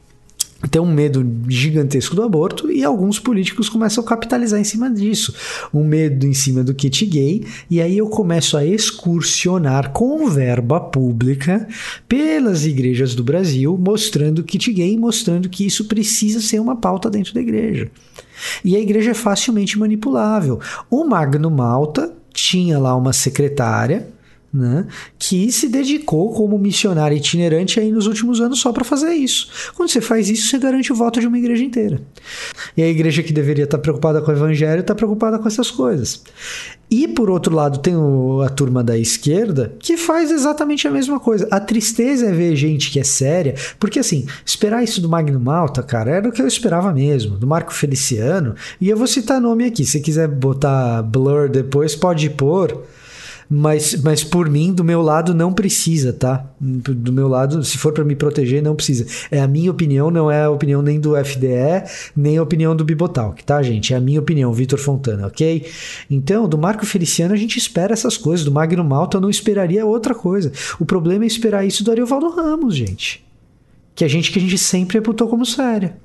tem 0.69 0.81
um 0.81 0.91
medo 0.91 1.26
gigantesco 1.48 2.15
do 2.15 2.22
aborto 2.22 2.72
e 2.72 2.84
alguns 2.84 3.19
políticos 3.19 3.68
começam 3.68 4.03
a 4.03 4.07
capitalizar 4.07 4.60
em 4.60 4.64
cima 4.64 4.89
disso. 4.89 5.34
Um 5.73 5.84
medo 5.84 6.26
em 6.26 6.34
cima 6.34 6.64
do 6.64 6.73
kit 6.73 7.06
gay, 7.06 7.43
e 7.69 7.81
aí 7.81 7.98
eu 7.98 8.07
começo 8.07 8.56
a 8.56 8.65
excursionar 8.65 9.91
com 9.91 10.30
verba 10.30 10.80
pública 10.80 11.68
pelas 12.07 12.65
igrejas 12.65 13.15
do 13.15 13.23
Brasil, 13.23 13.77
mostrando 13.77 14.43
kit 14.43 14.72
gay, 14.72 14.98
mostrando 14.98 15.49
que 15.49 15.65
isso 15.65 15.85
precisa 15.85 16.39
ser 16.39 16.60
uma 16.60 16.76
pauta 16.76 17.10
dentro 17.10 17.34
da 17.34 17.41
igreja. 17.41 17.89
E 18.64 18.76
a 18.76 18.80
igreja 18.80 19.11
é 19.11 19.15
facilmente 19.15 19.77
manipulável. 19.77 20.60
O 20.89 21.03
Magno 21.03 21.49
Malta 21.49 22.14
tinha 22.34 22.80
lá 22.80 22.95
uma 22.95 23.14
secretária 23.14 24.07
né, 24.53 24.86
que 25.18 25.52
se 25.52 25.69
dedicou 25.69 26.34
como 26.34 26.57
missionário 26.57 27.15
itinerante 27.15 27.80
aí 27.80 27.91
nos 27.91 28.06
últimos 28.07 28.41
anos 28.41 28.60
só 28.60 28.72
para 28.73 28.84
fazer 28.84 29.14
isso. 29.14 29.72
Quando 29.76 29.90
você 29.90 30.02
faz 30.02 30.30
isso, 30.30 30.48
você 30.48 30.60
garante 30.60 30.91
o 30.91 30.95
voto 30.95 31.19
de 31.19 31.28
uma 31.28 31.38
igreja 31.38 31.64
inteira. 31.64 32.02
E 32.76 32.84
a 32.84 32.88
igreja 32.88 33.23
que 33.23 33.32
deveria 33.32 33.64
estar 33.64 33.78
tá 33.78 33.82
preocupada 33.82 34.22
com 34.22 34.30
o 34.30 34.34
evangelho 34.34 34.82
está 34.82 34.94
preocupada 34.94 35.40
com 35.40 35.48
essas 35.48 35.72
coisas. 35.72 36.22
E 36.90 37.07
por 37.07 37.30
outro 37.30 37.56
lado, 37.56 37.80
tem 37.80 37.95
o, 37.95 38.41
a 38.41 38.49
turma 38.49 38.84
da 38.84 38.98
esquerda 38.98 39.73
que 39.80 39.95
faz 39.95 40.30
exatamente 40.30 40.86
a 40.86 40.91
mesma 40.91 41.22
coisa. 41.22 41.48
A 41.49 41.57
tristeza 41.57 42.26
é 42.26 42.32
ver 42.34 42.53
gente 42.57 42.91
que 42.91 42.99
é 42.99 43.03
séria, 43.03 43.56
porque 43.80 43.99
assim, 43.99 44.26
esperar 44.45 44.84
isso 44.84 44.99
do 44.99 45.07
Magno 45.07 45.40
Malta, 45.40 45.82
cara, 45.82 46.11
era 46.11 46.28
o 46.28 46.32
que 46.34 46.41
eu 46.41 46.48
esperava 46.48 46.91
mesmo, 46.91 47.38
do 47.38 47.48
Marco 47.48 47.73
Feliciano. 47.73 48.56
E 48.82 48.90
eu 48.90 48.98
vou 48.98 49.07
citar 49.07 49.40
nome 49.40 49.64
aqui, 49.64 49.86
se 49.86 50.02
quiser 50.02 50.28
botar 50.28 51.02
blur 51.02 51.48
depois, 51.48 51.95
pode 51.95 52.30
pôr 52.32 52.84
mas, 53.53 54.02
mas 54.02 54.23
por 54.23 54.49
mim, 54.49 54.72
do 54.72 54.82
meu 54.82 55.02
lado, 55.02 55.34
não 55.34 55.52
precisa, 55.52 56.14
tá? 56.14 56.49
Do 56.57 57.11
meu 57.11 57.28
lado, 57.28 57.61
se 57.65 57.78
for 57.78 57.91
para 57.91 58.06
me 58.06 58.15
proteger, 58.15 58.64
não 58.64 58.78
precisa. 58.78 59.06
É 59.30 59.41
a 59.41 59.48
minha 59.48 59.69
opinião, 59.69 60.10
não 60.10 60.32
é 60.32 60.45
a 60.45 60.49
opinião 60.49 60.82
nem 60.82 61.02
do 61.02 61.18
FDE, 61.18 61.84
nem 62.15 62.38
a 62.38 62.44
opinião 62.44 62.73
do 62.73 62.86
Bibotalk, 62.86 63.44
tá, 63.44 63.61
gente? 63.61 63.94
É 63.94 63.98
a 63.98 63.99
minha 63.99 64.22
opinião, 64.22 64.53
Vitor 64.53 64.80
Fontana, 64.80 65.28
ok? 65.28 65.65
Então, 66.10 66.48
do 66.48 66.57
Marco 66.57 66.86
Feliciano 66.86 67.34
a 67.34 67.38
gente 67.38 67.57
espera 67.57 67.91
essas 67.91 68.15
coisas, 68.15 68.45
do 68.45 68.53
Magno 68.53 68.86
Malta 68.86 69.18
eu 69.18 69.22
não 69.22 69.30
esperaria 69.30 69.86
outra 69.86 70.15
coisa. 70.15 70.53
O 70.80 70.86
problema 70.86 71.26
é 71.26 71.28
esperar 71.28 71.65
isso 71.65 71.84
do 71.84 71.91
Ariovaldo 71.91 72.30
Ramos, 72.30 72.73
gente. 72.73 73.22
Que 73.94 74.06
é 74.06 74.07
gente 74.07 74.32
que 74.32 74.40
a 74.40 74.41
gente 74.41 74.57
sempre 74.57 74.99
reputou 74.99 75.28
como 75.28 75.45
séria. 75.45 75.98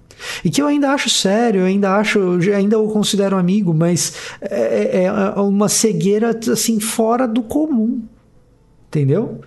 E 0.44 0.50
que 0.50 0.60
eu 0.60 0.66
ainda 0.66 0.90
acho 0.92 1.08
sério, 1.10 1.60
eu 1.60 1.66
ainda 1.66 1.96
acho, 1.96 2.38
ainda 2.54 2.78
o 2.78 2.88
considero 2.88 3.36
amigo, 3.36 3.74
mas 3.74 4.14
é, 4.40 5.02
é, 5.02 5.04
é 5.04 5.40
uma 5.40 5.68
cegueira 5.68 6.38
assim 6.50 6.80
fora 6.80 7.26
do 7.26 7.42
comum. 7.42 8.02
Entendeu? 8.88 9.40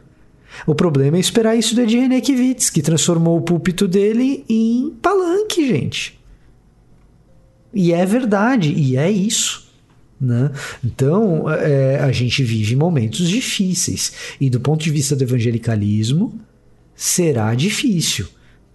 O 0.66 0.76
problema 0.76 1.18
é 1.18 1.20
esperar 1.20 1.56
isso 1.56 1.76
do 1.76 1.82
Ed 1.82 1.98
Renekiewicz, 1.98 2.70
que 2.70 2.82
transformou 2.82 3.38
o 3.38 3.42
púlpito 3.42 3.88
dele 3.88 4.44
em 4.50 4.92
palanque, 5.02 5.68
gente. 5.68 6.20
E 7.74 7.94
é 7.94 8.06
verdade, 8.06 8.74
e 8.74 8.98
é 8.98 9.10
isso. 9.10 9.70
Né? 10.20 10.52
Então, 10.84 11.50
é, 11.50 12.00
a 12.00 12.12
gente 12.12 12.44
vive 12.44 12.76
momentos 12.76 13.30
difíceis. 13.30 14.12
E 14.42 14.50
do 14.50 14.60
ponto 14.60 14.84
de 14.84 14.92
vista 14.92 15.16
do 15.16 15.24
evangelicalismo, 15.24 16.38
será 16.96 17.54
difícil 17.56 18.28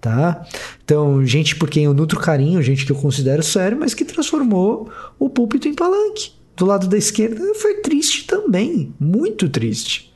tá? 0.04 0.46
Então, 0.84 1.24
gente 1.24 1.56
por 1.56 1.70
quem 1.70 1.86
eu 1.86 1.94
nutro 1.94 2.20
carinho, 2.20 2.60
gente 2.60 2.84
que 2.84 2.92
eu 2.92 2.96
considero 2.96 3.42
sério, 3.42 3.78
mas 3.80 3.94
que 3.94 4.04
transformou 4.04 4.90
o 5.18 5.30
púlpito 5.30 5.66
em 5.66 5.74
palanque. 5.74 6.32
Do 6.54 6.66
lado 6.66 6.86
da 6.86 6.98
esquerda 6.98 7.42
foi 7.54 7.76
triste 7.76 8.26
também, 8.26 8.92
muito 9.00 9.48
triste. 9.48 10.12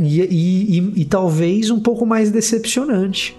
E, 0.00 0.20
e, 0.20 0.78
e, 0.78 1.00
e 1.00 1.04
talvez 1.04 1.70
um 1.70 1.80
pouco 1.80 2.06
mais 2.06 2.30
decepcionante. 2.30 3.36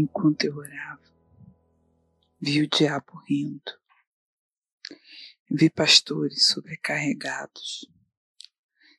Enquanto 0.00 0.44
eu 0.44 0.56
orava. 0.56 1.02
Vi 2.40 2.62
o 2.62 2.68
diabo 2.68 3.18
rindo. 3.26 3.72
Vi 5.50 5.70
pastores 5.70 6.48
sobrecarregados, 6.48 7.88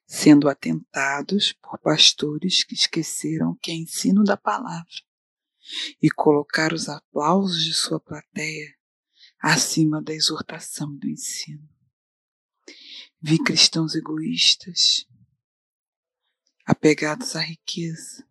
sendo 0.06 0.50
atentados 0.50 1.54
por 1.54 1.78
pastores 1.80 2.64
que 2.64 2.74
esqueceram 2.74 3.56
que 3.62 3.72
é 3.72 3.76
ensino 3.76 4.24
da 4.24 4.36
palavra 4.36 4.96
e 6.02 6.10
colocaram 6.10 6.76
os 6.76 6.90
aplausos 6.90 7.64
de 7.64 7.74
sua 7.74 8.00
plateia 8.00 8.76
acima 9.40 10.02
da 10.02 10.14
exortação 10.14 10.96
do 10.98 11.08
ensino. 11.08 11.70
Vi 13.22 13.42
cristãos 13.42 13.96
egoístas, 13.96 15.06
apegados 16.66 17.36
à 17.36 17.42
riqueza, 17.42 18.29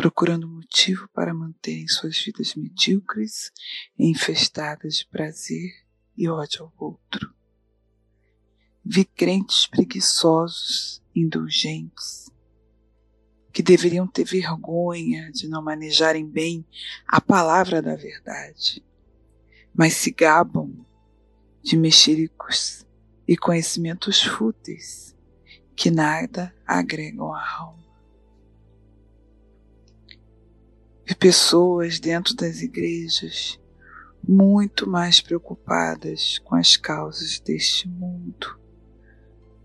procurando 0.00 0.48
motivo 0.48 1.06
para 1.12 1.34
manterem 1.34 1.86
suas 1.86 2.18
vidas 2.18 2.54
medíocres 2.54 3.52
e 3.98 4.10
infestadas 4.10 4.94
de 4.94 5.06
prazer 5.06 5.70
e 6.16 6.26
ódio 6.26 6.62
ao 6.62 6.72
outro. 6.78 7.34
Vi 8.82 9.04
crentes 9.04 9.66
preguiçosos, 9.66 11.02
indulgentes, 11.14 12.30
que 13.52 13.62
deveriam 13.62 14.06
ter 14.06 14.24
vergonha 14.24 15.30
de 15.32 15.46
não 15.46 15.62
manejarem 15.62 16.26
bem 16.26 16.66
a 17.06 17.20
palavra 17.20 17.82
da 17.82 17.94
verdade, 17.94 18.82
mas 19.74 19.92
se 19.92 20.10
gabam 20.12 20.82
de 21.62 21.76
mexericos 21.76 22.86
e 23.28 23.36
conhecimentos 23.36 24.22
fúteis 24.22 25.14
que 25.76 25.90
nada 25.90 26.54
agregam 26.66 27.34
à 27.34 27.56
alma. 27.58 27.89
Vi 31.10 31.14
pessoas 31.16 31.98
dentro 31.98 32.36
das 32.36 32.62
igrejas 32.62 33.58
muito 34.22 34.88
mais 34.88 35.20
preocupadas 35.20 36.38
com 36.38 36.54
as 36.54 36.76
causas 36.76 37.40
deste 37.40 37.88
mundo 37.88 38.56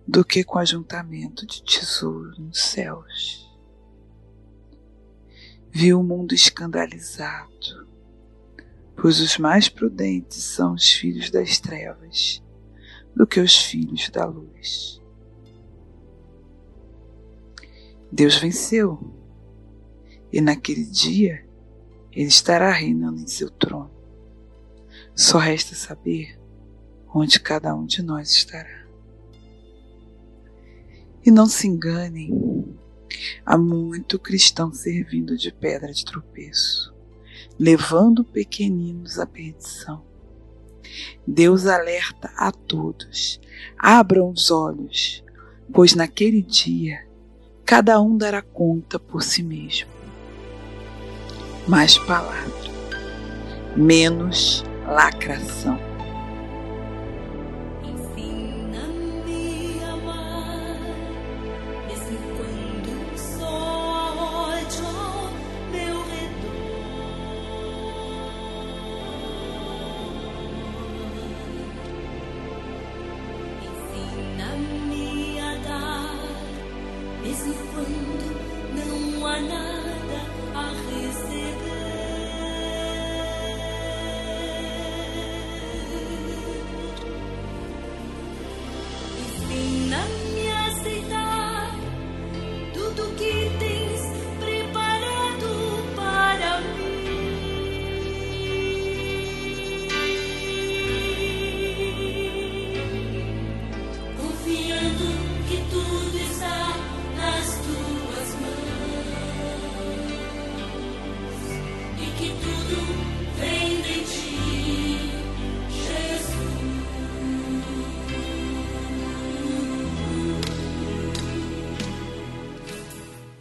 do 0.07 0.25
que 0.25 0.43
com 0.43 0.57
o 0.57 0.61
ajuntamento 0.61 1.45
de 1.45 1.61
tesouro 1.63 2.31
nos 2.41 2.59
céus. 2.59 3.47
Vi 5.69 5.93
o 5.93 6.01
mundo 6.01 6.33
escandalizado, 6.33 7.87
pois 8.95 9.19
os 9.19 9.37
mais 9.37 9.69
prudentes 9.69 10.41
são 10.41 10.73
os 10.73 10.93
filhos 10.93 11.29
das 11.29 11.59
trevas 11.59 12.41
do 13.15 13.27
que 13.27 13.39
os 13.39 13.55
filhos 13.55 14.09
da 14.09 14.25
luz. 14.25 14.99
Deus 18.11 18.35
venceu, 18.35 19.24
e 20.35 20.41
naquele 20.41 20.83
dia 20.83 21.47
ele 22.11 22.27
estará 22.27 22.69
reinando 22.69 23.21
em 23.21 23.27
seu 23.27 23.49
trono. 23.49 23.89
Só 25.15 25.37
resta 25.37 25.73
saber 25.73 26.37
onde 27.07 27.39
cada 27.39 27.73
um 27.73 27.85
de 27.85 28.03
nós 28.03 28.31
estará. 28.31 28.85
E 31.25 31.31
não 31.31 31.45
se 31.47 31.67
enganem, 31.67 32.75
há 33.45 33.57
muito 33.57 34.19
cristão 34.19 34.73
servindo 34.73 35.37
de 35.37 35.53
pedra 35.53 35.93
de 35.93 36.03
tropeço, 36.03 36.93
levando 37.57 38.25
pequeninos 38.25 39.17
à 39.17 39.25
perdição. 39.25 40.03
Deus 41.25 41.65
alerta 41.65 42.29
a 42.35 42.51
todos: 42.51 43.39
abram 43.77 44.31
os 44.31 44.51
olhos, 44.51 45.23
pois 45.73 45.95
naquele 45.95 46.41
dia 46.41 47.07
cada 47.65 48.01
um 48.01 48.17
dará 48.17 48.41
conta 48.41 48.99
por 48.99 49.23
si 49.23 49.41
mesmo. 49.41 49.94
Mais 51.67 51.97
palavra, 51.97 52.51
menos 53.75 54.63
lacração. 54.87 55.79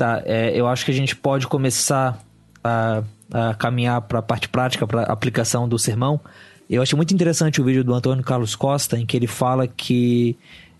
Tá, 0.04 0.22
é, 0.26 0.52
eu 0.54 0.68
acho 0.68 0.84
que 0.84 0.90
a 0.90 0.94
gente 0.94 1.16
pode 1.16 1.46
começar 1.46 2.18
a, 2.62 3.02
a 3.32 3.54
caminhar 3.54 4.02
para 4.02 4.18
a 4.18 4.22
parte 4.22 4.50
prática, 4.50 4.86
para 4.86 5.04
a 5.04 5.10
aplicação 5.10 5.66
do 5.66 5.78
sermão. 5.78 6.20
Eu 6.68 6.82
achei 6.82 6.94
muito 6.94 7.14
interessante 7.14 7.58
o 7.58 7.64
vídeo 7.64 7.82
do 7.82 7.94
Antônio 7.94 8.22
Carlos 8.22 8.54
Costa, 8.54 8.98
em 8.98 9.06
que 9.06 9.16
ele 9.16 9.26
fala 9.26 9.66
que 9.66 10.36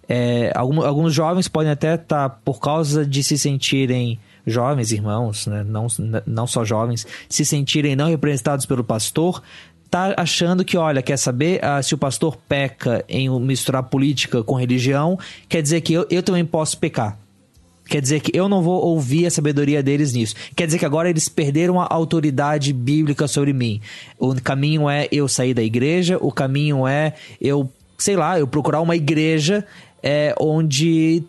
é, 0.07 0.53
algum- 0.55 0.83
alguns 0.83 1.15
jovens 1.15 1.49
podem 1.49 1.73
até 1.73 1.95
estar, 1.95 2.29
por 2.45 2.61
causa 2.61 3.07
de 3.07 3.25
se 3.25 3.39
sentirem 3.39 4.21
jovens, 4.47 4.93
irmãos, 4.93 5.47
né, 5.47 5.65
não, 5.67 5.87
não 6.27 6.47
só 6.47 6.63
jovens, 6.63 7.07
se 7.27 7.47
sentirem 7.47 7.97
não 7.97 8.09
representados 8.11 8.67
pelo 8.67 8.85
pastor, 8.85 9.43
tá 9.89 10.13
achando 10.19 10.67
que, 10.67 10.77
olha, 10.77 11.01
quer 11.01 11.17
saber, 11.17 11.65
ah, 11.65 11.83
se 11.83 11.95
o 11.95 11.99
pastor 11.99 12.37
peca 12.47 13.03
em 13.09 13.31
misturar 13.41 13.85
política 13.85 14.45
com 14.45 14.55
religião, 14.55 15.19
quer 15.49 15.63
dizer 15.63 15.81
que 15.81 15.95
eu, 15.95 16.07
eu 16.11 16.23
também 16.23 16.45
posso 16.45 16.77
pecar. 16.77 17.24
Quer 17.87 18.01
dizer 18.01 18.21
que 18.21 18.37
eu 18.37 18.49
não 18.49 18.63
vou 18.63 18.83
ouvir 18.83 19.27
a 19.27 19.31
sabedoria 19.31 19.83
deles 19.83 20.13
nisso. 20.13 20.35
Quer 20.57 20.67
dizer 20.67 20.79
que 20.79 20.87
agora 20.87 21.11
eles 21.11 21.29
perderam 21.29 21.81
a 21.81 21.87
autoridade 21.89 22.73
bíblica 22.73 23.29
sobre 23.29 23.53
mim. 23.53 23.81
O 24.19 24.35
caminho 24.35 24.89
é 24.89 25.07
eu 25.13 25.29
sair 25.29 25.53
da 25.53 25.63
igreja, 25.63 26.19
o 26.21 26.33
caminho 26.33 26.87
é 26.87 27.15
eu, 27.41 27.71
sei 27.99 28.17
lá, 28.17 28.39
eu 28.39 28.47
procurar 28.47 28.81
uma 28.81 28.97
igreja 28.97 29.67
é, 30.07 30.35
onde 30.39 31.25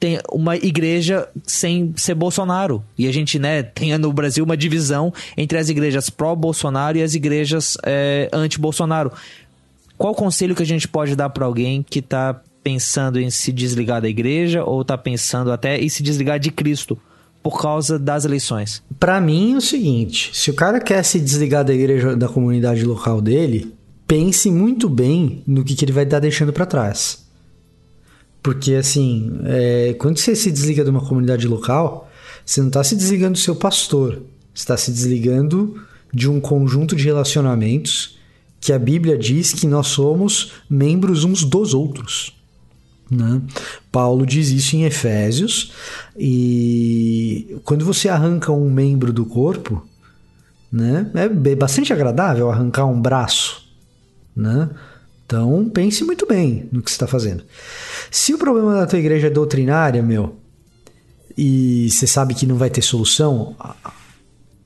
tem 0.00 0.18
uma 0.32 0.56
igreja 0.56 1.28
sem 1.44 1.92
ser 1.96 2.14
Bolsonaro. 2.14 2.82
E 2.98 3.06
a 3.06 3.12
gente, 3.12 3.38
né, 3.38 3.62
tem 3.62 3.96
no 3.98 4.12
Brasil 4.12 4.44
uma 4.44 4.56
divisão 4.56 5.14
entre 5.36 5.56
as 5.58 5.68
igrejas 5.68 6.10
pró-Bolsonaro 6.10 6.98
e 6.98 7.02
as 7.02 7.14
igrejas 7.14 7.78
é, 7.84 8.28
anti-Bolsonaro. 8.32 9.12
Qual 9.96 10.12
conselho 10.12 10.56
que 10.56 10.62
a 10.62 10.66
gente 10.66 10.88
pode 10.88 11.14
dar 11.14 11.30
para 11.30 11.46
alguém 11.46 11.84
que 11.88 12.02
tá 12.02 12.40
pensando 12.66 13.20
em 13.20 13.30
se 13.30 13.52
desligar 13.52 14.02
da 14.02 14.08
igreja 14.08 14.64
ou 14.64 14.84
tá 14.84 14.98
pensando 14.98 15.52
até 15.52 15.78
em 15.78 15.88
se 15.88 16.02
desligar 16.02 16.40
de 16.40 16.50
Cristo 16.50 16.98
por 17.40 17.62
causa 17.62 17.96
das 17.96 18.24
eleições? 18.24 18.82
Pra 18.98 19.20
mim 19.20 19.54
é 19.54 19.58
o 19.58 19.60
seguinte: 19.60 20.32
se 20.34 20.50
o 20.50 20.54
cara 20.54 20.80
quer 20.80 21.04
se 21.04 21.20
desligar 21.20 21.64
da 21.64 21.72
igreja, 21.72 22.16
da 22.16 22.26
comunidade 22.28 22.84
local 22.84 23.20
dele, 23.20 23.72
pense 24.04 24.50
muito 24.50 24.88
bem 24.88 25.44
no 25.46 25.62
que, 25.62 25.76
que 25.76 25.84
ele 25.84 25.92
vai 25.92 26.02
estar 26.02 26.18
deixando 26.18 26.52
pra 26.52 26.66
trás. 26.66 27.24
Porque 28.42 28.74
assim, 28.74 29.38
é, 29.44 29.94
quando 29.96 30.18
você 30.18 30.34
se 30.34 30.50
desliga 30.50 30.82
de 30.82 30.90
uma 30.90 31.06
comunidade 31.06 31.46
local, 31.46 32.10
você 32.44 32.60
não 32.60 32.66
está 32.66 32.82
se 32.82 32.96
desligando 32.96 33.34
do 33.34 33.38
seu 33.38 33.54
pastor, 33.54 34.14
você 34.52 34.62
está 34.62 34.76
se 34.76 34.90
desligando 34.90 35.80
de 36.12 36.28
um 36.28 36.40
conjunto 36.40 36.96
de 36.96 37.04
relacionamentos 37.04 38.18
que 38.60 38.72
a 38.72 38.78
Bíblia 38.78 39.16
diz 39.16 39.52
que 39.52 39.68
nós 39.68 39.86
somos 39.86 40.50
membros 40.68 41.22
uns 41.22 41.44
dos 41.44 41.72
outros. 41.72 42.35
Né? 43.10 43.40
Paulo 43.92 44.26
diz 44.26 44.48
isso 44.48 44.76
em 44.76 44.84
Efésios, 44.84 45.72
e 46.16 47.56
quando 47.64 47.84
você 47.84 48.08
arranca 48.08 48.50
um 48.50 48.70
membro 48.70 49.12
do 49.12 49.24
corpo, 49.24 49.86
né, 50.72 51.10
é 51.14 51.54
bastante 51.54 51.92
agradável 51.92 52.50
arrancar 52.50 52.86
um 52.86 53.00
braço. 53.00 53.64
Né? 54.34 54.68
Então 55.24 55.68
pense 55.70 56.04
muito 56.04 56.26
bem 56.26 56.68
no 56.72 56.82
que 56.82 56.90
você 56.90 56.94
está 56.94 57.06
fazendo. 57.06 57.44
Se 58.10 58.34
o 58.34 58.38
problema 58.38 58.74
da 58.74 58.86
tua 58.86 58.98
igreja 58.98 59.28
é 59.28 59.30
doutrinária, 59.30 60.02
meu, 60.02 60.36
e 61.36 61.88
você 61.90 62.06
sabe 62.06 62.34
que 62.34 62.46
não 62.46 62.56
vai 62.56 62.70
ter 62.70 62.82
solução, 62.82 63.54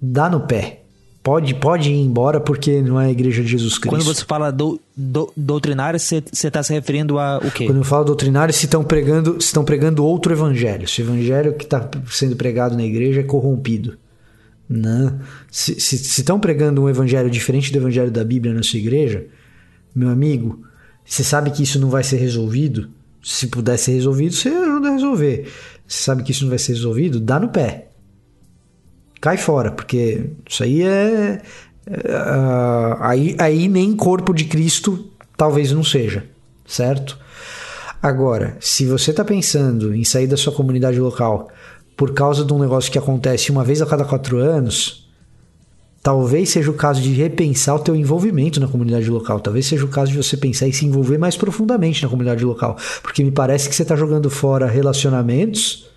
dá 0.01 0.29
no 0.31 0.41
pé. 0.41 0.80
Pode, 1.23 1.55
pode 1.55 1.91
ir 1.91 2.01
embora 2.01 2.41
porque 2.41 2.81
não 2.81 2.99
é 2.99 3.07
a 3.07 3.11
igreja 3.11 3.43
de 3.43 3.49
Jesus 3.49 3.77
Cristo. 3.77 3.91
Quando 3.91 4.05
você 4.05 4.25
fala 4.25 4.51
do, 4.51 4.81
do, 4.97 5.31
doutrinário, 5.37 6.01
você 6.01 6.23
está 6.33 6.63
se 6.63 6.73
referindo 6.73 7.19
a 7.19 7.39
o 7.39 7.51
quê? 7.51 7.67
Quando 7.67 7.79
eu 7.79 7.85
falo 7.85 8.07
doutrinário, 8.07 8.55
se 8.55 8.65
estão 8.65 8.83
pregando, 8.83 9.39
se 9.39 9.49
estão 9.49 9.63
pregando 9.63 10.03
outro 10.03 10.33
evangelho. 10.33 10.89
Se 10.89 11.03
o 11.03 11.05
evangelho 11.05 11.53
que 11.53 11.65
está 11.65 11.87
sendo 12.09 12.37
pregado 12.37 12.75
na 12.75 12.85
igreja 12.85 13.21
é 13.21 13.23
corrompido. 13.23 13.99
Não. 14.67 15.21
Se, 15.51 15.79
se, 15.79 15.99
se 15.99 16.21
estão 16.21 16.41
pregando 16.41 16.83
um 16.83 16.89
evangelho 16.89 17.29
diferente 17.29 17.71
do 17.71 17.79
evangelho 17.79 18.11
da 18.11 18.25
Bíblia 18.25 18.55
na 18.55 18.63
sua 18.63 18.79
igreja, 18.79 19.27
meu 19.95 20.09
amigo, 20.09 20.63
você 21.05 21.23
sabe 21.23 21.51
que 21.51 21.63
isso 21.63 21.79
não 21.79 21.91
vai 21.91 22.03
ser 22.03 22.17
resolvido? 22.17 22.89
Se 23.23 23.47
puder 23.49 23.77
ser 23.77 23.93
resolvido, 23.93 24.35
você 24.35 24.49
ajuda 24.49 24.89
a 24.89 24.93
resolver. 24.93 25.53
Você 25.87 26.03
sabe 26.03 26.23
que 26.23 26.33
isso 26.33 26.45
não 26.45 26.51
vai 26.51 26.59
ser 26.59 26.73
resolvido? 26.73 27.21
Dá 27.21 27.39
no 27.39 27.51
pé 27.51 27.90
cai 29.21 29.37
fora, 29.37 29.71
porque 29.71 30.31
isso 30.49 30.63
aí 30.63 30.83
é. 30.83 31.43
é 31.87 32.03
aí, 33.01 33.37
aí 33.39 33.69
nem 33.69 33.95
corpo 33.95 34.33
de 34.33 34.45
Cristo 34.45 35.11
talvez 35.37 35.73
não 35.73 35.85
seja, 35.85 36.25
certo? 36.67 37.19
Agora, 38.03 38.57
se 38.61 38.87
você 38.87 39.11
está 39.11 39.25
pensando 39.25 39.95
em 39.95 40.05
sair 40.05 40.27
da 40.27 40.37
sua 40.37 40.53
comunidade 40.53 40.99
local 40.99 41.49
por 41.97 42.15
causa 42.15 42.45
de 42.45 42.53
um 42.53 42.59
negócio 42.59 42.91
que 42.91 42.99
acontece 42.99 43.51
uma 43.51 43.63
vez 43.63 43.83
a 43.83 43.87
cada 43.87 44.07
quatro 44.07 44.39
anos, 44.39 45.07
talvez 46.03 46.49
seja 46.49 46.71
o 46.71 46.75
caso 46.75 47.03
de 47.03 47.13
repensar 47.13 47.77
o 47.77 47.79
teu 47.79 47.95
envolvimento 47.95 48.59
na 48.59 48.67
comunidade 48.67 49.11
local. 49.11 49.39
Talvez 49.41 49.67
seja 49.67 49.85
o 49.85 49.89
caso 49.89 50.11
de 50.11 50.17
você 50.17 50.37
pensar 50.37 50.67
em 50.67 50.73
se 50.73 50.87
envolver 50.87 51.19
mais 51.19 51.37
profundamente 51.37 52.03
na 52.03 52.09
comunidade 52.09 52.43
local, 52.43 52.77
porque 53.03 53.23
me 53.23 53.31
parece 53.31 53.69
que 53.69 53.75
você 53.75 53.83
está 53.83 53.95
jogando 53.95 54.31
fora 54.31 54.67
relacionamentos 54.67 55.91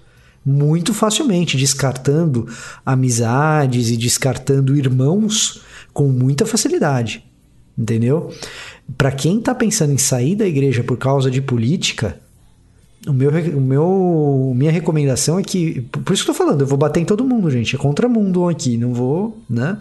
muito 0.45 0.93
facilmente, 0.93 1.57
descartando 1.57 2.47
amizades 2.85 3.89
e 3.89 3.97
descartando 3.97 4.75
irmãos 4.75 5.61
com 5.93 6.07
muita 6.07 6.45
facilidade. 6.45 7.23
Entendeu? 7.77 8.31
Para 8.97 9.11
quem 9.11 9.39
está 9.39 9.55
pensando 9.55 9.93
em 9.93 9.97
sair 9.97 10.35
da 10.35 10.45
igreja 10.45 10.83
por 10.83 10.97
causa 10.97 11.31
de 11.31 11.41
política, 11.41 12.19
o 13.07 13.13
meu, 13.13 13.29
o 13.29 13.61
meu, 13.61 14.53
minha 14.55 14.71
recomendação 14.71 15.39
é 15.39 15.43
que, 15.43 15.81
por 15.81 16.13
isso 16.13 16.23
que 16.23 16.29
eu 16.29 16.35
tô 16.35 16.37
falando, 16.37 16.61
eu 16.61 16.67
vou 16.67 16.77
bater 16.77 16.99
em 16.99 17.05
todo 17.05 17.25
mundo, 17.25 17.49
gente. 17.49 17.75
É 17.75 17.79
contra 17.79 18.07
mundo 18.07 18.47
aqui, 18.47 18.77
não 18.77 18.93
vou, 18.93 19.37
né? 19.49 19.77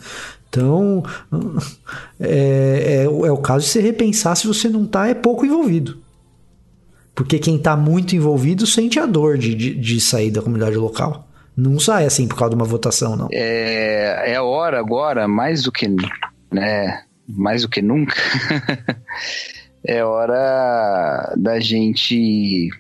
Então, 0.48 1.05
é, 2.18 3.02
é, 3.02 3.05
é 3.05 3.32
o 3.32 3.36
caso 3.39 3.64
de 3.64 3.70
você 3.70 3.80
repensar 3.80 4.36
se 4.36 4.47
você 4.47 4.68
não 4.68 4.86
tá 4.86 5.06
é 5.06 5.14
pouco 5.14 5.47
envolvido. 5.47 5.98
Porque 7.14 7.39
quem 7.39 7.56
está 7.56 7.76
muito 7.76 8.16
envolvido 8.16 8.66
sente 8.66 8.98
a 8.98 9.06
dor 9.06 9.36
de, 9.36 9.55
de, 9.55 9.74
de, 9.74 10.01
sair 10.01 10.30
da 10.30 10.40
comunidade 10.40 10.76
local. 10.76 11.28
Não 11.55 11.78
sai 11.78 12.06
assim 12.06 12.26
por 12.26 12.36
causa 12.39 12.55
de 12.55 12.56
uma 12.60 12.64
votação, 12.64 13.16
não. 13.16 13.28
É, 13.30 14.32
é 14.32 14.40
hora 14.40 14.78
agora, 14.78 15.28
mais 15.28 15.62
do 15.62 15.70
que, 15.70 15.86
né, 16.51 17.02
mais 17.28 17.62
do 17.62 17.68
que 17.68 17.82
nunca, 17.82 18.14
é 19.84 20.02
hora 20.02 21.34
da 21.36 21.60
gente 21.60 22.70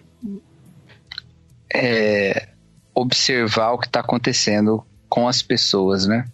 é, 1.74 2.48
observar 2.94 3.72
o 3.72 3.78
que 3.78 3.86
está 3.86 4.00
acontecendo 4.00 4.84
com 5.08 5.28
as 5.28 5.42
pessoas, 5.42 6.06
né? 6.06 6.24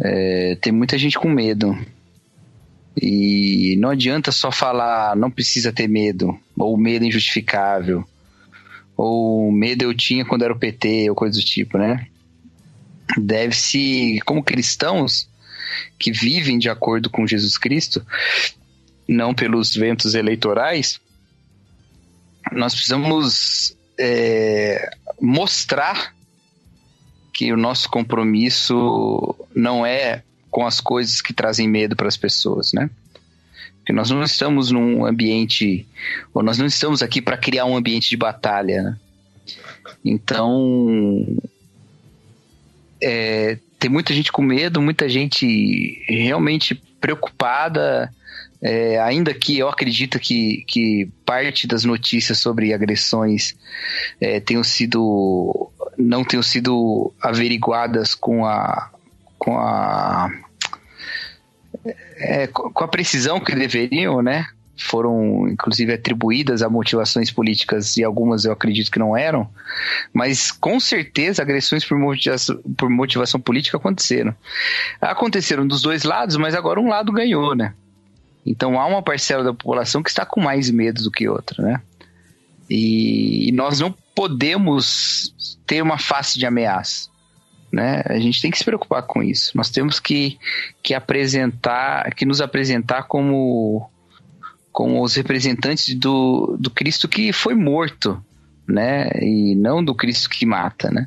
É, 0.00 0.56
tem 0.60 0.72
muita 0.72 0.96
gente 0.96 1.18
com 1.18 1.28
medo. 1.28 1.76
E 3.00 3.76
não 3.78 3.90
adianta 3.90 4.30
só 4.30 4.52
falar, 4.52 5.16
não 5.16 5.30
precisa 5.30 5.72
ter 5.72 5.88
medo, 5.88 6.38
ou 6.56 6.76
medo 6.76 7.04
injustificável, 7.04 8.04
ou 8.96 9.50
medo 9.50 9.82
eu 9.82 9.94
tinha 9.94 10.24
quando 10.24 10.42
era 10.42 10.52
o 10.52 10.58
PT, 10.58 11.08
ou 11.08 11.16
coisa 11.16 11.38
do 11.38 11.44
tipo, 11.44 11.78
né? 11.78 12.06
Deve-se, 13.18 14.20
como 14.24 14.42
cristãos 14.42 15.28
que 15.98 16.12
vivem 16.12 16.58
de 16.58 16.68
acordo 16.68 17.08
com 17.08 17.26
Jesus 17.26 17.56
Cristo, 17.56 18.04
não 19.08 19.34
pelos 19.34 19.74
ventos 19.74 20.14
eleitorais, 20.14 21.00
nós 22.52 22.74
precisamos 22.74 23.76
é, 23.98 24.90
mostrar 25.20 26.14
que 27.32 27.52
o 27.52 27.56
nosso 27.56 27.88
compromisso 27.88 29.34
não 29.54 29.86
é 29.86 30.22
com 30.52 30.66
as 30.66 30.80
coisas 30.80 31.22
que 31.22 31.32
trazem 31.32 31.66
medo 31.66 31.96
para 31.96 32.06
as 32.06 32.16
pessoas, 32.16 32.72
né? 32.74 32.90
Porque 33.78 33.92
nós 33.92 34.10
não 34.10 34.22
estamos 34.22 34.70
num 34.70 35.04
ambiente, 35.04 35.88
ou 36.32 36.42
nós 36.42 36.58
não 36.58 36.66
estamos 36.66 37.02
aqui 37.02 37.22
para 37.22 37.38
criar 37.38 37.64
um 37.64 37.74
ambiente 37.74 38.10
de 38.10 38.16
batalha, 38.18 38.82
né? 38.82 38.96
Então, 40.04 41.26
é, 43.02 43.58
tem 43.78 43.90
muita 43.90 44.12
gente 44.12 44.30
com 44.30 44.42
medo, 44.42 44.80
muita 44.80 45.08
gente 45.08 46.04
realmente 46.06 46.74
preocupada, 47.00 48.12
é, 48.60 49.00
ainda 49.00 49.32
que 49.32 49.58
eu 49.58 49.68
acredito 49.68 50.20
que, 50.20 50.64
que 50.68 51.08
parte 51.24 51.66
das 51.66 51.82
notícias 51.82 52.38
sobre 52.38 52.74
agressões 52.74 53.56
é, 54.20 54.38
tenham 54.38 54.62
sido 54.62 55.70
não 55.98 56.24
tenham 56.24 56.42
sido 56.42 57.12
averiguadas 57.20 58.14
com 58.14 58.46
a 58.46 58.90
com 59.42 59.58
a 59.58 60.30
é, 62.16 62.46
com 62.46 62.84
a 62.84 62.86
precisão 62.86 63.40
que 63.40 63.52
deveriam, 63.56 64.22
né? 64.22 64.46
Foram, 64.76 65.48
inclusive, 65.48 65.92
atribuídas 65.92 66.62
a 66.62 66.68
motivações 66.68 67.30
políticas 67.30 67.96
e 67.96 68.04
algumas 68.04 68.44
eu 68.44 68.52
acredito 68.52 68.90
que 68.90 69.00
não 69.00 69.16
eram, 69.16 69.50
mas 70.12 70.52
com 70.52 70.78
certeza 70.78 71.42
agressões 71.42 71.84
por 71.84 71.98
motivação, 71.98 72.56
por 72.76 72.88
motivação 72.88 73.40
política 73.40 73.76
aconteceram. 73.76 74.32
Aconteceram 75.00 75.66
dos 75.66 75.82
dois 75.82 76.04
lados, 76.04 76.36
mas 76.36 76.54
agora 76.54 76.80
um 76.80 76.88
lado 76.88 77.10
ganhou, 77.10 77.56
né? 77.56 77.74
Então 78.46 78.80
há 78.80 78.86
uma 78.86 79.02
parcela 79.02 79.42
da 79.42 79.52
população 79.52 80.04
que 80.04 80.10
está 80.10 80.24
com 80.24 80.40
mais 80.40 80.70
medo 80.70 81.02
do 81.02 81.10
que 81.10 81.28
outra, 81.28 81.62
né? 81.64 81.80
E, 82.70 83.48
e 83.48 83.52
nós 83.52 83.80
não 83.80 83.92
podemos 84.14 85.34
ter 85.66 85.82
uma 85.82 85.98
face 85.98 86.38
de 86.38 86.46
ameaça 86.46 87.11
né? 87.72 88.02
A 88.06 88.18
gente 88.18 88.40
tem 88.40 88.50
que 88.50 88.58
se 88.58 88.64
preocupar 88.64 89.02
com 89.04 89.22
isso. 89.22 89.56
Nós 89.56 89.70
temos 89.70 89.98
que, 89.98 90.38
que 90.82 90.92
apresentar, 90.92 92.14
que 92.14 92.26
nos 92.26 92.40
apresentar 92.40 93.04
como 93.04 93.88
como 94.70 95.02
os 95.02 95.14
representantes 95.14 95.94
do, 95.94 96.56
do 96.58 96.70
Cristo 96.70 97.06
que 97.06 97.30
foi 97.30 97.54
morto, 97.54 98.22
né? 98.66 99.10
E 99.20 99.54
não 99.54 99.84
do 99.84 99.94
Cristo 99.94 100.30
que 100.30 100.46
mata, 100.46 100.90
né? 100.90 101.06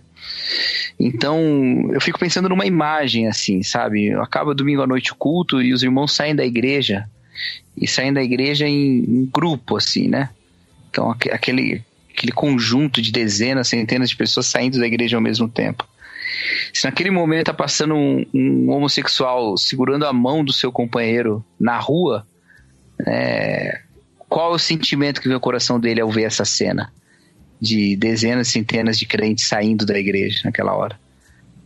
Então, 0.99 1.39
eu 1.91 1.99
fico 1.99 2.19
pensando 2.19 2.47
numa 2.47 2.65
imagem 2.65 3.27
assim, 3.27 3.63
sabe? 3.63 4.13
Acaba 4.13 4.53
domingo 4.53 4.83
à 4.83 4.87
noite 4.87 5.11
o 5.11 5.15
culto 5.15 5.61
e 5.61 5.73
os 5.73 5.81
irmãos 5.81 6.13
saem 6.13 6.35
da 6.35 6.45
igreja 6.45 7.09
e 7.75 7.87
saem 7.87 8.13
da 8.13 8.23
igreja 8.23 8.67
em, 8.67 8.99
em 8.99 9.29
grupo, 9.31 9.77
assim, 9.77 10.07
né? 10.07 10.29
Então, 10.89 11.09
aquele, 11.09 11.83
aquele 12.13 12.31
conjunto 12.31 13.01
de 13.01 13.11
dezenas, 13.11 13.67
centenas 13.67 14.09
de 14.09 14.15
pessoas 14.15 14.45
saindo 14.45 14.79
da 14.79 14.85
igreja 14.85 15.17
ao 15.17 15.21
mesmo 15.21 15.49
tempo. 15.49 15.87
Se 16.73 16.85
naquele 16.85 17.11
momento 17.11 17.45
tá 17.45 17.53
passando 17.53 17.95
um, 17.95 18.25
um 18.33 18.69
homossexual 18.71 19.57
segurando 19.57 20.05
a 20.05 20.13
mão 20.13 20.43
do 20.43 20.53
seu 20.53 20.71
companheiro 20.71 21.43
na 21.59 21.77
rua, 21.77 22.27
é, 23.05 23.81
qual 24.27 24.51
é 24.51 24.55
o 24.55 24.59
sentimento 24.59 25.21
que 25.21 25.27
vem 25.27 25.35
ao 25.35 25.41
coração 25.41 25.79
dele 25.79 26.01
ao 26.01 26.09
ver 26.09 26.23
essa 26.23 26.45
cena? 26.45 26.91
De 27.59 27.95
dezenas, 27.95 28.49
centenas 28.49 28.97
de 28.97 29.05
crentes 29.05 29.47
saindo 29.47 29.85
da 29.85 29.97
igreja 29.97 30.41
naquela 30.43 30.75
hora. 30.75 30.99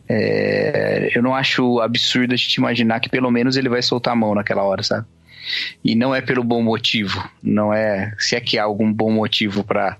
É, 0.07 1.11
eu 1.13 1.21
não 1.21 1.35
acho 1.35 1.79
absurdo 1.79 2.33
a 2.33 2.37
gente 2.37 2.55
imaginar 2.55 2.99
que 2.99 3.09
pelo 3.09 3.29
menos 3.29 3.57
ele 3.57 3.69
vai 3.69 3.81
soltar 3.81 4.13
a 4.13 4.15
mão 4.15 4.33
naquela 4.33 4.63
hora, 4.63 4.81
sabe? 4.81 5.05
E 5.83 5.95
não 5.95 6.13
é 6.13 6.21
pelo 6.21 6.43
bom 6.43 6.61
motivo, 6.61 7.27
não 7.41 7.73
é. 7.73 8.13
Se 8.17 8.35
é 8.35 8.39
que 8.39 8.57
há 8.57 8.63
algum 8.63 8.91
bom 8.91 9.11
motivo 9.11 9.63
para 9.63 9.97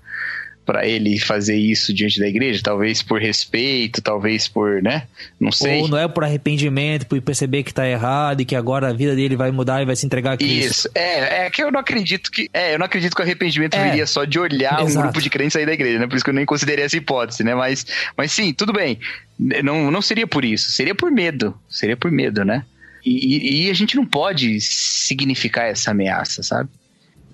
para 0.70 0.86
ele 0.86 1.18
fazer 1.18 1.56
isso 1.56 1.92
diante 1.92 2.20
da 2.20 2.28
igreja, 2.28 2.60
talvez 2.62 3.02
por 3.02 3.20
respeito, 3.20 4.00
talvez 4.00 4.46
por, 4.46 4.80
né? 4.80 5.08
Não 5.40 5.50
sei. 5.50 5.80
Ou 5.80 5.88
não 5.88 5.98
é 5.98 6.06
por 6.06 6.22
arrependimento, 6.22 7.06
por 7.06 7.20
perceber 7.20 7.64
que 7.64 7.74
tá 7.74 7.88
errado 7.88 8.42
e 8.42 8.44
que 8.44 8.54
agora 8.54 8.86
a 8.88 8.92
vida 8.92 9.16
dele 9.16 9.34
vai 9.34 9.50
mudar 9.50 9.82
e 9.82 9.84
vai 9.84 9.96
se 9.96 10.06
entregar 10.06 10.34
a 10.34 10.36
Cristo. 10.36 10.70
Isso. 10.70 10.88
É, 10.94 11.46
é 11.46 11.50
que 11.50 11.60
eu 11.60 11.72
não 11.72 11.80
acredito 11.80 12.30
que, 12.30 12.48
é, 12.54 12.74
eu 12.74 12.78
não 12.78 12.86
acredito 12.86 13.16
que 13.16 13.20
o 13.20 13.24
arrependimento 13.24 13.74
é. 13.74 13.90
viria 13.90 14.06
só 14.06 14.24
de 14.24 14.38
olhar 14.38 14.80
Exato. 14.80 14.96
um 14.96 15.02
grupo 15.02 15.20
de 15.20 15.28
crentes 15.28 15.54
sair 15.54 15.66
da 15.66 15.72
igreja, 15.72 15.98
né? 15.98 16.06
Por 16.06 16.14
isso 16.14 16.24
que 16.24 16.30
eu 16.30 16.34
nem 16.34 16.46
considerei 16.46 16.84
essa 16.84 16.96
hipótese, 16.96 17.42
né? 17.42 17.52
Mas, 17.52 17.84
mas 18.16 18.30
sim, 18.30 18.52
tudo 18.52 18.72
bem. 18.72 18.96
Não, 19.36 19.90
não 19.90 20.00
seria 20.00 20.28
por 20.28 20.44
isso, 20.44 20.70
seria 20.70 20.94
por 20.94 21.10
medo, 21.10 21.52
seria 21.68 21.96
por 21.96 22.12
medo, 22.12 22.44
né? 22.44 22.64
E, 23.04 23.64
e, 23.64 23.70
a 23.70 23.74
gente 23.74 23.96
não 23.96 24.06
pode 24.06 24.60
significar 24.60 25.66
essa 25.66 25.90
ameaça, 25.90 26.44
sabe? 26.44 26.70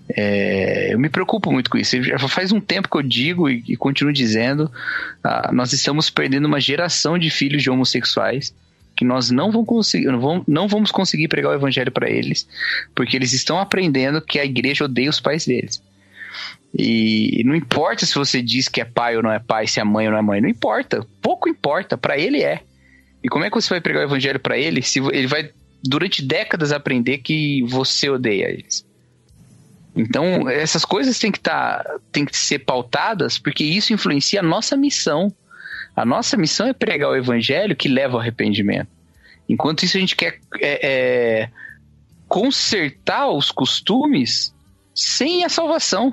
É, 0.09 0.95
eu 0.95 0.99
me 0.99 1.09
preocupo 1.09 1.51
muito 1.51 1.69
com 1.69 1.79
isso. 1.79 2.01
Já 2.03 2.19
faz 2.29 2.53
um 2.53 2.61
tempo 2.61 2.89
que 2.89 2.97
eu 2.97 3.03
digo 3.03 3.49
e, 3.49 3.63
e 3.69 3.77
continuo 3.77 4.13
dizendo: 4.13 4.71
ah, 5.23 5.51
nós 5.53 5.73
estamos 5.73 6.11
perdendo 6.11 6.47
uma 6.47 6.61
geração 6.61 7.19
de 7.19 7.31
filhos 7.31 7.63
de 7.63 7.71
homossexuais 7.71 8.55
que 8.97 9.05
nós 9.05 9.31
não 9.31 9.53
vamos 9.53 9.67
conseguir, 9.67 10.07
não 10.07 10.43
não 10.49 10.67
vamos 10.67 10.91
conseguir 10.91 11.29
pregar 11.29 11.53
o 11.53 11.55
evangelho 11.55 11.93
para 11.93 12.09
eles, 12.09 12.49
porque 12.95 13.15
eles 13.15 13.33
estão 13.35 13.59
aprendendo 13.59 14.23
que 14.23 14.39
a 14.39 14.45
igreja 14.45 14.87
odeia 14.87 15.11
os 15.11 15.21
pais 15.21 15.45
deles. 15.45 15.83
E 16.79 17.43
não 17.45 17.55
importa 17.55 18.07
se 18.07 18.15
você 18.15 18.43
diz 18.43 18.69
que 18.69 18.81
é 18.81 18.85
pai 18.85 19.17
ou 19.17 19.23
não 19.23 19.33
é 19.33 19.39
pai, 19.39 19.67
se 19.67 19.81
é 19.81 19.85
mãe 19.85 20.07
ou 20.07 20.13
não 20.13 20.19
é 20.19 20.23
mãe, 20.23 20.41
não 20.41 20.49
importa. 20.49 21.07
Pouco 21.21 21.49
importa, 21.49 21.97
para 21.97 22.19
ele 22.19 22.43
é. 22.43 22.63
E 23.23 23.29
como 23.29 23.45
é 23.45 23.51
que 23.51 23.57
você 23.57 23.71
vai 23.71 23.81
pregar 23.81 24.03
o 24.03 24.07
evangelho 24.07 24.41
para 24.41 24.59
ele 24.59 24.83
se 24.83 24.99
ele 24.99 25.27
vai 25.27 25.51
durante 25.83 26.23
décadas 26.23 26.73
aprender 26.73 27.19
que 27.19 27.63
você 27.63 28.09
odeia 28.09 28.49
eles? 28.51 28.86
Então, 29.97 30.49
essas 30.49 30.85
coisas 30.85 31.19
têm 31.19 31.33
que, 31.33 31.41
tá, 31.41 31.83
têm 32.13 32.27
que 32.27 32.37
ser 32.37 32.59
pautadas 32.59 33.39
porque 33.39 33.65
isso 33.65 33.95
influencia 33.95 34.41
a 34.41 34.43
nossa 34.43 34.77
missão. 34.77 35.33
A 35.97 36.05
nossa 36.05 36.37
missão 36.37 36.67
é 36.67 36.75
pregar 36.75 37.09
o 37.09 37.17
evangelho 37.17 37.75
que 37.75 37.89
leva 37.89 38.15
ao 38.15 38.21
arrependimento. 38.21 38.89
Enquanto 39.49 39.85
isso, 39.85 39.97
a 39.97 40.01
gente 40.01 40.15
quer 40.15 40.39
é, 40.61 40.81
é, 40.83 41.51
consertar 42.29 43.31
os 43.31 43.51
costumes 43.51 44.55
sem 44.95 45.45
a 45.45 45.49
salvação. 45.49 46.13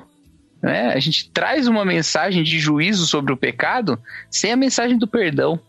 Né? 0.62 0.92
A 0.94 0.98
gente 0.98 1.30
traz 1.30 1.68
uma 1.68 1.84
mensagem 1.84 2.42
de 2.42 2.58
juízo 2.58 3.06
sobre 3.06 3.34
o 3.34 3.36
pecado 3.36 4.00
sem 4.30 4.50
a 4.50 4.56
mensagem 4.56 4.96
do 4.96 5.06
perdão. 5.06 5.60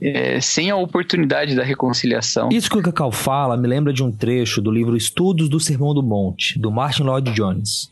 É, 0.00 0.40
sem 0.40 0.70
a 0.70 0.76
oportunidade 0.76 1.54
da 1.54 1.62
reconciliação. 1.62 2.48
Isso 2.50 2.70
que 2.70 2.78
o 2.78 2.82
Cacau 2.82 3.10
fala 3.10 3.56
me 3.56 3.66
lembra 3.66 3.92
de 3.92 4.02
um 4.02 4.12
trecho 4.12 4.60
do 4.60 4.70
livro 4.70 4.96
Estudos 4.96 5.48
do 5.48 5.58
Sermão 5.58 5.94
do 5.94 6.02
Monte, 6.02 6.58
do 6.58 6.70
Martin 6.70 7.04
Lloyd 7.04 7.32
Jones. 7.32 7.90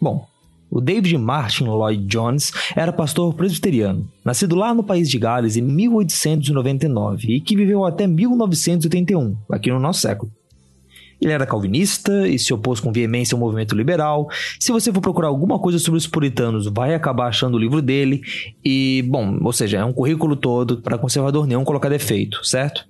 Bom, 0.00 0.26
o 0.70 0.80
David 0.80 1.16
Martin 1.18 1.64
Lloyd 1.64 2.06
Jones 2.06 2.52
era 2.74 2.92
pastor 2.92 3.32
presbiteriano, 3.34 4.08
nascido 4.24 4.56
lá 4.56 4.74
no 4.74 4.82
país 4.82 5.08
de 5.08 5.18
Gales 5.18 5.56
em 5.56 5.62
1899 5.62 7.34
e 7.34 7.40
que 7.40 7.56
viveu 7.56 7.84
até 7.84 8.06
1981, 8.06 9.36
aqui 9.50 9.70
no 9.70 9.78
nosso 9.78 10.00
século. 10.00 10.30
Ele 11.20 11.32
era 11.32 11.46
calvinista 11.46 12.28
e 12.28 12.38
se 12.38 12.52
opôs 12.52 12.78
com 12.78 12.92
veemência 12.92 13.34
ao 13.34 13.40
movimento 13.40 13.74
liberal. 13.74 14.28
Se 14.60 14.70
você 14.72 14.92
for 14.92 15.00
procurar 15.00 15.28
alguma 15.28 15.58
coisa 15.58 15.78
sobre 15.78 15.98
os 15.98 16.06
puritanos, 16.06 16.66
vai 16.66 16.94
acabar 16.94 17.28
achando 17.28 17.54
o 17.54 17.58
livro 17.58 17.80
dele. 17.80 18.20
E, 18.64 19.04
bom, 19.08 19.38
ou 19.42 19.52
seja, 19.52 19.78
é 19.78 19.84
um 19.84 19.92
currículo 19.92 20.36
todo 20.36 20.82
para 20.82 20.98
conservador 20.98 21.46
nenhum 21.46 21.64
colocar 21.64 21.88
defeito, 21.88 22.44
certo? 22.46 22.86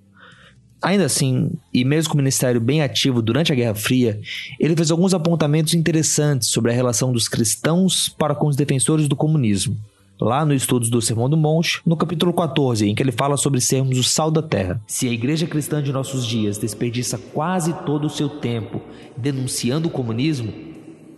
Ainda 0.82 1.05
assim, 1.05 1.51
e 1.73 1.85
mesmo 1.85 2.11
com 2.11 2.15
o 2.15 2.19
ministério 2.19 2.61
bem 2.61 2.82
ativo 2.82 3.23
durante 3.23 3.53
a 3.53 3.57
Guerra 3.57 3.74
Fria, 3.74 4.20
ele 4.61 4.77
fez 4.77 4.90
alguns 4.90 5.15
apontamentos 5.15 5.74
interessantes 5.74 6.51
sobre 6.51 6.70
a 6.70 6.74
relação 6.74 7.12
dos 7.12 7.28
cristãos 7.28 8.09
para 8.09 8.35
com 8.35 8.47
os 8.47 8.57
defensores 8.57 9.09
do 9.09 9.16
comunismo 9.16 9.77
lá 10.20 10.44
no 10.44 10.55
Estudos 10.55 10.88
do 10.88 11.02
Sermão 11.02 11.28
do 11.28 11.36
Monte, 11.36 11.80
no 11.84 11.97
capítulo 11.97 12.32
14, 12.32 12.88
em 12.88 12.94
que 12.94 13.02
ele 13.02 13.12
fala 13.12 13.36
sobre 13.36 13.60
sermos 13.60 13.98
o 13.98 14.05
sal 14.05 14.30
da 14.30 14.43
terra. 14.43 14.80
Se 14.86 15.09
a 15.09 15.12
igreja 15.12 15.47
cristã 15.47 15.82
de 15.82 15.93
nossos 15.93 16.26
dias 16.26 16.59
desperdiça 16.59 17.18
quase 17.18 17.72
todo 17.84 18.06
o 18.06 18.10
seu 18.10 18.28
tempo 18.28 18.80
denunciando 19.16 19.88
o 19.88 19.90
comunismo, 19.90 20.52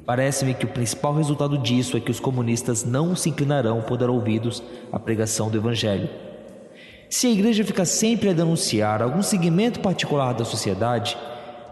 parece-me 0.05 0.55
que 0.55 0.65
o 0.65 0.69
principal 0.69 1.15
resultado 1.15 1.59
disso 1.59 1.97
é 1.97 2.01
que 2.01 2.11
os 2.11 2.21
comunistas 2.21 2.85
não 2.85 3.15
se 3.15 3.31
inclinarão 3.31 3.83
por 3.83 3.97
dar 3.97 4.11
ouvidos 4.11 4.63
à 4.93 4.99
pregação 4.99 5.49
do 5.49 5.59
evangelho. 5.59 6.09
Se 7.09 7.27
a 7.27 7.31
igreja 7.31 7.65
fica 7.65 7.85
sempre 7.85 8.29
a 8.29 8.35
denunciar 8.35 9.01
algum 9.01 9.23
segmento 9.23 9.81
particular 9.81 10.35
da 10.35 10.45
sociedade, 10.45 11.17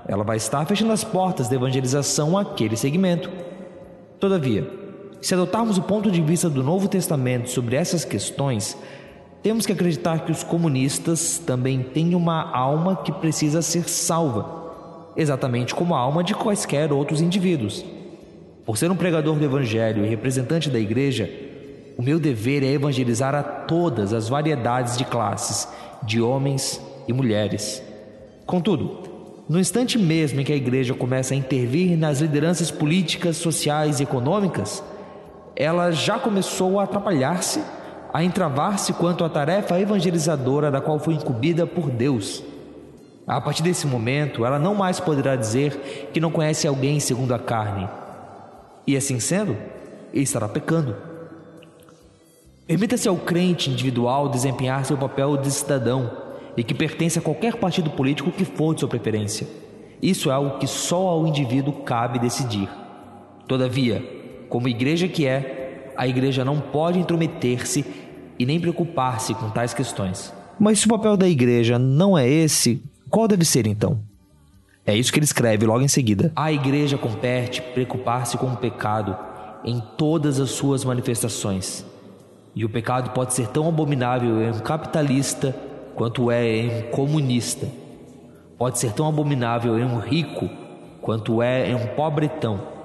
ela 0.08 0.24
vai 0.24 0.36
estar 0.36 0.64
fechando 0.64 0.92
as 0.92 1.04
portas 1.04 1.48
da 1.48 1.56
evangelização 1.56 2.38
àquele 2.38 2.76
segmento. 2.76 3.28
Todavia, 4.18 4.66
se 5.26 5.34
adotarmos 5.34 5.76
o 5.76 5.82
ponto 5.82 6.08
de 6.08 6.22
vista 6.22 6.48
do 6.48 6.62
Novo 6.62 6.86
Testamento 6.86 7.50
sobre 7.50 7.74
essas 7.74 8.04
questões, 8.04 8.78
temos 9.42 9.66
que 9.66 9.72
acreditar 9.72 10.24
que 10.24 10.30
os 10.30 10.44
comunistas 10.44 11.42
também 11.44 11.82
têm 11.82 12.14
uma 12.14 12.48
alma 12.56 12.94
que 12.94 13.10
precisa 13.10 13.60
ser 13.60 13.88
salva, 13.88 15.10
exatamente 15.16 15.74
como 15.74 15.96
a 15.96 15.98
alma 15.98 16.22
de 16.22 16.32
quaisquer 16.32 16.92
outros 16.92 17.20
indivíduos. 17.20 17.84
Por 18.64 18.78
ser 18.78 18.88
um 18.88 18.94
pregador 18.94 19.34
do 19.34 19.44
Evangelho 19.44 20.06
e 20.06 20.08
representante 20.08 20.70
da 20.70 20.78
igreja, 20.78 21.28
o 21.98 22.02
meu 22.02 22.20
dever 22.20 22.62
é 22.62 22.70
evangelizar 22.70 23.34
a 23.34 23.42
todas 23.42 24.12
as 24.12 24.28
variedades 24.28 24.96
de 24.96 25.04
classes, 25.04 25.66
de 26.04 26.22
homens 26.22 26.80
e 27.08 27.12
mulheres. 27.12 27.82
Contudo, 28.46 29.42
no 29.48 29.58
instante 29.58 29.98
mesmo 29.98 30.40
em 30.40 30.44
que 30.44 30.52
a 30.52 30.56
igreja 30.56 30.94
começa 30.94 31.34
a 31.34 31.36
intervir 31.36 31.98
nas 31.98 32.20
lideranças 32.20 32.70
políticas, 32.70 33.36
sociais 33.36 33.98
e 33.98 34.04
econômicas, 34.04 34.84
ela 35.56 35.90
já 35.90 36.18
começou 36.18 36.78
a 36.78 36.84
atrapalhar-se, 36.84 37.62
a 38.12 38.22
entravar-se 38.22 38.92
quanto 38.92 39.24
à 39.24 39.28
tarefa 39.28 39.80
evangelizadora 39.80 40.70
da 40.70 40.80
qual 40.80 40.98
foi 40.98 41.14
incumbida 41.14 41.66
por 41.66 41.90
Deus. 41.90 42.42
A 43.26 43.40
partir 43.40 43.62
desse 43.62 43.86
momento, 43.86 44.44
ela 44.44 44.58
não 44.58 44.74
mais 44.74 45.00
poderá 45.00 45.34
dizer 45.34 46.10
que 46.12 46.20
não 46.20 46.30
conhece 46.30 46.68
alguém 46.68 47.00
segundo 47.00 47.34
a 47.34 47.38
carne. 47.38 47.88
E 48.86 48.96
assim 48.96 49.18
sendo, 49.18 49.56
estará 50.12 50.48
pecando. 50.48 50.94
Permita-se 52.66 53.08
ao 53.08 53.16
crente 53.16 53.70
individual 53.70 54.28
desempenhar 54.28 54.84
seu 54.84 54.96
papel 54.96 55.36
de 55.36 55.50
cidadão 55.50 56.10
e 56.56 56.62
que 56.62 56.74
pertence 56.74 57.18
a 57.18 57.22
qualquer 57.22 57.56
partido 57.56 57.90
político 57.90 58.30
que 58.30 58.44
for 58.44 58.74
de 58.74 58.80
sua 58.80 58.88
preferência. 58.88 59.46
Isso 60.00 60.30
é 60.30 60.34
algo 60.34 60.58
que 60.58 60.66
só 60.66 61.08
ao 61.08 61.26
indivíduo 61.26 61.72
cabe 61.84 62.18
decidir. 62.18 62.68
Todavia, 63.48 64.04
como 64.48 64.68
igreja 64.68 65.08
que 65.08 65.26
é, 65.26 65.92
a 65.96 66.06
igreja 66.06 66.44
não 66.44 66.60
pode 66.60 66.98
intrometer-se 66.98 67.84
e 68.38 68.46
nem 68.46 68.60
preocupar-se 68.60 69.34
com 69.34 69.50
tais 69.50 69.72
questões. 69.72 70.32
Mas 70.58 70.80
se 70.80 70.86
o 70.86 70.90
papel 70.90 71.16
da 71.16 71.28
igreja 71.28 71.78
não 71.78 72.16
é 72.16 72.28
esse, 72.28 72.82
qual 73.10 73.26
deve 73.26 73.44
ser 73.44 73.66
então? 73.66 73.98
É 74.84 74.96
isso 74.96 75.12
que 75.12 75.18
ele 75.18 75.24
escreve 75.24 75.66
logo 75.66 75.82
em 75.82 75.88
seguida. 75.88 76.32
A 76.36 76.52
igreja 76.52 76.96
compete 76.96 77.60
preocupar-se 77.60 78.38
com 78.38 78.46
o 78.46 78.56
pecado 78.56 79.16
em 79.64 79.82
todas 79.96 80.38
as 80.38 80.50
suas 80.50 80.84
manifestações. 80.84 81.84
E 82.54 82.64
o 82.64 82.68
pecado 82.68 83.10
pode 83.10 83.34
ser 83.34 83.48
tão 83.48 83.68
abominável 83.68 84.40
em 84.40 84.50
um 84.50 84.60
capitalista 84.60 85.54
quanto 85.94 86.30
é 86.30 86.46
em 86.46 86.78
um 86.78 86.82
comunista. 86.90 87.68
Pode 88.56 88.78
ser 88.78 88.92
tão 88.92 89.08
abominável 89.08 89.78
em 89.78 89.84
um 89.84 89.98
rico 89.98 90.48
quanto 91.02 91.42
é 91.42 91.70
em 91.70 91.74
um 91.74 91.86
pobretão 91.88 92.75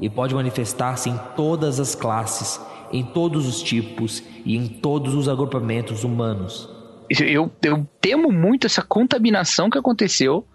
e 0.00 0.08
pode 0.08 0.34
manifestar-se 0.34 1.08
em 1.08 1.18
todas 1.36 1.80
as 1.80 1.94
classes, 1.94 2.60
em 2.92 3.02
todos 3.02 3.46
os 3.46 3.62
tipos 3.62 4.22
e 4.44 4.56
em 4.56 4.68
todos 4.68 5.14
os 5.14 5.28
agrupamentos 5.28 6.04
humanos. 6.04 6.68
Eu, 7.08 7.50
eu 7.62 7.86
temo 8.00 8.32
muito 8.32 8.66
essa 8.66 8.82
contaminação 8.82 9.68
que 9.68 9.78
aconteceu 9.78 10.46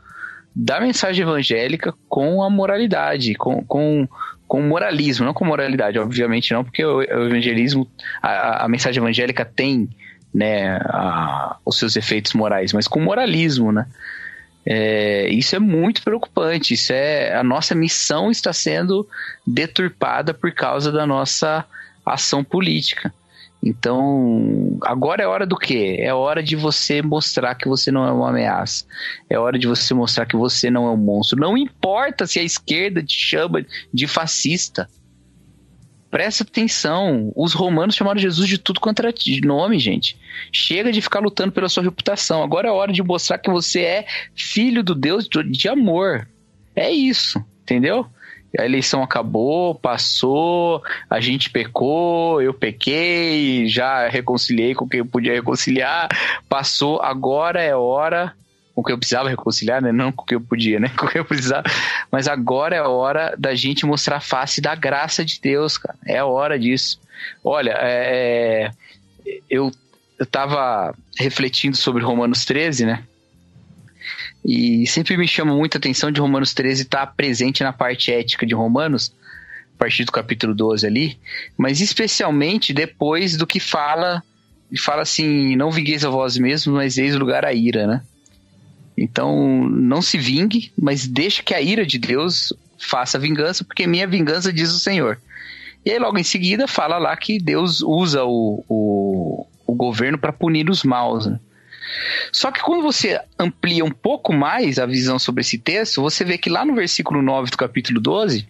da 0.56 0.80
mensagem 0.80 1.24
evangélica 1.24 1.94
com 2.08 2.44
a 2.44 2.50
moralidade, 2.50 3.36
com, 3.36 3.64
com, 3.64 4.08
com 4.48 4.62
moralismo, 4.62 5.26
não 5.26 5.34
com 5.34 5.46
moralidade, 5.46 6.00
obviamente 6.00 6.54
não, 6.54 6.64
porque 6.64 6.84
o, 6.84 7.02
evangelismo, 7.02 7.90
a, 8.22 8.66
a, 8.66 8.68
mensagem 8.68 9.02
evangélica 9.02 9.46
tem 9.46 9.88
né, 10.34 10.78
a, 10.86 11.58
os 11.66 11.78
seus 11.78 11.96
efeitos 11.96 12.34
morais, 12.34 12.74
mas 12.74 12.88
com 12.88 13.00
moralismo, 13.00 13.72
né? 13.72 13.86
É, 14.66 15.28
isso 15.30 15.56
é 15.56 15.60
muito 15.60 16.04
preocupante. 16.04 16.74
Isso 16.74 16.94
é 16.94 17.36
a 17.36 17.44
nossa 17.44 17.74
missão 17.74 18.30
está 18.30 18.54
sendo 18.54 19.08
deturpada 19.46 20.34
por 20.34 20.52
causa 20.52 20.92
da 20.92 21.06
nossa 21.06 21.66
ação 22.06 22.44
política. 22.44 23.14
Então, 23.62 24.78
agora 24.84 25.22
é 25.22 25.28
hora 25.28 25.46
do 25.46 25.58
quê? 25.58 25.98
É 26.00 26.14
hora 26.14 26.42
de 26.42 26.56
você 26.56 27.02
mostrar 27.02 27.56
que 27.56 27.68
você 27.68 27.92
não 27.92 28.08
é 28.08 28.12
uma 28.12 28.30
ameaça. 28.30 28.86
É 29.30 29.38
hora 29.38 29.60
de 29.60 29.68
você 29.68 29.94
mostrar 29.94 30.26
que 30.26 30.38
você 30.38 30.72
não 30.72 30.88
é 30.88 30.92
um 30.92 30.98
monstro. 30.98 31.38
Não 31.38 31.58
importa 31.58 32.26
se 32.26 32.40
a 32.40 32.44
esquerda 32.44 33.04
te 33.04 33.16
chama 33.16 33.66
de 33.94 34.08
fascista. 34.08 34.90
Presta 36.10 36.44
atenção. 36.44 37.32
Os 37.36 37.54
romanos 37.54 37.96
chamaram 37.96 38.20
Jesus 38.20 38.48
de 38.48 38.58
tudo 38.58 38.80
era 38.98 39.14
de 39.14 39.42
nome, 39.42 39.78
gente. 39.78 40.18
Chega 40.52 40.92
de 40.92 41.02
ficar 41.02 41.20
lutando 41.20 41.52
pela 41.52 41.70
sua 41.70 41.84
reputação. 41.84 42.42
Agora 42.42 42.68
é 42.68 42.72
hora 42.72 42.92
de 42.92 43.04
mostrar 43.04 43.38
que 43.38 43.50
você 43.50 43.82
é 43.82 44.06
filho 44.36 44.84
do 44.84 44.96
Deus 44.96 45.28
de 45.28 45.70
amor. 45.70 46.28
É 46.76 46.90
isso, 46.92 47.44
entendeu? 47.62 48.08
A 48.58 48.66
eleição 48.66 49.04
acabou, 49.04 49.76
passou, 49.76 50.82
a 51.08 51.20
gente 51.20 51.52
pecou, 51.52 52.42
eu 52.42 52.52
pequei, 52.54 53.68
já 53.68 54.08
reconciliei 54.08 54.74
com 54.74 54.90
quem 54.90 55.02
eu 55.02 55.06
podia 55.06 55.34
reconciliar, 55.34 56.10
passou, 56.48 57.00
agora 57.00 57.62
é 57.62 57.76
hora 57.76 58.34
com 58.80 58.84
que 58.84 58.92
eu 58.94 58.98
precisava 58.98 59.30
reconciliar, 59.30 59.82
né? 59.82 59.92
Não 59.92 60.12
com 60.12 60.26
que 60.26 60.34
eu 60.34 60.42
podia, 60.42 60.80
né? 60.80 60.90
Com 60.98 61.08
que 61.08 61.20
eu 61.20 61.26
precisava. 61.26 61.64
Mas 62.10 62.28
agora 62.28 62.76
é 62.76 62.80
a 62.80 62.88
hora 62.88 63.36
da 63.38 63.54
gente 63.54 63.86
mostrar 63.86 64.18
a 64.18 64.22
face 64.22 64.62
da 64.62 64.74
graça 64.74 65.24
de 65.24 65.40
Deus, 65.42 65.78
cara. 65.78 65.98
É 66.06 66.18
a 66.18 66.26
hora 66.26 66.58
disso. 66.58 67.00
Olha, 67.44 67.76
é, 67.78 68.72
eu, 69.50 69.70
eu 70.18 70.26
tava 70.26 70.96
refletindo 71.18 71.76
sobre 71.76 72.04
Romanos 72.04 72.46
13, 72.46 72.86
né? 72.86 73.04
E 74.46 74.88
sempre 74.88 75.18
me 75.18 75.28
chama 75.28 75.54
muita 75.54 75.78
atenção 75.78 76.10
de 76.10 76.22
Romanos 76.22 76.54
13 76.54 76.84
estar 76.84 77.06
tá 77.06 77.08
presente 77.08 77.62
na 77.62 77.74
parte 77.74 78.12
ética 78.12 78.46
de 78.46 78.56
Romanos, 78.56 79.14
a 79.76 79.78
partir 79.78 80.06
do 80.06 80.12
capítulo 80.14 80.56
12 80.56 80.88
ali, 80.88 81.20
mas 81.58 81.82
especialmente 81.82 82.74
depois 82.74 83.36
do 83.36 83.46
que 83.46 83.60
fala, 83.60 84.24
fala 84.78 85.02
assim, 85.02 85.58
não 85.58 85.70
vingueis 85.70 86.06
a 86.06 86.10
vós 86.10 86.38
mesmos, 86.38 86.74
mas 86.74 86.98
eis 86.98 87.16
o 87.16 87.20
lugar 87.20 87.44
a 87.44 87.54
ira, 87.54 87.86
né? 87.86 88.02
Então, 89.02 89.64
não 89.70 90.02
se 90.02 90.18
vingue, 90.18 90.74
mas 90.78 91.08
deixe 91.08 91.42
que 91.42 91.54
a 91.54 91.62
ira 91.62 91.86
de 91.86 91.98
Deus 91.98 92.52
faça 92.78 93.18
vingança, 93.18 93.64
porque 93.64 93.88
minha 93.88 94.06
vingança 94.06 94.52
diz 94.52 94.72
o 94.72 94.80
Senhor. 94.80 95.18
E 95.86 95.92
aí, 95.92 95.98
logo 95.98 96.18
em 96.18 96.24
seguida, 96.24 96.68
fala 96.68 96.98
lá 96.98 97.16
que 97.16 97.40
Deus 97.40 97.82
usa 97.82 98.26
o, 98.26 98.64
o, 98.68 99.48
o 99.66 99.74
governo 99.74 100.18
para 100.18 100.34
punir 100.34 100.70
os 100.70 100.84
maus. 100.84 101.26
Né? 101.28 101.40
Só 102.34 102.52
que 102.52 102.62
quando 102.62 102.84
você 102.84 103.22
amplia 103.40 103.86
um 103.86 103.92
pouco 103.92 104.34
mais 104.34 104.78
a 104.78 104.86
visão 104.86 105.18
sobre 105.18 105.42
esse 105.42 105.58
texto, 105.58 106.02
você 106.02 106.26
vê 106.26 106.38
que 106.38 106.50
lá 106.50 106.66
no 106.66 106.76
versículo 106.76 107.22
9 107.22 107.52
do 107.52 107.58
capítulo 107.58 108.02
12, 108.02 108.46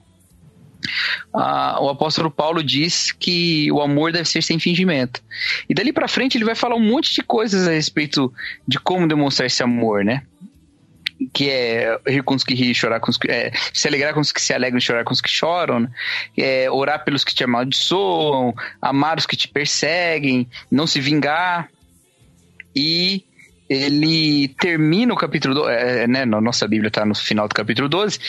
ah, 1.33 1.77
o 1.79 1.89
apóstolo 1.89 2.31
Paulo 2.31 2.63
diz 2.63 3.11
que 3.11 3.71
o 3.71 3.81
amor 3.81 4.11
deve 4.11 4.27
ser 4.27 4.41
sem 4.41 4.57
fingimento. 4.57 5.21
E 5.69 5.75
dali 5.75 5.93
para 5.93 6.07
frente 6.07 6.37
ele 6.37 6.45
vai 6.45 6.55
falar 6.55 6.75
um 6.75 6.83
monte 6.83 7.13
de 7.13 7.21
coisas 7.21 7.67
a 7.67 7.71
respeito 7.71 8.33
de 8.67 8.79
como 8.79 9.07
demonstrar 9.07 9.45
esse 9.45 9.61
amor, 9.61 10.03
né? 10.03 10.23
Que 11.33 11.49
é 11.49 11.99
rir 12.07 12.23
com 12.23 12.35
os 12.35 12.43
que 12.43 12.53
riem, 12.53 12.73
chorar 12.73 12.99
com 12.99 13.11
os 13.11 13.17
que. 13.17 13.29
É, 13.29 13.51
se 13.73 13.87
alegrar 13.87 14.13
com 14.13 14.21
os 14.21 14.31
que 14.31 14.41
se 14.41 14.53
alegram, 14.53 14.79
chorar 14.79 15.03
com 15.03 15.13
os 15.13 15.21
que 15.21 15.29
choram, 15.29 15.81
né? 15.81 15.91
é, 16.37 16.71
orar 16.71 17.03
pelos 17.03 17.23
que 17.23 17.35
te 17.35 17.43
amaldiçoam, 17.43 18.53
amar 18.81 19.17
os 19.17 19.25
que 19.25 19.35
te 19.35 19.47
perseguem, 19.47 20.47
não 20.71 20.87
se 20.87 20.99
vingar. 21.01 21.69
E 22.75 23.25
ele 23.69 24.47
termina 24.59 25.13
o 25.13 25.17
capítulo, 25.17 25.53
do, 25.53 25.69
é, 25.69 26.07
né, 26.07 26.25
na 26.25 26.41
nossa 26.41 26.67
Bíblia 26.67 26.87
está 26.87 27.05
no 27.05 27.13
final 27.13 27.47
do 27.47 27.53
capítulo 27.53 27.87
12, 27.87 28.19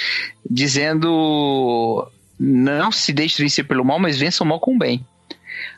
dizendo 0.49 2.11
não 2.39 2.91
se 2.93 3.13
deixe 3.13 3.43
vencer 3.43 3.67
pelo 3.67 3.85
mal, 3.85 3.99
mas 3.99 4.19
vença 4.19 4.45
o 4.45 4.47
mal 4.47 4.61
com 4.61 4.75
o 4.75 4.79
bem. 4.79 5.05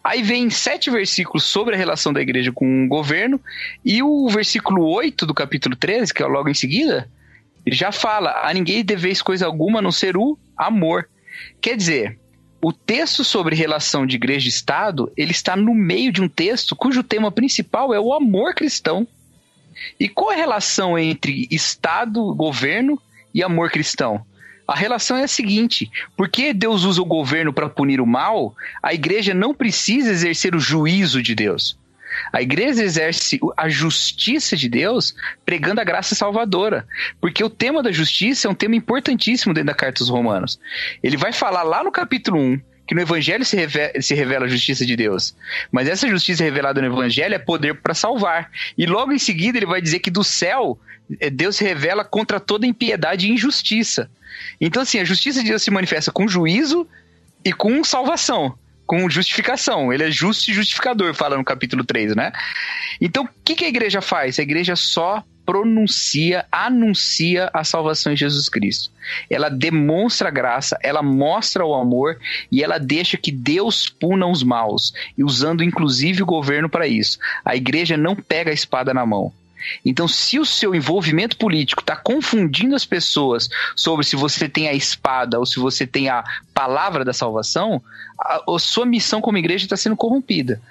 Aí 0.04 0.22
vem 0.22 0.50
sete 0.50 0.90
versículos 0.90 1.44
sobre 1.44 1.74
a 1.74 1.78
relação 1.78 2.12
da 2.12 2.20
igreja 2.20 2.50
com 2.50 2.84
o 2.84 2.88
governo, 2.88 3.40
e 3.84 4.02
o 4.02 4.28
versículo 4.28 4.84
8 4.84 5.24
do 5.24 5.34
capítulo 5.34 5.76
13, 5.76 6.12
que 6.12 6.22
é 6.22 6.26
logo 6.26 6.48
em 6.48 6.54
seguida, 6.54 7.08
já 7.66 7.92
fala: 7.92 8.40
a 8.42 8.52
ninguém 8.52 8.84
deveis 8.84 9.22
coisa 9.22 9.46
alguma 9.46 9.78
a 9.78 9.82
não 9.82 9.92
ser 9.92 10.16
o 10.16 10.36
amor. 10.56 11.08
Quer 11.60 11.76
dizer, 11.76 12.18
o 12.60 12.72
texto 12.72 13.24
sobre 13.24 13.56
relação 13.56 14.06
de 14.06 14.16
igreja 14.16 14.46
e 14.46 14.48
Estado, 14.48 15.10
ele 15.16 15.32
está 15.32 15.56
no 15.56 15.74
meio 15.74 16.12
de 16.12 16.20
um 16.20 16.28
texto 16.28 16.76
cujo 16.76 17.02
tema 17.02 17.30
principal 17.30 17.94
é 17.94 18.00
o 18.00 18.12
amor 18.12 18.54
cristão. 18.54 19.06
E 19.98 20.08
qual 20.08 20.32
é 20.32 20.34
a 20.34 20.38
relação 20.38 20.98
entre 20.98 21.48
Estado, 21.50 22.34
governo 22.34 23.00
e 23.34 23.42
amor 23.42 23.70
cristão? 23.70 24.24
A 24.66 24.74
relação 24.74 25.16
é 25.16 25.24
a 25.24 25.28
seguinte: 25.28 25.90
porque 26.16 26.52
Deus 26.52 26.84
usa 26.84 27.00
o 27.00 27.06
governo 27.06 27.52
para 27.52 27.68
punir 27.68 28.00
o 28.00 28.06
mal, 28.06 28.54
a 28.82 28.94
igreja 28.94 29.34
não 29.34 29.54
precisa 29.54 30.10
exercer 30.10 30.54
o 30.54 30.60
juízo 30.60 31.22
de 31.22 31.34
Deus. 31.34 31.76
A 32.32 32.42
igreja 32.42 32.82
exerce 32.82 33.40
a 33.56 33.68
justiça 33.68 34.56
de 34.56 34.68
Deus 34.68 35.14
pregando 35.44 35.80
a 35.80 35.84
graça 35.84 36.14
salvadora. 36.14 36.86
Porque 37.20 37.42
o 37.42 37.50
tema 37.50 37.82
da 37.82 37.90
justiça 37.90 38.46
é 38.46 38.50
um 38.50 38.54
tema 38.54 38.76
importantíssimo 38.76 39.54
dentro 39.54 39.68
da 39.68 39.74
carta 39.74 40.02
aos 40.02 40.10
Romanos. 40.10 40.60
Ele 41.02 41.16
vai 41.16 41.32
falar 41.32 41.62
lá 41.62 41.82
no 41.82 41.90
capítulo 41.90 42.38
1 42.38 42.60
que 42.92 42.94
no 42.94 43.00
Evangelho 43.00 43.42
se 43.42 43.56
revela, 43.56 44.02
se 44.02 44.14
revela, 44.14 44.44
a 44.44 44.48
justiça 44.48 44.84
de 44.84 44.94
Deus. 44.94 45.34
Mas 45.70 45.88
essa 45.88 46.06
justiça 46.06 46.44
revelada 46.44 46.78
no 46.82 46.88
Evangelho 46.88 47.34
é 47.34 47.38
poder 47.38 47.80
para 47.80 47.94
salvar. 47.94 48.50
E 48.76 48.84
logo 48.84 49.12
em 49.12 49.18
seguida 49.18 49.56
ele 49.56 49.64
vai 49.64 49.80
dizer 49.80 50.00
que 50.00 50.10
do 50.10 50.22
céu 50.22 50.78
eh, 51.18 51.30
Deus 51.30 51.56
se 51.56 51.64
revela 51.64 52.04
contra 52.04 52.38
toda 52.38 52.66
impiedade 52.66 53.26
e 53.26 53.30
injustiça. 53.30 54.10
Então, 54.60 54.82
assim, 54.82 54.98
a 54.98 55.04
justiça 55.04 55.42
de 55.42 55.48
Deus 55.48 55.62
se 55.62 55.70
manifesta 55.70 56.12
com 56.12 56.28
juízo 56.28 56.86
e 57.42 57.50
com 57.50 57.82
salvação, 57.82 58.58
com 58.84 59.08
justificação. 59.08 59.90
Ele 59.90 60.04
é 60.04 60.10
justo 60.10 60.50
e 60.50 60.54
justificador, 60.54 61.14
fala 61.14 61.38
no 61.38 61.44
capítulo 61.44 61.84
3, 61.84 62.14
né? 62.14 62.30
Então, 63.00 63.24
o 63.24 63.28
que, 63.42 63.54
que 63.54 63.64
a 63.64 63.68
igreja 63.68 64.02
faz? 64.02 64.38
A 64.38 64.42
igreja 64.42 64.76
só 64.76 65.24
pronuncia, 65.52 66.46
anuncia 66.50 67.50
a 67.52 67.62
salvação 67.62 68.14
em 68.14 68.16
Jesus 68.16 68.48
Cristo. 68.48 68.90
Ela 69.28 69.50
demonstra 69.50 70.28
a 70.28 70.30
graça, 70.30 70.78
ela 70.82 71.02
mostra 71.02 71.62
o 71.62 71.74
amor 71.74 72.18
e 72.50 72.62
ela 72.62 72.78
deixa 72.78 73.18
que 73.18 73.30
Deus 73.30 73.86
puna 73.86 74.26
os 74.26 74.42
maus, 74.42 74.94
e 75.16 75.22
usando 75.22 75.62
inclusive 75.62 76.22
o 76.22 76.26
governo 76.26 76.70
para 76.70 76.88
isso. 76.88 77.18
A 77.44 77.54
igreja 77.54 77.98
não 77.98 78.16
pega 78.16 78.50
a 78.50 78.54
espada 78.54 78.94
na 78.94 79.04
mão. 79.04 79.30
Então, 79.84 80.08
se 80.08 80.38
o 80.38 80.46
seu 80.46 80.74
envolvimento 80.74 81.36
político 81.36 81.82
está 81.82 81.96
confundindo 81.96 82.74
as 82.74 82.86
pessoas 82.86 83.50
sobre 83.76 84.06
se 84.06 84.16
você 84.16 84.48
tem 84.48 84.68
a 84.68 84.72
espada 84.72 85.38
ou 85.38 85.44
se 85.44 85.60
você 85.60 85.86
tem 85.86 86.08
a 86.08 86.24
palavra 86.54 87.04
da 87.04 87.12
salvação, 87.12 87.82
a, 88.18 88.42
a 88.48 88.58
sua 88.58 88.86
missão 88.86 89.20
como 89.20 89.36
igreja 89.36 89.66
está 89.66 89.76
sendo 89.76 89.96
corrompida. 89.96 90.62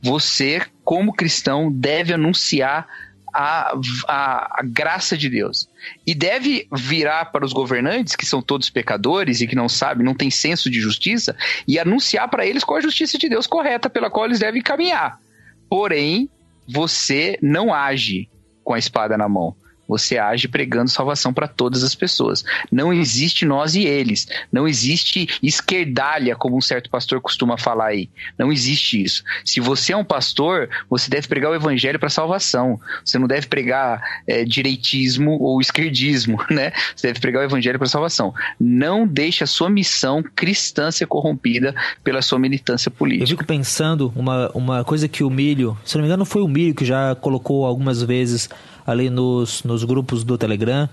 Você, 0.00 0.62
como 0.84 1.12
cristão, 1.12 1.72
deve 1.72 2.14
anunciar 2.14 2.86
a, 3.32 3.72
a, 4.06 4.60
a, 4.60 4.62
graça 4.62 5.16
de 5.16 5.28
Deus. 5.28 5.68
E 6.06 6.14
deve 6.14 6.66
virar 6.72 7.26
para 7.26 7.44
os 7.44 7.52
governantes, 7.52 8.16
que 8.16 8.26
são 8.26 8.42
todos 8.42 8.70
pecadores 8.70 9.40
e 9.40 9.46
que 9.46 9.56
não 9.56 9.68
sabem, 9.68 10.04
não 10.04 10.14
têm 10.14 10.30
senso 10.30 10.70
de 10.70 10.80
justiça, 10.80 11.36
e 11.66 11.78
anunciar 11.78 12.28
para 12.28 12.46
eles 12.46 12.64
qual 12.64 12.78
é 12.78 12.80
a 12.80 12.82
justiça 12.82 13.18
de 13.18 13.28
Deus 13.28 13.46
correta 13.46 13.88
pela 13.90 14.10
qual 14.10 14.26
eles 14.26 14.38
devem 14.38 14.62
caminhar. 14.62 15.20
Porém, 15.68 16.28
você 16.66 17.38
não 17.42 17.72
age 17.72 18.28
com 18.64 18.74
a 18.74 18.78
espada 18.78 19.16
na 19.16 19.28
mão. 19.28 19.56
Você 19.88 20.18
age 20.18 20.46
pregando 20.46 20.90
salvação 20.90 21.32
para 21.32 21.48
todas 21.48 21.82
as 21.82 21.94
pessoas. 21.94 22.44
Não 22.70 22.92
existe 22.92 23.46
nós 23.46 23.74
e 23.74 23.86
eles. 23.86 24.28
Não 24.52 24.68
existe 24.68 25.26
esquerdalha, 25.42 26.36
como 26.36 26.56
um 26.56 26.60
certo 26.60 26.90
pastor 26.90 27.20
costuma 27.20 27.56
falar 27.56 27.86
aí. 27.86 28.10
Não 28.38 28.52
existe 28.52 29.02
isso. 29.02 29.24
Se 29.44 29.60
você 29.60 29.94
é 29.94 29.96
um 29.96 30.04
pastor, 30.04 30.68
você 30.90 31.08
deve 31.10 31.26
pregar 31.26 31.50
o 31.50 31.54
evangelho 31.54 31.98
para 31.98 32.10
salvação. 32.10 32.78
Você 33.04 33.18
não 33.18 33.26
deve 33.26 33.46
pregar 33.46 34.02
é, 34.26 34.44
direitismo 34.44 35.38
ou 35.40 35.60
esquerdismo, 35.60 36.38
né? 36.50 36.72
Você 36.94 37.06
deve 37.08 37.20
pregar 37.20 37.42
o 37.42 37.46
evangelho 37.46 37.78
para 37.78 37.88
salvação. 37.88 38.34
Não 38.60 39.06
deixe 39.06 39.42
a 39.42 39.46
sua 39.46 39.70
missão 39.70 40.22
cristã 40.36 40.90
ser 40.90 41.06
corrompida 41.06 41.74
pela 42.04 42.20
sua 42.20 42.38
militância 42.38 42.90
política. 42.90 43.24
Eu 43.24 43.28
fico 43.28 43.44
pensando 43.44 44.12
uma, 44.14 44.50
uma 44.54 44.84
coisa 44.84 45.08
que 45.08 45.24
o 45.24 45.30
Milho, 45.30 45.76
se 45.84 45.96
não 45.96 46.02
me 46.02 46.08
engano, 46.08 46.24
foi 46.24 46.42
o 46.42 46.48
Milho 46.48 46.74
que 46.74 46.84
já 46.84 47.14
colocou 47.14 47.64
algumas 47.64 48.02
vezes 48.02 48.48
ali 48.88 49.10
nos, 49.10 49.62
nos 49.64 49.84
grupos 49.84 50.24
do 50.24 50.38
Telegram 50.38 50.88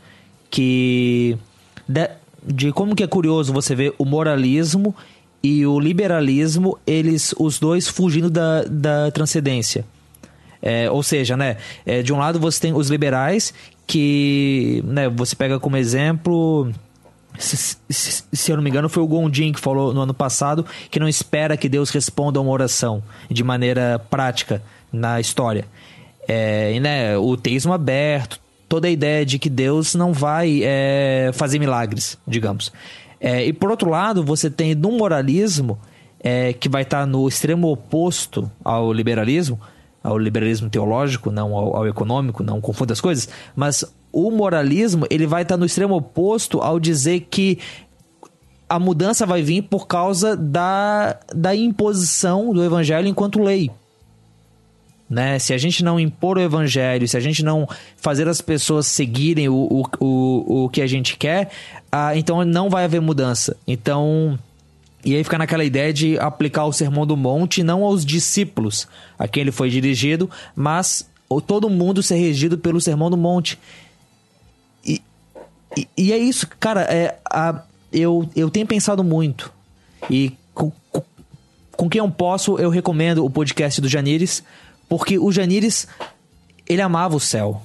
que 0.52 1.38
de, 1.88 2.10
de 2.46 2.72
como 2.74 2.94
que 2.94 3.02
é 3.02 3.08
curioso 3.08 3.54
você 3.54 3.74
ver 3.74 3.96
o 3.98 4.04
moralismo 4.04 4.94
e 5.42 5.66
o 5.66 5.80
liberalismo, 5.80 6.78
eles 6.86 7.34
os 7.40 7.58
dois 7.58 7.88
fugindo 7.88 8.30
da, 8.30 8.64
da 8.64 9.12
transcendência. 9.12 9.86
É, 10.62 10.92
ou 10.92 11.02
seja, 11.04 11.38
né, 11.38 11.56
é, 11.86 12.02
de 12.02 12.12
um 12.12 12.18
lado 12.18 12.38
você 12.38 12.60
tem 12.60 12.74
os 12.74 12.90
liberais 12.90 13.54
que, 13.88 14.84
né, 14.86 15.08
você 15.08 15.36
pega 15.36 15.58
como 15.58 15.78
exemplo 15.78 16.70
se, 17.38 17.78
se, 17.90 18.24
se, 18.32 18.52
eu 18.52 18.58
não 18.58 18.64
me 18.64 18.70
engano, 18.70 18.90
foi 18.90 19.04
o 19.04 19.08
Gondim 19.08 19.54
que 19.54 19.60
falou 19.60 19.94
no 19.94 20.02
ano 20.02 20.14
passado 20.14 20.66
que 20.92 21.00
não 21.00 21.08
espera 21.08 21.56
que 21.56 21.70
Deus 21.70 21.90
responda 21.92 22.40
a 22.40 22.42
uma 22.42 22.52
oração 22.52 23.02
de 23.30 23.44
maneira 23.44 24.00
prática 24.10 24.62
na 24.92 25.20
história. 25.20 25.66
É, 26.28 26.80
né, 26.80 27.18
o 27.18 27.38
teísmo 27.38 27.74
aberto, 27.74 28.40
toda 28.68 28.88
a 28.88 28.92
ideia 28.92 29.26
de 29.26 29.38
que 29.38 29.50
Deus 29.50 29.96
não 29.96 30.12
vai 30.12 30.62
é, 30.64 31.32
fazer 31.34 31.60
milagres, 31.60 32.18
digamos. 32.28 32.72
É, 33.20 33.46
e 33.46 33.54
por 33.54 33.70
outro 33.70 33.90
lado, 33.90 34.24
você 34.24 34.50
tem 34.50 34.76
no 34.76 34.92
moralismo, 34.92 35.80
é, 36.20 36.54
que 36.54 36.68
vai 36.68 36.82
estar 36.82 37.06
no 37.06 37.28
extremo 37.28 37.72
oposto 37.72 38.50
ao 38.64 38.92
liberalismo, 38.92 39.60
ao 40.04 40.18
liberalismo 40.18 40.70
teológico, 40.70 41.32
não 41.32 41.56
ao, 41.56 41.78
ao, 41.78 41.88
econômico, 41.88 42.44
não 42.44 42.60
confunda 42.60 42.94
as 42.94 43.02
coisas, 43.02 43.30
mas 43.56 43.86
o 44.12 44.32
moralismo 44.32 45.06
ele 45.10 45.28
vai 45.28 45.44
estar 45.44 45.58
no 45.58 45.66
extremo 45.66 45.96
oposto 45.96 46.62
ao 46.62 46.80
dizer 46.80 47.22
que 47.30 47.60
a 48.68 48.80
mudança 48.80 49.26
vai 49.26 49.42
vir 49.44 49.64
por 49.64 49.86
causa 49.86 50.36
da, 50.36 51.20
da 51.34 51.56
imposição 51.56 52.52
do 52.54 52.64
evangelho 52.64 53.08
enquanto 53.08 53.42
lei 53.42 53.70
né? 55.10 55.38
Se 55.38 55.54
a 55.54 55.58
gente 55.58 55.84
não 55.84 56.00
impor 56.00 56.38
o 56.38 56.42
evangelho, 56.42 57.08
se 57.08 57.16
a 57.16 57.20
gente 57.20 57.44
não 57.44 57.68
fazer 57.98 58.28
as 58.28 58.42
pessoas 58.42 58.88
seguirem 58.88 59.48
o, 59.48 59.56
o, 59.56 59.84
o, 60.00 60.64
o 60.66 60.70
que 60.70 60.82
a 60.82 60.88
gente 60.88 61.16
quer, 61.18 61.52
ah, 61.92 62.16
então 62.16 62.44
não 62.44 62.70
vai 62.70 62.86
haver 62.86 63.02
mudança. 63.02 63.56
Então. 63.68 64.38
E 65.04 65.16
aí 65.16 65.24
fica 65.24 65.38
naquela 65.38 65.64
ideia 65.64 65.94
de 65.94 66.18
aplicar 66.18 66.66
o 66.66 66.74
sermão 66.74 67.06
do 67.06 67.16
monte 67.16 67.62
não 67.62 67.84
aos 67.84 68.04
discípulos 68.04 68.88
a 69.20 69.28
quem 69.28 69.42
ele 69.42 69.52
foi 69.52 69.70
dirigido, 69.70 70.28
mas 70.56 71.08
todo 71.46 71.70
mundo 71.70 72.02
ser 72.02 72.16
regido 72.16 72.58
pelo 72.58 72.82
sermão 72.82 73.12
do 73.12 73.18
monte. 73.18 73.60
E, 74.84 75.00
e, 75.78 75.88
e 75.96 76.12
é 76.12 76.18
isso, 76.18 76.48
cara. 76.60 76.82
É, 76.82 77.20
a, 77.30 77.62
eu, 77.94 78.28
eu 78.36 78.50
tenho 78.50 78.66
pensado 78.66 79.04
muito. 79.04 79.54
E 80.10 80.34
com, 80.56 80.72
com, 80.92 81.04
com 81.78 81.90
quem 81.90 82.00
eu 82.00 82.10
posso, 82.10 82.58
eu 82.58 82.72
recomendo 82.72 83.24
o 83.24 83.30
podcast 83.30 83.80
do 83.80 83.88
Janires 83.88 84.44
porque 84.88 85.18
o 85.18 85.32
Janires, 85.32 85.88
ele 86.68 86.82
amava 86.82 87.16
o 87.16 87.20
céu. 87.20 87.62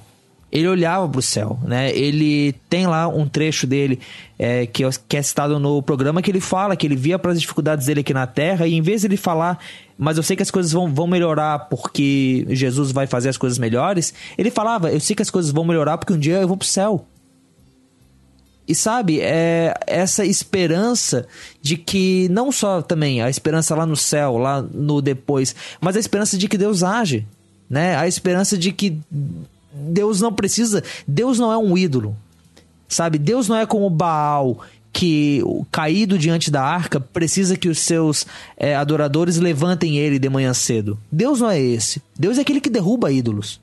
Ele 0.51 0.67
olhava 0.67 1.07
para 1.07 1.19
o 1.19 1.21
céu, 1.21 1.57
né? 1.63 1.95
Ele 1.95 2.53
tem 2.69 2.85
lá 2.85 3.07
um 3.07 3.25
trecho 3.25 3.65
dele 3.65 4.01
é, 4.37 4.65
que, 4.65 4.83
é, 4.83 4.89
que 5.07 5.15
é 5.15 5.21
citado 5.21 5.57
no 5.57 5.81
programa 5.81 6.21
que 6.21 6.29
ele 6.29 6.41
fala 6.41 6.75
que 6.75 6.85
ele 6.85 6.95
via 6.95 7.17
para 7.17 7.31
as 7.31 7.39
dificuldades 7.39 7.85
dele 7.85 8.01
aqui 8.01 8.13
na 8.13 8.27
Terra 8.27 8.67
e 8.67 8.73
em 8.73 8.81
vez 8.81 9.01
de 9.01 9.07
ele 9.07 9.15
falar, 9.15 9.59
mas 9.97 10.17
eu 10.17 10.23
sei 10.23 10.35
que 10.35 10.43
as 10.43 10.51
coisas 10.51 10.73
vão, 10.73 10.93
vão 10.93 11.07
melhorar 11.07 11.69
porque 11.69 12.45
Jesus 12.49 12.91
vai 12.91 13.07
fazer 13.07 13.29
as 13.29 13.37
coisas 13.37 13.57
melhores, 13.57 14.13
ele 14.37 14.51
falava, 14.51 14.91
eu 14.91 14.99
sei 14.99 15.15
que 15.15 15.21
as 15.21 15.29
coisas 15.29 15.51
vão 15.51 15.63
melhorar 15.63 15.97
porque 15.97 16.11
um 16.11 16.19
dia 16.19 16.41
eu 16.41 16.47
vou 16.49 16.57
para 16.57 16.65
o 16.65 16.67
céu. 16.67 17.07
E 18.71 18.75
sabe, 18.75 19.19
é 19.19 19.73
essa 19.85 20.25
esperança 20.25 21.27
de 21.61 21.75
que 21.75 22.29
não 22.29 22.53
só 22.53 22.81
também 22.81 23.21
a 23.21 23.29
esperança 23.29 23.75
lá 23.75 23.85
no 23.85 23.97
céu, 23.97 24.37
lá 24.37 24.61
no 24.61 25.01
depois, 25.01 25.53
mas 25.81 25.97
a 25.97 25.99
esperança 25.99 26.37
de 26.37 26.47
que 26.47 26.57
Deus 26.57 26.81
age, 26.81 27.27
né? 27.69 27.97
A 27.97 28.07
esperança 28.07 28.57
de 28.57 28.71
que 28.71 28.97
Deus 29.73 30.21
não 30.21 30.31
precisa, 30.31 30.81
Deus 31.05 31.37
não 31.37 31.51
é 31.51 31.57
um 31.57 31.77
ídolo. 31.77 32.15
Sabe? 32.87 33.17
Deus 33.17 33.49
não 33.49 33.57
é 33.57 33.65
como 33.65 33.89
Baal, 33.89 34.61
que 34.93 35.43
caído 35.69 36.17
diante 36.17 36.49
da 36.49 36.63
arca 36.63 36.97
precisa 36.97 37.57
que 37.57 37.67
os 37.67 37.79
seus 37.79 38.25
é, 38.55 38.73
adoradores 38.73 39.35
levantem 39.35 39.97
ele 39.97 40.17
de 40.17 40.29
manhã 40.29 40.53
cedo. 40.53 40.97
Deus 41.11 41.41
não 41.41 41.51
é 41.51 41.59
esse. 41.59 42.01
Deus 42.17 42.37
é 42.37 42.41
aquele 42.41 42.61
que 42.61 42.69
derruba 42.69 43.11
ídolos. 43.11 43.59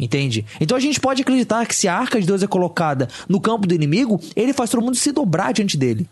Entende? 0.00 0.46
Então 0.58 0.78
a 0.78 0.80
gente 0.80 0.98
pode 0.98 1.20
acreditar 1.20 1.66
que 1.66 1.76
se 1.76 1.86
a 1.86 1.94
arca 1.94 2.18
de 2.18 2.26
Deus 2.26 2.42
é 2.42 2.46
colocada 2.46 3.06
no 3.28 3.38
campo 3.38 3.66
do 3.66 3.74
inimigo, 3.74 4.18
ele 4.34 4.54
faz 4.54 4.70
todo 4.70 4.82
mundo 4.82 4.96
se 4.96 5.12
dobrar 5.12 5.52
diante 5.52 5.76
dele. 5.76 6.08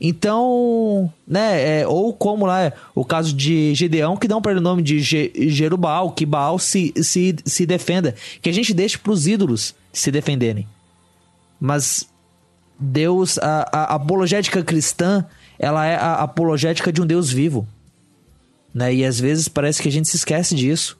Então, 0.00 1.12
né, 1.26 1.80
é, 1.80 1.88
ou 1.88 2.12
como 2.12 2.46
lá 2.46 2.72
o 2.94 3.04
caso 3.04 3.34
de 3.34 3.74
Gedeão, 3.74 4.16
que 4.16 4.28
dão 4.28 4.40
para 4.40 4.52
ele 4.52 4.60
o 4.60 4.62
nome 4.62 4.84
de 4.84 5.00
Je 5.00 5.32
Jerubal, 5.48 6.12
que 6.12 6.24
Baal 6.24 6.60
se, 6.60 6.94
se, 7.02 7.34
se 7.44 7.66
defenda, 7.66 8.14
que 8.40 8.48
a 8.48 8.52
gente 8.52 8.72
deixe 8.72 8.96
para 8.96 9.10
os 9.10 9.26
ídolos 9.26 9.74
se 9.92 10.12
defenderem. 10.12 10.68
Mas 11.58 12.08
Deus, 12.78 13.36
a, 13.38 13.68
a 13.72 13.94
apologética 13.96 14.62
cristã, 14.62 15.26
ela 15.58 15.84
é 15.84 15.96
a 15.96 16.22
apologética 16.22 16.92
de 16.92 17.02
um 17.02 17.06
Deus 17.06 17.32
vivo. 17.32 17.66
Né? 18.72 18.94
E 18.94 19.04
às 19.04 19.18
vezes 19.18 19.48
parece 19.48 19.82
que 19.82 19.88
a 19.88 19.92
gente 19.92 20.06
se 20.06 20.16
esquece 20.16 20.54
disso. 20.54 20.96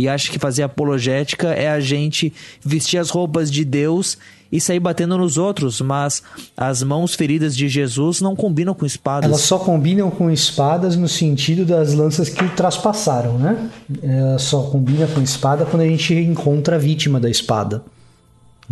E 0.00 0.08
acha 0.08 0.32
que 0.32 0.38
fazer 0.38 0.62
apologética 0.62 1.48
é 1.48 1.68
a 1.68 1.78
gente 1.78 2.32
vestir 2.64 2.96
as 2.96 3.10
roupas 3.10 3.50
de 3.50 3.66
Deus 3.66 4.16
e 4.50 4.58
sair 4.58 4.80
batendo 4.80 5.18
nos 5.18 5.36
outros, 5.36 5.78
mas 5.82 6.22
as 6.56 6.82
mãos 6.82 7.14
feridas 7.14 7.54
de 7.54 7.68
Jesus 7.68 8.22
não 8.22 8.34
combinam 8.34 8.72
com 8.72 8.86
espadas. 8.86 9.28
Elas 9.28 9.42
só 9.42 9.58
combinam 9.58 10.10
com 10.10 10.30
espadas 10.30 10.96
no 10.96 11.06
sentido 11.06 11.66
das 11.66 11.92
lanças 11.92 12.30
que 12.30 12.42
o 12.42 12.48
traspassaram, 12.48 13.38
né? 13.38 13.70
Ela 14.02 14.38
só 14.38 14.62
combina 14.62 15.06
com 15.06 15.20
espada 15.20 15.66
quando 15.66 15.82
a 15.82 15.86
gente 15.86 16.14
encontra 16.14 16.76
a 16.76 16.78
vítima 16.78 17.20
da 17.20 17.28
espada. 17.28 17.82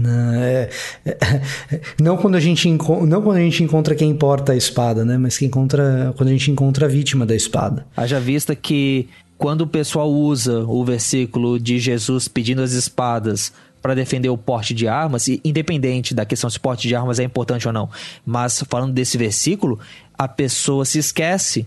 É, 0.02 0.70
é, 1.04 1.18
não 2.00 2.16
quando 2.16 2.36
a 2.36 2.40
gente 2.40 2.70
não 2.70 3.20
quando 3.20 3.36
a 3.36 3.40
gente 3.40 3.62
encontra 3.62 3.94
quem 3.94 4.14
porta 4.14 4.52
a 4.52 4.56
espada, 4.56 5.04
né? 5.04 5.18
Mas 5.18 5.36
que 5.36 5.44
encontra 5.44 6.14
quando 6.16 6.30
a 6.30 6.32
gente 6.32 6.50
encontra 6.50 6.86
a 6.86 6.88
vítima 6.88 7.26
da 7.26 7.34
espada. 7.34 7.84
Haja 7.94 8.18
vista 8.18 8.54
que 8.54 9.08
quando 9.38 9.62
o 9.62 9.66
pessoal 9.66 10.12
usa 10.12 10.64
o 10.64 10.84
versículo 10.84 11.58
de 11.58 11.78
Jesus 11.78 12.26
pedindo 12.26 12.60
as 12.60 12.72
espadas 12.72 13.52
para 13.80 13.94
defender 13.94 14.28
o 14.28 14.36
porte 14.36 14.74
de 14.74 14.88
armas, 14.88 15.28
independente 15.28 16.12
da 16.12 16.26
questão 16.26 16.50
se 16.50 16.58
o 16.58 16.60
porte 16.60 16.88
de 16.88 16.96
armas 16.96 17.20
é 17.20 17.22
importante 17.22 17.68
ou 17.68 17.72
não, 17.72 17.88
mas 18.26 18.64
falando 18.68 18.92
desse 18.92 19.16
versículo, 19.16 19.78
a 20.18 20.26
pessoa 20.26 20.84
se 20.84 20.98
esquece 20.98 21.64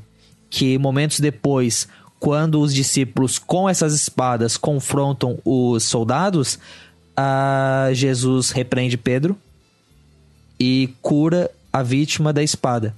que 0.50 0.78
momentos 0.78 1.22
depois, 1.22 1.88
quando 2.20 2.60
os 2.60 2.74
discípulos 2.74 3.40
com 3.40 3.70
essas 3.70 3.94
espadas 3.94 4.58
confrontam 4.58 5.40
os 5.46 5.84
soldados, 5.84 6.60
Jesus 7.94 8.52
repreende 8.52 8.98
Pedro 8.98 9.38
e 10.60 10.94
cura 11.02 11.50
a 11.72 11.82
vítima 11.82 12.34
da 12.34 12.44
espada. 12.44 12.94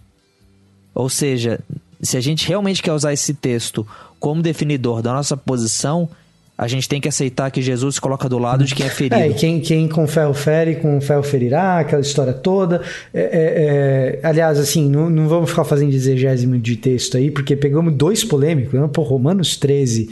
Ou 0.96 1.08
seja, 1.10 1.60
se 2.04 2.18
a 2.18 2.22
gente 2.22 2.48
realmente 2.48 2.84
quer 2.84 2.92
usar 2.92 3.14
esse 3.14 3.34
texto 3.34 3.88
como 4.20 4.42
definidor 4.42 5.02
da 5.02 5.14
nossa 5.14 5.36
posição, 5.36 6.10
a 6.56 6.68
gente 6.68 6.88
tem 6.88 7.02
que 7.02 7.08
aceitar 7.08 7.50
que 7.50 7.62
Jesus 7.62 7.96
se 7.96 8.02
coloca 8.02 8.30
do 8.30 8.38
lado 8.38 8.64
de 8.64 8.76
quem 8.76 8.86
é 8.86 8.90
ferido. 8.90 9.16
É, 9.16 9.30
quem, 9.30 9.60
quem 9.60 9.88
com 9.88 10.06
ferro 10.06 10.34
fere, 10.34 10.76
com 10.76 11.02
ferro 11.02 11.24
ferirá, 11.24 11.80
aquela 11.80 12.02
história 12.02 12.32
toda. 12.32 12.82
É, 13.14 13.22
é, 13.22 14.20
é, 14.24 14.28
aliás, 14.28 14.60
assim, 14.60 14.88
não, 14.88 15.10
não, 15.10 15.28
vamos 15.28 15.50
ficar 15.50 15.64
fazendo 15.64 15.94
exegésimo 15.94 16.60
de 16.60 16.76
texto 16.76 17.18
aí, 17.18 17.32
porque 17.32 17.56
pegamos 17.56 17.94
dois 17.96 18.24
polêmicos, 18.24 18.80
né? 18.80 18.88
Por 18.92 19.04
Romanos 19.04 19.58
13 19.58 20.10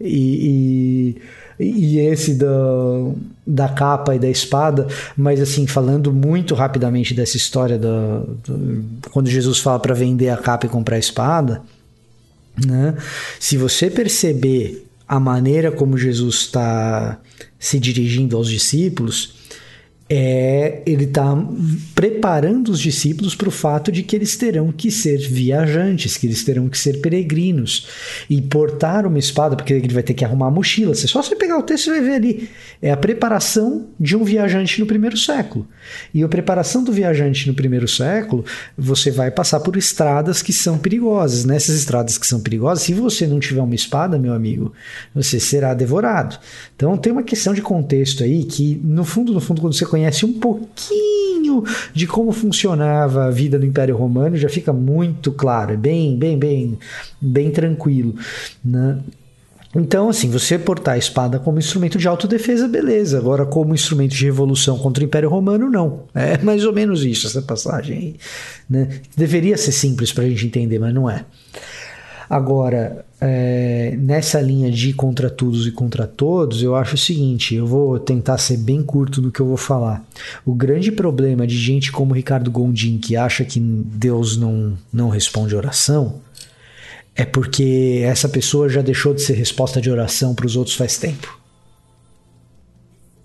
e, 0.00 0.06
e, 0.08 1.16
e 1.58 1.98
esse 1.98 2.34
da, 2.34 2.46
da 3.46 3.68
capa 3.68 4.14
e 4.14 4.18
da 4.18 4.28
espada, 4.28 4.86
mas 5.16 5.40
assim, 5.40 5.66
falando 5.66 6.12
muito 6.12 6.54
rapidamente 6.54 7.14
dessa 7.14 7.36
história 7.36 7.78
da, 7.78 8.20
do, 8.44 8.84
quando 9.10 9.28
Jesus 9.28 9.58
fala 9.58 9.78
para 9.78 9.94
vender 9.94 10.28
a 10.28 10.36
capa 10.36 10.66
e 10.66 10.68
comprar 10.68 10.96
a 10.96 11.00
espada, 11.00 11.62
né? 12.64 12.94
Se 13.38 13.56
você 13.56 13.90
perceber 13.90 14.86
a 15.06 15.20
maneira 15.20 15.70
como 15.70 15.96
Jesus 15.96 16.36
está 16.36 17.18
se 17.58 17.78
dirigindo 17.78 18.36
aos 18.36 18.48
discípulos, 18.48 19.34
é 20.08 20.82
ele 20.86 21.04
está 21.04 21.36
preparando 21.94 22.68
os 22.68 22.78
discípulos 22.78 23.34
para 23.34 23.48
o 23.48 23.52
fato 23.52 23.90
de 23.90 24.04
que 24.04 24.14
eles 24.14 24.36
terão 24.36 24.70
que 24.70 24.90
ser 24.90 25.18
viajantes, 25.18 26.16
que 26.16 26.26
eles 26.26 26.44
terão 26.44 26.68
que 26.68 26.78
ser 26.78 27.00
peregrinos 27.00 27.88
e 28.30 28.40
portar 28.40 29.04
uma 29.04 29.18
espada, 29.18 29.56
porque 29.56 29.72
ele 29.72 29.92
vai 29.92 30.04
ter 30.04 30.14
que 30.14 30.24
arrumar 30.24 30.46
a 30.46 30.50
mochila. 30.50 30.94
Você 30.94 31.08
só 31.08 31.22
você 31.22 31.34
pegar 31.34 31.58
o 31.58 31.62
texto 31.62 31.90
vai 31.90 32.00
ver 32.00 32.14
ali. 32.14 32.48
É 32.80 32.92
a 32.92 32.96
preparação 32.96 33.86
de 33.98 34.16
um 34.16 34.22
viajante 34.22 34.78
no 34.78 34.86
primeiro 34.86 35.16
século. 35.16 35.66
E 36.14 36.22
a 36.22 36.28
preparação 36.28 36.84
do 36.84 36.92
viajante 36.92 37.48
no 37.48 37.54
primeiro 37.54 37.88
século, 37.88 38.44
você 38.78 39.10
vai 39.10 39.30
passar 39.30 39.58
por 39.60 39.76
estradas 39.76 40.40
que 40.40 40.52
são 40.52 40.78
perigosas. 40.78 41.44
Nessas 41.44 41.76
estradas 41.76 42.16
que 42.16 42.26
são 42.26 42.40
perigosas, 42.40 42.84
se 42.84 42.94
você 42.94 43.26
não 43.26 43.40
tiver 43.40 43.62
uma 43.62 43.74
espada, 43.74 44.18
meu 44.18 44.34
amigo, 44.34 44.72
você 45.12 45.40
será 45.40 45.74
devorado. 45.74 46.38
Então 46.76 46.96
tem 46.96 47.12
uma 47.12 47.22
questão 47.22 47.52
de 47.52 47.62
contexto 47.62 48.22
aí 48.22 48.44
que, 48.44 48.80
no 48.84 49.04
fundo, 49.04 49.32
no 49.32 49.40
fundo, 49.40 49.60
quando 49.60 49.74
você 49.74 49.84
conhece 49.96 50.26
um 50.26 50.34
pouquinho 50.34 51.64
de 51.94 52.06
como 52.06 52.30
funcionava 52.30 53.24
a 53.24 53.30
vida 53.30 53.58
do 53.58 53.64
Império 53.64 53.96
Romano, 53.96 54.36
já 54.36 54.48
fica 54.48 54.72
muito 54.72 55.32
claro, 55.32 55.72
é 55.72 55.76
bem, 55.76 56.18
bem, 56.18 56.38
bem, 56.38 56.78
bem 57.18 57.50
tranquilo, 57.50 58.14
né? 58.62 58.98
Então, 59.74 60.08
assim, 60.08 60.30
você 60.30 60.58
portar 60.58 60.94
a 60.94 60.98
espada 60.98 61.38
como 61.38 61.58
instrumento 61.58 61.98
de 61.98 62.08
autodefesa, 62.08 62.66
beleza. 62.66 63.18
Agora, 63.18 63.44
como 63.44 63.74
instrumento 63.74 64.12
de 64.12 64.24
revolução 64.24 64.78
contra 64.78 65.04
o 65.04 65.06
Império 65.06 65.28
Romano, 65.28 65.68
não. 65.68 66.04
É 66.14 66.38
mais 66.38 66.64
ou 66.64 66.72
menos 66.72 67.04
isso, 67.04 67.26
essa 67.26 67.42
passagem 67.42 67.96
aí. 67.98 68.16
Né? 68.70 69.00
Deveria 69.14 69.56
ser 69.58 69.72
simples 69.72 70.12
para 70.12 70.24
a 70.24 70.28
gente 70.30 70.46
entender, 70.46 70.78
mas 70.78 70.94
não 70.94 71.10
é. 71.10 71.26
Agora, 72.28 73.04
é, 73.20 73.94
nessa 73.98 74.40
linha 74.40 74.70
de 74.70 74.92
contra 74.92 75.30
todos 75.30 75.66
e 75.66 75.70
contra 75.70 76.06
todos, 76.06 76.62
eu 76.62 76.74
acho 76.74 76.94
o 76.94 76.98
seguinte: 76.98 77.54
eu 77.54 77.66
vou 77.66 77.98
tentar 77.98 78.38
ser 78.38 78.58
bem 78.58 78.82
curto 78.82 79.22
no 79.22 79.30
que 79.30 79.40
eu 79.40 79.46
vou 79.46 79.56
falar. 79.56 80.04
O 80.44 80.54
grande 80.54 80.90
problema 80.90 81.46
de 81.46 81.56
gente 81.56 81.92
como 81.92 82.14
Ricardo 82.14 82.50
Gondim, 82.50 82.98
que 82.98 83.16
acha 83.16 83.44
que 83.44 83.60
Deus 83.60 84.36
não, 84.36 84.76
não 84.92 85.08
responde 85.08 85.54
oração, 85.54 86.20
é 87.14 87.24
porque 87.24 88.02
essa 88.04 88.28
pessoa 88.28 88.68
já 88.68 88.82
deixou 88.82 89.14
de 89.14 89.22
ser 89.22 89.34
resposta 89.34 89.80
de 89.80 89.90
oração 89.90 90.34
para 90.34 90.46
os 90.46 90.56
outros 90.56 90.76
faz 90.76 90.98
tempo. 90.98 91.38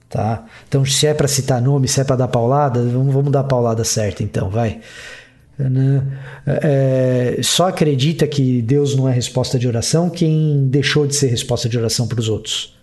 Tá? 0.10 0.45
Então, 0.68 0.86
se 0.86 1.07
é 1.07 1.14
para 1.14 1.28
citar 1.28 1.61
nome, 1.61 1.88
se 1.88 2.02
é 2.02 2.03
para 2.03 2.18
dar 2.18 2.28
paulada, 2.28 2.84
vamos, 2.84 3.14
vamos 3.14 3.32
dar 3.32 3.41
a 3.41 3.45
paulada 3.45 3.84
certa, 3.84 4.22
então, 4.22 4.49
vai. 4.49 4.82
Né? 5.69 6.03
É, 6.45 7.39
só 7.41 7.67
acredita 7.67 8.27
que 8.27 8.61
Deus 8.61 8.95
não 8.95 9.07
é 9.07 9.13
resposta 9.13 9.57
de 9.59 9.67
oração 9.67 10.09
quem 10.09 10.67
deixou 10.67 11.05
de 11.05 11.15
ser 11.15 11.27
resposta 11.27 11.67
de 11.67 11.77
oração 11.77 12.07
para 12.07 12.19
os 12.19 12.29
outros. 12.29 12.75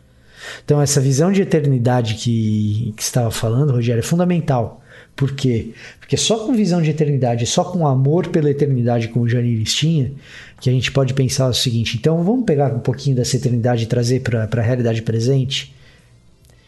Então, 0.64 0.80
essa 0.80 1.00
visão 1.00 1.30
de 1.30 1.42
eternidade 1.42 2.14
que, 2.14 2.94
que 2.96 3.02
estava 3.02 3.30
falando, 3.30 3.72
Rogério, 3.72 4.00
é 4.00 4.02
fundamental. 4.02 4.82
Por 5.14 5.32
quê? 5.32 5.72
Porque 5.98 6.16
só 6.16 6.46
com 6.46 6.52
visão 6.54 6.80
de 6.80 6.90
eternidade, 6.90 7.44
só 7.44 7.64
com 7.64 7.86
amor 7.86 8.28
pela 8.28 8.50
eternidade, 8.50 9.08
como 9.08 9.24
o 9.24 9.28
Janiris 9.28 9.74
tinha, 9.74 10.12
que 10.60 10.70
a 10.70 10.72
gente 10.72 10.92
pode 10.92 11.12
pensar 11.12 11.48
o 11.48 11.54
seguinte: 11.54 11.96
então 11.96 12.22
vamos 12.22 12.44
pegar 12.44 12.72
um 12.72 12.78
pouquinho 12.78 13.16
dessa 13.16 13.36
eternidade 13.36 13.82
e 13.82 13.86
trazer 13.86 14.20
para 14.20 14.48
a 14.50 14.60
realidade 14.62 15.02
presente? 15.02 15.74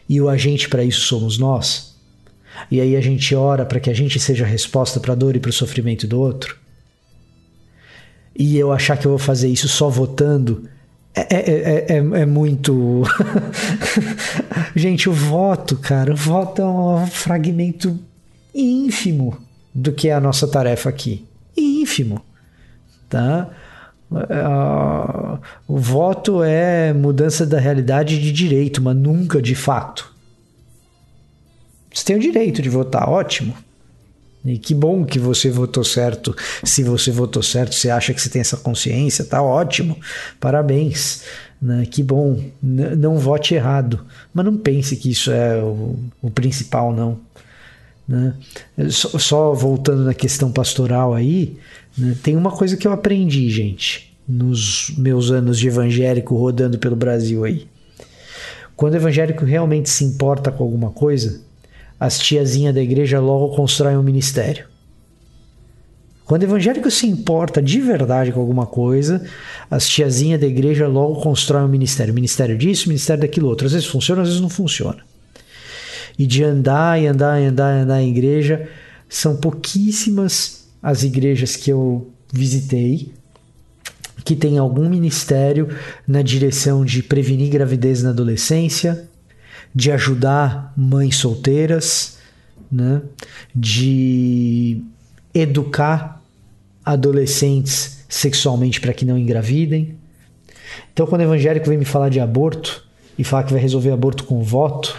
E 0.09 0.21
o 0.21 0.29
agente 0.29 0.69
para 0.69 0.83
isso 0.83 1.03
somos 1.03 1.39
nós? 1.39 1.90
E 2.71 2.81
aí 2.81 2.97
a 2.97 3.01
gente 3.01 3.35
ora 3.35 3.65
para 3.65 3.81
que 3.81 3.91
a 3.91 3.95
gente 3.95 4.19
seja 4.19 4.45
a 4.45 4.49
resposta 4.49 4.99
para 4.99 5.13
a 5.13 5.17
dor 5.17 5.37
e 5.37 5.41
para 5.41 5.51
o 5.51 5.53
sofrimento 5.53 6.07
do 6.07 6.21
outro, 6.21 6.57
e 8.37 8.57
eu 8.57 8.73
achar 8.73 8.97
que 8.97 9.07
eu 9.07 9.11
vou 9.11 9.19
fazer 9.19 9.49
isso 9.49 9.69
só 9.69 9.89
votando, 9.89 10.69
é, 11.15 11.23
é, 11.35 11.87
é, 11.89 11.97
é 11.97 12.27
muito. 12.27 13.03
gente, 14.75 15.09
o 15.09 15.13
voto, 15.13 15.77
cara, 15.77 16.13
o 16.13 16.17
voto 16.17 16.63
é 16.63 16.65
um 16.65 17.07
fragmento 17.07 17.99
ínfimo 18.55 19.37
do 19.75 19.93
que 19.93 20.09
é 20.09 20.15
a 20.15 20.21
nossa 20.21 20.47
tarefa 20.49 20.89
aqui. 20.89 21.27
Ínfimo. 21.57 22.23
Tá? 23.09 23.49
Uh, 24.11 25.39
o 25.69 25.79
voto 25.79 26.43
é 26.43 26.93
mudança 26.93 27.45
da 27.45 27.59
realidade 27.59 28.21
de 28.21 28.33
direito, 28.33 28.81
mas 28.81 28.97
nunca 28.97 29.43
de 29.43 29.55
fato. 29.55 30.15
Você 31.93 32.05
tem 32.05 32.17
o 32.17 32.21
direito 32.21 32.63
de 32.63 32.69
votar, 32.69 33.09
ótimo. 33.09 33.55
E 34.45 34.57
que 34.57 34.75
bom 34.75 35.05
que 35.05 35.19
você 35.19 35.51
votou 35.51 35.85
certo. 35.85 36.35
Se 36.65 36.83
você 36.83 37.11
votou 37.11 37.43
certo, 37.43 37.75
você 37.75 37.91
acha 37.91 38.15
que 38.15 38.21
você 38.21 38.31
tem 38.31 38.41
essa 38.41 38.57
consciência, 38.57 39.25
tá 39.25 39.43
ótimo. 39.43 39.99
Parabéns. 40.39 41.25
Né? 41.61 41.85
Que 41.85 42.03
bom. 42.03 42.43
Não 42.63 43.19
vote 43.19 43.55
errado. 43.55 44.07
Mas 44.33 44.45
não 44.45 44.57
pense 44.57 44.97
que 44.97 45.11
isso 45.11 45.31
é 45.31 45.63
o, 45.63 46.31
principal, 46.31 46.93
não. 46.93 47.19
Né? 48.09 48.35
Só, 48.89 49.19
só, 49.19 49.53
voltando 49.53 50.05
na 50.05 50.15
questão 50.15 50.51
pastoral 50.51 51.15
aí, 51.15 51.59
né? 51.97 52.17
tem 52.23 52.35
uma 52.35 52.51
coisa 52.51 52.77
que 52.77 52.87
eu 52.87 52.93
aprendi, 52.93 53.51
gente. 53.51 54.17
nos 54.27 54.95
meus 54.97 55.31
anos 55.31 55.59
de 55.59 55.69
evangélico 55.69 56.37
rodando 56.37 56.79
pelo 56.79 56.97
Brasil 56.97 57.45
aí. 57.45 57.69
Quando 58.75 58.95
o 58.95 58.97
evangélico 58.97 59.45
realmente 59.45 59.91
se 59.91 60.03
importa 60.03 60.51
com 60.51 60.65
alguma 60.65 60.91
coisa, 60.91 61.43
as 62.01 62.19
tiazinhas 62.19 62.75
da 62.75 62.81
igreja 62.81 63.21
logo 63.21 63.55
constroem 63.55 63.99
um 63.99 64.03
ministério. 64.03 64.65
Quando 66.25 66.43
o 66.43 66.47
evangélico 66.47 66.91
se 66.91 67.07
importa 67.07 67.61
de 67.61 67.81
verdade 67.81 68.33
com 68.33 68.41
alguma 68.41 68.65
coisa, 68.65 69.23
as 69.71 69.87
tiazinhas 69.87 70.41
da 70.41 70.47
igreja 70.47 70.89
logo 70.89 71.21
constroem 71.21 71.65
um 71.65 71.69
ministério. 71.69 72.15
Ministério 72.15 72.57
disso, 72.57 72.89
ministério 72.89 73.21
daquilo 73.21 73.49
outro. 73.49 73.67
Às 73.67 73.73
vezes 73.73 73.87
funciona, 73.87 74.23
às 74.23 74.29
vezes 74.29 74.41
não 74.41 74.49
funciona. 74.49 75.05
E 76.19 76.27
de 76.27 76.43
andar 76.43 77.03
e 77.03 77.07
andar 77.07 77.41
e 77.41 77.47
andar 77.47 77.77
e 77.77 77.83
andar 77.83 78.01
em 78.01 78.11
igreja, 78.11 78.69
são 79.09 79.37
pouquíssimas 79.37 80.69
as 80.83 81.03
igrejas 81.03 81.57
que 81.57 81.71
eu 81.71 82.11
visitei 82.33 83.13
que 84.25 84.37
tem 84.37 84.59
algum 84.59 84.89
ministério 84.89 85.69
na 86.07 86.23
direção 86.23 86.85
de 86.85 87.03
prevenir 87.03 87.51
gravidez 87.51 88.03
na 88.03 88.11
adolescência, 88.11 89.09
de 89.75 89.93
ajudar 89.93 90.73
mães 90.77 91.17
solteiras, 91.17 92.19
né? 92.71 93.03
de 93.55 94.83
educar 95.35 96.23
adolescentes 96.85 98.05
sexualmente 98.09 98.81
para 98.81 98.93
que 98.93 99.05
não 99.05 99.17
engravidem. 99.17 99.97
Então, 100.93 101.07
quando 101.07 101.21
o 101.21 101.25
evangélico 101.25 101.69
vem 101.69 101.79
me 101.79 101.85
falar 101.85 102.09
de 102.09 102.21
aborto 102.21 102.85
e 103.17 103.25
falar 103.25 103.45
que 103.45 103.53
vai 103.53 103.63
resolver 103.63 103.91
aborto 103.91 104.25
com 104.25 104.43
voto, 104.43 104.97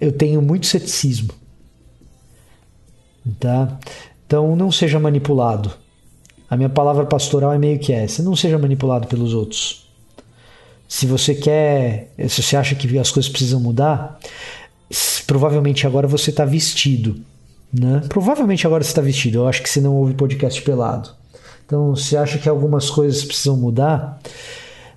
eu 0.00 0.12
tenho 0.12 0.42
muito 0.42 0.66
ceticismo. 0.66 1.32
Tá? 3.40 3.78
Então, 4.26 4.54
não 4.54 4.70
seja 4.70 5.00
manipulado. 5.00 5.72
A 6.48 6.56
minha 6.56 6.68
palavra 6.68 7.04
pastoral 7.04 7.52
é 7.52 7.58
meio 7.58 7.78
que 7.78 7.92
essa: 7.92 8.22
não 8.22 8.36
seja 8.36 8.58
manipulado 8.58 9.08
pelos 9.08 9.34
outros. 9.34 9.85
Se 10.88 11.06
você 11.06 11.34
quer, 11.34 12.12
se 12.28 12.42
você 12.42 12.56
acha 12.56 12.74
que 12.74 12.98
as 12.98 13.10
coisas 13.10 13.30
precisam 13.30 13.60
mudar, 13.60 14.18
provavelmente 15.26 15.86
agora 15.86 16.06
você 16.06 16.30
está 16.30 16.44
vestido. 16.44 17.20
Né? 17.72 18.02
Provavelmente 18.08 18.66
agora 18.66 18.82
você 18.82 18.90
está 18.90 19.02
vestido. 19.02 19.38
Eu 19.38 19.48
acho 19.48 19.62
que 19.62 19.68
você 19.68 19.80
não 19.80 19.94
ouve 19.94 20.14
podcast 20.14 20.60
pelado. 20.62 21.10
Então, 21.66 21.96
se 21.96 22.16
acha 22.16 22.38
que 22.38 22.48
algumas 22.48 22.88
coisas 22.88 23.24
precisam 23.24 23.56
mudar, 23.56 24.20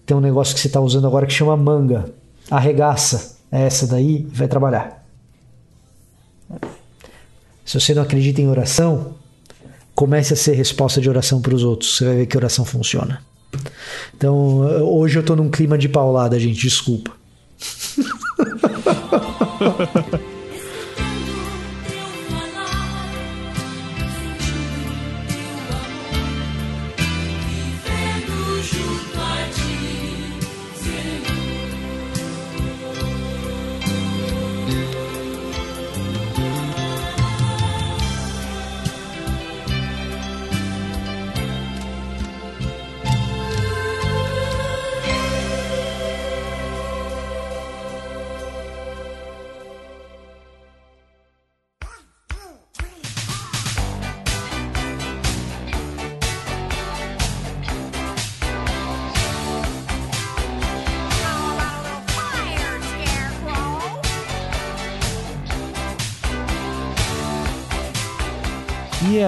tem 0.06 0.16
um 0.16 0.22
negócio 0.22 0.53
que 0.53 0.61
você 0.61 0.68
está 0.68 0.80
usando 0.80 1.07
agora 1.07 1.26
que 1.26 1.34
chama 1.34 1.57
manga. 1.57 2.06
Arregaça 2.49 3.38
é 3.52 3.64
essa 3.64 3.88
daí 3.88 4.28
vai 4.32 4.48
trabalhar. 4.48 5.03
Se 7.66 7.80
você 7.80 7.94
não 7.94 8.03
acredita 8.03 8.41
em 8.41 8.48
oração, 8.48 9.16
comece 9.95 10.34
a 10.34 10.36
ser 10.36 10.53
resposta 10.53 11.02
de 11.02 11.10
oração 11.10 11.41
para 11.41 11.53
os 11.53 11.64
outros. 11.64 11.98
Você 11.98 12.06
vai 12.06 12.16
ver 12.18 12.26
que 12.28 12.38
oração 12.38 12.66
funciona. 12.66 13.22
Então, 14.16 14.60
hoje 14.84 15.18
eu 15.18 15.22
estou 15.22 15.36
num 15.36 15.50
clima 15.50 15.78
de 15.78 15.90
paulada, 15.90 16.40
gente. 16.40 16.60
Desculpa. 16.60 17.12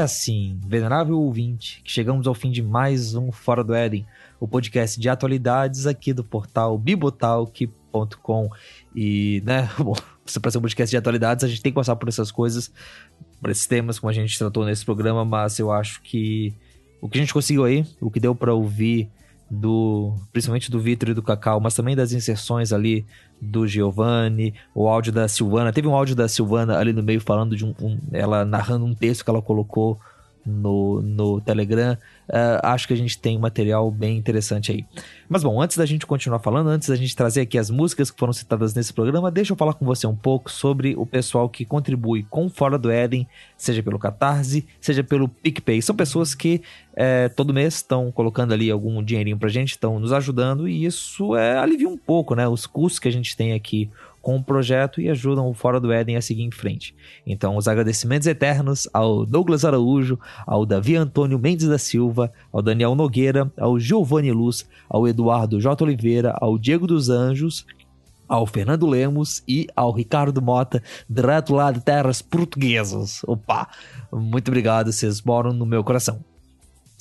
assim, 0.01 0.59
venerável 0.65 1.19
ouvinte, 1.19 1.81
que 1.83 1.91
chegamos 1.91 2.27
ao 2.27 2.33
fim 2.33 2.49
de 2.51 2.61
mais 2.61 3.13
um 3.15 3.31
Fora 3.31 3.63
do 3.63 3.73
Éden, 3.73 4.05
o 4.39 4.47
podcast 4.47 4.99
de 4.99 5.07
atualidades 5.07 5.85
aqui 5.85 6.11
do 6.11 6.23
portal 6.23 6.77
bibotalk.com. 6.77 8.49
E, 8.95 9.41
né, 9.45 9.69
bom, 9.77 9.93
para 10.41 10.51
ser 10.51 10.57
um 10.57 10.61
podcast 10.61 10.91
de 10.91 10.97
atualidades, 10.97 11.43
a 11.43 11.47
gente 11.47 11.61
tem 11.61 11.71
que 11.71 11.75
passar 11.75 11.95
por 11.95 12.09
essas 12.09 12.31
coisas, 12.31 12.71
por 13.39 13.49
esses 13.49 13.67
temas, 13.67 13.99
como 13.99 14.09
a 14.09 14.13
gente 14.13 14.37
tratou 14.37 14.65
nesse 14.65 14.83
programa, 14.83 15.23
mas 15.23 15.59
eu 15.59 15.71
acho 15.71 16.01
que 16.01 16.53
o 16.99 17.07
que 17.07 17.17
a 17.17 17.21
gente 17.21 17.33
conseguiu 17.33 17.63
aí, 17.63 17.85
o 17.99 18.09
que 18.09 18.19
deu 18.19 18.33
para 18.33 18.53
ouvir 18.53 19.09
do 19.49 20.15
principalmente 20.31 20.71
do 20.71 20.79
Vitor 20.79 21.09
e 21.09 21.13
do 21.13 21.21
Cacau, 21.21 21.59
mas 21.59 21.75
também 21.75 21.95
das 21.95 22.13
inserções 22.13 22.71
ali 22.71 23.05
do 23.41 23.67
Giovanni, 23.67 24.53
o 24.73 24.87
áudio 24.87 25.11
da 25.11 25.27
Silvana. 25.27 25.73
Teve 25.73 25.87
um 25.87 25.95
áudio 25.95 26.15
da 26.15 26.27
Silvana 26.27 26.77
ali 26.77 26.93
no 26.93 27.01
meio 27.01 27.19
falando 27.19 27.55
de 27.55 27.65
um, 27.65 27.73
um 27.81 27.97
ela 28.11 28.45
narrando 28.45 28.85
um 28.85 28.93
texto 28.93 29.23
que 29.23 29.29
ela 29.29 29.41
colocou 29.41 29.99
no, 30.45 31.01
no 31.01 31.41
Telegram. 31.41 31.97
Uh, 32.29 32.59
acho 32.63 32.87
que 32.87 32.93
a 32.93 32.97
gente 32.97 33.17
tem 33.17 33.37
material 33.37 33.91
bem 33.91 34.17
interessante 34.17 34.71
aí. 34.71 34.85
Mas 35.27 35.43
bom, 35.43 35.61
antes 35.61 35.77
da 35.77 35.85
gente 35.85 36.05
continuar 36.05 36.39
falando, 36.39 36.67
antes 36.67 36.87
da 36.87 36.95
gente 36.95 37.15
trazer 37.15 37.41
aqui 37.41 37.57
as 37.57 37.69
músicas 37.69 38.09
que 38.09 38.17
foram 38.17 38.33
citadas 38.33 38.73
nesse 38.73 38.93
programa, 38.93 39.29
deixa 39.29 39.53
eu 39.53 39.57
falar 39.57 39.73
com 39.73 39.85
você 39.85 40.07
um 40.07 40.15
pouco 40.15 40.49
sobre 40.49 40.95
o 40.95 41.05
pessoal 41.05 41.49
que 41.49 41.65
contribui 41.65 42.23
com 42.29 42.49
Fora 42.49 42.77
do 42.77 42.89
Éden, 42.89 43.27
seja 43.57 43.83
pelo 43.83 43.99
Catarse, 43.99 44.65
seja 44.79 45.03
pelo 45.03 45.27
PicPay. 45.27 45.81
São 45.81 45.95
pessoas 45.95 46.33
que 46.33 46.61
é, 46.95 47.29
todo 47.29 47.53
mês 47.53 47.75
estão 47.75 48.11
colocando 48.11 48.53
ali 48.53 48.69
algum 48.69 49.03
dinheirinho 49.03 49.37
pra 49.37 49.49
gente, 49.49 49.71
estão 49.71 49.99
nos 49.99 50.13
ajudando 50.13 50.67
e 50.67 50.85
isso 50.85 51.35
é, 51.35 51.57
alivia 51.57 51.89
um 51.89 51.97
pouco, 51.97 52.35
né? 52.35 52.47
Os 52.47 52.65
custos 52.65 52.99
que 52.99 53.07
a 53.07 53.11
gente 53.11 53.35
tem 53.35 53.53
aqui 53.53 53.89
com 54.21 54.37
o 54.37 54.43
projeto 54.43 55.01
e 55.01 55.09
ajudam 55.09 55.49
o 55.49 55.53
Fora 55.53 55.79
do 55.79 55.91
Éden 55.91 56.15
a 56.15 56.21
seguir 56.21 56.43
em 56.43 56.51
frente. 56.51 56.95
Então, 57.25 57.57
os 57.57 57.67
agradecimentos 57.67 58.27
eternos 58.27 58.87
ao 58.93 59.25
Douglas 59.25 59.65
Araújo, 59.65 60.19
ao 60.45 60.65
Davi 60.65 60.95
Antônio 60.95 61.39
Mendes 61.39 61.67
da 61.67 61.77
Silva, 61.77 62.31
ao 62.51 62.61
Daniel 62.61 62.95
Nogueira, 62.95 63.51
ao 63.57 63.79
Giovanni 63.79 64.31
Luz, 64.31 64.67
ao 64.89 65.07
Eduardo 65.07 65.59
J. 65.59 65.83
Oliveira, 65.83 66.37
ao 66.39 66.57
Diego 66.57 66.85
dos 66.85 67.09
Anjos, 67.09 67.65
ao 68.27 68.45
Fernando 68.45 68.87
Lemos 68.87 69.43
e 69.45 69.67
ao 69.75 69.91
Ricardo 69.91 70.41
Mota, 70.41 70.81
direto 71.09 71.53
lá 71.53 71.69
de 71.71 71.81
terras 71.81 72.21
portuguesas. 72.21 73.21
Opa! 73.27 73.67
Muito 74.11 74.47
obrigado, 74.47 74.91
vocês 74.91 75.21
moram 75.21 75.51
no 75.51 75.65
meu 75.65 75.83
coração. 75.83 76.30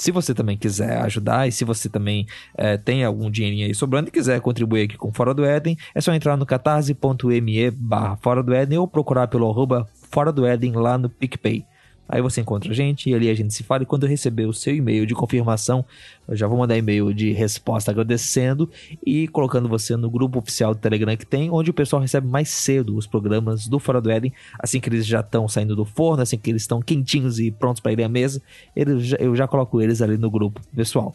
Se 0.01 0.11
você 0.11 0.33
também 0.33 0.57
quiser 0.57 0.97
ajudar 1.03 1.47
e 1.47 1.53
se 1.53 1.63
você 1.63 1.87
também 1.87 2.27
é, 2.57 2.79
tem 2.79 3.05
algum 3.05 3.31
dinheirinho 3.31 3.67
aí 3.67 3.75
sobrando 3.75 4.09
e 4.09 4.11
quiser 4.11 4.41
contribuir 4.41 4.85
aqui 4.85 4.97
com 4.97 5.13
Fora 5.13 5.35
do 5.35 5.45
Éden, 5.45 5.77
é 5.95 6.01
só 6.01 6.11
entrar 6.15 6.39
no 6.39 6.47
catarse.me 6.47 7.71
barra 7.71 8.17
Fora 8.17 8.43
do 8.43 8.55
Éden 8.55 8.79
ou 8.79 8.89
procurar 8.89 9.29
pelo 9.29 9.51
arroba 9.51 9.87
Fora 10.11 10.33
do 10.33 10.47
Éden 10.47 10.73
lá 10.73 10.97
no 10.97 11.11
PicPay. 11.11 11.67
Aí 12.13 12.21
você 12.21 12.41
encontra 12.41 12.73
a 12.73 12.75
gente 12.75 13.09
e 13.09 13.15
ali 13.15 13.31
a 13.31 13.35
gente 13.35 13.55
se 13.55 13.63
fala. 13.63 13.85
E 13.85 13.87
quando 13.87 14.03
eu 14.03 14.09
receber 14.09 14.47
o 14.47 14.53
seu 14.53 14.75
e-mail 14.75 15.07
de 15.07 15.15
confirmação, 15.15 15.85
eu 16.27 16.37
já 16.37 16.49
vou 16.49 16.59
mandar 16.59 16.77
e-mail 16.77 17.15
de 17.15 17.31
resposta 17.31 17.93
agradecendo 17.93 18.69
e 19.07 19.29
colocando 19.29 19.69
você 19.69 19.97
no 19.97 20.11
grupo 20.11 20.41
oficial 20.41 20.75
do 20.75 20.81
Telegram 20.81 21.17
que 21.17 21.25
tem, 21.25 21.49
onde 21.51 21.71
o 21.71 21.75
pessoal 21.75 22.03
recebe 22.03 22.27
mais 22.27 22.49
cedo 22.49 22.97
os 22.97 23.07
programas 23.07 23.69
do 23.69 23.79
Fora 23.79 24.01
do 24.01 24.11
Éden, 24.11 24.33
assim 24.59 24.81
que 24.81 24.89
eles 24.89 25.07
já 25.07 25.21
estão 25.21 25.47
saindo 25.47 25.77
do 25.77 25.85
forno, 25.85 26.23
assim 26.23 26.37
que 26.37 26.51
eles 26.51 26.63
estão 26.63 26.83
quentinhos 26.83 27.39
e 27.39 27.53
prontos 27.53 27.81
para 27.81 27.93
ir 27.93 28.03
à 28.03 28.09
mesa, 28.09 28.43
eles, 28.75 29.15
eu 29.21 29.37
já 29.37 29.47
coloco 29.47 29.81
eles 29.81 30.03
ali 30.03 30.19
no 30.19 30.31
grupo 30.31 30.61
pessoal. 30.75 31.15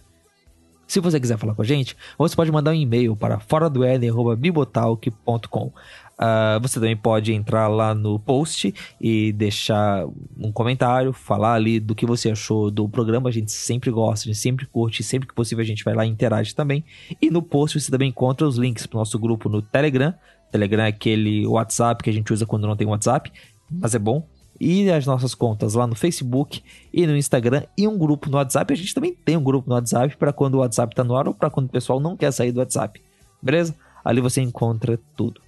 Se 0.87 0.99
você 0.99 1.19
quiser 1.19 1.37
falar 1.37 1.55
com 1.55 1.63
a 1.63 1.65
gente, 1.65 1.97
você 2.17 2.35
pode 2.35 2.51
mandar 2.51 2.71
um 2.71 2.75
e-mail 2.75 3.15
para 3.15 3.39
foradoeden.bibotalk.com. 3.39 5.71
Uh, 6.15 6.59
você 6.61 6.75
também 6.79 6.95
pode 6.95 7.33
entrar 7.33 7.67
lá 7.67 7.93
no 7.93 8.17
post 8.17 8.73
e 9.01 9.33
deixar 9.33 10.05
um 10.37 10.51
comentário, 10.51 11.11
falar 11.11 11.55
ali 11.55 11.79
do 11.79 11.93
que 11.93 12.05
você 12.05 12.31
achou 12.31 12.71
do 12.71 12.87
programa. 12.87 13.29
A 13.29 13.31
gente 13.31 13.51
sempre 13.51 13.91
gosta, 13.91 14.25
a 14.25 14.31
gente 14.31 14.41
sempre 14.41 14.65
curte, 14.65 15.03
sempre 15.03 15.27
que 15.27 15.33
possível 15.33 15.61
a 15.61 15.65
gente 15.65 15.83
vai 15.83 15.93
lá 15.93 16.05
e 16.05 16.09
interage 16.09 16.55
também. 16.55 16.83
E 17.21 17.29
no 17.29 17.41
post 17.41 17.79
você 17.79 17.91
também 17.91 18.09
encontra 18.09 18.47
os 18.47 18.57
links 18.57 18.85
para 18.87 18.97
o 18.97 18.99
nosso 18.99 19.19
grupo 19.19 19.49
no 19.49 19.61
Telegram. 19.61 20.13
Telegram 20.51 20.83
é 20.83 20.87
aquele 20.87 21.45
WhatsApp 21.45 22.01
que 22.01 22.09
a 22.09 22.13
gente 22.13 22.31
usa 22.31 22.45
quando 22.45 22.65
não 22.65 22.77
tem 22.77 22.87
WhatsApp, 22.87 23.31
mas 23.69 23.93
é 23.93 23.99
bom. 23.99 24.25
E 24.59 24.89
as 24.89 25.05
nossas 25.05 25.35
contas 25.35 25.73
lá 25.73 25.85
no 25.85 25.95
Facebook 25.95 26.63
e 26.93 27.05
no 27.05 27.17
Instagram 27.17 27.63
e 27.77 27.85
um 27.89 27.97
grupo 27.97 28.29
no 28.29 28.37
WhatsApp. 28.37 28.73
A 28.73 28.77
gente 28.77 28.93
também 28.93 29.13
tem 29.13 29.35
um 29.35 29.43
grupo 29.43 29.67
no 29.67 29.75
WhatsApp 29.75 30.15
para 30.15 30.31
quando 30.31 30.55
o 30.55 30.59
WhatsApp 30.59 30.93
está 30.93 31.03
no 31.03 31.13
ar 31.13 31.27
ou 31.27 31.33
para 31.33 31.49
quando 31.49 31.65
o 31.65 31.71
pessoal 31.71 31.99
não 31.99 32.15
quer 32.15 32.31
sair 32.31 32.53
do 32.53 32.59
WhatsApp. 32.59 33.01
Beleza? 33.41 33.75
Ali 34.03 34.21
você 34.21 34.39
encontra 34.41 34.97
tudo. 35.17 35.41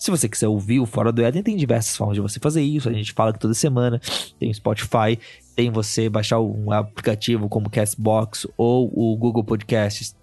Se 0.00 0.10
você 0.10 0.30
quiser 0.30 0.48
ouvir 0.48 0.80
o 0.80 0.86
Fora 0.86 1.12
do 1.12 1.22
Éden, 1.22 1.42
tem 1.42 1.54
diversas 1.54 1.94
formas 1.94 2.14
de 2.14 2.22
você 2.22 2.40
fazer 2.40 2.62
isso. 2.62 2.88
A 2.88 2.92
gente 2.92 3.12
fala 3.12 3.34
que 3.34 3.38
toda 3.38 3.52
semana 3.52 4.00
tem 4.38 4.50
o 4.50 4.54
Spotify, 4.54 5.18
tem 5.54 5.70
você 5.70 6.08
baixar 6.08 6.40
um 6.40 6.72
aplicativo 6.72 7.50
como 7.50 7.68
Castbox 7.68 8.46
ou 8.56 8.90
o 8.94 9.14
Google 9.18 9.44
Podcasts 9.44 10.16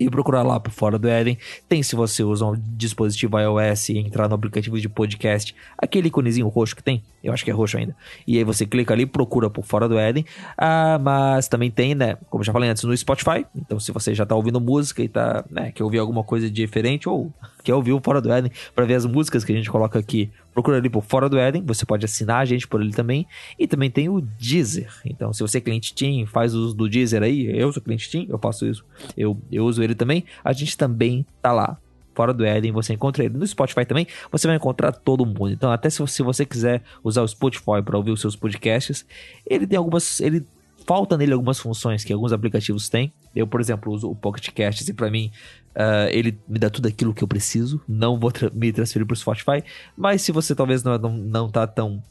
e 0.00 0.08
procurar 0.08 0.42
lá 0.42 0.58
por 0.58 0.72
Fora 0.72 0.98
do 0.98 1.06
Éden. 1.06 1.36
Tem 1.68 1.82
se 1.82 1.94
você 1.94 2.24
usa 2.24 2.46
um 2.46 2.54
dispositivo 2.56 3.38
iOS 3.38 3.90
e 3.90 3.98
entrar 3.98 4.26
no 4.26 4.34
aplicativo 4.34 4.80
de 4.80 4.88
podcast, 4.88 5.54
aquele 5.76 6.08
iconezinho 6.08 6.48
roxo 6.48 6.74
que 6.74 6.82
tem, 6.82 7.02
eu 7.22 7.34
acho 7.34 7.44
que 7.44 7.50
é 7.50 7.54
roxo 7.54 7.76
ainda. 7.76 7.94
E 8.26 8.38
aí 8.38 8.44
você 8.44 8.64
clica 8.64 8.94
ali, 8.94 9.04
procura 9.04 9.50
por 9.50 9.62
Fora 9.62 9.86
do 9.86 9.98
Éden. 9.98 10.24
Ah, 10.56 10.98
mas 10.98 11.48
também 11.48 11.70
tem, 11.70 11.94
né, 11.94 12.16
como 12.30 12.42
já 12.42 12.50
falei 12.52 12.70
antes, 12.70 12.82
no 12.82 12.96
Spotify. 12.96 13.44
Então 13.54 13.78
se 13.78 13.92
você 13.92 14.14
já 14.14 14.24
tá 14.24 14.34
ouvindo 14.34 14.58
música 14.58 15.02
e 15.02 15.08
tá, 15.08 15.44
né, 15.50 15.70
quer 15.72 15.84
ouvir 15.84 15.98
alguma 15.98 16.24
coisa 16.24 16.50
diferente 16.50 17.06
ou 17.06 17.30
quer 17.62 17.74
ouvir 17.74 17.92
o 17.92 18.00
Fora 18.02 18.22
do 18.22 18.32
Éden 18.32 18.50
para 18.74 18.86
ver 18.86 18.94
as 18.94 19.04
músicas 19.04 19.44
que 19.44 19.52
a 19.52 19.56
gente 19.56 19.70
coloca 19.70 19.98
aqui, 19.98 20.30
procura 20.52 20.76
ali 20.76 20.88
por 20.88 21.04
Fora 21.04 21.28
do 21.28 21.38
Éden. 21.38 21.62
Você 21.64 21.84
pode 21.84 22.04
assinar 22.04 22.38
a 22.38 22.44
gente 22.44 22.66
por 22.66 22.80
ele 22.80 22.92
também. 22.92 23.26
E 23.58 23.66
também 23.66 23.90
tem 23.90 24.08
o 24.08 24.20
Deezer. 24.20 24.92
Então 25.04 25.32
se 25.32 25.42
você 25.42 25.58
é 25.58 25.60
cliente 25.60 25.94
Team, 25.94 26.26
faz 26.26 26.54
uso 26.54 26.74
do 26.74 26.88
Deezer 26.88 27.22
aí. 27.22 27.46
Eu 27.46 27.72
sou 27.72 27.82
cliente 27.82 28.10
Team, 28.10 28.26
eu 28.28 28.38
faço 28.38 28.66
isso. 28.66 28.84
Eu, 29.16 29.36
eu 29.50 29.64
uso 29.64 29.82
ele 29.82 29.94
também. 29.94 30.24
A 30.44 30.52
gente 30.52 30.76
também 30.76 31.24
tá 31.40 31.52
lá. 31.52 31.76
Fora 32.12 32.34
do 32.34 32.44
Éden, 32.44 32.72
você 32.72 32.92
encontra 32.92 33.24
ele 33.24 33.38
no 33.38 33.46
Spotify 33.46 33.84
também. 33.86 34.06
Você 34.32 34.46
vai 34.46 34.56
encontrar 34.56 34.92
todo 34.92 35.24
mundo. 35.24 35.50
Então, 35.50 35.70
até 35.70 35.88
se 35.88 36.00
você, 36.00 36.16
se 36.16 36.22
você 36.22 36.44
quiser 36.44 36.82
usar 37.04 37.22
o 37.22 37.28
Spotify 37.28 37.80
para 37.84 37.96
ouvir 37.96 38.10
os 38.10 38.20
seus 38.20 38.34
podcasts, 38.34 39.06
ele 39.46 39.66
tem 39.66 39.78
algumas. 39.78 40.20
Ele 40.20 40.44
falta 40.86 41.16
nele 41.16 41.32
algumas 41.32 41.58
funções 41.58 42.02
que 42.02 42.12
alguns 42.12 42.32
aplicativos 42.32 42.88
têm. 42.88 43.12
Eu, 43.34 43.46
por 43.46 43.60
exemplo, 43.60 43.92
uso 43.92 44.10
o 44.10 44.14
Pocket 44.14 44.48
Casts 44.50 44.88
e 44.88 44.92
para 44.92 45.08
mim 45.08 45.30
ah, 45.74 46.08
ele 46.10 46.38
me 46.48 46.58
dá 46.58 46.68
tudo 46.70 46.86
aquilo 46.88 47.14
que 47.14 47.22
eu 47.22 47.28
preciso. 47.28 47.80
Não 47.88 48.18
vou 48.18 48.30
tra- 48.32 48.50
me 48.52 48.72
transferir 48.72 49.06
para 49.06 49.14
o 49.14 49.16
Spotify. 49.16 49.62
Mas 49.96 50.22
se 50.22 50.32
você 50.32 50.54
talvez 50.54 50.82
não, 50.82 50.98
não, 50.98 51.12
não 51.16 51.48
tá 51.50 51.66
tão 51.66 52.02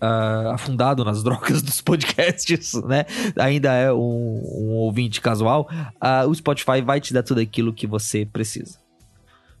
ah, 0.00 0.52
afundado 0.54 1.04
nas 1.04 1.22
drogas 1.24 1.62
dos 1.62 1.80
podcasts, 1.80 2.74
né? 2.84 3.04
Ainda 3.36 3.72
é 3.72 3.92
um, 3.92 3.98
um 3.98 4.70
ouvinte 4.76 5.20
casual, 5.20 5.68
ah, 6.00 6.24
o 6.26 6.34
Spotify 6.34 6.80
vai 6.84 7.00
te 7.00 7.12
dar 7.12 7.22
tudo 7.22 7.40
aquilo 7.40 7.72
que 7.72 7.86
você 7.86 8.24
precisa. 8.24 8.78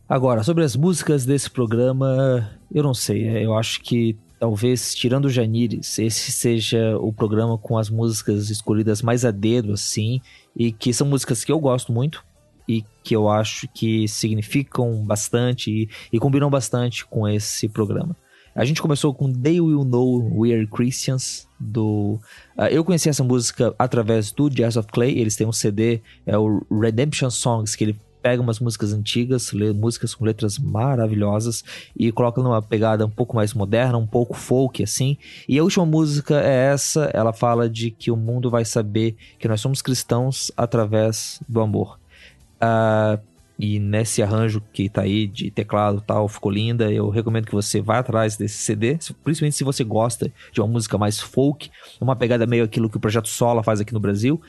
Agora, 0.08 0.42
sobre 0.42 0.64
as 0.64 0.74
músicas 0.74 1.26
desse 1.26 1.50
programa, 1.50 2.50
eu 2.72 2.82
não 2.82 2.94
sei. 2.94 3.28
é, 3.28 3.44
Eu 3.44 3.54
acho 3.54 3.82
que 3.82 4.16
talvez, 4.40 4.94
tirando 4.94 5.26
o 5.26 5.30
Janires, 5.30 5.98
esse 5.98 6.32
seja 6.32 6.96
o 6.98 7.12
programa 7.12 7.58
com 7.58 7.76
as 7.76 7.90
músicas 7.90 8.48
escolhidas 8.48 9.02
mais 9.02 9.24
a 9.24 9.30
dedo, 9.30 9.72
assim, 9.74 10.20
e 10.56 10.72
que 10.72 10.94
são 10.94 11.06
músicas 11.06 11.44
que 11.44 11.52
eu 11.52 11.58
gosto 11.60 11.92
muito 11.92 12.24
e 12.68 12.84
que 13.02 13.16
eu 13.16 13.28
acho 13.28 13.66
que 13.68 14.06
significam 14.06 15.02
bastante 15.04 15.70
e, 15.70 15.88
e 16.12 16.18
combinam 16.18 16.50
bastante 16.50 17.06
com 17.06 17.26
esse 17.26 17.68
programa. 17.68 18.14
A 18.54 18.64
gente 18.64 18.82
começou 18.82 19.14
com 19.14 19.32
They 19.32 19.60
Will 19.60 19.84
Know 19.84 20.40
We 20.40 20.52
Are 20.52 20.66
Christians, 20.66 21.46
do... 21.60 22.18
ah, 22.56 22.68
eu 22.70 22.84
conheci 22.84 23.08
essa 23.08 23.22
música 23.22 23.72
através 23.78 24.32
do 24.32 24.50
Jazz 24.50 24.76
of 24.76 24.88
Clay, 24.88 25.16
eles 25.16 25.36
têm 25.36 25.46
um 25.46 25.52
CD, 25.52 26.00
é 26.26 26.36
o 26.36 26.60
Redemption 26.68 27.30
Songs, 27.30 27.76
que 27.76 27.84
ele 27.84 27.96
pega 28.22 28.42
umas 28.42 28.58
músicas 28.58 28.92
antigas, 28.92 29.52
lê 29.52 29.72
músicas 29.72 30.14
com 30.14 30.24
letras 30.24 30.58
maravilhosas 30.58 31.64
e 31.96 32.10
coloca 32.10 32.42
numa 32.42 32.60
pegada 32.60 33.06
um 33.06 33.10
pouco 33.10 33.36
mais 33.36 33.54
moderna, 33.54 33.96
um 33.96 34.06
pouco 34.06 34.34
folk 34.34 34.82
assim. 34.82 35.16
E 35.48 35.58
a 35.58 35.62
última 35.62 35.86
música 35.86 36.40
é 36.40 36.72
essa, 36.72 37.10
ela 37.14 37.32
fala 37.32 37.68
de 37.68 37.90
que 37.90 38.10
o 38.10 38.16
mundo 38.16 38.50
vai 38.50 38.64
saber 38.64 39.16
que 39.38 39.48
nós 39.48 39.60
somos 39.60 39.80
cristãos 39.80 40.50
através 40.56 41.40
do 41.48 41.60
amor. 41.60 41.97
Ah, 42.60 43.18
e 43.58 43.80
nesse 43.80 44.22
arranjo 44.22 44.62
que 44.72 44.88
tá 44.88 45.02
aí 45.02 45.26
de 45.26 45.50
teclado 45.50 46.00
tal, 46.00 46.28
ficou 46.28 46.50
linda. 46.50 46.92
Eu 46.92 47.08
recomendo 47.08 47.46
que 47.46 47.54
você 47.54 47.80
vá 47.80 47.98
atrás 47.98 48.36
desse 48.36 48.58
CD, 48.58 48.98
principalmente 49.24 49.56
se 49.56 49.64
você 49.64 49.82
gosta 49.82 50.32
de 50.52 50.60
uma 50.60 50.68
música 50.68 50.96
mais 50.96 51.18
folk, 51.18 51.68
uma 52.00 52.14
pegada 52.14 52.46
meio 52.46 52.64
aquilo 52.64 52.88
que 52.88 52.96
o 52.96 53.00
Projeto 53.00 53.28
Sola 53.28 53.64
faz 53.64 53.80
aqui 53.80 53.92
no 53.92 53.98
Brasil. 53.98 54.40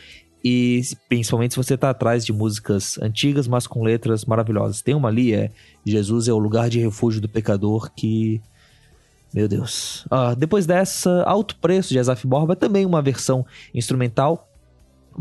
E 0.44 0.82
principalmente 1.10 1.56
se 1.56 1.58
você 1.58 1.76
tá 1.76 1.90
atrás 1.90 2.24
de 2.24 2.32
músicas 2.32 2.98
antigas, 3.02 3.48
mas 3.48 3.66
com 3.66 3.84
letras 3.84 4.24
maravilhosas. 4.26 4.82
Tem 4.82 4.94
uma 4.94 5.10
ali, 5.10 5.34
é 5.34 5.50
Jesus 5.84 6.28
é 6.28 6.34
o 6.34 6.38
lugar 6.38 6.70
de 6.70 6.80
refúgio 6.80 7.20
do 7.20 7.28
pecador, 7.28 7.92
que. 7.92 8.42
Meu 9.34 9.48
Deus. 9.48 10.06
Ah, 10.10 10.34
depois 10.36 10.66
dessa, 10.66 11.24
Alto 11.24 11.56
Preço 11.58 11.90
de 11.90 12.00
Azaf 12.00 12.26
Borba, 12.26 12.56
também 12.56 12.86
uma 12.86 13.02
versão 13.02 13.46
instrumental 13.74 14.49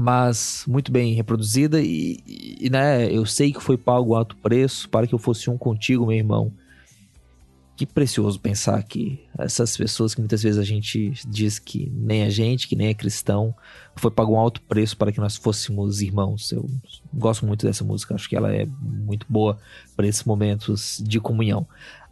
mas 0.00 0.62
muito 0.68 0.92
bem 0.92 1.12
reproduzida 1.12 1.82
e, 1.82 2.22
e, 2.24 2.70
né, 2.70 3.10
eu 3.10 3.26
sei 3.26 3.52
que 3.52 3.60
foi 3.60 3.76
pago 3.76 4.14
alto 4.14 4.36
preço 4.36 4.88
para 4.88 5.08
que 5.08 5.12
eu 5.12 5.18
fosse 5.18 5.50
um 5.50 5.58
contigo, 5.58 6.06
meu 6.06 6.16
irmão. 6.16 6.52
Que 7.76 7.84
precioso 7.84 8.38
pensar 8.38 8.80
que 8.84 9.20
essas 9.36 9.76
pessoas 9.76 10.14
que 10.14 10.20
muitas 10.20 10.40
vezes 10.40 10.56
a 10.56 10.62
gente 10.62 11.14
diz 11.26 11.58
que 11.58 11.90
nem 11.92 12.22
a 12.22 12.30
gente, 12.30 12.68
que 12.68 12.76
nem 12.76 12.86
é 12.86 12.94
cristão, 12.94 13.52
foi 13.96 14.12
pago 14.12 14.34
um 14.34 14.38
alto 14.38 14.62
preço 14.62 14.96
para 14.96 15.10
que 15.10 15.18
nós 15.18 15.36
fôssemos 15.36 16.00
irmãos. 16.00 16.52
Eu 16.52 16.70
gosto 17.12 17.44
muito 17.44 17.66
dessa 17.66 17.82
música, 17.82 18.14
acho 18.14 18.28
que 18.28 18.36
ela 18.36 18.54
é 18.54 18.68
muito 18.80 19.26
boa 19.28 19.58
para 19.96 20.06
esses 20.06 20.22
momentos 20.22 21.02
de 21.04 21.18
comunhão. 21.18 21.66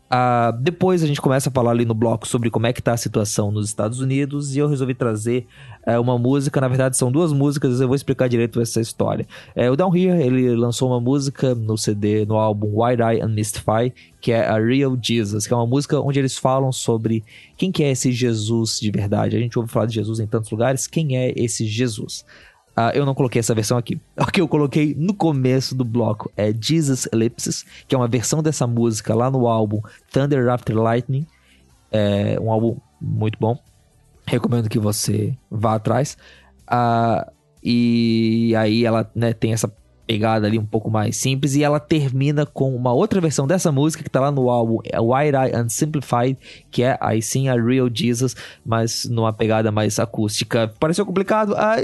Ah, 0.08 0.52
depois 0.60 1.02
a 1.02 1.06
gente 1.06 1.20
começa 1.20 1.48
a 1.48 1.52
falar 1.52 1.72
ali 1.72 1.84
no 1.84 1.94
bloco 1.94 2.28
sobre 2.28 2.48
como 2.48 2.66
é 2.66 2.72
que 2.72 2.80
tá 2.80 2.92
a 2.92 2.96
situação 2.96 3.50
nos 3.50 3.66
Estados 3.66 3.98
Unidos 3.98 4.54
e 4.54 4.60
eu 4.60 4.68
resolvi 4.68 4.94
trazer 4.94 5.48
é, 5.84 5.98
uma 5.98 6.16
música, 6.16 6.60
na 6.60 6.68
verdade 6.68 6.96
são 6.96 7.10
duas 7.10 7.32
músicas, 7.32 7.80
eu 7.80 7.88
vou 7.88 7.96
explicar 7.96 8.28
direito 8.28 8.60
essa 8.60 8.80
história. 8.80 9.26
É, 9.54 9.68
o 9.68 9.74
Down 9.74 9.94
Here, 9.96 10.22
ele 10.22 10.54
lançou 10.54 10.90
uma 10.90 11.00
música 11.00 11.56
no 11.56 11.76
CD, 11.76 12.24
no 12.24 12.36
álbum 12.36 12.80
Wide 12.80 13.02
Eye 13.02 13.20
and 13.20 13.30
Mystify, 13.30 13.92
que 14.20 14.30
é 14.30 14.46
a 14.46 14.58
Real 14.58 14.96
Jesus, 15.00 15.44
que 15.44 15.52
é 15.52 15.56
uma 15.56 15.66
música 15.66 16.00
onde 16.00 16.20
eles 16.20 16.38
falam 16.38 16.70
sobre 16.70 17.24
quem 17.56 17.72
que 17.72 17.82
é 17.82 17.90
esse 17.90 18.12
Jesus 18.12 18.78
de 18.78 18.92
verdade. 18.92 19.36
A 19.36 19.40
gente 19.40 19.58
ouve 19.58 19.70
falar 19.70 19.86
de 19.86 19.94
Jesus 19.94 20.20
em 20.20 20.26
tantos 20.26 20.50
lugares, 20.52 20.86
quem 20.86 21.18
é 21.18 21.32
esse 21.36 21.66
Jesus? 21.66 22.24
Ah, 22.76 22.92
eu 22.94 23.06
não 23.06 23.14
coloquei 23.14 23.40
essa 23.40 23.54
versão 23.54 23.78
aqui. 23.78 23.98
O 24.20 24.26
que 24.26 24.40
eu 24.40 24.46
coloquei 24.46 24.94
no 24.94 25.14
começo 25.14 25.74
do 25.74 25.84
bloco 25.84 26.30
é 26.36 26.52
Jesus 26.52 27.08
Ellipsis, 27.10 27.64
que 27.88 27.94
é 27.94 27.98
uma 27.98 28.06
versão 28.06 28.42
dessa 28.42 28.66
música 28.66 29.14
lá 29.14 29.30
no 29.30 29.46
álbum 29.48 29.80
Thunder 30.12 30.48
After 30.50 30.76
Lightning. 30.76 31.26
É 31.90 32.38
um 32.38 32.52
álbum 32.52 32.76
muito 33.00 33.38
bom. 33.38 33.58
Recomendo 34.26 34.68
que 34.68 34.78
você 34.78 35.34
vá 35.50 35.76
atrás. 35.76 36.18
Ah, 36.66 37.32
e 37.62 38.54
aí 38.56 38.84
ela 38.84 39.10
né, 39.14 39.32
tem 39.32 39.52
essa 39.52 39.72
pegada 40.06 40.46
ali 40.46 40.58
um 40.58 40.64
pouco 40.64 40.90
mais 40.90 41.16
simples 41.16 41.54
e 41.56 41.64
ela 41.64 41.80
termina 41.80 42.46
com 42.46 42.74
uma 42.74 42.92
outra 42.92 43.20
versão 43.20 43.46
dessa 43.46 43.72
música 43.72 44.04
que 44.04 44.08
tá 44.08 44.20
lá 44.20 44.30
no 44.30 44.48
álbum 44.48 44.78
é 44.84 45.00
Wide 45.00 45.36
Eye 45.36 45.60
Unsimplified, 45.60 46.38
que 46.70 46.82
é 46.82 46.96
aí 47.00 47.20
sim 47.20 47.48
a 47.48 47.54
Real 47.54 47.88
Jesus, 47.92 48.36
mas 48.64 49.04
numa 49.06 49.32
pegada 49.32 49.72
mais 49.72 49.98
acústica. 49.98 50.72
Pareceu 50.78 51.04
complicado? 51.04 51.54
Ah, 51.56 51.76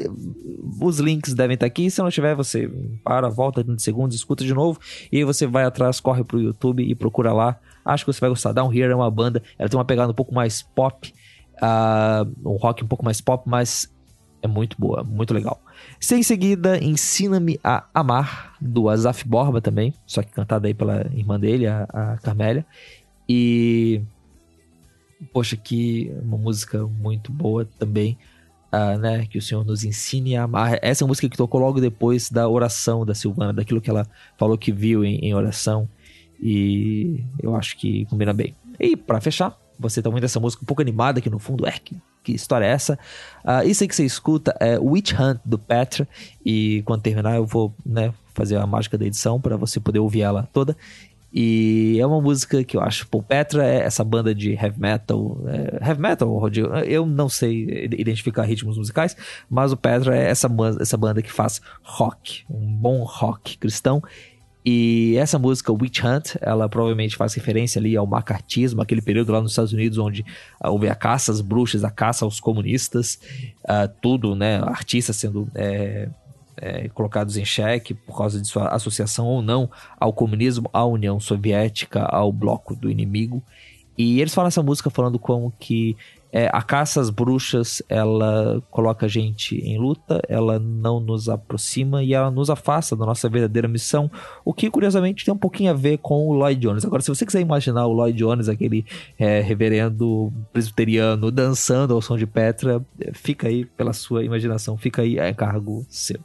os 0.80 1.00
links 1.00 1.34
devem 1.34 1.54
estar 1.54 1.66
aqui. 1.66 1.90
Se 1.90 2.00
não 2.00 2.10
tiver, 2.10 2.34
você 2.34 2.70
para, 3.02 3.28
volta 3.28 3.64
30 3.64 3.82
segundos, 3.82 4.16
escuta 4.16 4.44
de 4.44 4.54
novo 4.54 4.78
e 5.10 5.18
aí 5.18 5.24
você 5.24 5.46
vai 5.46 5.64
atrás, 5.64 5.98
corre 5.98 6.22
pro 6.22 6.40
YouTube 6.40 6.82
e 6.82 6.94
procura 6.94 7.32
lá. 7.32 7.58
Acho 7.84 8.04
que 8.04 8.12
você 8.12 8.20
vai 8.20 8.30
gostar. 8.30 8.52
Down 8.52 8.72
Here 8.72 8.92
é 8.92 8.94
uma 8.94 9.10
banda, 9.10 9.42
ela 9.58 9.68
tem 9.68 9.76
uma 9.76 9.84
pegada 9.84 10.12
um 10.12 10.14
pouco 10.14 10.32
mais 10.32 10.62
pop, 10.62 11.12
ah, 11.60 12.24
um 12.44 12.56
rock 12.56 12.84
um 12.84 12.88
pouco 12.88 13.04
mais 13.04 13.20
pop, 13.20 13.42
mas 13.48 13.92
é 14.40 14.46
muito 14.46 14.76
boa, 14.78 15.02
muito 15.02 15.34
legal. 15.34 15.60
Em 16.10 16.22
seguida, 16.22 16.82
Ensina-me 16.82 17.58
a 17.62 17.84
Amar, 17.94 18.54
do 18.60 18.88
Azaf 18.88 19.26
Borba 19.26 19.60
também, 19.60 19.94
só 20.06 20.22
que 20.22 20.30
cantada 20.30 20.66
aí 20.66 20.74
pela 20.74 21.06
irmã 21.14 21.38
dele, 21.38 21.66
a, 21.66 21.84
a 21.84 22.18
Carmélia. 22.18 22.66
E. 23.28 24.02
Poxa, 25.32 25.56
que 25.56 26.12
uma 26.22 26.36
música 26.36 26.84
muito 26.84 27.32
boa 27.32 27.64
também, 27.78 28.18
ah, 28.70 28.98
né? 28.98 29.26
Que 29.26 29.38
o 29.38 29.42
Senhor 29.42 29.64
nos 29.64 29.84
ensine 29.84 30.36
a 30.36 30.42
amar. 30.42 30.78
Essa 30.82 31.04
é 31.04 31.06
música 31.06 31.28
que 31.28 31.36
tocou 31.36 31.60
logo 31.60 31.80
depois 31.80 32.28
da 32.28 32.48
oração 32.48 33.06
da 33.06 33.14
Silvana, 33.14 33.52
daquilo 33.52 33.80
que 33.80 33.88
ela 33.88 34.06
falou 34.36 34.58
que 34.58 34.72
viu 34.72 35.04
em, 35.04 35.16
em 35.18 35.34
oração. 35.34 35.88
E 36.42 37.24
eu 37.40 37.54
acho 37.54 37.76
que 37.78 38.04
combina 38.06 38.34
bem. 38.34 38.54
E 38.78 38.96
para 38.96 39.20
fechar, 39.20 39.56
você 39.78 40.02
tá 40.02 40.08
ouvindo 40.08 40.24
essa 40.24 40.40
música 40.40 40.62
um 40.62 40.66
pouco 40.66 40.82
animada 40.82 41.20
aqui 41.20 41.30
no 41.30 41.38
fundo. 41.38 41.64
É, 41.66 41.72
que, 41.72 41.96
que 42.22 42.32
história 42.32 42.66
é 42.66 42.70
essa? 42.70 42.98
Ah, 43.44 43.64
isso 43.64 43.82
aí 43.82 43.88
que 43.88 43.96
você 43.96 44.04
escuta 44.04 44.56
é 44.60 44.78
Witch 44.78 45.12
Hunt 45.12 45.40
do 45.44 45.58
Petra. 45.58 46.06
E 46.44 46.82
quando 46.84 47.02
terminar, 47.02 47.36
eu 47.36 47.46
vou 47.46 47.74
né, 47.84 48.12
fazer 48.34 48.56
a 48.56 48.66
mágica 48.66 48.96
da 48.96 49.06
edição 49.06 49.40
para 49.40 49.56
você 49.56 49.80
poder 49.80 49.98
ouvir 49.98 50.22
ela 50.22 50.48
toda. 50.52 50.76
E 51.34 51.96
é 51.98 52.06
uma 52.06 52.20
música 52.20 52.62
que 52.62 52.76
eu 52.76 52.82
acho. 52.82 53.06
Pô, 53.06 53.22
Petra 53.22 53.66
é 53.66 53.78
essa 53.78 54.04
banda 54.04 54.34
de 54.34 54.52
heavy 54.52 54.78
metal. 54.78 55.38
É, 55.46 55.88
heavy 55.88 56.00
metal, 56.00 56.28
Rodrigo? 56.28 56.68
Eu 56.76 57.06
não 57.06 57.28
sei 57.28 57.86
identificar 57.98 58.42
ritmos 58.42 58.76
musicais, 58.76 59.16
mas 59.48 59.72
o 59.72 59.76
Petra 59.76 60.14
é 60.14 60.28
essa, 60.28 60.48
essa 60.78 60.96
banda 60.96 61.22
que 61.22 61.32
faz 61.32 61.62
rock, 61.82 62.44
um 62.50 62.74
bom 62.74 63.02
rock 63.02 63.56
cristão. 63.56 64.02
E 64.64 65.16
essa 65.16 65.38
música, 65.38 65.72
Witch 65.72 66.04
Hunt, 66.04 66.36
ela 66.40 66.68
provavelmente 66.68 67.16
faz 67.16 67.34
referência 67.34 67.80
ali 67.80 67.96
ao 67.96 68.06
macartismo, 68.06 68.80
aquele 68.80 69.02
período 69.02 69.32
lá 69.32 69.40
nos 69.40 69.52
Estados 69.52 69.72
Unidos 69.72 69.98
onde 69.98 70.24
ah, 70.60 70.70
houve 70.70 70.88
a 70.88 70.94
caça 70.94 71.32
às 71.32 71.40
bruxas, 71.40 71.82
a 71.82 71.90
caça 71.90 72.24
aos 72.24 72.38
comunistas, 72.38 73.18
ah, 73.66 73.88
tudo, 73.88 74.36
né? 74.36 74.58
Artistas 74.58 75.16
sendo 75.16 75.48
é, 75.54 76.08
é, 76.56 76.88
colocados 76.90 77.36
em 77.36 77.44
xeque 77.44 77.92
por 77.92 78.16
causa 78.16 78.40
de 78.40 78.46
sua 78.46 78.68
associação 78.68 79.26
ou 79.26 79.42
não 79.42 79.68
ao 79.98 80.12
comunismo, 80.12 80.70
à 80.72 80.84
União 80.86 81.18
Soviética, 81.18 82.04
ao 82.04 82.32
bloco 82.32 82.76
do 82.76 82.88
inimigo. 82.88 83.42
E 83.98 84.20
eles 84.20 84.32
falam 84.32 84.48
essa 84.48 84.62
música 84.62 84.90
falando 84.90 85.18
como 85.18 85.52
que 85.58 85.96
É, 86.32 86.48
a 86.50 86.62
caça 86.62 86.98
às 86.98 87.10
bruxas, 87.10 87.82
ela 87.90 88.62
coloca 88.70 89.04
a 89.04 89.08
gente 89.08 89.56
em 89.56 89.78
luta, 89.78 90.22
ela 90.26 90.58
não 90.58 90.98
nos 90.98 91.28
aproxima 91.28 92.02
e 92.02 92.14
ela 92.14 92.30
nos 92.30 92.48
afasta 92.48 92.96
da 92.96 93.04
nossa 93.04 93.28
verdadeira 93.28 93.68
missão, 93.68 94.10
o 94.42 94.54
que 94.54 94.70
curiosamente 94.70 95.26
tem 95.26 95.34
um 95.34 95.36
pouquinho 95.36 95.70
a 95.70 95.74
ver 95.74 95.98
com 95.98 96.26
o 96.28 96.32
Lloyd 96.32 96.58
Jones. 96.58 96.86
Agora, 96.86 97.02
se 97.02 97.08
você 97.08 97.26
quiser 97.26 97.40
imaginar 97.40 97.86
o 97.86 97.92
Lloyd 97.92 98.16
Jones, 98.16 98.48
aquele 98.48 98.86
é, 99.18 99.40
reverendo 99.40 100.32
presbiteriano 100.54 101.30
dançando 101.30 101.92
ao 101.92 102.00
som 102.00 102.16
de 102.16 102.26
Petra, 102.26 102.82
fica 103.12 103.48
aí 103.48 103.66
pela 103.66 103.92
sua 103.92 104.24
imaginação, 104.24 104.78
fica 104.78 105.02
aí 105.02 105.20
a 105.20 105.28
encargo 105.28 105.84
seu. 105.90 106.18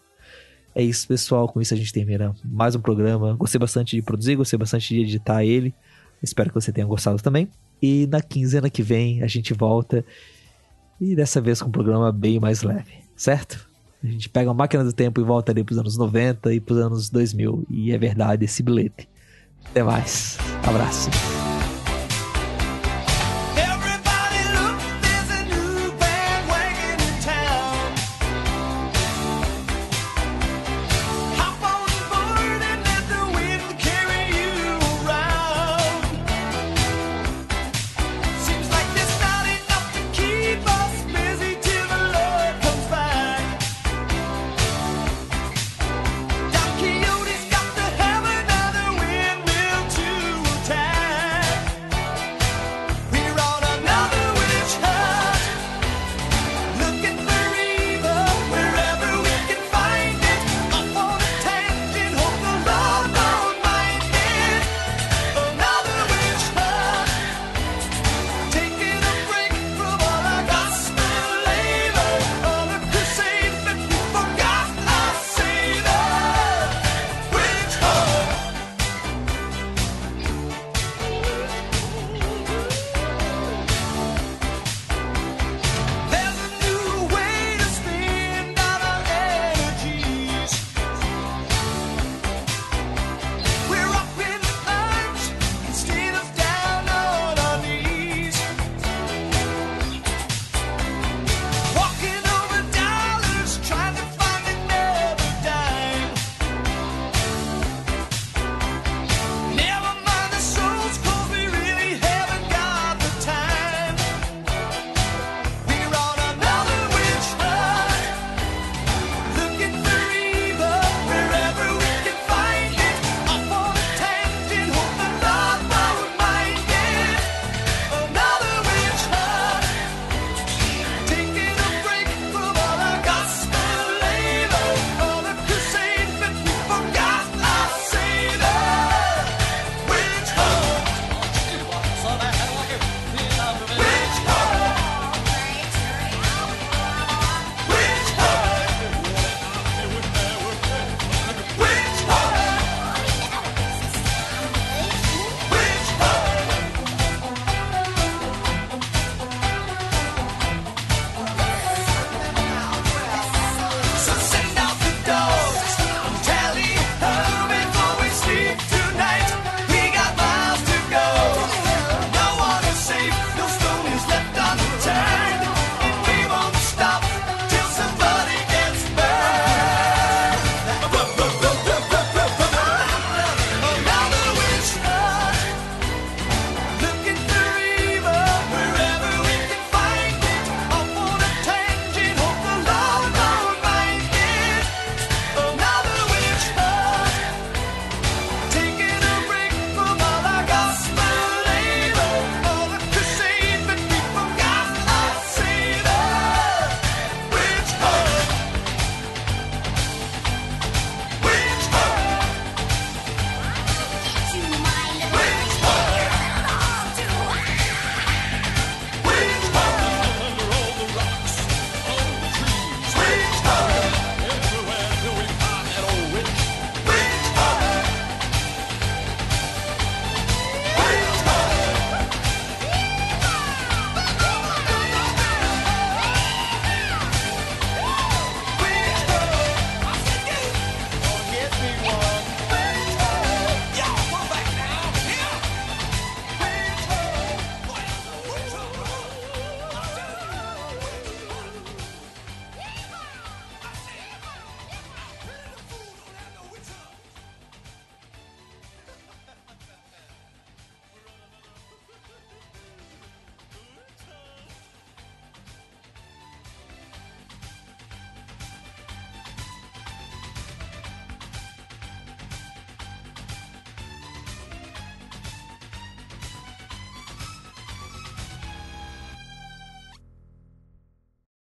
É 0.74 0.84
isso, 0.84 1.08
pessoal. 1.08 1.50
Com 1.50 1.60
isso 1.60 1.74
a 1.74 1.78
gente 1.78 1.92
termina 1.92 2.34
mais 2.46 2.76
um 2.76 2.80
programa. 2.80 3.34
Gostei 3.34 3.60
bastante 3.60 3.96
de 3.96 4.02
produzir, 4.02 4.36
gostei 4.36 4.60
bastante 4.60 4.94
de 4.94 5.02
editar 5.02 5.44
ele. 5.44 5.74
Espero 6.22 6.50
que 6.50 6.56
você 6.56 6.72
tenha 6.72 6.86
gostado 6.86 7.22
também. 7.22 7.50
E 7.82 8.08
na 8.08 8.22
quinzena 8.22 8.70
que 8.70 8.82
vem 8.82 9.22
a 9.24 9.28
gente 9.28 9.54
volta. 9.54 10.06
E 11.00 11.16
dessa 11.16 11.40
vez 11.40 11.62
com 11.62 11.70
um 11.70 11.72
programa 11.72 12.12
bem 12.12 12.40
mais 12.40 12.64
leve, 12.64 12.94
certo? 13.16 13.68
A 14.04 14.08
gente 14.08 14.30
pega 14.30 14.52
a 14.52 14.54
máquina 14.54 14.84
do 14.84 14.94
tempo 14.94 15.20
e 15.20 15.24
volta 15.24 15.52
ali 15.52 15.64
pros 15.64 15.78
anos 15.78 15.98
90 15.98 16.54
e 16.54 16.60
pros 16.60 16.80
anos 16.80 17.10
2000. 17.10 17.66
E 17.70 17.92
é 17.92 17.98
verdade 17.98 18.46
esse 18.46 18.64
bilhete. 18.64 19.08
Até 19.66 19.84
mais. 19.84 20.38
Abraço. 20.64 21.10